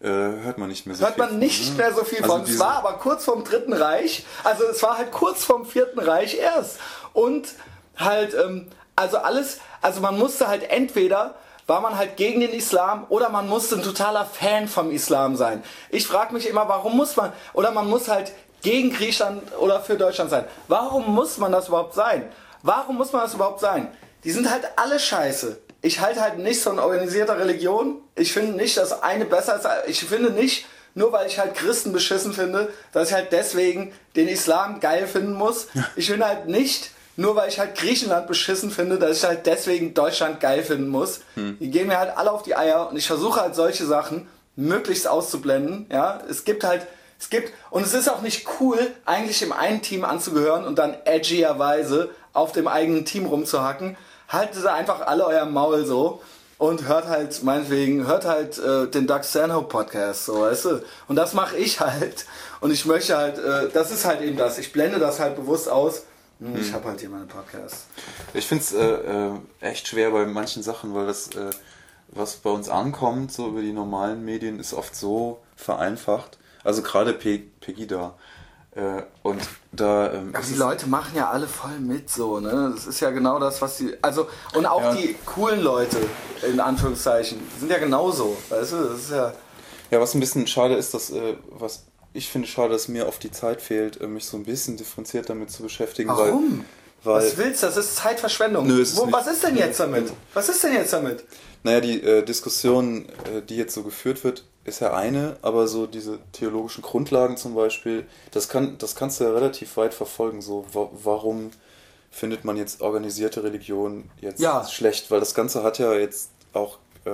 Äh, 0.00 0.08
hört 0.08 0.58
man 0.58 0.68
nicht 0.68 0.86
mehr 0.86 0.96
so 0.96 1.02
Hört 1.04 1.14
viel 1.14 1.22
man 1.22 1.30
von, 1.30 1.38
nicht 1.38 1.70
ne? 1.70 1.76
mehr 1.76 1.94
so 1.94 2.04
viel 2.04 2.22
Also 2.22 2.32
von. 2.32 2.42
Es 2.42 2.58
war 2.58 2.74
aber 2.78 2.94
kurz 2.94 3.24
vorm 3.24 3.44
Dritten 3.44 3.72
Reich. 3.72 4.24
Also 4.44 4.64
es 4.64 4.82
war 4.82 4.98
halt 4.98 5.12
kurz 5.12 5.44
vorm 5.44 5.66
Vierten 5.66 5.98
Reich 5.98 6.36
erst. 6.38 6.78
Und 7.12 7.48
halt, 7.96 8.34
ähm, 8.34 8.68
also 8.96 9.18
alles, 9.18 9.58
also 9.80 10.00
man 10.00 10.18
musste 10.18 10.48
halt 10.48 10.70
entweder 10.70 11.34
war 11.66 11.80
man 11.80 11.96
halt 11.96 12.16
gegen 12.16 12.40
den 12.40 12.50
Islam 12.50 13.06
oder 13.10 13.28
man 13.28 13.48
musste 13.48 13.76
ein 13.76 13.82
totaler 13.82 14.24
Fan 14.24 14.66
vom 14.66 14.90
Islam 14.90 15.36
sein. 15.36 15.62
Ich 15.90 16.06
frage 16.06 16.34
mich 16.34 16.48
immer, 16.48 16.68
warum 16.68 16.96
muss 16.96 17.16
man, 17.16 17.32
oder 17.52 17.70
man 17.70 17.88
muss 17.88 18.08
halt 18.08 18.32
gegen 18.62 18.92
Griechenland 18.92 19.42
oder 19.58 19.80
für 19.80 19.96
Deutschland 19.96 20.30
sein. 20.30 20.44
Warum 20.66 21.14
muss 21.14 21.38
man 21.38 21.52
das 21.52 21.68
überhaupt 21.68 21.94
sein? 21.94 22.28
Warum 22.62 22.96
muss 22.96 23.12
man 23.12 23.22
das 23.22 23.34
überhaupt 23.34 23.60
sein? 23.60 23.88
Die 24.24 24.32
sind 24.32 24.50
halt 24.50 24.64
alle 24.76 24.98
scheiße. 24.98 25.58
Ich 25.80 26.00
halte 26.00 26.20
halt 26.20 26.38
nichts 26.38 26.64
von 26.64 26.78
organisierter 26.78 27.38
Religion. 27.38 28.02
Ich 28.16 28.32
finde 28.32 28.56
nicht, 28.56 28.76
dass 28.76 29.02
eine 29.02 29.24
besser 29.24 29.56
ist. 29.56 29.66
Ich 29.86 30.04
finde 30.04 30.30
nicht, 30.30 30.66
nur 30.94 31.12
weil 31.12 31.26
ich 31.26 31.38
halt 31.38 31.54
Christen 31.54 31.92
beschissen 31.92 32.32
finde, 32.32 32.72
dass 32.92 33.08
ich 33.08 33.14
halt 33.14 33.32
deswegen 33.32 33.92
den 34.16 34.28
Islam 34.28 34.80
geil 34.80 35.06
finden 35.06 35.34
muss. 35.34 35.68
Ich 35.96 36.08
finde 36.08 36.26
halt 36.26 36.48
nicht, 36.48 36.90
nur 37.16 37.36
weil 37.36 37.48
ich 37.48 37.58
halt 37.58 37.76
Griechenland 37.76 38.26
beschissen 38.26 38.70
finde, 38.70 38.98
dass 38.98 39.18
ich 39.18 39.24
halt 39.24 39.46
deswegen 39.46 39.94
Deutschland 39.94 40.40
geil 40.40 40.62
finden 40.62 40.88
muss. 40.88 41.20
Die 41.60 41.70
gehen 41.70 41.88
mir 41.88 41.98
halt 41.98 42.16
alle 42.16 42.30
auf 42.30 42.42
die 42.42 42.56
Eier 42.56 42.88
und 42.88 42.96
ich 42.96 43.06
versuche 43.06 43.40
halt 43.40 43.54
solche 43.54 43.84
Sachen 43.84 44.28
möglichst 44.56 45.08
auszublenden. 45.08 45.86
Ja, 45.90 46.20
es 46.28 46.44
gibt 46.44 46.64
halt, 46.64 46.86
es 47.18 47.30
gibt, 47.30 47.52
und 47.70 47.84
es 47.84 47.94
ist 47.94 48.08
auch 48.08 48.22
nicht 48.22 48.46
cool, 48.60 48.78
eigentlich 49.04 49.42
im 49.42 49.52
einen 49.52 49.82
Team 49.82 50.04
anzugehören 50.04 50.64
und 50.64 50.78
dann 50.78 50.94
edgierweise 51.04 52.10
auf 52.32 52.52
dem 52.52 52.68
eigenen 52.68 53.04
Team 53.04 53.26
rumzuhacken. 53.26 53.96
Haltet 54.28 54.64
einfach 54.66 55.00
alle 55.06 55.26
euer 55.26 55.44
Maul 55.44 55.84
so 55.84 56.22
und 56.58 56.86
hört 56.86 57.08
halt, 57.08 57.42
meinetwegen, 57.42 58.06
hört 58.06 58.26
halt 58.26 58.58
äh, 58.58 58.86
den 58.86 59.06
Doug 59.06 59.22
Stanhope 59.24 59.68
Podcast, 59.68 60.26
so, 60.26 60.42
weißt 60.42 60.64
du. 60.66 60.82
Und 61.08 61.16
das 61.16 61.32
mache 61.32 61.56
ich 61.56 61.80
halt. 61.80 62.26
Und 62.60 62.70
ich 62.70 62.84
möchte 62.84 63.16
halt, 63.16 63.38
äh, 63.38 63.70
das 63.72 63.90
ist 63.90 64.04
halt 64.04 64.20
eben 64.20 64.36
das. 64.36 64.58
Ich 64.58 64.72
blende 64.72 64.98
das 64.98 65.20
halt 65.20 65.36
bewusst 65.36 65.68
aus. 65.68 66.02
Hm, 66.40 66.56
Ich 66.56 66.72
habe 66.72 66.88
halt 66.88 67.00
hier 67.00 67.10
meine 67.10 67.26
Podcasts. 67.26 67.86
Ich 68.34 68.46
finde 68.46 68.64
es 68.64 68.72
äh, 68.72 68.84
äh, 68.84 69.32
echt 69.60 69.88
schwer 69.88 70.10
bei 70.10 70.26
manchen 70.26 70.62
Sachen, 70.62 70.94
weil 70.94 71.06
das, 71.06 71.28
äh, 71.28 71.50
was 72.08 72.36
bei 72.36 72.50
uns 72.50 72.68
ankommt, 72.68 73.32
so 73.32 73.48
über 73.48 73.60
die 73.60 73.72
normalen 73.72 74.24
Medien, 74.24 74.58
ist 74.58 74.72
oft 74.74 74.94
so 74.96 75.40
vereinfacht. 75.56 76.38
Also 76.64 76.82
gerade 76.82 77.12
Pe 77.12 77.38
Pegida. 77.60 78.14
Äh, 78.72 79.02
und 79.22 79.40
da. 79.72 80.12
Ähm, 80.12 80.30
Aber 80.32 80.44
die 80.44 80.54
Leute 80.54 80.86
machen 80.88 81.16
ja 81.16 81.28
alle 81.30 81.48
voll 81.48 81.78
mit 81.80 82.08
so, 82.08 82.38
ne? 82.38 82.72
Das 82.74 82.86
ist 82.86 83.00
ja 83.00 83.10
genau 83.10 83.38
das, 83.40 83.60
was 83.60 83.78
die. 83.78 83.96
Also, 84.00 84.28
und 84.54 84.64
auch 84.64 84.80
Ja. 84.80 84.94
die 84.94 85.16
coolen 85.26 85.60
Leute, 85.60 85.98
in 86.48 86.60
Anführungszeichen, 86.60 87.40
sind 87.58 87.70
ja 87.70 87.78
genauso. 87.78 88.36
Weißt 88.48 88.72
du, 88.72 88.76
das 88.84 89.00
ist 89.00 89.10
ja. 89.10 89.32
Ja, 89.90 90.00
was 90.00 90.14
ein 90.14 90.20
bisschen 90.20 90.46
schade 90.46 90.74
ist, 90.76 90.94
dass, 90.94 91.10
äh, 91.10 91.36
was 91.50 91.84
ich 92.12 92.28
finde 92.28 92.48
schade, 92.48 92.72
dass 92.72 92.88
mir 92.88 93.06
oft 93.06 93.22
die 93.22 93.30
Zeit 93.30 93.60
fehlt, 93.60 94.00
äh, 94.00 94.06
mich 94.06 94.24
so 94.24 94.36
ein 94.36 94.44
bisschen 94.44 94.76
differenziert 94.76 95.28
damit 95.30 95.50
zu 95.50 95.62
beschäftigen. 95.62 96.08
Warum? 96.10 96.64
Weil, 97.02 97.14
weil 97.14 97.26
was 97.26 97.36
willst 97.36 97.62
du? 97.62 97.66
Das 97.66 97.76
ist 97.76 97.96
Zeitverschwendung. 97.96 98.66
Nö, 98.66 98.80
ist 98.82 98.92
es 98.92 98.98
Wo, 98.98 99.10
was 99.10 99.26
ist 99.26 99.42
denn 99.42 99.56
jetzt 99.56 99.80
damit? 99.80 100.12
Was 100.34 100.48
ist 100.48 100.62
denn 100.64 100.74
jetzt 100.74 100.92
damit? 100.92 101.24
Naja, 101.62 101.80
die 101.80 102.02
äh, 102.02 102.22
Diskussion, 102.22 103.06
äh, 103.08 103.42
die 103.48 103.56
jetzt 103.56 103.74
so 103.74 103.82
geführt 103.82 104.24
wird, 104.24 104.44
ist 104.64 104.80
ja 104.80 104.92
eine, 104.94 105.36
aber 105.42 105.66
so 105.68 105.86
diese 105.86 106.18
theologischen 106.32 106.82
Grundlagen 106.82 107.36
zum 107.36 107.54
Beispiel, 107.54 108.06
das, 108.30 108.48
kann, 108.48 108.76
das 108.78 108.94
kannst 108.94 109.20
du 109.20 109.24
ja 109.24 109.30
relativ 109.30 109.76
weit 109.76 109.94
verfolgen. 109.94 110.42
So, 110.42 110.66
wa 110.72 110.90
warum 111.02 111.50
findet 112.10 112.44
man 112.44 112.56
jetzt 112.56 112.82
organisierte 112.82 113.42
Religion 113.44 114.10
jetzt 114.20 114.40
Ja. 114.40 114.66
schlecht? 114.66 115.10
Weil 115.10 115.20
das 115.20 115.34
Ganze 115.34 115.62
hat 115.62 115.78
ja 115.78 115.94
jetzt 115.94 116.30
auch 116.52 116.78
äh, 117.04 117.10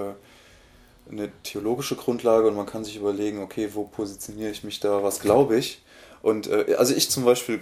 eine 1.11 1.31
theologische 1.43 1.97
Grundlage 1.97 2.49
und 2.49 2.57
man 2.57 2.67
kann 2.67 2.85
sich 2.85 2.97
überlegen, 2.97 3.43
okay, 3.43 3.71
wo 3.75 3.85
positioniere 3.85 4.51
ich 4.51 4.65
mich 4.65 4.81
da, 4.81 5.03
was 5.03 5.21
glaube 5.21 5.57
ich? 5.57 5.83
Und 6.23 6.49
äh, 6.49 6.75
also 6.79 6.95
ich 6.95 7.11
zum 7.11 7.25
Beispiel 7.25 7.61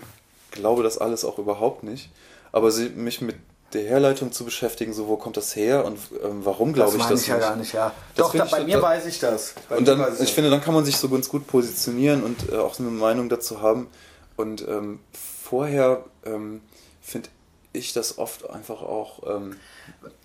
glaube 0.51 0.83
das 0.83 0.99
alles 0.99 1.25
auch 1.25 1.39
überhaupt 1.39 1.83
nicht, 1.83 2.11
aber 2.53 2.71
sie, 2.71 2.89
mich 2.91 3.21
mit 3.21 3.37
der 3.73 3.83
Herleitung 3.83 4.31
zu 4.31 4.45
beschäftigen, 4.45 4.93
so 4.93 5.09
wo 5.09 5.17
kommt 5.17 5.37
das 5.37 5.57
her 5.57 5.85
und 5.85 5.99
ähm, 6.23 6.45
warum 6.45 6.73
glaube 6.73 6.97
ich 6.97 7.03
das? 7.03 7.11
Das 7.11 7.23
ich 7.23 7.27
ja 7.29 7.39
gar 7.39 7.57
nicht, 7.57 7.73
ja. 7.73 7.93
Das 8.15 8.27
Doch, 8.29 8.35
da, 8.35 8.45
ich 8.45 8.51
bei 8.53 8.59
da- 8.61 8.65
mir 8.65 8.77
da- 8.77 8.83
weiß 8.83 9.07
ich 9.07 9.19
das. 9.19 9.55
Bei 9.69 9.79
Und 9.79 9.89
dann, 9.89 9.99
weiß 9.99 10.21
ich 10.21 10.33
finde, 10.33 10.49
dann 10.51 10.61
kann 10.61 10.75
man 10.75 10.85
sich 10.85 10.97
so 10.97 11.09
ganz 11.09 11.29
gut 11.29 11.47
positionieren 11.49 12.23
und 12.23 12.53
äh, 12.53 12.57
auch 12.57 12.75
so 12.75 12.83
eine 12.85 12.93
Meinung 12.93 13.29
dazu 13.29 13.61
haben. 13.61 13.89
Und 14.37 14.67
ähm, 14.69 15.01
vorher 15.43 16.05
ähm, 16.25 16.61
finde 17.03 17.29
ich 17.73 17.93
das 17.93 18.19
oft 18.19 18.49
einfach 18.49 18.81
auch. 18.83 19.23
Ähm, 19.37 19.57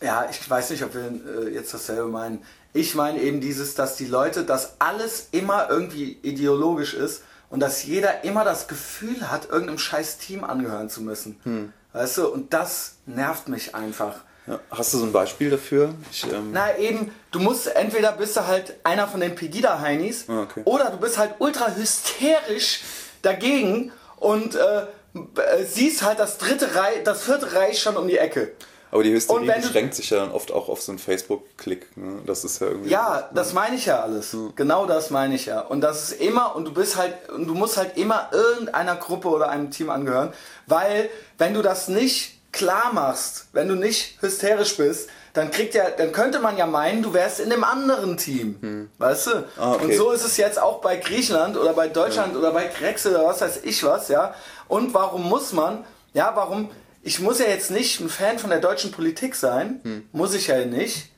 Ja, 0.01 0.27
ich 0.29 0.47
weiß 0.47 0.69
nicht, 0.69 0.83
ob 0.83 0.93
wir 0.93 1.11
äh, 1.47 1.49
jetzt 1.49 1.73
dasselbe 1.73 2.07
meinen. 2.07 2.43
Ich 2.73 2.95
meine 2.95 3.19
eben 3.19 3.41
dieses, 3.41 3.75
dass 3.75 3.95
die 3.95 4.05
Leute, 4.05 4.43
dass 4.43 4.75
alles 4.79 5.29
immer 5.31 5.69
irgendwie 5.69 6.17
ideologisch 6.21 6.93
ist 6.93 7.23
und 7.49 7.59
dass 7.61 7.83
jeder 7.83 8.23
immer 8.23 8.43
das 8.43 8.67
Gefühl 8.67 9.31
hat, 9.31 9.49
irgendeinem 9.49 9.79
scheiß 9.79 10.19
Team 10.19 10.43
angehören 10.43 10.89
zu 10.89 11.01
müssen. 11.01 11.39
Hm. 11.43 11.73
Weißt 11.93 12.17
du, 12.19 12.27
und 12.27 12.53
das 12.53 12.93
nervt 13.07 13.47
mich 13.49 13.73
einfach. 13.73 14.17
ja, 14.45 14.59
hast 14.69 14.93
du 14.93 14.99
so 14.99 15.05
ein 15.05 15.11
Beispiel 15.11 15.49
dafür? 15.49 15.95
Ich, 16.11 16.23
ähm, 16.31 16.51
Na 16.51 16.77
eben, 16.77 17.11
du 17.31 17.39
musst, 17.39 17.65
entweder 17.75 18.11
bist 18.11 18.37
du 18.37 18.45
halt 18.45 18.75
einer 18.83 19.07
von 19.07 19.19
den 19.19 19.33
Pegida-Heinis 19.33 20.25
Ah, 20.27 20.43
okay. 20.43 20.61
oder 20.65 20.91
du 20.91 20.97
bist 20.97 21.17
halt 21.17 21.33
ultra 21.39 21.73
hysterisch 21.75 22.81
dagegen 23.23 23.91
und 24.17 24.53
äh, 24.55 24.81
äh, 24.81 25.65
siehst 25.67 26.03
halt 26.03 26.19
das 26.19 26.37
dritte 26.37 26.75
Reich, 26.75 27.03
das 27.03 27.23
vierte 27.23 27.51
Reich 27.53 27.81
schon 27.81 27.97
um 27.97 28.07
die 28.07 28.17
Ecke. 28.19 28.51
Aber 28.91 29.03
die 29.03 29.11
Hysterie 29.11 29.51
beschränkt 29.51 29.95
sich 29.95 30.09
ja 30.09 30.19
dann 30.19 30.31
oft 30.31 30.51
auch 30.51 30.67
auf 30.69 30.81
so 30.81 30.91
einen 30.91 30.99
Facebook-Klick. 30.99 31.95
Ne? 31.95 32.21
Das 32.25 32.43
ist 32.43 32.59
ja 32.59 32.67
irgendwie. 32.67 32.89
Ja, 32.89 33.29
das 33.33 33.53
meine 33.53 33.75
ich 33.75 33.85
ja 33.85 34.01
alles. 34.01 34.35
Genau 34.55 34.85
das 34.85 35.09
meine 35.09 35.35
ich 35.35 35.45
ja. 35.45 35.61
Und 35.61 35.81
das 35.81 36.11
ist 36.11 36.21
immer, 36.21 36.55
und 36.55 36.65
du 36.65 36.73
bist 36.73 36.97
halt, 36.97 37.29
und 37.29 37.47
du 37.47 37.53
musst 37.53 37.77
halt 37.77 37.97
immer 37.97 38.29
irgendeiner 38.31 38.95
Gruppe 38.95 39.29
oder 39.29 39.49
einem 39.49 39.71
Team 39.71 39.89
angehören, 39.89 40.33
weil 40.65 41.09
wenn 41.37 41.53
du 41.53 41.61
das 41.61 41.87
nicht 41.87 42.39
klar 42.51 42.91
machst, 42.93 43.47
wenn 43.53 43.67
du 43.67 43.75
nicht 43.75 44.21
hysterisch 44.21 44.75
bist, 44.77 45.09
dann 45.33 45.51
kriegt 45.51 45.75
ja, 45.75 45.89
dann 45.91 46.11
könnte 46.11 46.39
man 46.39 46.57
ja 46.57 46.65
meinen, 46.65 47.03
du 47.03 47.13
wärst 47.13 47.39
in 47.39 47.51
dem 47.51 47.63
anderen 47.63 48.17
Team. 48.17 48.89
Weißt 48.97 49.27
du? 49.27 49.31
Ah, 49.57 49.73
okay. 49.73 49.85
Und 49.85 49.93
so 49.93 50.11
ist 50.11 50.25
es 50.25 50.37
jetzt 50.37 50.59
auch 50.59 50.81
bei 50.81 50.97
Griechenland 50.97 51.57
oder 51.57 51.73
bei 51.73 51.87
Deutschland 51.87 52.35
oder 52.35 52.51
bei 52.51 52.65
Grexel 52.67 53.15
oder 53.15 53.27
was 53.27 53.41
weiß 53.41 53.59
ich 53.63 53.83
was, 53.83 54.07
ja. 54.07 54.33
Und 54.67 54.93
warum 54.93 55.29
muss 55.29 55.53
man, 55.53 55.85
ja, 56.13 56.31
warum, 56.33 56.69
ich 57.01 57.19
muss 57.19 57.39
ja 57.39 57.45
jetzt 57.47 57.71
nicht 57.71 57.99
ein 57.99 58.09
Fan 58.09 58.39
von 58.39 58.49
der 58.49 58.59
deutschen 58.59 58.91
Politik 58.91 59.35
sein, 59.35 59.81
muss 60.11 60.34
ich 60.34 60.47
ja 60.47 60.65
nicht, 60.65 61.09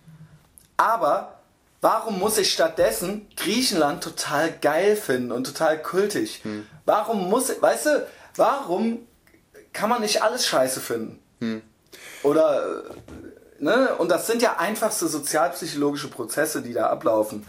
aber 0.78 1.40
warum 1.82 2.20
muss 2.20 2.38
ich 2.38 2.52
stattdessen 2.52 3.28
Griechenland 3.36 4.04
total 4.04 4.52
geil 4.62 4.96
finden 4.96 5.32
und 5.32 5.46
total 5.46 5.82
kultig? 5.82 6.42
Warum 6.86 7.30
muss, 7.30 7.50
weißt 7.62 7.86
du, 7.88 8.08
warum 8.36 9.00
kann 9.74 9.90
man 9.90 10.02
nicht 10.02 10.22
alles 10.22 10.46
scheiße 10.48 10.80
finden? 10.80 11.20
Oder, 12.24 12.84
äh, 13.60 13.64
ne? 13.64 13.96
Und 13.96 14.10
das 14.10 14.28
sind 14.28 14.42
ja 14.42 14.58
einfachste 14.58 15.08
sozialpsychologische 15.08 16.08
Prozesse, 16.10 16.62
die 16.62 16.74
da 16.74 16.88
ablaufen. 16.88 17.46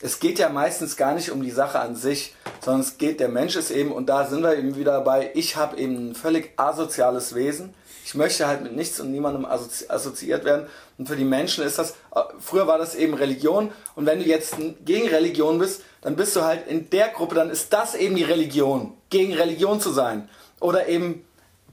Es 0.00 0.18
geht 0.20 0.38
ja 0.38 0.48
meistens 0.48 0.96
gar 0.96 1.14
nicht 1.14 1.30
um 1.30 1.42
die 1.42 1.50
Sache 1.50 1.80
an 1.80 1.96
sich, 1.96 2.34
sondern 2.64 2.80
es 2.80 2.98
geht, 2.98 3.20
der 3.20 3.28
Mensch 3.28 3.56
ist 3.56 3.70
eben, 3.70 3.92
und 3.92 4.08
da 4.08 4.26
sind 4.26 4.42
wir 4.42 4.56
eben 4.56 4.74
wieder 4.76 4.92
dabei, 4.92 5.30
ich 5.34 5.56
habe 5.56 5.76
eben 5.76 6.10
ein 6.10 6.14
völlig 6.14 6.52
asoziales 6.56 7.34
Wesen. 7.34 7.74
Ich 8.06 8.14
möchte 8.14 8.46
halt 8.46 8.62
mit 8.62 8.74
nichts 8.76 9.00
und 9.00 9.10
niemandem 9.12 9.44
assozi 9.46 9.86
assoziiert 9.88 10.44
werden. 10.44 10.66
Und 10.98 11.08
für 11.08 11.16
die 11.16 11.24
Menschen 11.24 11.64
ist 11.64 11.78
das, 11.78 11.92
äh, 12.14 12.20
früher 12.38 12.66
war 12.66 12.78
das 12.78 12.94
eben 12.94 13.14
Religion. 13.14 13.70
Und 13.96 14.06
wenn 14.06 14.18
du 14.18 14.26
jetzt 14.26 14.56
gegen 14.84 15.08
Religion 15.08 15.58
bist, 15.58 15.82
dann 16.02 16.14
bist 16.16 16.36
du 16.36 16.42
halt 16.42 16.66
in 16.68 16.90
der 16.90 17.08
Gruppe, 17.08 17.34
dann 17.34 17.50
ist 17.50 17.72
das 17.72 17.94
eben 17.94 18.14
die 18.14 18.24
Religion, 18.24 18.92
gegen 19.08 19.32
Religion 19.32 19.80
zu 19.80 19.90
sein. 19.90 20.28
Oder 20.60 20.86
eben 20.88 21.24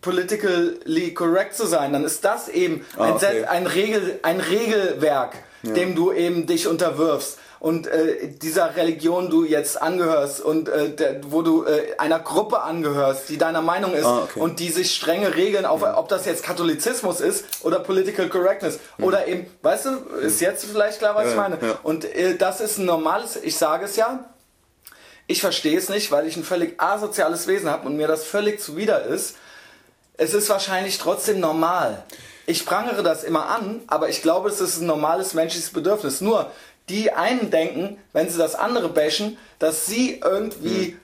politically 0.02 1.14
correct 1.14 1.56
zu 1.56 1.66
sein, 1.68 1.94
dann 1.94 2.04
ist 2.04 2.24
das 2.26 2.48
eben 2.50 2.86
Ah, 2.98 3.04
ein, 3.06 3.14
okay. 3.14 3.20
Set, 3.20 3.48
ein, 3.50 3.68
Regel, 3.68 4.20
ein 4.24 4.40
Regelwerk, 4.40 5.34
dem 5.64 5.96
du 5.96 6.12
eben 6.12 6.48
dich 6.48 6.68
unterwirfst. 6.68 7.38
Und 7.62 7.86
äh, 7.86 8.28
dieser 8.28 8.76
Religion 8.76 9.30
du 9.30 9.46
jetzt 9.46 9.80
angehörst 9.80 10.42
und 10.42 10.68
äh, 10.68 10.90
der, 10.96 11.22
wo 11.32 11.44
du 11.44 11.64
äh, 11.64 11.96
einer 12.00 12.18
Gruppe 12.20 12.64
angehörst, 12.64 13.30
die 13.30 13.38
deiner 13.38 13.62
Meinung 13.62 13.94
ist 13.94 14.04
Ah, 14.04 14.24
okay. 14.24 14.40
und 14.40 14.60
die 14.60 14.70
sich 14.70 14.96
strenge 14.96 15.36
Regeln 15.36 15.66
auf, 15.68 15.84
ob 15.84 16.10
das 16.10 16.26
jetzt 16.26 16.42
Katholizismus 16.44 17.22
ist 17.22 17.46
oder 17.64 17.80
Political 17.80 18.30
Correctness 18.30 18.80
oder 19.00 19.28
eben, 19.28 19.46
weißt 19.62 19.86
du, 19.86 19.90
ist 20.22 20.42
jetzt 20.42 20.66
vielleicht 20.66 20.98
klar, 20.98 21.14
was 21.14 21.26
Ja, 21.26 21.30
ich 21.30 21.38
meine. 21.38 21.58
ja. 21.62 21.78
Und 21.84 22.04
äh, 22.04 22.36
das 22.36 22.62
ist 22.62 22.80
ein 22.80 22.86
normales, 22.86 23.36
ich 23.44 23.56
sage 23.56 23.86
es 23.86 23.96
ja, 23.96 24.26
ich 25.28 25.40
verstehe 25.40 25.78
es 25.78 25.88
nicht, 25.88 26.12
weil 26.12 26.26
ich 26.28 26.36
ein 26.38 26.44
völlig 26.44 26.82
asoziales 26.82 27.46
Wesen 27.46 27.70
habe 27.70 27.86
und 27.86 27.96
mir 27.96 28.08
das 28.08 28.24
völlig 28.24 28.60
zuwider 28.60 29.06
ist. 29.06 29.36
Es 30.18 30.34
ist 30.34 30.50
wahrscheinlich 30.50 30.98
trotzdem 30.98 31.40
normal. 31.40 32.04
Ich 32.48 32.66
prangere 32.66 33.04
das 33.04 33.24
immer 33.24 33.50
an, 33.50 33.82
aber 33.86 34.10
ich 34.10 34.24
glaube, 34.24 34.50
es 34.50 34.60
ist 34.60 34.82
ein 34.82 34.88
normales 34.88 35.36
menschliches 35.36 35.70
Bedürfnis. 35.72 36.22
Nur 36.22 36.52
die 36.90 37.12
einen 37.12 37.50
denken, 37.52 37.98
wenn 38.14 38.30
sie 38.30 38.38
das 38.38 38.56
andere 38.56 38.90
bashen, 38.90 39.38
dass 39.60 39.86
sie 39.86 40.20
irgendwie 40.24 40.98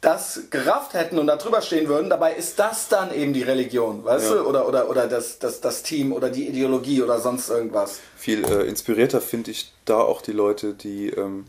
das 0.00 0.42
gerafft 0.50 0.94
hätten 0.94 1.18
und 1.18 1.26
da 1.26 1.36
drüber 1.36 1.60
stehen 1.62 1.88
würden. 1.88 2.10
Dabei 2.10 2.34
ist 2.34 2.58
das 2.58 2.88
dann 2.88 3.12
eben 3.12 3.32
die 3.32 3.42
Religion, 3.42 4.04
weißt 4.04 4.26
Ja. 4.30 4.34
du? 4.36 4.40
Oder, 4.42 4.68
oder, 4.68 4.88
oder 4.88 5.08
das, 5.08 5.38
das, 5.38 5.60
das 5.60 5.82
Team 5.82 6.12
oder 6.12 6.30
die 6.30 6.46
Ideologie 6.48 7.02
oder 7.02 7.18
sonst 7.20 7.48
irgendwas. 7.50 7.98
viel 8.16 8.44
äh, 8.44 8.66
inspirierter 8.68 9.20
finde 9.20 9.50
ich 9.50 9.72
da 9.84 9.98
auch 9.98 10.22
die 10.22 10.32
Leute, 10.32 10.74
die 10.74 11.08
ähm, 11.10 11.46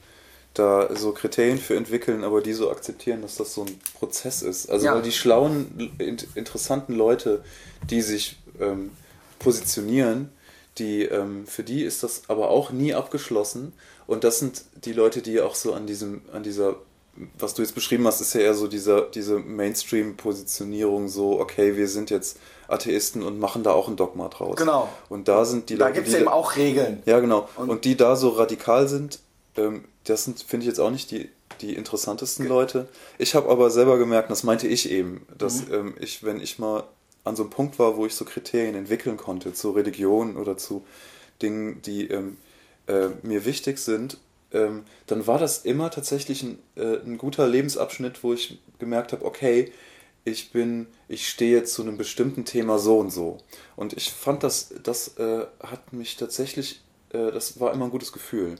da 0.55 0.89
so 0.95 1.11
Kriterien 1.11 1.59
für 1.59 1.75
entwickeln, 1.75 2.23
aber 2.23 2.41
die 2.41 2.53
so 2.53 2.71
akzeptieren, 2.71 3.21
dass 3.21 3.35
das 3.35 3.53
so 3.53 3.63
ein 3.65 3.79
Prozess 3.99 4.41
ist. 4.41 4.69
Also 4.71 4.87
Ja. 4.87 4.95
weil 4.95 5.03
die 5.03 5.11
schlauen, 5.11 5.91
in, 5.99 6.17
interessanten 6.33 6.95
Leute, 6.95 7.43
die 7.91 8.01
sich 8.01 8.37
ähm, 8.59 8.91
positionieren, 9.37 10.31
die 10.79 11.07
die, 11.09 11.45
für 11.45 11.63
die 11.63 11.83
ist 11.83 12.03
das 12.03 12.23
aber 12.27 12.49
auch 12.49 12.71
nie 12.71 12.93
abgeschlossen. 12.93 13.73
Und 14.05 14.23
das 14.23 14.39
sind 14.39 14.63
die 14.85 14.93
Leute, 14.93 15.21
die 15.21 15.41
auch 15.41 15.55
so 15.55 15.73
an 15.73 15.85
diesem, 15.87 16.21
an 16.31 16.43
dieser, 16.43 16.75
was 17.39 17.53
du 17.55 17.61
jetzt 17.61 17.75
beschrieben 17.75 18.05
hast, 18.07 18.21
ist 18.21 18.33
ja 18.35 18.41
eher 18.41 18.53
so 18.53 18.67
dieser, 18.67 19.01
diese 19.01 19.39
Mainstream-Positionierung, 19.39 21.07
so, 21.07 21.39
okay, 21.39 21.75
wir 21.77 21.87
sind 21.87 22.09
jetzt 22.09 22.37
Atheisten 22.67 23.23
und 23.23 23.39
machen 23.39 23.63
da 23.63 23.71
auch 23.71 23.87
ein 23.87 23.95
Dogma 23.95 24.27
draus. 24.29 24.55
Genau. 24.57 24.89
Und 25.09 25.27
da 25.27 25.45
sind 25.45 25.69
die 25.69 25.77
Da 25.77 25.85
Leute, 25.87 25.95
gibt 25.95 26.07
es 26.09 26.13
eben 26.15 26.27
auch 26.27 26.55
Regeln. 26.55 27.01
ja, 27.05 27.19
genau. 27.19 27.47
Und- 27.57 27.69
Und, 27.69 27.85
die 27.85 27.95
da 27.95 28.15
so 28.15 28.29
radikal 28.29 28.87
sind, 28.87 29.19
ähm, 29.55 29.85
das 30.03 30.25
sind, 30.25 30.41
finde 30.41 30.63
ich 30.65 30.67
jetzt 30.67 30.79
auch 30.79 30.91
nicht 30.91 31.11
die, 31.11 31.29
die 31.61 31.73
interessantesten 31.75 32.47
Leute. 32.47 32.87
Ich 33.17 33.35
habe 33.35 33.49
aber 33.49 33.69
selber 33.71 33.97
gemerkt, 33.97 34.29
das 34.29 34.43
meinte 34.43 34.67
ich 34.67 34.91
eben, 34.91 35.25
dass 35.37 35.67
Mhm. 35.67 35.73
ähm, 35.73 35.93
ich, 35.99 36.23
wenn 36.23 36.39
ich 36.39 36.59
mal 36.59 36.83
an 37.27 37.35
so 37.35 37.43
einem 37.43 37.49
Punkt 37.49 37.79
war, 37.79 37.97
wo 37.97 38.05
ich 38.05 38.15
so 38.15 38.25
Kriterien 38.25 38.75
entwickeln 38.75 39.17
konnte 39.17 39.53
zu 39.53 39.71
Religion 39.71 40.37
oder 40.37 40.57
zu 40.57 40.85
Dingen, 41.41 41.81
die 41.81 42.07
ähm, 42.07 42.37
äh, 42.87 43.09
mir 43.23 43.45
wichtig 43.45 43.79
sind, 43.79 44.17
ähm, 44.51 44.85
dann 45.07 45.27
war 45.27 45.39
das 45.39 45.65
immer 45.65 45.91
tatsächlich 45.91 46.43
ein, 46.43 46.59
äh, 46.75 46.97
ein 47.05 47.17
guter 47.17 47.47
Lebensabschnitt, 47.47 48.23
wo 48.23 48.33
ich 48.33 48.59
gemerkt 48.79 49.11
habe, 49.11 49.25
okay, 49.25 49.71
ich 50.23 50.51
bin, 50.51 50.87
ich 51.07 51.29
stehe 51.29 51.63
zu 51.63 51.81
einem 51.81 51.97
bestimmten 51.97 52.45
Thema 52.45 52.79
so 52.79 52.99
und 52.99 53.11
so. 53.11 53.37
Und 53.75 53.93
ich 53.93 54.11
fand 54.11 54.43
das, 54.43 54.73
das 54.83 55.17
äh, 55.17 55.45
hat 55.61 55.93
mich 55.93 56.17
tatsächlich, 56.17 56.81
äh, 57.11 57.31
das 57.31 57.59
war 57.59 57.73
immer 57.73 57.85
ein 57.85 57.91
gutes 57.91 58.11
Gefühl. 58.11 58.55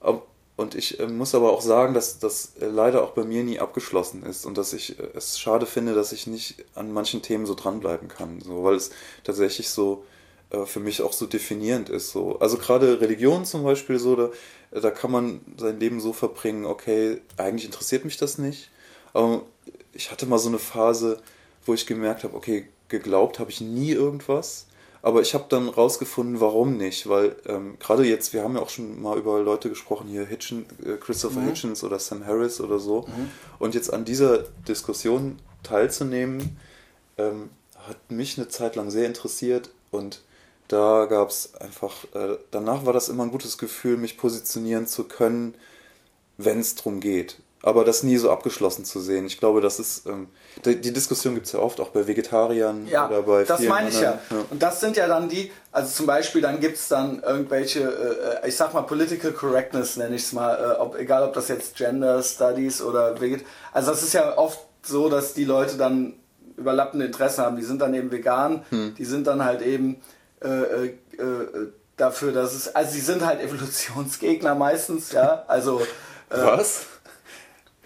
Ja. 0.00 0.20
Und 0.58 0.74
ich 0.74 0.98
äh, 0.98 1.06
muss 1.06 1.36
aber 1.36 1.52
auch 1.52 1.60
sagen, 1.60 1.94
dass 1.94 2.18
das 2.18 2.54
äh, 2.60 2.66
leider 2.66 3.04
auch 3.04 3.12
bei 3.12 3.22
mir 3.22 3.44
nie 3.44 3.60
abgeschlossen 3.60 4.24
ist 4.24 4.44
und 4.44 4.58
dass 4.58 4.72
ich 4.72 4.98
äh, 4.98 5.04
es 5.14 5.38
schade 5.38 5.66
finde, 5.66 5.94
dass 5.94 6.10
ich 6.10 6.26
nicht 6.26 6.64
an 6.74 6.92
manchen 6.92 7.22
Themen 7.22 7.46
so 7.46 7.54
dranbleiben 7.54 8.08
kann, 8.08 8.40
so, 8.40 8.64
weil 8.64 8.74
es 8.74 8.90
tatsächlich 9.22 9.70
so 9.70 10.04
äh, 10.50 10.66
für 10.66 10.80
mich 10.80 11.00
auch 11.00 11.12
so 11.12 11.26
definierend 11.26 11.90
ist. 11.90 12.10
So. 12.10 12.40
Also 12.40 12.58
gerade 12.58 13.00
Religion 13.00 13.44
zum 13.44 13.62
Beispiel, 13.62 14.00
so, 14.00 14.16
da, 14.16 14.30
da 14.72 14.90
kann 14.90 15.12
man 15.12 15.40
sein 15.56 15.78
Leben 15.78 16.00
so 16.00 16.12
verbringen, 16.12 16.66
okay, 16.66 17.20
eigentlich 17.36 17.66
interessiert 17.66 18.04
mich 18.04 18.16
das 18.16 18.36
nicht. 18.38 18.68
Aber 19.12 19.42
ich 19.92 20.10
hatte 20.10 20.26
mal 20.26 20.38
so 20.38 20.48
eine 20.48 20.58
Phase, 20.58 21.22
wo 21.66 21.74
ich 21.74 21.86
gemerkt 21.86 22.24
habe, 22.24 22.36
okay, 22.36 22.66
geglaubt 22.88 23.38
habe 23.38 23.52
ich 23.52 23.60
nie 23.60 23.92
irgendwas. 23.92 24.66
Aber 25.00 25.20
ich 25.20 25.34
habe 25.34 25.44
dann 25.48 25.68
rausgefunden, 25.68 26.40
warum 26.40 26.76
nicht, 26.76 27.08
weil 27.08 27.36
ähm, 27.46 27.76
gerade 27.78 28.04
jetzt, 28.04 28.32
wir 28.32 28.42
haben 28.42 28.56
ja 28.56 28.62
auch 28.62 28.68
schon 28.68 29.00
mal 29.00 29.16
über 29.16 29.40
Leute 29.40 29.68
gesprochen, 29.68 30.08
hier 30.08 30.24
Hitchen, 30.24 30.66
äh, 30.84 30.96
Christopher 30.96 31.40
Hitchens 31.42 31.84
oder 31.84 31.98
Sam 31.98 32.26
Harris 32.26 32.60
oder 32.60 32.78
so. 32.78 33.06
Und 33.58 33.74
jetzt 33.74 33.92
an 33.92 34.04
dieser 34.04 34.44
Diskussion 34.66 35.38
teilzunehmen, 35.62 36.58
ähm, 37.16 37.50
hat 37.86 38.10
mich 38.10 38.38
eine 38.38 38.48
Zeit 38.48 38.76
lang 38.76 38.90
sehr 38.90 39.06
interessiert 39.06 39.70
und 39.90 40.20
da 40.68 41.06
gab 41.06 41.30
es 41.30 41.54
einfach, 41.54 42.04
äh, 42.14 42.36
danach 42.50 42.84
war 42.84 42.92
das 42.92 43.08
immer 43.08 43.22
ein 43.22 43.30
gutes 43.30 43.56
Gefühl, 43.56 43.96
mich 43.96 44.18
positionieren 44.18 44.86
zu 44.86 45.04
können, 45.04 45.54
wenn 46.36 46.60
es 46.60 46.74
darum 46.74 47.00
geht. 47.00 47.38
Aber 47.62 47.84
das 47.84 48.04
nie 48.04 48.16
so 48.18 48.30
abgeschlossen 48.30 48.84
zu 48.84 49.00
sehen. 49.00 49.26
Ich 49.26 49.38
glaube, 49.40 49.60
das 49.60 49.80
ist, 49.80 50.06
ähm, 50.06 50.28
die, 50.64 50.80
die 50.80 50.92
Diskussion 50.92 51.34
gibt 51.34 51.46
es 51.46 51.52
ja 51.52 51.58
oft, 51.58 51.80
auch 51.80 51.88
bei 51.88 52.06
Vegetariern 52.06 52.86
Ja, 52.86 53.08
oder 53.08 53.22
bei 53.22 53.42
das 53.42 53.58
vielen 53.58 53.70
meine 53.70 53.88
ich 53.88 54.00
ja. 54.00 54.12
anderen. 54.30 54.46
Und 54.50 54.62
das 54.62 54.78
sind 54.78 54.96
ja 54.96 55.08
dann 55.08 55.28
die, 55.28 55.50
also 55.72 55.90
zum 55.90 56.06
Beispiel, 56.06 56.40
dann 56.40 56.60
gibt 56.60 56.76
es 56.76 56.86
dann 56.86 57.20
irgendwelche, 57.20 57.80
äh, 58.44 58.48
ich 58.48 58.54
sag 58.56 58.74
mal, 58.74 58.82
Political 58.82 59.32
Correctness 59.32 59.96
nenne 59.96 60.14
ich 60.14 60.22
es 60.22 60.32
mal, 60.32 60.54
äh, 60.54 60.80
ob, 60.80 60.96
egal 60.98 61.24
ob 61.24 61.32
das 61.34 61.48
jetzt 61.48 61.74
Gender 61.76 62.22
Studies 62.22 62.80
oder 62.80 63.20
Veget. 63.20 63.44
Also 63.72 63.90
das 63.90 64.04
ist 64.04 64.12
ja 64.12 64.38
oft 64.38 64.60
so, 64.84 65.08
dass 65.08 65.34
die 65.34 65.44
Leute 65.44 65.76
dann 65.76 66.14
überlappende 66.56 67.06
Interessen 67.06 67.42
haben. 67.44 67.56
Die 67.56 67.64
sind 67.64 67.80
dann 67.80 67.92
eben 67.94 68.10
vegan, 68.12 68.64
Hm. 68.70 68.94
die 68.96 69.04
sind 69.04 69.26
dann 69.26 69.44
halt 69.44 69.62
eben 69.62 70.00
äh, 70.42 70.48
äh, 70.48 70.86
äh, 71.18 71.72
dafür, 71.96 72.30
dass 72.32 72.54
es, 72.54 72.74
also 72.74 72.92
sie 72.92 73.00
sind 73.00 73.26
halt 73.26 73.40
Evolutionsgegner 73.40 74.54
meistens, 74.54 75.10
ja, 75.10 75.42
also 75.48 75.80
äh, 76.30 76.36
Was? 76.36 76.86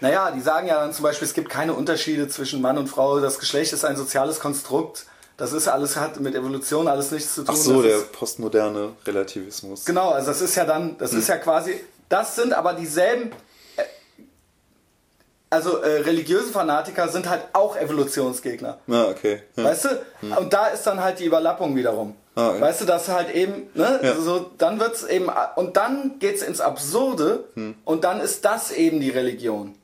Naja, 0.03 0.31
die 0.31 0.41
sagen 0.41 0.67
ja 0.67 0.81
dann 0.81 0.91
zum 0.91 1.03
Beispiel, 1.03 1.25
es 1.25 1.33
gibt 1.33 1.49
keine 1.49 1.73
Unterschiede 1.73 2.27
zwischen 2.27 2.61
Mann 2.61 2.77
und 2.77 2.87
Frau, 2.87 3.21
das 3.21 3.39
Geschlecht 3.39 3.71
ist 3.71 3.85
ein 3.85 3.95
soziales 3.95 4.41
Konstrukt, 4.41 5.05
das 5.37 5.53
ist 5.53 5.69
alles, 5.69 5.95
hat 5.95 6.19
mit 6.19 6.35
Evolution 6.35 6.89
alles 6.89 7.11
nichts 7.11 7.35
zu 7.35 7.43
tun. 7.43 7.55
Ach 7.57 7.61
so, 7.61 7.81
das 7.81 7.83
der 7.83 7.97
ist, 7.99 8.11
postmoderne 8.11 8.89
Relativismus. 9.07 9.85
Genau, 9.85 10.09
also 10.09 10.27
das 10.27 10.41
ist 10.41 10.55
ja 10.55 10.65
dann, 10.65 10.97
das 10.97 11.13
ist 11.13 11.29
ja 11.29 11.37
quasi, 11.37 11.79
das 12.09 12.35
sind 12.35 12.51
aber 12.51 12.73
dieselben, 12.73 13.31
äh, 13.77 13.83
also 15.49 15.77
äh, 15.77 16.01
religiöse 16.01 16.51
Fanatiker 16.51 17.07
sind 17.07 17.29
halt 17.29 17.43
auch 17.53 17.77
Evolutionsgegner. 17.77 18.79
Ah, 18.89 19.05
okay. 19.05 19.43
Ja. 19.55 19.63
Weißt 19.63 19.85
du? 19.85 20.35
Und 20.37 20.51
da 20.51 20.67
ist 20.67 20.83
dann 20.83 21.01
halt 21.01 21.19
die 21.19 21.25
Überlappung 21.25 21.77
wiederum. 21.77 22.13
Ah, 22.35 22.49
okay. 22.49 22.59
Weißt 22.61 22.81
du, 22.81 22.85
dass 22.85 23.07
halt 23.07 23.33
eben, 23.33 23.69
ne, 23.73 24.01
Ja. 24.03 24.15
so, 24.19 24.51
dann 24.57 24.81
wird's 24.81 25.03
eben, 25.05 25.29
und 25.55 25.77
dann 25.77 26.19
geht's 26.19 26.41
ins 26.41 26.59
Absurde 26.59 27.45
Hm. 27.53 27.75
und 27.85 28.03
dann 28.03 28.19
ist 28.19 28.43
das 28.43 28.71
eben 28.71 28.99
die 28.99 29.11
Religion. 29.11 29.75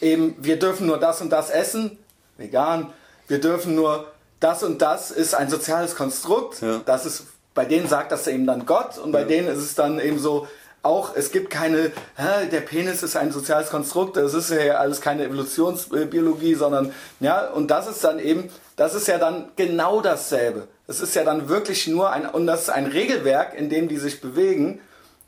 Eben, 0.00 0.34
wir 0.40 0.58
dürfen 0.58 0.86
nur 0.86 0.98
das 0.98 1.20
und 1.20 1.30
das 1.30 1.50
essen, 1.50 1.98
vegan, 2.36 2.92
wir 3.28 3.40
dürfen 3.40 3.74
nur 3.74 4.06
das 4.40 4.62
und 4.62 4.82
das 4.82 5.10
ist 5.10 5.34
ein 5.34 5.48
soziales 5.48 5.94
Konstrukt, 5.94 6.60
Ja. 6.60 6.80
das 6.84 7.06
ist, 7.06 7.24
bei 7.54 7.64
denen 7.64 7.86
sagt 7.88 8.10
das 8.12 8.26
eben 8.26 8.46
dann 8.46 8.66
Gott 8.66 8.98
und 8.98 9.12
bei 9.12 9.24
denen 9.24 9.48
ist 9.48 9.58
es 9.58 9.74
dann 9.74 10.00
eben 10.00 10.18
so, 10.18 10.48
auch, 10.84 11.14
es 11.14 11.30
gibt 11.30 11.50
keine, 11.50 11.92
hä, 12.16 12.46
der 12.50 12.60
Penis 12.62 13.04
ist 13.04 13.14
ein 13.16 13.30
soziales 13.30 13.70
Konstrukt, 13.70 14.16
das 14.16 14.34
ist 14.34 14.50
ja 14.50 14.74
alles 14.78 15.00
keine 15.00 15.24
Evolutionsbiologie, 15.26 16.56
sondern, 16.56 16.92
ja, 17.20 17.46
und 17.50 17.70
das 17.70 17.86
ist 17.86 18.02
dann 18.02 18.18
eben, 18.18 18.50
das 18.74 18.94
ist 18.94 19.06
ja 19.06 19.18
dann 19.18 19.50
genau 19.54 20.00
dasselbe. 20.00 20.66
Es 20.88 21.00
ist 21.00 21.14
ja 21.14 21.22
dann 21.22 21.48
wirklich 21.48 21.86
nur 21.86 22.10
ein, 22.10 22.26
und 22.26 22.48
das 22.48 22.62
ist 22.62 22.70
ein 22.70 22.86
Regelwerk, 22.86 23.54
in 23.54 23.68
dem 23.70 23.86
die 23.86 23.98
sich 23.98 24.20
bewegen 24.20 24.80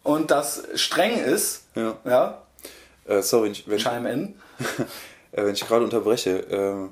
und 0.02 0.32
das 0.32 0.64
streng 0.74 1.22
ist, 1.22 1.62
Ja. 1.76 1.94
ja, 2.04 2.42
Äh, 3.06 3.22
sorry, 3.22 3.50
ich- 3.50 3.68
wenn, 3.68 3.78
chime 3.78 4.12
in. 4.12 4.34
äh, 5.32 5.44
wenn 5.44 5.54
ich 5.54 5.66
gerade 5.66 5.84
unterbreche. 5.84 6.38
Ähm, 6.50 6.90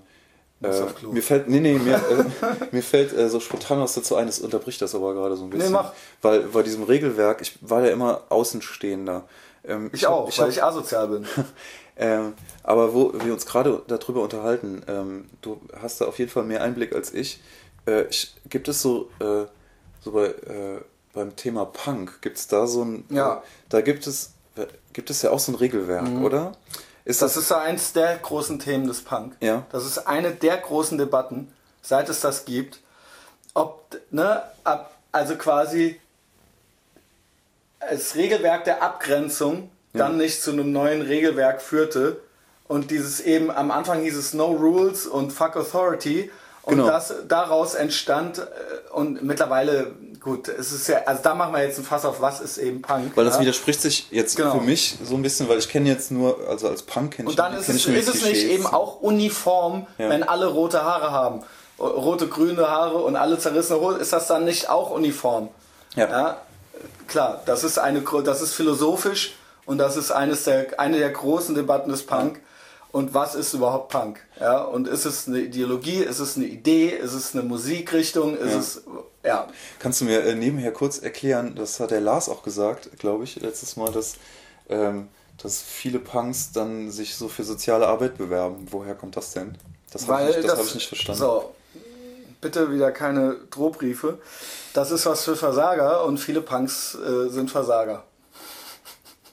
äh, 0.63 0.83
mir 1.11 1.23
fällt, 1.23 1.49
nee, 1.49 1.59
nee, 1.61 1.75
mir, 1.79 1.95
äh, 2.11 2.25
mir 2.71 2.83
fällt 2.83 3.13
äh, 3.13 3.29
so 3.29 3.41
spontan 3.41 3.81
was 3.81 3.95
dazu 3.95 4.15
ein, 4.17 4.27
das 4.27 4.39
unterbricht 4.39 4.81
das 4.81 4.95
aber 4.95 5.13
gerade 5.15 5.37
so 5.37 5.45
ein 5.45 5.51
bisschen. 5.51 5.73
mach. 5.73 5.93
Weil 6.21 6.41
bei 6.45 6.63
diesem 6.63 6.85
Regelwerk, 6.85 7.41
ich 7.41 7.59
war 7.63 7.85
ja 7.85 7.91
immer 7.91 8.23
Außenstehender. 8.29 9.25
Ähm, 9.65 9.91
Ich 9.93 10.05
hab- 10.05 10.13
auch, 10.13 10.29
ich 10.29 10.39
weil 10.39 10.47
hab- 10.47 10.53
ich 10.53 10.63
asozial 10.63 11.09
bin. 11.09 11.27
Ähm, 11.95 12.33
aber 12.63 12.95
wo 12.95 13.13
wir 13.23 13.35
uns 13.35 13.45
gerade 13.45 13.83
darüber 13.87 14.23
unterhalten, 14.23 14.83
ähm, 14.89 15.27
du 15.43 15.61
hast 15.79 16.01
da 16.01 16.07
auf 16.07 16.19
jeden 16.19 16.31
Fall 16.31 16.43
mehr 16.43 16.63
Einblick 16.63 16.95
als 16.95 17.13
ich. 17.13 17.39
Äh, 17.87 18.05
ich 18.09 18.35
gibt 18.49 18.67
es 18.69 18.81
so, 18.81 19.11
äh, 19.21 19.45
so 20.01 20.13
bei, 20.13 20.29
äh, 20.29 20.81
beim 21.13 21.37
Thema 21.37 21.67
Punk, 21.67 22.23
gibt 22.23 22.39
es 22.39 22.49
da 22.49 22.67
so 22.67 22.83
ein, 22.83 23.05
Ja. 23.11 23.43
Da 23.69 23.83
gibt 23.83 24.07
es, 24.07 24.32
gibt 24.93 25.11
es 25.11 25.23
ja 25.23 25.31
auch 25.31 25.39
so 25.39 25.53
ein 25.53 25.57
Regelwerk, 25.57 26.09
oder? 26.23 26.53
Ist 27.05 27.21
Das 27.23 27.35
das, 27.35 27.43
ist 27.43 27.49
so 27.49 27.57
eins 27.57 27.93
der 27.93 28.17
großen 28.19 28.59
Themen 28.59 28.87
des 28.87 29.03
Punk. 29.03 29.35
Ja. 29.41 29.67
Das 29.73 29.85
ist 29.85 30.07
eine 30.07 30.31
der 30.33 30.57
großen 30.57 30.99
Debatten, 30.99 31.53
seit 31.83 32.09
es 32.09 32.21
das 32.21 32.45
gibt. 32.45 32.81
Ob, 33.55 33.85
ne, 34.11 34.43
ab, 34.65 34.95
also 35.11 35.37
quasi 35.37 36.01
das 37.81 38.15
Regelwerk 38.15 38.65
der 38.65 38.83
Abgrenzung 38.83 39.71
dann 39.93 40.17
nicht 40.17 40.43
zu 40.43 40.53
einem 40.53 40.73
neuen 40.73 41.03
Regelwerk 41.03 41.61
führte. 41.61 42.21
Und 42.69 42.91
dieses 42.91 43.21
eben, 43.21 43.51
am 43.51 43.71
Anfang 43.71 44.01
hieß 44.01 44.17
es 44.17 44.33
No 44.33 44.47
Rules 44.47 45.07
und 45.07 45.33
Fuck 45.33 45.57
Authority. 45.57 46.31
Und 46.63 46.77
Genau. 46.77 46.87
das 46.87 47.13
daraus 47.29 47.75
entstand, 47.75 48.39
äh, 48.39 48.45
und 48.93 49.23
mittlerweile, 49.23 49.95
gut, 50.23 50.49
es 50.49 50.73
ist 50.73 50.87
ja, 50.89 50.99
also 51.05 51.21
da 51.23 51.35
machen 51.35 51.53
wir 51.53 51.63
jetzt 51.65 51.79
ein 51.79 51.85
Fass 51.85 52.05
auf, 52.05 52.21
was 52.21 52.41
ist 52.41 52.59
eben 52.59 52.81
Punk. 52.81 53.17
weil 53.17 53.25
das 53.25 53.35
ja? 53.35 53.41
widerspricht 53.41 53.81
sich 53.81 54.07
jetzt 54.11 54.37
Genau. 54.37 54.53
für 54.53 54.61
mich 54.61 54.97
so 55.05 55.15
ein 55.17 55.23
bisschen, 55.23 55.49
weil 55.49 55.59
ich 55.59 55.69
kenne 55.69 55.89
jetzt 55.89 56.11
nur, 56.11 56.39
also 56.49 56.69
als 56.69 56.83
Punk 56.83 57.15
kenne 57.15 57.29
ich 57.29 57.33
Und 57.33 57.39
dann 57.39 57.55
ist 57.55 57.69
es, 57.69 57.87
ist 57.87 58.09
es 58.09 58.23
nicht 58.25 58.45
eben 58.45 58.67
auch 58.67 59.01
uniform, 59.01 59.87
Ja. 59.99 60.09
wenn 60.09 60.23
alle 60.23 60.47
rote 60.47 60.83
Haare 60.83 61.11
haben. 61.11 61.43
Rote, 61.79 62.29
grüne 62.29 62.69
Haare 62.69 62.99
und 62.99 63.17
alle 63.17 63.39
zerrissene 63.39 63.81
Haare, 63.81 63.99
ist 63.99 64.13
das 64.13 64.29
dann 64.29 64.45
nicht 64.45 64.71
auch 64.71 64.91
uniform? 64.91 65.49
Ja. 65.97 66.39
Klar, 67.09 67.43
das 67.45 67.65
ist, 67.65 67.79
eine, 67.79 68.03
das 68.25 68.41
ist 68.41 68.55
philosophisch 68.55 69.35
und 69.67 69.79
das 69.79 69.97
ist 69.97 70.11
eines 70.13 70.45
der, 70.45 70.79
eine 70.79 70.99
der 70.99 71.11
großen 71.11 71.55
Debatten 71.55 71.91
des 71.91 72.07
Punk. 72.07 72.41
Und 72.93 73.15
was 73.15 73.35
ist 73.35 73.55
überhaupt 73.55 73.91
Punk? 73.91 74.21
Ja, 74.39 74.63
und 74.63 74.87
ist 74.87 75.07
es 75.07 75.27
eine 75.27 75.41
Ideologie, 75.41 76.03
ist 76.03 76.19
es 76.19 76.37
eine 76.37 76.45
Idee, 76.47 76.89
ist 76.91 77.15
es 77.15 77.35
eine 77.35 77.43
Musikrichtung, 77.43 78.37
ist 78.37 78.53
Ja. 78.53 78.59
es, 78.59 78.83
ja. 79.25 79.49
Kannst 79.79 80.03
du 80.03 80.05
mir 80.05 80.23
äh, 80.25 80.35
nebenher 80.35 80.73
kurz 80.73 80.99
erklären, 80.99 81.55
das 81.55 81.81
hat 81.81 81.91
der 81.91 82.03
Lars 82.03 82.29
auch 82.29 82.43
gesagt, 82.43 82.91
glaube 82.99 83.25
ich, 83.25 83.37
letztes 83.41 83.77
Mal, 83.77 83.91
dass, 83.91 84.17
ähm, 84.69 85.09
dass 85.43 85.63
viele 85.63 86.01
Punks 86.01 86.53
dann 86.53 86.91
sich 86.91 87.17
so 87.17 87.29
für 87.29 87.45
soziale 87.45 87.87
Arbeit 87.87 88.19
bewerben. 88.19 88.69
Woher 88.71 88.95
kommt 88.95 89.17
das 89.17 89.33
denn? 89.33 89.57
Das 89.91 90.07
habe 90.07 90.31
ich, 90.31 90.47
hab 90.49 90.61
ich 90.63 90.75
nicht 90.75 90.89
verstanden. 90.89 91.19
So, 91.19 91.55
bitte 92.43 92.71
wieder 92.73 92.93
keine 92.93 93.37
Drohbriefe. 93.51 94.19
Das 94.75 94.91
ist 94.91 95.07
was 95.07 95.25
für 95.25 95.37
Versager 95.37 96.05
und 96.05 96.19
viele 96.19 96.43
Punks 96.43 96.95
äh, 96.95 97.29
sind 97.31 97.51
Versager. 97.51 98.05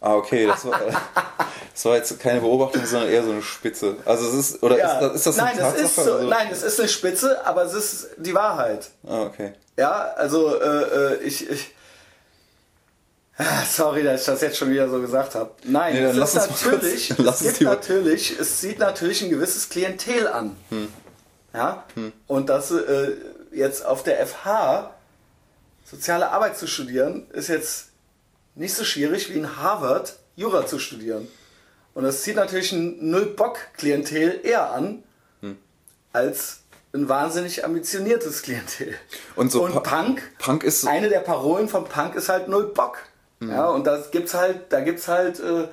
Ah, 0.01 0.15
okay, 0.15 0.47
das 0.47 0.65
war, 0.65 0.79
das 1.73 1.85
war 1.85 1.95
jetzt 1.95 2.19
keine 2.19 2.41
Beobachtung, 2.41 2.85
sondern 2.85 3.09
eher 3.09 3.23
so 3.23 3.31
eine 3.31 3.41
Spitze. 3.41 3.95
Also 4.05 4.27
es 4.27 4.33
ist, 4.33 4.63
oder 4.63 4.77
Ja. 4.77 4.93
ist, 4.93 5.01
das, 5.01 5.15
ist 5.15 5.25
das 5.27 5.39
eine 5.39 5.61
nein, 5.61 5.73
es 5.75 5.81
ist 5.81 5.95
so, 5.95 6.17
nein, 6.23 6.47
es 6.51 6.63
ist 6.63 6.79
eine 6.79 6.89
Spitze, 6.89 7.45
aber 7.45 7.63
es 7.63 7.73
ist 7.73 8.09
die 8.17 8.33
Wahrheit. 8.33 8.89
Ah, 9.07 9.23
okay. 9.23 9.53
Ja, 9.77 10.13
also 10.15 10.59
äh, 10.59 11.13
äh, 11.13 11.23
ich, 11.23 11.49
ich 11.49 11.73
Sorry, 13.71 14.03
dass 14.03 14.21
ich 14.21 14.25
das 14.25 14.41
jetzt 14.41 14.57
schon 14.57 14.69
wieder 14.69 14.89
so 14.89 14.99
gesagt 14.99 15.35
habe. 15.35 15.51
Nein, 15.63 15.93
Nee, 15.93 16.03
es 16.03 16.17
ist 16.17 16.35
natürlich, 16.35 17.09
kurz- 17.15 17.41
es 17.41 17.57
gibt 17.57 17.61
natürlich, 17.61 18.37
es 18.37 18.59
sieht 18.59 18.79
natürlich 18.79 19.21
ein 19.23 19.29
gewisses 19.29 19.69
Klientel 19.69 20.27
an. 20.27 20.57
Hm. 20.69 20.89
Ja, 21.53 21.85
und 22.27 22.49
das 22.49 22.69
äh, 22.71 23.11
jetzt 23.51 23.83
auf 23.85 24.03
der 24.03 24.25
FH 24.27 24.93
soziale 25.89 26.29
Arbeit 26.29 26.57
zu 26.57 26.67
studieren, 26.67 27.27
ist 27.31 27.47
jetzt 27.47 27.87
nicht 28.55 28.75
so 28.75 28.83
schwierig 28.83 29.29
wie 29.29 29.37
in 29.37 29.57
Harvard 29.57 30.17
Jura 30.35 30.67
zu 30.67 30.77
studieren. 30.77 31.27
Und 31.99 32.05
das 32.05 32.23
zieht 32.23 32.37
natürlich 32.37 32.71
ein 32.71 32.95
Null-Bock-Klientel 33.11 34.39
eher 34.43 34.71
an, 34.71 35.03
Hm. 35.41 35.57
als 36.13 36.59
ein 36.93 37.09
wahnsinnig 37.09 37.65
ambitioniertes 37.65 38.41
Klientel. 38.41 38.95
Und 39.35 39.51
so 39.51 39.65
und 39.65 39.73
Pa- 39.73 39.81
Punk, 39.81 40.21
Punk 40.39 40.63
ist- 40.63 40.87
eine 40.87 41.09
der 41.09 41.19
Parolen 41.19 41.67
von 41.67 41.83
Punk 41.83 42.15
ist 42.15 42.29
halt 42.29 42.47
Null 42.47 42.67
Bock. 42.73 42.99
Ja, 43.41 43.67
und 43.67 43.85
das 43.85 44.11
gibt's 44.11 44.33
halt, 44.33 44.61
da 44.69 44.79
gibt's 44.79 45.09
halt, 45.09 45.41
äh, 45.41 45.67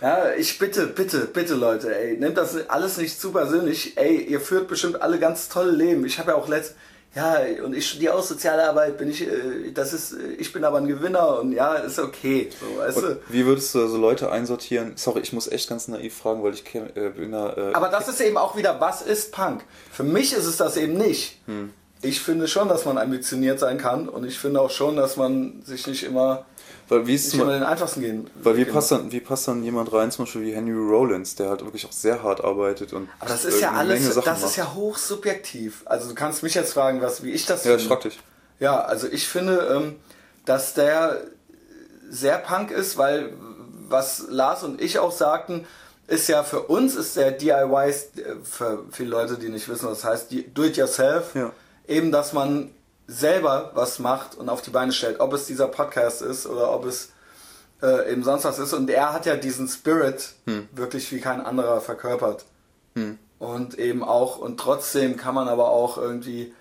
ja, 0.00 0.32
ich 0.34 0.60
bitte, 0.60 0.86
bitte, 0.86 1.26
bitte 1.26 1.54
Leute, 1.54 1.92
ey, 1.92 2.16
nehmt 2.18 2.36
das 2.38 2.68
alles 2.68 2.96
nicht 2.98 3.20
zu 3.20 3.32
persönlich. 3.32 3.96
Ey, 3.96 4.18
ihr 4.22 4.40
führt 4.40 4.68
bestimmt 4.68 5.02
alle 5.02 5.18
ganz 5.18 5.48
tolle 5.48 5.72
Leben. 5.72 6.06
Ich 6.06 6.20
habe 6.20 6.30
ja 6.30 6.36
auch 6.36 6.46
letzt, 6.48 6.76
ja, 7.14 7.40
und 7.62 7.74
ich 7.74 7.88
studiere 7.88 8.14
auch 8.14 8.22
soziale 8.22 8.66
Arbeit, 8.66 8.96
bin 8.96 9.10
ich, 9.10 9.22
äh, 9.22 9.70
das 9.74 9.92
ist, 9.92 10.16
ich 10.38 10.50
bin 10.52 10.64
aber 10.64 10.78
ein 10.78 10.86
Gewinner 10.86 11.40
und 11.40 11.52
ja, 11.52 11.74
ist 11.74 11.98
okay. 11.98 12.48
So, 12.58 12.78
weißt 12.78 12.96
du? 12.98 13.20
wie 13.28 13.44
würdest 13.44 13.74
du 13.74 13.86
so 13.86 13.98
Leute 13.98 14.32
einsortieren? 14.32 14.92
Sorry, 14.96 15.20
ich 15.20 15.32
muss 15.34 15.46
echt 15.46 15.68
ganz 15.68 15.88
naiv 15.88 16.16
fragen, 16.16 16.42
weil 16.42 16.54
ich 16.54 16.64
äh, 16.74 17.10
bin 17.10 17.32
da. 17.32 17.52
Äh, 17.52 17.74
Aber 17.74 17.88
das 17.88 18.08
ist 18.08 18.20
eben 18.22 18.38
auch 18.38 18.56
wieder, 18.56 18.80
was 18.80 19.02
ist 19.02 19.32
Punk? 19.32 19.62
Für 19.90 20.04
mich 20.04 20.32
ist 20.32 20.46
es 20.46 20.56
das 20.56 20.76
eben 20.78 20.94
nicht. 20.94 21.38
Hm. 21.46 21.74
Ich 22.00 22.20
finde 22.20 22.48
schon, 22.48 22.68
dass 22.68 22.84
man 22.84 22.98
ambitioniert 22.98 23.60
sein 23.60 23.78
kann 23.78 24.08
und 24.08 24.24
ich 24.24 24.38
finde 24.38 24.60
auch 24.60 24.70
schon, 24.70 24.96
dass 24.96 25.16
man 25.16 25.62
sich 25.64 25.86
nicht 25.86 26.02
immer, 26.04 26.46
weil 26.92 27.06
wie 27.06 27.14
ist 27.14 27.30
zum, 27.30 27.40
immer 27.40 27.52
den 27.54 27.62
einfachsten 27.64 28.00
gehen. 28.00 28.30
weil 28.42 28.56
wie 28.56 28.64
gehen 28.64 28.72
passt, 28.72 28.90
dann, 28.92 29.10
wie 29.12 29.20
passt 29.20 29.48
dann 29.48 29.62
jemand 29.64 29.92
rein, 29.92 30.10
zum 30.10 30.24
Beispiel 30.24 30.42
wie 30.42 30.54
Henry 30.54 30.72
Rollins, 30.72 31.34
der 31.34 31.48
halt 31.50 31.64
wirklich 31.64 31.84
auch 31.86 31.92
sehr 31.92 32.22
hart 32.22 32.44
arbeitet 32.44 32.92
und 32.92 33.08
Aber 33.18 33.30
das 33.30 33.44
ist 33.44 33.60
ja 33.60 33.72
alles, 33.72 34.14
das 34.14 34.42
ist 34.42 34.56
ja 34.56 34.72
hochsubjektiv. 34.74 35.82
Also 35.86 36.08
du 36.08 36.14
kannst 36.14 36.42
mich 36.42 36.54
jetzt 36.54 36.72
fragen, 36.72 37.00
was, 37.00 37.22
wie 37.22 37.32
ich 37.32 37.46
das 37.46 37.64
Ja, 37.64 37.72
ich 37.74 37.82
finde. 37.82 37.94
frag 37.94 38.02
dich. 38.02 38.20
Ja, 38.60 38.80
also 38.84 39.08
ich 39.08 39.26
finde, 39.26 39.58
ähm, 39.76 39.96
dass 40.44 40.74
der 40.74 41.22
sehr 42.10 42.38
Punk 42.38 42.70
ist, 42.70 42.96
weil 42.98 43.32
was 43.88 44.24
Lars 44.28 44.62
und 44.62 44.80
ich 44.80 44.98
auch 44.98 45.12
sagten, 45.12 45.66
ist 46.06 46.28
ja 46.28 46.42
für 46.42 46.60
uns 46.62 46.94
ist 46.94 47.16
der 47.16 47.30
DIY, 47.32 47.88
äh, 47.90 47.94
für 48.42 48.84
viele 48.90 49.10
Leute, 49.10 49.38
die 49.38 49.48
nicht 49.48 49.68
wissen, 49.68 49.88
was 49.88 50.04
heißt, 50.04 50.28
do 50.54 50.64
it 50.64 50.76
yourself, 50.76 51.34
Ja. 51.34 51.52
eben, 51.88 52.12
dass 52.12 52.32
man 52.32 52.70
selber 53.12 53.70
was 53.74 53.98
macht 53.98 54.36
und 54.36 54.48
auf 54.48 54.62
die 54.62 54.70
Beine 54.70 54.92
stellt, 54.92 55.20
ob 55.20 55.32
es 55.32 55.46
dieser 55.46 55.68
Podcast 55.68 56.22
ist 56.22 56.46
oder 56.46 56.72
ob 56.72 56.86
es 56.86 57.10
äh, 57.82 58.12
eben 58.12 58.22
sonst 58.24 58.44
was 58.44 58.58
ist. 58.58 58.72
Und 58.72 58.88
er 58.90 59.12
hat 59.12 59.26
ja 59.26 59.36
diesen 59.36 59.68
Spirit 59.68 60.32
Hm. 60.46 60.68
wirklich 60.72 61.10
wie 61.12 61.20
kein 61.20 61.40
anderer 61.40 61.80
verkörpert. 61.80 62.44
Und 63.38 63.78
eben 63.78 64.04
auch, 64.04 64.38
und 64.38 64.60
trotzdem 64.60 65.16
kann 65.16 65.34
man 65.34 65.48
aber 65.48 65.70
auch 65.70 65.98
irgendwie, 65.98 66.54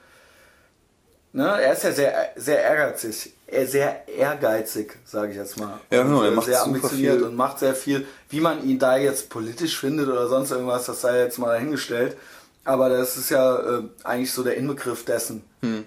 ne, 1.33 1.61
er 1.61 1.73
ist 1.73 1.83
ja 1.83 1.91
sehr, 1.91 2.13
sehr 2.37 2.63
ehrgeizig, 2.63 3.33
er 3.47 3.67
sehr 3.67 4.07
ehrgeizig, 4.07 4.97
sage 5.05 5.31
ich 5.31 5.37
jetzt 5.37 5.59
mal. 5.59 5.79
Ja, 5.91 6.03
genau, 6.03 6.21
er 6.23 6.29
äh, 6.29 6.35
macht 6.35 6.45
sehr 6.45 6.63
ambitioniert 6.63 7.17
viel. 7.17 7.23
und 7.23 7.35
macht 7.35 7.59
sehr 7.59 7.75
viel. 7.75 8.07
Wie 8.29 8.39
man 8.39 8.63
ihn 8.63 8.79
da 8.79 8.97
jetzt 8.97 9.29
politisch 9.29 9.77
findet 9.77 10.07
oder 10.07 10.27
sonst 10.27 10.51
irgendwas, 10.51 10.85
das 10.85 11.01
sei 11.01 11.19
jetzt 11.19 11.37
mal 11.37 11.49
dahingestellt. 11.53 12.17
Aber 12.63 12.89
das 12.89 13.17
ist 13.17 13.29
ja 13.29 13.57
äh, 13.59 13.83
eigentlich 14.03 14.31
so 14.31 14.41
der 14.43 14.55
Inbegriff 14.55 15.03
dessen. 15.03 15.43
Hm. 15.61 15.83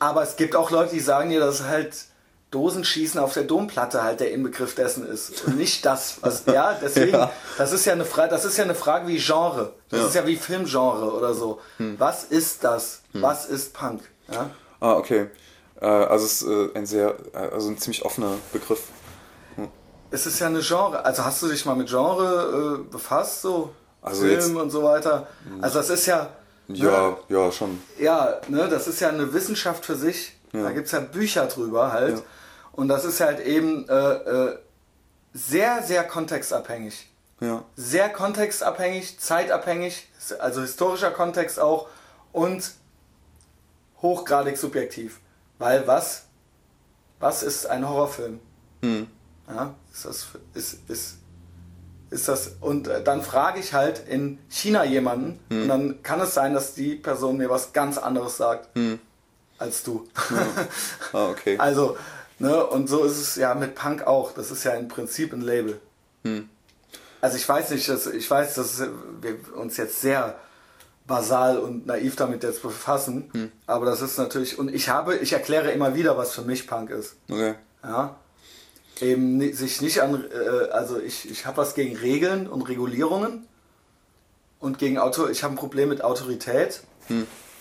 Aber 0.00 0.22
es 0.24 0.34
gibt 0.36 0.56
auch 0.56 0.70
Leute, 0.70 0.94
die 0.94 1.00
sagen 1.00 1.30
dir, 1.30 1.38
dass 1.40 1.62
halt 1.62 1.94
Dosenschießen 2.50 3.20
auf 3.20 3.34
der 3.34 3.44
Domplatte 3.44 4.02
halt 4.02 4.18
der 4.18 4.32
Inbegriff 4.32 4.74
dessen 4.74 5.06
ist. 5.06 5.44
Und 5.46 5.56
nicht 5.56 5.86
das, 5.86 6.16
was, 6.22 6.44
ja, 6.52 6.76
deswegen, 6.82 7.12
Ja. 7.12 7.30
das 7.58 7.70
ist 7.72 7.84
ja 7.84 7.92
eine 7.92 8.04
Frage, 8.04 8.30
das 8.30 8.44
ist 8.44 8.56
ja 8.56 8.64
eine 8.64 8.74
Frage 8.74 9.06
wie 9.06 9.18
Genre. 9.18 9.72
Das 9.88 10.00
Ja. 10.00 10.06
ist 10.08 10.14
ja 10.16 10.26
wie 10.26 10.34
Filmgenre 10.36 11.12
oder 11.12 11.32
so. 11.34 11.60
Was 11.78 12.24
ist 12.24 12.64
das? 12.64 13.02
Was 13.12 13.46
ist 13.46 13.72
Punk? 13.72 14.00
Ja? 14.32 14.50
Ah, 14.80 14.94
okay. 14.94 15.28
Äh, 15.80 15.86
also 15.86 16.24
es 16.26 16.42
ist 16.42 16.48
äh, 16.48 16.70
ein 16.78 16.86
sehr, 16.86 17.14
äh, 17.34 17.38
also 17.52 17.68
ein 17.68 17.78
ziemlich 17.78 18.04
offener 18.04 18.32
Begriff. 18.52 18.82
Es 20.10 20.26
ist 20.26 20.40
ja 20.40 20.48
eine 20.48 20.60
Genre. 20.60 21.04
Also 21.04 21.24
hast 21.24 21.40
du 21.42 21.48
dich 21.48 21.64
mal 21.66 21.76
mit 21.76 21.88
Genre 21.88 22.80
äh, 22.80 22.90
befasst, 22.92 23.42
so? 23.42 23.70
Also 24.02 24.22
Film 24.22 24.32
jetzt- 24.32 24.48
Hm. 24.48 24.56
und 24.56 24.70
so 24.70 24.82
weiter. 24.82 25.28
Also 25.60 25.78
das 25.78 25.88
ist 25.90 26.06
ja. 26.06 26.30
Ja, 26.74 27.10
Ne, 27.10 27.16
ja, 27.28 27.52
schon. 27.52 27.80
ja, 27.98 28.40
ne, 28.48 28.68
das 28.68 28.86
ist 28.86 29.00
ja 29.00 29.08
eine 29.08 29.32
Wissenschaft 29.32 29.84
für 29.84 29.96
sich. 29.96 30.36
Da 30.52 30.72
gibt 30.72 30.86
es 30.86 30.92
ja 30.92 30.98
Bücher 31.00 31.46
drüber 31.46 31.92
halt. 31.92 32.16
Ja. 32.18 32.22
Und 32.72 32.88
das 32.88 33.04
ist 33.04 33.20
halt 33.20 33.38
eben 33.40 33.88
äh, 33.88 33.94
äh, 33.94 34.58
sehr, 35.32 35.82
sehr 35.84 36.02
kontextabhängig. 36.04 37.08
Ja. 37.40 37.62
Sehr 37.76 38.08
kontextabhängig, 38.10 39.20
zeitabhängig, 39.20 40.08
also 40.40 40.60
historischer 40.62 41.12
Kontext 41.12 41.60
auch 41.60 41.88
und 42.32 42.72
hochgradig 44.02 44.56
subjektiv. 44.58 45.20
Weil 45.58 45.86
was? 45.86 46.24
Was 47.20 47.42
ist 47.42 47.66
ein 47.66 47.88
Horrorfilm? 47.88 48.40
Hm. 48.82 49.06
Ja, 49.48 49.74
ist 49.92 50.04
das, 50.04 50.26
ist, 50.54 50.78
ist, 50.90 51.18
ist 52.10 52.28
das, 52.28 52.56
und 52.60 52.88
äh, 52.88 53.02
dann 53.02 53.22
frage 53.22 53.60
ich 53.60 53.72
halt 53.72 54.02
in 54.08 54.38
China 54.48 54.84
jemanden 54.84 55.38
Hm. 55.48 55.62
und 55.62 55.68
dann 55.68 56.02
kann 56.02 56.20
es 56.20 56.34
sein, 56.34 56.54
dass 56.54 56.74
die 56.74 56.94
Person 56.96 57.36
mir 57.36 57.48
was 57.50 57.72
ganz 57.72 57.98
anderes 57.98 58.36
sagt 58.36 58.68
als 59.58 59.82
du. 59.82 60.06
Ah, 61.12 61.28
okay. 61.28 61.56
also, 61.58 61.96
ne, 62.38 62.64
und 62.66 62.88
so 62.88 63.04
ist 63.04 63.18
es 63.18 63.36
ja 63.36 63.54
mit 63.54 63.74
Punk 63.74 64.06
auch. 64.06 64.32
Das 64.32 64.50
ist 64.50 64.64
ja 64.64 64.72
im 64.72 64.88
Prinzip 64.88 65.32
ein 65.32 65.42
Label. 65.42 65.80
Hm. 66.24 66.48
Also 67.20 67.36
ich 67.36 67.46
weiß 67.48 67.70
nicht, 67.70 67.88
dass, 67.88 68.06
ich 68.06 68.30
weiß, 68.30 68.54
dass 68.54 68.80
wir 69.20 69.36
uns 69.56 69.76
jetzt 69.76 70.00
sehr 70.00 70.36
basal 71.06 71.58
und 71.58 71.86
naiv 71.86 72.16
damit 72.16 72.42
jetzt 72.42 72.62
befassen, 72.62 73.30
Hm. 73.32 73.52
aber 73.66 73.84
das 73.86 74.00
ist 74.00 74.16
natürlich, 74.18 74.58
und 74.58 74.72
ich 74.72 74.88
habe, 74.88 75.16
ich 75.16 75.32
erkläre 75.32 75.70
immer 75.72 75.94
wieder, 75.94 76.16
was 76.16 76.32
für 76.32 76.42
mich 76.42 76.66
Punk 76.66 76.90
ist. 76.90 77.16
Okay. 77.28 77.54
Ja. 77.82 78.16
Eben 79.00 79.52
sich 79.52 79.80
nicht 79.80 80.00
an, 80.02 80.24
äh, 80.32 80.70
also 80.70 80.98
ich, 80.98 81.30
ich 81.30 81.46
habe 81.46 81.56
was 81.58 81.74
gegen 81.74 81.96
Regeln 81.96 82.46
und 82.46 82.62
Regulierungen 82.62 83.46
und 84.58 84.78
gegen 84.78 84.98
Auto, 84.98 85.28
ich 85.28 85.42
habe 85.42 85.54
ein 85.54 85.56
Problem 85.56 85.88
mit 85.88 86.02
Autorität 86.04 86.82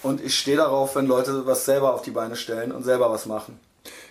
und 0.03 0.21
ich 0.23 0.37
stehe 0.37 0.57
darauf, 0.57 0.95
wenn 0.95 1.07
Leute 1.07 1.45
was 1.45 1.65
selber 1.65 1.93
auf 1.93 2.01
die 2.01 2.11
Beine 2.11 2.35
stellen 2.35 2.71
und 2.71 2.83
selber 2.83 3.09
was 3.09 3.25
machen. 3.25 3.59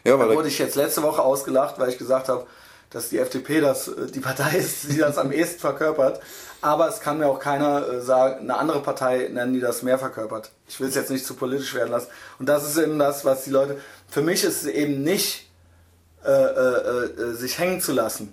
Ja, 0.05 0.17
Da 0.17 0.29
weil 0.29 0.37
wurde 0.37 0.49
ich 0.49 0.59
jetzt 0.59 0.75
letzte 0.77 1.03
Woche 1.03 1.23
ausgelacht, 1.23 1.79
weil 1.79 1.91
ich 1.91 1.99
gesagt 1.99 2.29
habe, 2.29 2.47
dass 2.91 3.11
die 3.11 3.19
FDP 3.19 3.61
das, 3.61 3.89
äh, 3.89 4.07
die 4.11 4.21
Partei 4.21 4.57
ist, 4.57 4.91
die 4.91 4.97
das 4.99 5.19
am 5.19 5.31
ehesten 5.33 5.61
verkörpert. 5.61 6.21
Aber 6.61 6.89
es 6.89 7.01
kann 7.01 7.19
mir 7.19 7.27
auch 7.27 7.39
keiner 7.39 7.87
äh, 7.87 8.01
sagen, 8.01 8.41
eine 8.41 8.57
andere 8.57 8.81
Partei 8.81 9.29
nennen, 9.31 9.53
die 9.53 9.61
das 9.61 9.83
mehr 9.83 9.99
verkörpert. 9.99 10.51
Ich 10.69 10.81
will 10.81 10.89
es 10.89 10.95
jetzt 10.95 11.11
nicht 11.11 11.27
zu 11.27 11.35
politisch 11.35 11.75
werden 11.75 11.91
lassen. 11.91 12.09
Und 12.39 12.49
das 12.49 12.67
ist 12.67 12.79
eben 12.79 12.99
das, 12.99 13.25
was 13.25 13.45
die 13.45 13.51
Leute. 13.51 13.79
Für 14.09 14.23
mich 14.23 14.43
ist 14.43 14.63
es 14.63 14.67
eben 14.67 15.03
nicht, 15.03 15.48
äh, 16.25 16.31
äh, 16.31 17.05
äh, 17.05 17.33
sich 17.35 17.59
hängen 17.59 17.81
zu 17.81 17.93
lassen. 17.93 18.33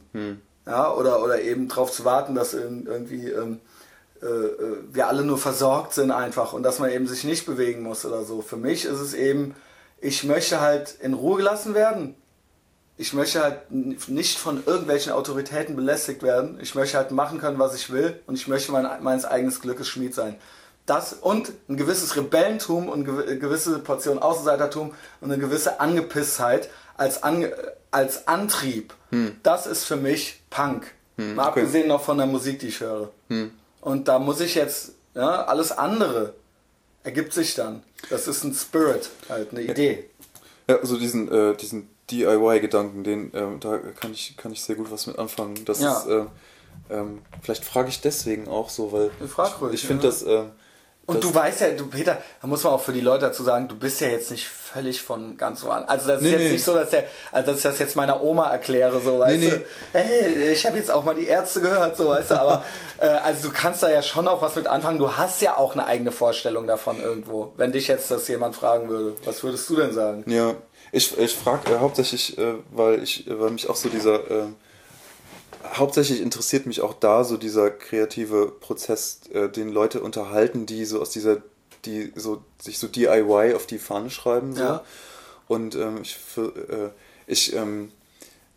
Ja, 0.65 0.91
oder, 0.91 1.23
oder 1.23 1.41
eben 1.41 1.67
darauf 1.67 1.91
zu 1.91 2.05
warten, 2.05 2.33
dass 2.33 2.55
irg- 2.55 2.87
irgendwie 2.87 3.29
ähm, 3.29 3.59
äh, 4.21 4.25
äh, 4.25 4.77
wir 4.91 5.07
alle 5.07 5.23
nur 5.23 5.37
versorgt 5.37 5.93
sind 5.93 6.09
einfach 6.09 6.53
und 6.53 6.63
dass 6.63 6.79
man 6.79 6.89
eben 6.89 7.07
sich 7.07 7.23
nicht 7.23 7.45
bewegen 7.45 7.83
muss 7.83 8.03
oder 8.03 8.23
so. 8.23 8.41
Für 8.41 8.57
mich 8.57 8.85
ist 8.85 8.99
es 8.99 9.13
eben, 9.13 9.53
ich 9.99 10.23
möchte 10.23 10.61
halt 10.61 10.95
in 11.01 11.13
Ruhe 11.13 11.37
gelassen 11.37 11.75
werden. 11.75 12.15
Ich 12.97 13.13
möchte 13.13 13.43
halt 13.43 13.69
nicht 13.69 14.39
von 14.39 14.63
irgendwelchen 14.65 15.11
Autoritäten 15.11 15.75
belästigt 15.75 16.23
werden. 16.23 16.57
Ich 16.61 16.75
möchte 16.75 16.97
halt 16.97 17.11
machen 17.11 17.39
können, 17.39 17.59
was 17.59 17.75
ich 17.75 17.91
will 17.91 18.19
und 18.25 18.35
ich 18.35 18.47
möchte 18.47 18.71
mein, 18.71 18.87
meines 19.03 19.25
eigenen 19.25 19.53
Glückes 19.53 19.87
Schmied 19.87 20.15
sein. 20.15 20.37
Das 20.85 21.13
und 21.13 21.51
ein 21.67 21.77
gewisses 21.77 22.15
Rebellentum 22.15 22.89
und 22.89 23.07
eine 23.07 23.37
gewisse 23.37 23.79
Portion 23.79 24.17
Außenseitertum 24.19 24.93
und 25.19 25.31
eine 25.31 25.41
gewisse 25.41 25.79
Angepisstheit 25.79 26.69
als, 26.95 27.23
Ange 27.23 27.53
als 27.91 28.27
Antrieb. 28.27 28.93
Das 29.43 29.65
ist 29.67 29.85
für 29.85 29.95
mich 29.95 30.41
Punk. 30.49 30.87
Mal 31.17 31.23
Hm. 31.23 31.31
okay. 31.31 31.31
Hm. 31.31 31.39
abgesehen 31.39 31.87
noch 31.87 32.03
von 32.03 32.17
der 32.17 32.27
Musik, 32.27 32.59
die 32.59 32.67
ich 32.67 32.81
höre. 32.81 33.11
Und 33.81 34.07
da 34.07 34.19
muss 34.19 34.41
ich 34.41 34.55
jetzt, 34.55 34.91
ja, 35.13 35.45
alles 35.45 35.71
andere 35.71 36.33
ergibt 37.03 37.31
sich 37.33 37.55
dann. 37.55 37.83
Das 38.09 38.27
ist 38.27 38.43
ein 38.43 38.53
Spirit, 38.53 39.09
halt, 39.29 39.51
eine 39.51 39.61
Idee. 39.61 40.09
Ja, 40.67 40.77
also 40.79 40.97
diesen, 40.97 41.31
äh, 41.31 41.55
diesen 41.55 41.87
DIY-Gedanken, 42.11 43.03
den, 43.03 43.31
ähm, 43.33 43.59
da 43.59 43.77
kann 43.99 44.11
ich, 44.11 44.35
kann 44.37 44.51
ich 44.51 44.61
sehr 44.63 44.75
gut 44.75 44.91
was 44.91 45.07
mit 45.07 45.17
anfangen. 45.17 45.63
Das 45.65 45.79
Ja. 45.81 45.99
ist, 45.99 46.07
äh, 46.07 46.25
ähm, 46.89 47.21
vielleicht 47.41 47.63
frage 47.63 47.89
ich 47.89 48.01
deswegen 48.01 48.47
auch 48.47 48.69
so, 48.69 48.91
weil 48.91 49.11
ich, 49.23 49.73
ich 49.73 49.87
finde 49.87 50.03
ja. 50.03 50.09
das, 50.09 50.23
ähm, 50.23 50.51
Und 51.05 51.23
das, 51.23 51.31
du 51.31 51.35
weißt 51.35 51.61
ja, 51.61 51.69
du 51.71 51.87
Peter, 51.87 52.21
da 52.41 52.47
muss 52.47 52.63
man 52.63 52.73
auch 52.73 52.81
für 52.81 52.93
die 52.93 53.01
Leute 53.01 53.27
dazu 53.27 53.43
sagen, 53.43 53.67
du 53.67 53.75
bist 53.75 54.01
ja 54.01 54.07
jetzt 54.09 54.31
nicht 54.31 54.45
völlig 54.75 55.01
von 55.01 55.37
ganz 55.37 55.61
so 55.61 55.69
an. 55.69 55.85
Also 55.85 56.07
das 56.09 56.17
ist 56.17 56.23
Nee, 56.23 56.31
jetzt 56.31 56.41
nee. 56.41 56.51
nicht 56.51 56.63
so, 56.65 56.73
dass, 56.73 56.89
der, 56.89 57.05
also 57.31 57.47
dass 57.51 57.57
ich 57.57 57.63
das 57.63 57.79
jetzt 57.79 57.95
meiner 57.95 58.21
Oma 58.21 58.51
erkläre, 58.51 58.99
so 58.99 59.19
weißt 59.19 59.39
Nee, 59.39 59.49
du. 59.49 59.65
Hey, 59.93 60.51
ich 60.51 60.65
habe 60.65 60.77
jetzt 60.77 60.91
auch 60.91 61.05
mal 61.05 61.15
die 61.15 61.27
Ärzte 61.27 61.61
gehört, 61.61 61.95
so 61.95 62.09
weißt 62.09 62.31
du. 62.31 62.35
Aber 62.35 62.65
äh, 62.99 63.05
also 63.07 63.47
du 63.47 63.53
kannst 63.53 63.81
da 63.83 63.89
ja 63.89 64.01
schon 64.01 64.27
auch 64.27 64.41
was 64.41 64.55
mit 64.57 64.67
anfangen. 64.67 64.99
Du 64.99 65.15
hast 65.15 65.41
ja 65.41 65.55
auch 65.57 65.73
eine 65.73 65.85
eigene 65.85 66.11
Vorstellung 66.11 66.67
davon 66.67 67.01
irgendwo. 67.01 67.53
Wenn 67.55 67.71
dich 67.71 67.87
jetzt 67.87 68.11
das 68.11 68.27
jemand 68.27 68.55
fragen 68.55 68.89
würde, 68.89 69.15
was 69.23 69.43
würdest 69.43 69.69
du 69.69 69.77
denn 69.77 69.93
sagen? 69.93 70.29
Ja, 70.29 70.55
ich, 70.91 71.17
ich 71.17 71.33
frage 71.33 71.71
äh, 71.73 71.79
hauptsächlich, 71.79 72.37
äh, 72.37 72.55
weil 72.71 73.01
ich, 73.01 73.25
weil 73.29 73.51
mich 73.51 73.69
auch 73.69 73.77
so 73.77 73.87
dieser, 73.87 74.29
äh, 74.29 74.43
hauptsächlich 75.73 76.21
interessiert 76.21 76.65
mich 76.65 76.81
auch 76.81 76.93
da 76.93 77.23
so 77.23 77.37
dieser 77.37 77.71
kreative 77.71 78.47
Prozess, 78.59 79.21
äh, 79.33 79.47
den 79.47 79.69
Leute 79.69 80.01
unterhalten, 80.01 80.65
die 80.65 80.83
so 80.83 81.01
aus 81.01 81.11
dieser, 81.11 81.37
die 81.85 82.11
so 82.15 82.43
sich 82.61 82.79
so 82.79 82.87
DIY 82.87 83.53
auf 83.55 83.65
die 83.65 83.79
Fahne 83.79 84.09
schreiben 84.09 84.55
so. 84.55 84.63
Ja. 84.63 84.83
Und 85.47 85.75
ähm, 85.75 85.99
ich, 86.01 86.17
äh, 86.37 86.89
ich 87.27 87.53
ähm, 87.55 87.91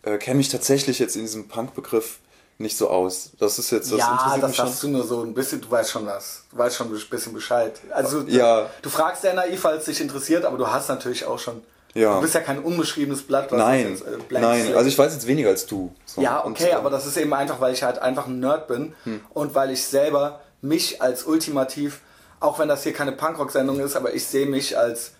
äh, 0.02 0.16
kenne 0.18 0.38
mich 0.38 0.48
tatsächlich 0.48 0.98
jetzt 0.98 1.16
in 1.16 1.22
diesem 1.22 1.48
Punk-Begriff 1.48 2.18
nicht 2.56 2.76
so 2.76 2.88
aus. 2.90 3.30
Das 3.38 3.58
ist 3.58 3.70
jetzt, 3.70 3.92
das 3.92 3.98
ja, 3.98 4.10
interessiert 4.12 4.42
das 4.42 4.48
mich 4.48 4.56
schon. 4.56 4.66
sagst 4.66 4.82
du 4.82 4.88
nur 4.88 5.04
so 5.06 5.22
ein 5.22 5.32
bisschen, 5.34 5.60
du 5.60 5.70
weißt 5.70 5.90
schon 5.90 6.06
was. 6.06 6.42
Du 6.50 6.58
weißt 6.58 6.76
schon 6.76 6.92
ein 6.92 7.00
bisschen 7.10 7.32
Bescheid. 7.32 7.78
Also 7.90 8.22
Ja. 8.26 8.68
du 8.82 8.90
fragst 8.90 9.22
sehr 9.22 9.34
naiv, 9.34 9.64
es 9.64 9.84
dich 9.84 10.00
interessiert, 10.00 10.44
aber 10.44 10.58
du 10.58 10.66
hast 10.66 10.88
natürlich 10.88 11.24
auch 11.24 11.38
schon. 11.38 11.62
Ja. 11.94 12.16
Du 12.16 12.20
bist 12.22 12.34
ja 12.34 12.40
kein 12.40 12.58
unbeschriebenes 12.58 13.22
Blatt. 13.22 13.50
was 13.52 13.58
Nein, 13.58 13.90
jetzt, 13.90 14.02
äh, 14.02 14.18
nein, 14.40 14.74
also 14.74 14.88
ich 14.88 14.98
weiß 14.98 15.12
jetzt 15.14 15.26
weniger 15.26 15.48
als 15.50 15.66
du. 15.66 15.94
So. 16.04 16.20
Ja, 16.20 16.38
Und, 16.40 16.52
okay, 16.52 16.70
äh, 16.70 16.74
aber 16.74 16.90
das 16.90 17.06
ist 17.06 17.16
eben 17.16 17.32
einfach, 17.32 17.60
weil 17.60 17.72
ich 17.72 17.82
halt 17.82 17.98
einfach 17.98 18.26
ein 18.26 18.40
Nerd 18.40 18.66
bin 18.68 18.94
Hm. 19.04 19.20
und 19.30 19.54
weil 19.54 19.70
ich 19.70 19.84
selber 19.84 20.40
mich 20.60 21.00
als 21.00 21.24
ultimativ, 21.24 22.00
auch 22.40 22.58
wenn 22.58 22.68
das 22.68 22.82
hier 22.82 22.92
keine 22.92 23.12
Punkrock-Sendung 23.12 23.80
ist, 23.80 23.96
aber 23.96 24.14
ich 24.14 24.26
sehe 24.26 24.46
mich 24.46 24.76
als 24.78 25.12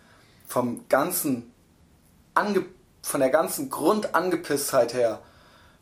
vom 0.47 0.85
ganzen, 0.89 1.53
ange, 2.35 2.65
von 3.03 3.21
der 3.21 3.31
ganzen 3.31 3.71
Grundangepisstheit 3.71 4.95
her, 4.95 5.21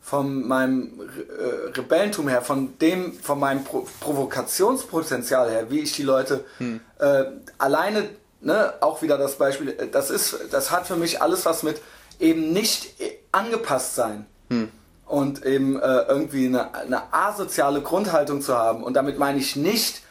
von 0.00 0.46
meinem 0.46 1.00
Re- 1.00 1.22
äh, 1.22 1.70
Rebellentum 1.78 2.28
her, 2.28 2.42
von 2.42 2.78
dem, 2.78 3.12
von 3.12 3.40
meinem 3.40 3.64
Pro 3.64 3.86
Provokationspotenzial 4.00 5.50
her, 5.50 5.70
wie 5.70 5.80
ich 5.80 5.92
die 5.94 6.04
Leute 6.04 6.44
Hm. 6.58 6.80
äh, 6.98 7.24
alleine, 7.58 8.08
ne, 8.40 8.74
auch 8.80 9.02
wieder 9.02 9.18
das 9.18 9.36
Beispiel, 9.36 9.70
äh, 9.70 9.88
das 9.88 10.10
ist, 10.10 10.36
das 10.52 10.70
hat 10.70 10.86
für 10.86 10.96
mich 10.96 11.20
alles 11.22 11.44
was 11.44 11.62
mit 11.62 11.80
eben 12.20 12.52
nicht 12.52 13.00
äh, 13.00 13.18
angepasst 13.32 13.96
sein 13.96 14.26
und 15.06 15.44
eben 15.44 15.76
äh, 15.80 16.02
irgendwie 16.08 16.46
eine, 16.46 16.72
eine 16.74 17.12
asoziale 17.12 17.82
Grundhaltung 17.82 18.40
zu 18.42 18.56
haben. 18.56 18.84
Und 18.84 18.94
damit 18.94 19.18
meine 19.18 19.38
ich 19.38 19.56
nicht 19.56 20.02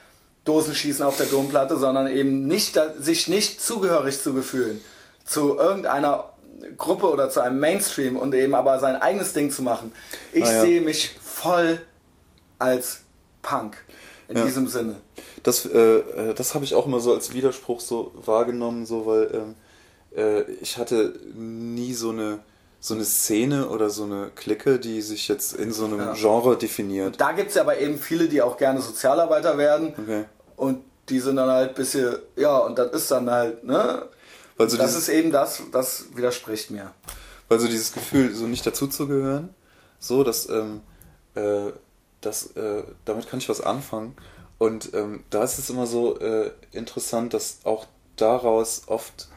Dosenschießen 0.46 1.04
auf 1.06 1.18
der 1.18 1.26
Domplatte, 1.28 1.78
sondern 1.78 2.08
eben 2.08 2.48
nicht, 2.48 2.80
sich 3.00 3.28
nicht 3.28 3.62
zugehörig 3.62 4.22
zu 4.22 4.34
gefühlen 4.34 4.82
zu 5.26 5.58
irgendeiner 5.58 6.30
Gruppe 6.78 7.10
oder 7.12 7.30
zu 7.32 7.42
einem 7.42 7.60
Mainstream 7.60 8.16
und 8.16 8.34
eben 8.36 8.54
aber 8.54 8.80
sein 8.80 8.96
eigenes 8.96 9.34
Ding 9.34 9.50
zu 9.52 9.64
machen. 9.64 9.92
Ich 10.34 10.44
Ah, 10.44 10.54
ja. 10.54 10.62
sehe 10.62 10.82
mich 10.82 11.16
voll 11.22 11.80
als 12.60 13.00
Punk 13.42 13.76
in 14.28 14.38
Ja. 14.38 14.46
diesem 14.46 14.68
Sinne. 14.68 14.96
Das, 15.44 15.66
äh, 15.66 15.78
äh, 15.80 16.34
das 16.36 16.54
habe 16.54 16.64
ich 16.64 16.76
auch 16.76 16.86
immer 16.86 17.00
so 17.00 17.12
als 17.14 17.34
Widerspruch 17.34 17.80
so 17.80 18.12
wahrgenommen, 18.26 18.86
so 18.86 19.06
weil 19.08 19.30
ähm, 19.34 19.56
äh, 20.16 20.42
ich 20.62 20.78
hatte 20.78 21.14
nie 21.36 21.94
so 21.94 22.12
eine 22.12 22.40
so 22.80 22.94
eine 22.94 23.04
Szene 23.04 23.68
oder 23.70 23.90
so 23.90 24.04
eine 24.04 24.30
Clique, 24.36 24.78
die 24.78 25.02
sich 25.02 25.28
jetzt 25.28 25.54
in 25.54 25.72
so 25.74 25.86
einem 25.86 25.98
Ja. 26.00 26.14
Genre 26.14 26.56
definiert. 26.56 27.20
Da 27.20 27.32
gibt 27.32 27.50
es 27.50 27.56
ja 27.56 27.64
aber 27.64 27.80
eben 27.80 27.98
viele, 27.98 28.28
die 28.28 28.44
auch 28.44 28.58
gerne 28.58 28.80
Sozialarbeiter 28.80 29.58
werden 29.58 29.94
Okay. 30.00 30.26
Und 30.56 30.84
die 31.10 31.20
sind 31.20 31.36
dann 31.36 31.50
halt 31.50 31.70
ein 31.70 31.76
bisschen, 31.76 32.16
ja, 32.36 32.58
und 32.58 32.78
das 32.78 32.92
ist 32.92 33.12
dann 33.12 33.30
halt, 33.30 33.64
ne? 33.64 34.08
Weil 34.58 34.70
so, 34.70 34.78
das 34.78 34.96
ist 34.96 35.10
eben 35.10 35.32
das, 35.32 35.62
das 35.72 36.06
widerspricht 36.16 36.72
mir. 36.72 36.92
weil 37.48 37.60
so 37.60 37.68
dieses 37.68 37.92
Gefühl, 37.92 38.34
so 38.34 38.48
nicht 38.48 38.66
dazuzugehören, 38.66 39.54
so, 40.00 40.24
dass, 40.24 40.50
ähm, 40.50 40.82
äh, 41.36 41.72
das, 42.22 42.56
äh, 42.56 42.84
damit 43.06 43.30
kann 43.30 43.40
ich 43.40 43.50
was 43.50 43.62
anfangen. 43.62 44.16
Und 44.58 44.94
ähm, 44.94 45.24
da 45.30 45.44
ist 45.44 45.60
es 45.60 45.70
immer 45.70 45.86
so 45.86 46.18
äh, 46.20 46.52
interessant, 46.72 47.34
dass 47.34 47.60
auch 47.66 47.86
daraus 48.16 48.84
oft 48.88 49.28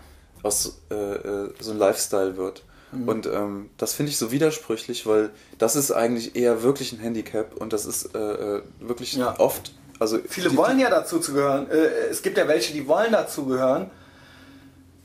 aus 0.42 0.80
äh, 0.90 0.94
äh, 0.94 1.52
so 1.60 1.72
ein 1.72 1.78
Lifestyle 1.78 2.36
wird. 2.36 2.62
Mhm. 2.92 3.08
Und 3.08 3.26
ähm, 3.26 3.70
das 3.76 3.94
finde 3.94 4.10
ich 4.10 4.18
so 4.18 4.30
widersprüchlich, 4.30 5.06
weil 5.06 5.30
das 5.58 5.76
ist 5.76 5.90
eigentlich 5.90 6.36
eher 6.36 6.62
wirklich 6.62 6.92
ein 6.92 7.00
Handicap 7.00 7.56
und 7.56 7.72
das 7.72 7.84
ist 7.84 8.14
äh, 8.14 8.18
äh 8.18 8.62
wirklich 8.80 9.14
ja. 9.14 9.38
oft. 9.38 9.72
Also 9.98 10.18
Viele 10.28 10.50
die, 10.50 10.56
wollen 10.56 10.78
ja 10.78 10.90
dazu 10.90 11.18
zu 11.18 11.32
gehören. 11.32 11.70
Äh, 11.70 12.10
es 12.10 12.22
gibt 12.22 12.38
ja 12.38 12.46
welche, 12.46 12.72
die 12.72 12.86
wollen 12.86 13.12
dazu 13.12 13.46
gehören. 13.46 13.90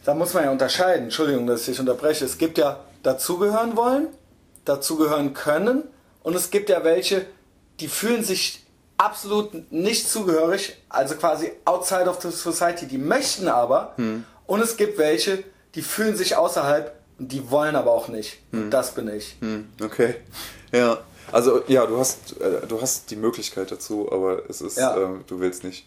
Da 0.06 0.14
muss 0.14 0.34
man 0.34 0.44
ja 0.44 0.52
unterscheiden. 0.52 1.06
Entschuldigung, 1.06 1.48
dass 1.48 1.62
ich 1.62 1.66
dich 1.68 1.80
unterbreche. 1.80 2.26
Es 2.26 2.38
gibt 2.38 2.58
ja 2.58 2.82
dazugehören 3.04 3.76
wollen, 3.76 4.08
dazugehören 4.66 5.34
können 5.34 5.84
und 6.24 6.36
es 6.36 6.50
gibt 6.50 6.70
ja 6.70 6.84
welche, 6.84 7.26
die 7.80 7.88
fühlen 7.88 8.24
sich 8.24 8.66
absolut 8.98 9.72
nicht 9.72 10.10
zugehörig, 10.10 10.78
also 10.90 11.16
quasi 11.16 11.52
outside 11.66 12.10
of 12.10 12.22
the 12.22 12.32
society, 12.32 12.88
die 12.88 12.98
möchten 12.98 13.48
aber 13.48 13.94
hm. 13.98 14.24
und 14.46 14.62
es 14.62 14.78
gibt 14.78 14.98
welche, 14.98 15.44
die 15.76 15.82
fühlen 15.82 16.16
sich 16.16 16.36
außerhalb 16.38 16.94
und 17.20 17.32
die 17.32 17.50
wollen 17.52 17.76
aber 17.76 17.92
auch 17.92 18.08
nicht. 18.08 18.40
Hm. 18.52 18.70
das 18.70 18.94
bin 18.94 19.10
ich. 19.10 19.36
Hm. 19.42 19.68
Okay. 19.82 20.16
Ja. 20.72 21.00
Also 21.32 21.64
ja, 21.68 21.86
du 21.86 21.98
hast 21.98 22.40
äh, 22.42 22.66
du 22.68 22.82
hast 22.82 23.10
die 23.12 23.16
Möglichkeit 23.16 23.72
dazu, 23.72 24.12
aber 24.12 24.50
es 24.50 24.62
ist 24.62 24.78
ja. 24.78 24.96
äh, 24.96 25.08
du 25.28 25.40
willst 25.40 25.64
nicht. 25.64 25.86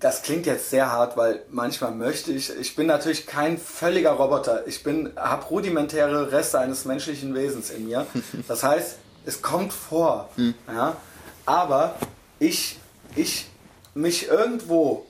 Das 0.00 0.22
klingt 0.22 0.46
jetzt 0.46 0.70
sehr 0.70 0.90
hart, 0.90 1.16
weil 1.16 1.44
manchmal 1.50 1.92
möchte 1.92 2.32
ich. 2.32 2.50
Ich 2.58 2.74
bin 2.74 2.86
natürlich 2.86 3.26
kein 3.26 3.56
völliger 3.56 4.12
Roboter. 4.12 4.66
Ich 4.66 4.82
bin 4.82 5.12
habe 5.16 5.44
rudimentäre 5.44 6.32
Reste 6.32 6.58
eines 6.58 6.84
menschlichen 6.84 7.34
Wesens 7.34 7.70
in 7.70 7.86
mir. 7.86 8.06
Das 8.48 8.64
heißt, 8.64 8.96
es 9.26 9.42
kommt 9.42 9.72
vor. 9.72 10.28
Hm. 10.34 10.54
Ja? 10.66 10.96
Aber 11.46 11.94
ich 12.40 12.80
ich 13.14 13.48
mich 13.94 14.26
irgendwo 14.26 15.06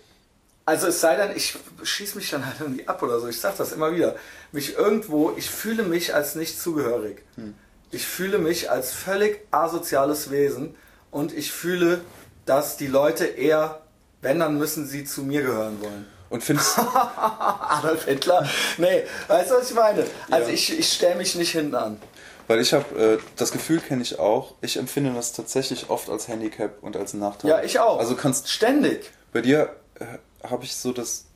also 0.64 0.86
es 0.86 1.00
sei 1.00 1.16
denn, 1.16 1.36
ich 1.36 1.58
schieße 1.82 2.16
mich 2.16 2.30
dann 2.30 2.46
halt 2.46 2.60
irgendwie 2.60 2.86
ab 2.86 3.02
oder 3.02 3.18
so. 3.18 3.28
Ich 3.28 3.40
sage 3.40 3.56
das 3.58 3.72
immer 3.72 3.94
wieder. 3.94 4.14
Mich 4.52 4.76
irgendwo, 4.76 5.32
ich 5.36 5.50
fühle 5.50 5.82
mich 5.82 6.14
als 6.14 6.34
nicht 6.34 6.60
zugehörig. 6.60 7.22
Hm. 7.34 7.54
Ich 7.92 8.06
fühle 8.06 8.38
mich 8.38 8.70
als 8.70 8.92
völlig 8.92 9.46
asoziales 9.50 10.30
Wesen 10.30 10.74
und 11.10 11.32
ich 11.32 11.52
fühle, 11.52 12.00
dass 12.46 12.78
die 12.78 12.86
Leute 12.86 13.26
eher, 13.26 13.82
wenn, 14.22 14.38
dann 14.38 14.56
müssen 14.56 14.86
sie 14.86 15.04
zu 15.04 15.22
mir 15.22 15.42
gehören 15.42 15.80
wollen. 15.82 16.06
Und 16.30 16.42
findest 16.42 16.78
Adolf 16.78 18.06
Hitler? 18.06 18.48
Nee, 18.78 19.04
weißt 19.28 19.50
du, 19.50 19.54
was 19.56 19.68
ich 19.70 19.76
meine? 19.76 20.06
Also 20.30 20.48
ja. 20.48 20.54
ich, 20.54 20.78
ich 20.78 20.90
stelle 20.90 21.16
mich 21.16 21.34
nicht 21.34 21.52
hinten 21.52 21.74
an. 21.74 22.00
Weil 22.48 22.60
ich 22.60 22.72
habe, 22.72 22.98
äh, 22.98 23.18
das 23.36 23.52
Gefühl 23.52 23.80
kenne 23.80 24.00
ich 24.00 24.18
auch, 24.18 24.54
ich 24.62 24.78
empfinde 24.78 25.12
das 25.12 25.34
tatsächlich 25.34 25.90
oft 25.90 26.08
als 26.08 26.28
Handicap 26.28 26.82
und 26.82 26.96
als 26.96 27.12
Nachteil. 27.12 27.50
Ja, 27.50 27.62
ich 27.62 27.78
auch. 27.78 27.98
Also 27.98 28.16
kannst 28.16 28.48
ständig. 28.48 29.10
Bei 29.34 29.42
dir 29.42 29.76
äh, 30.00 30.06
habe 30.48 30.64
ich 30.64 30.74
so 30.74 30.92
das 30.92 31.26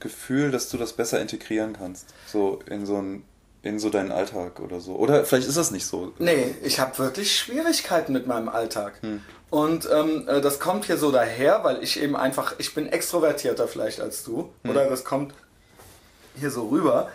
Gefühl, 0.00 0.50
dass 0.50 0.70
du 0.70 0.78
das 0.78 0.94
besser 0.94 1.20
integrieren 1.20 1.74
kannst. 1.78 2.06
So 2.26 2.60
in 2.70 2.86
so 2.86 2.96
ein 2.96 3.22
in 3.66 3.78
so 3.78 3.90
deinen 3.90 4.12
Alltag 4.12 4.60
oder 4.60 4.80
so. 4.80 4.94
Oder 4.94 5.24
vielleicht 5.24 5.48
ist 5.48 5.56
das 5.56 5.70
nicht 5.70 5.86
so. 5.86 6.12
Nee, 6.18 6.54
ich 6.62 6.78
habe 6.80 6.96
wirklich 6.98 7.36
Schwierigkeiten 7.36 8.12
mit 8.12 8.26
meinem 8.26 8.48
Alltag. 8.48 8.94
Hm. 9.02 9.20
Und 9.50 9.88
ähm, 9.92 10.26
äh, 10.28 10.40
das 10.40 10.60
kommt 10.60 10.86
hier 10.86 10.96
so 10.96 11.10
daher, 11.10 11.64
weil 11.64 11.82
ich 11.82 12.00
eben 12.00 12.16
einfach, 12.16 12.54
ich 12.58 12.74
bin 12.74 12.86
extrovertierter 12.86 13.68
vielleicht 13.68 14.00
als 14.00 14.24
du. 14.24 14.50
Hm. 14.62 14.70
Oder 14.70 14.88
das 14.88 15.04
kommt 15.04 15.34
hier 16.38 16.50
so 16.50 16.68
rüber. 16.68 17.10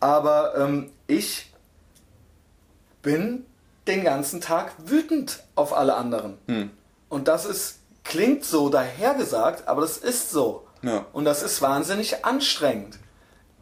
Aber 0.00 0.54
ähm, 0.56 0.90
ich 1.06 1.52
bin 3.02 3.46
den 3.86 4.04
ganzen 4.04 4.40
Tag 4.40 4.72
wütend 4.84 5.42
auf 5.54 5.72
alle 5.72 5.94
anderen. 5.94 6.38
Hm. 6.46 6.70
Und 7.08 7.28
das 7.28 7.46
ist, 7.46 7.78
klingt 8.02 8.44
so 8.44 8.68
dahergesagt, 8.68 9.68
aber 9.68 9.82
das 9.82 9.98
ist 9.98 10.30
so. 10.30 10.66
Ja. 10.82 11.06
Und 11.12 11.24
das 11.24 11.42
ist 11.42 11.62
wahnsinnig 11.62 12.24
anstrengend. 12.24 12.98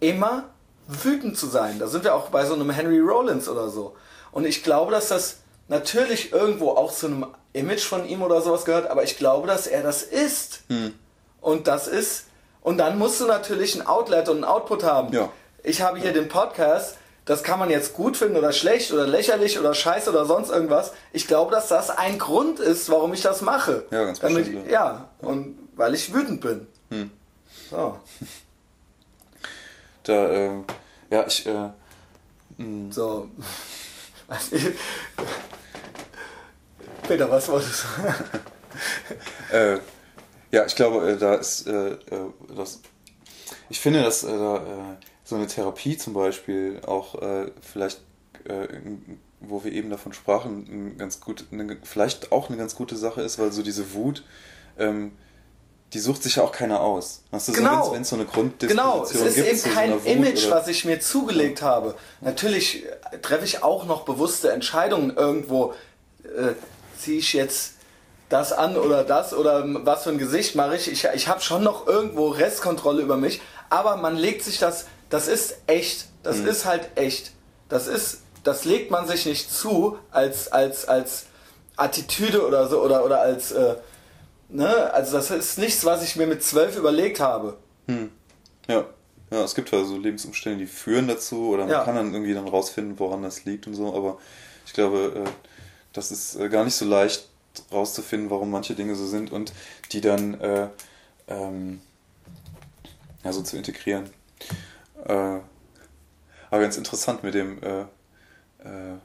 Immer 0.00 0.51
wütend 0.86 1.38
zu 1.38 1.46
sein. 1.46 1.78
Da 1.78 1.86
sind 1.86 2.04
wir 2.04 2.14
auch 2.14 2.28
bei 2.28 2.44
so 2.44 2.54
einem 2.54 2.70
Henry 2.70 2.98
Rollins 2.98 3.48
oder 3.48 3.68
so. 3.68 3.94
Und 4.30 4.46
ich 4.46 4.62
glaube, 4.62 4.92
dass 4.92 5.08
das 5.08 5.38
natürlich 5.68 6.32
irgendwo 6.32 6.70
auch 6.70 6.92
zu 6.92 7.06
einem 7.06 7.26
Image 7.52 7.84
von 7.84 8.06
ihm 8.06 8.22
oder 8.22 8.40
sowas 8.40 8.64
gehört, 8.64 8.90
aber 8.90 9.04
ich 9.04 9.18
glaube, 9.18 9.46
dass 9.46 9.66
er 9.66 9.82
das 9.82 10.02
ist. 10.02 10.62
Hm. 10.68 10.94
Und 11.40 11.66
das 11.66 11.88
ist. 11.88 12.26
Und 12.62 12.78
dann 12.78 12.98
musst 12.98 13.20
du 13.20 13.26
natürlich 13.26 13.74
ein 13.74 13.86
Outlet 13.86 14.28
und 14.28 14.38
ein 14.38 14.44
Output 14.44 14.84
haben. 14.84 15.12
Ja. 15.12 15.30
Ich 15.62 15.82
habe 15.82 15.98
hier 15.98 16.08
ja. 16.08 16.12
den 16.12 16.28
Podcast, 16.28 16.96
das 17.24 17.42
kann 17.42 17.58
man 17.58 17.70
jetzt 17.70 17.94
gut 17.94 18.16
finden 18.16 18.36
oder 18.36 18.52
schlecht 18.52 18.92
oder 18.92 19.06
lächerlich 19.06 19.58
oder 19.58 19.74
scheiße 19.74 20.10
oder 20.10 20.24
sonst 20.24 20.50
irgendwas. 20.50 20.92
Ich 21.12 21.26
glaube, 21.26 21.50
dass 21.50 21.68
das 21.68 21.90
ein 21.90 22.18
Grund 22.18 22.60
ist, 22.60 22.90
warum 22.90 23.12
ich 23.12 23.22
das 23.22 23.42
mache. 23.42 23.84
Ja, 23.90 24.04
ganz 24.04 24.20
Damit, 24.20 24.44
bestimmt. 24.44 24.70
Ja, 24.70 25.08
und 25.20 25.58
weil 25.76 25.94
ich 25.94 26.12
wütend 26.14 26.40
bin. 26.40 26.66
Hm. 26.90 27.10
So. 27.70 27.98
Da, 30.04 30.30
äh, 30.30 30.50
ja, 31.10 31.26
ich, 31.26 31.46
äh, 31.46 31.70
hm. 32.56 32.90
So. 32.92 33.28
Peter, 37.06 37.30
was 37.30 37.48
wolltest 37.48 37.84
du? 39.50 39.56
äh, 39.56 39.78
ja, 40.50 40.66
ich 40.66 40.74
glaube, 40.76 41.10
äh, 41.10 41.16
da 41.16 41.34
ist 41.34 41.66
äh, 41.66 41.92
äh, 41.92 41.98
das. 42.54 42.80
Ich 43.68 43.80
finde, 43.80 44.02
dass 44.02 44.24
äh, 44.24 44.28
da, 44.28 44.96
so 45.24 45.36
eine 45.36 45.46
Therapie 45.46 45.96
zum 45.96 46.12
Beispiel 46.14 46.80
auch 46.86 47.14
vielleicht, 47.62 48.02
wo 49.40 49.62
wir 49.64 49.72
eben 49.72 49.88
davon 49.88 50.12
sprachen, 50.12 50.98
ganz 50.98 51.20
gut, 51.20 51.46
eine, 51.52 51.78
vielleicht 51.84 52.32
auch 52.32 52.48
eine 52.48 52.58
ganz 52.58 52.74
gute 52.74 52.96
Sache 52.96 53.22
ist, 53.22 53.38
weil 53.38 53.52
so 53.52 53.62
diese 53.62 53.94
Wut 53.94 54.24
ähm, 54.78 55.12
die 55.92 55.98
sucht 55.98 56.22
sich 56.22 56.36
ja 56.36 56.42
auch 56.42 56.52
keiner 56.52 56.80
aus. 56.80 57.22
Weißt 57.30 57.48
du, 57.48 57.52
genau. 57.52 57.86
so, 57.86 57.92
wenn 57.92 58.02
es 58.02 58.08
so 58.08 58.16
eine 58.16 58.24
Grunddisposition 58.24 58.92
Genau, 58.92 59.04
es 59.04 59.36
ist 59.36 59.36
eben 59.36 59.74
kein 59.74 59.90
so 59.90 60.08
Image, 60.08 60.46
oder? 60.46 60.56
was 60.56 60.68
ich 60.68 60.84
mir 60.84 61.00
zugelegt 61.00 61.60
ja. 61.60 61.66
habe. 61.66 61.94
Natürlich 62.20 62.84
treffe 63.20 63.44
ich 63.44 63.62
auch 63.62 63.84
noch 63.84 64.02
bewusste 64.04 64.52
Entscheidungen 64.52 65.16
irgendwo. 65.16 65.74
Äh, 66.24 66.54
Ziehe 66.98 67.18
ich 67.18 67.32
jetzt 67.32 67.74
das 68.28 68.52
an 68.52 68.76
oder 68.76 69.04
das 69.04 69.34
oder 69.34 69.64
was 69.84 70.04
für 70.04 70.10
ein 70.10 70.18
Gesicht 70.18 70.54
mache 70.54 70.76
ich? 70.76 70.90
Ich, 70.90 71.04
ich 71.04 71.28
habe 71.28 71.40
schon 71.40 71.62
noch 71.62 71.86
irgendwo 71.86 72.28
Restkontrolle 72.28 73.02
über 73.02 73.16
mich, 73.16 73.42
aber 73.68 73.96
man 73.96 74.16
legt 74.16 74.44
sich 74.44 74.58
das, 74.58 74.86
das 75.10 75.26
ist 75.26 75.56
echt, 75.66 76.06
das 76.22 76.38
mhm. 76.38 76.48
ist 76.48 76.64
halt 76.64 76.90
echt. 76.94 77.32
Das 77.68 77.88
ist, 77.88 78.20
das 78.44 78.64
legt 78.64 78.90
man 78.90 79.06
sich 79.08 79.26
nicht 79.26 79.52
zu 79.52 79.98
als, 80.10 80.50
als, 80.52 80.86
als 80.86 81.26
Attitüde 81.76 82.46
oder 82.46 82.68
so 82.68 82.80
oder, 82.80 83.04
oder 83.04 83.20
als... 83.20 83.52
Äh, 83.52 83.74
Ne? 84.52 84.92
Also 84.92 85.16
das 85.16 85.30
ist 85.30 85.58
nichts, 85.58 85.84
was 85.84 86.02
ich 86.02 86.16
mir 86.16 86.26
mit 86.26 86.42
zwölf 86.42 86.76
überlegt 86.76 87.20
habe. 87.20 87.56
Hm. 87.86 88.10
Ja. 88.68 88.86
Ja, 89.30 89.42
es 89.44 89.54
gibt 89.54 89.72
also 89.72 89.96
Lebensumstände, 89.96 90.58
die 90.58 90.66
führen 90.66 91.08
dazu 91.08 91.48
oder 91.48 91.64
man 91.64 91.70
ja. 91.70 91.84
kann 91.84 91.96
dann 91.96 92.12
irgendwie 92.12 92.34
dann 92.34 92.46
rausfinden, 92.46 92.98
woran 92.98 93.22
das 93.22 93.46
liegt 93.46 93.66
und 93.66 93.74
so, 93.74 93.94
aber 93.94 94.18
ich 94.66 94.74
glaube, 94.74 95.24
äh, 95.24 95.30
das 95.94 96.12
ist 96.12 96.34
äh, 96.34 96.50
gar 96.50 96.64
nicht 96.64 96.74
so 96.74 96.84
leicht 96.84 97.30
rauszufinden, 97.72 98.28
warum 98.28 98.50
manche 98.50 98.74
Dinge 98.74 98.94
so 98.94 99.06
sind 99.06 99.32
und 99.32 99.54
die 99.92 100.02
dann 100.02 100.38
äh, 100.38 100.68
ähm, 101.28 101.80
ja, 103.24 103.32
so 103.32 103.40
zu 103.40 103.56
integrieren. 103.56 104.10
Äh, 105.06 105.38
aber 106.50 106.60
ganz 106.60 106.76
interessant 106.76 107.22
mit 107.22 107.32
dem 107.32 107.62
äh, 107.62 107.80
äh, 108.64 108.98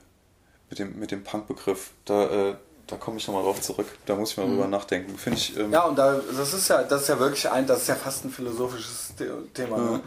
mit 0.70 0.80
dem, 0.80 1.00
mit 1.00 1.12
dem 1.12 1.24
Punk-Begriff. 1.24 1.92
Da, 2.06 2.50
äh, 2.50 2.56
da 2.88 2.96
komme 2.96 3.18
ich 3.18 3.28
nochmal 3.28 3.44
drauf 3.44 3.62
zurück. 3.62 3.88
Da 4.06 4.16
muss 4.16 4.32
ich 4.32 4.38
mal 4.38 4.48
mhm. 4.48 4.56
drüber 4.56 4.68
nachdenken. 4.68 5.18
Finde 5.18 5.38
ich. 5.38 5.58
Ähm 5.58 5.72
ja, 5.72 5.84
und 5.84 5.98
da, 5.98 6.20
das 6.36 6.54
ist 6.54 6.70
ja, 6.70 6.84
das 6.84 7.04
ist 7.04 7.08
ja 7.10 7.20
wirklich 7.20 7.50
ein, 7.50 7.68
das 7.68 7.82
ist 7.82 7.88
ja 7.88 7.96
fast 7.96 8.26
ein 8.26 8.32
philosophisches 8.32 9.14
Thema. 9.54 9.78
Ne? 9.78 10.00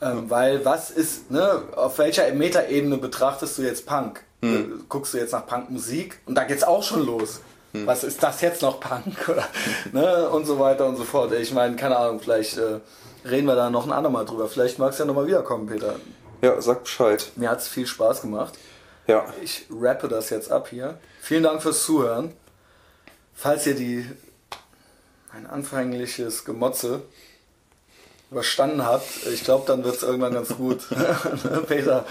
Ähm, 0.00 0.30
weil 0.30 0.64
was 0.64 0.90
ist, 0.90 1.30
ne, 1.30 1.62
auf 1.74 1.98
welcher 1.98 2.32
Metaebene 2.32 2.98
betrachtest 2.98 3.58
du 3.58 3.62
jetzt 3.62 3.86
Punk? 3.86 4.22
Mhm. 4.40 4.84
Guckst 4.88 5.14
du 5.14 5.18
jetzt 5.18 5.32
nach 5.32 5.46
Punkmusik? 5.46 6.20
Und 6.26 6.36
da 6.36 6.44
geht's 6.44 6.62
auch 6.62 6.82
schon 6.82 7.04
los. 7.04 7.40
Mhm. 7.72 7.86
Was 7.86 8.04
ist 8.04 8.22
das 8.22 8.40
jetzt 8.40 8.62
noch 8.62 8.80
Punk? 8.80 9.28
Oder, 9.28 9.48
ne, 9.92 10.28
und 10.30 10.46
so 10.46 10.58
weiter 10.58 10.86
und 10.86 10.96
so 10.96 11.04
fort. 11.04 11.32
Ich 11.32 11.52
meine, 11.52 11.74
keine 11.76 11.96
Ahnung, 11.96 12.20
vielleicht 12.20 12.58
äh, 12.58 12.80
reden 13.24 13.46
wir 13.46 13.56
da 13.56 13.70
noch 13.70 13.86
ein 13.86 13.92
andermal 13.92 14.24
drüber. 14.24 14.48
Vielleicht 14.48 14.78
magst 14.78 14.98
du 14.98 15.02
ja 15.02 15.06
nochmal 15.06 15.26
wiederkommen, 15.26 15.66
Peter. 15.66 15.96
Ja, 16.42 16.60
sag 16.60 16.84
Bescheid. 16.84 17.32
Mir 17.36 17.50
hat 17.50 17.58
es 17.58 17.68
viel 17.68 17.86
Spaß 17.86 18.20
gemacht. 18.20 18.54
Ja. 19.06 19.24
Ich 19.42 19.66
rappe 19.70 20.08
das 20.08 20.30
jetzt 20.30 20.50
ab 20.50 20.68
hier. 20.68 20.98
Vielen 21.24 21.42
Dank 21.42 21.62
fürs 21.62 21.84
Zuhören. 21.84 22.34
Falls 23.32 23.66
ihr 23.66 23.74
die 23.74 24.04
ein 25.32 25.46
anfängliches 25.46 26.44
Gemotze 26.44 27.00
überstanden 28.30 28.84
habt, 28.84 29.06
ich 29.32 29.42
glaube, 29.42 29.64
dann 29.66 29.84
wird 29.84 29.96
es 29.96 30.02
irgendwann 30.02 30.34
ganz 30.34 30.54
gut, 30.54 30.80
Peter, 31.66 32.04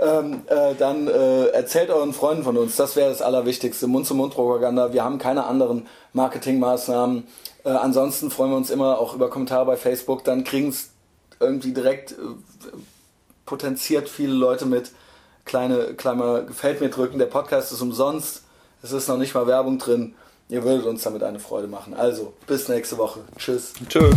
ähm, 0.00 0.42
äh, 0.46 0.76
dann 0.76 1.08
äh, 1.08 1.46
erzählt 1.46 1.90
euren 1.90 2.12
Freunden 2.12 2.44
von 2.44 2.56
uns. 2.56 2.76
Das 2.76 2.94
wäre 2.94 3.10
das 3.10 3.22
Allerwichtigste. 3.22 3.88
Mund-zu-Mund-Propaganda. 3.88 4.92
Wir 4.92 5.02
haben 5.02 5.18
keine 5.18 5.46
anderen 5.46 5.88
Marketingmaßnahmen. 6.12 7.26
Äh, 7.64 7.70
ansonsten 7.70 8.30
freuen 8.30 8.52
wir 8.52 8.56
uns 8.56 8.70
immer 8.70 9.00
auch 9.00 9.14
über 9.14 9.30
Kommentare 9.30 9.66
bei 9.66 9.76
Facebook. 9.76 10.22
Dann 10.22 10.44
kriegen 10.44 10.68
es 10.68 10.90
irgendwie 11.40 11.72
direkt 11.72 12.12
äh, 12.12 12.14
potenziert 13.46 14.08
viele 14.08 14.34
Leute 14.34 14.64
mit 14.64 14.92
kleine 15.44 15.94
Klammer 15.94 16.42
gefällt 16.42 16.80
mir 16.80 16.88
drücken. 16.88 17.18
Der 17.18 17.26
Podcast 17.26 17.72
ist 17.72 17.82
umsonst. 17.82 18.44
Es 18.82 18.92
ist 18.92 19.08
noch 19.08 19.18
nicht 19.18 19.34
mal 19.34 19.46
Werbung 19.46 19.78
drin. 19.78 20.14
Ihr 20.48 20.64
würdet 20.64 20.86
uns 20.86 21.02
damit 21.02 21.22
eine 21.22 21.38
Freude 21.38 21.68
machen. 21.68 21.94
Also, 21.94 22.32
bis 22.46 22.68
nächste 22.68 22.98
Woche. 22.98 23.20
Tschüss. 23.36 23.72
Tschüss. 23.88 24.14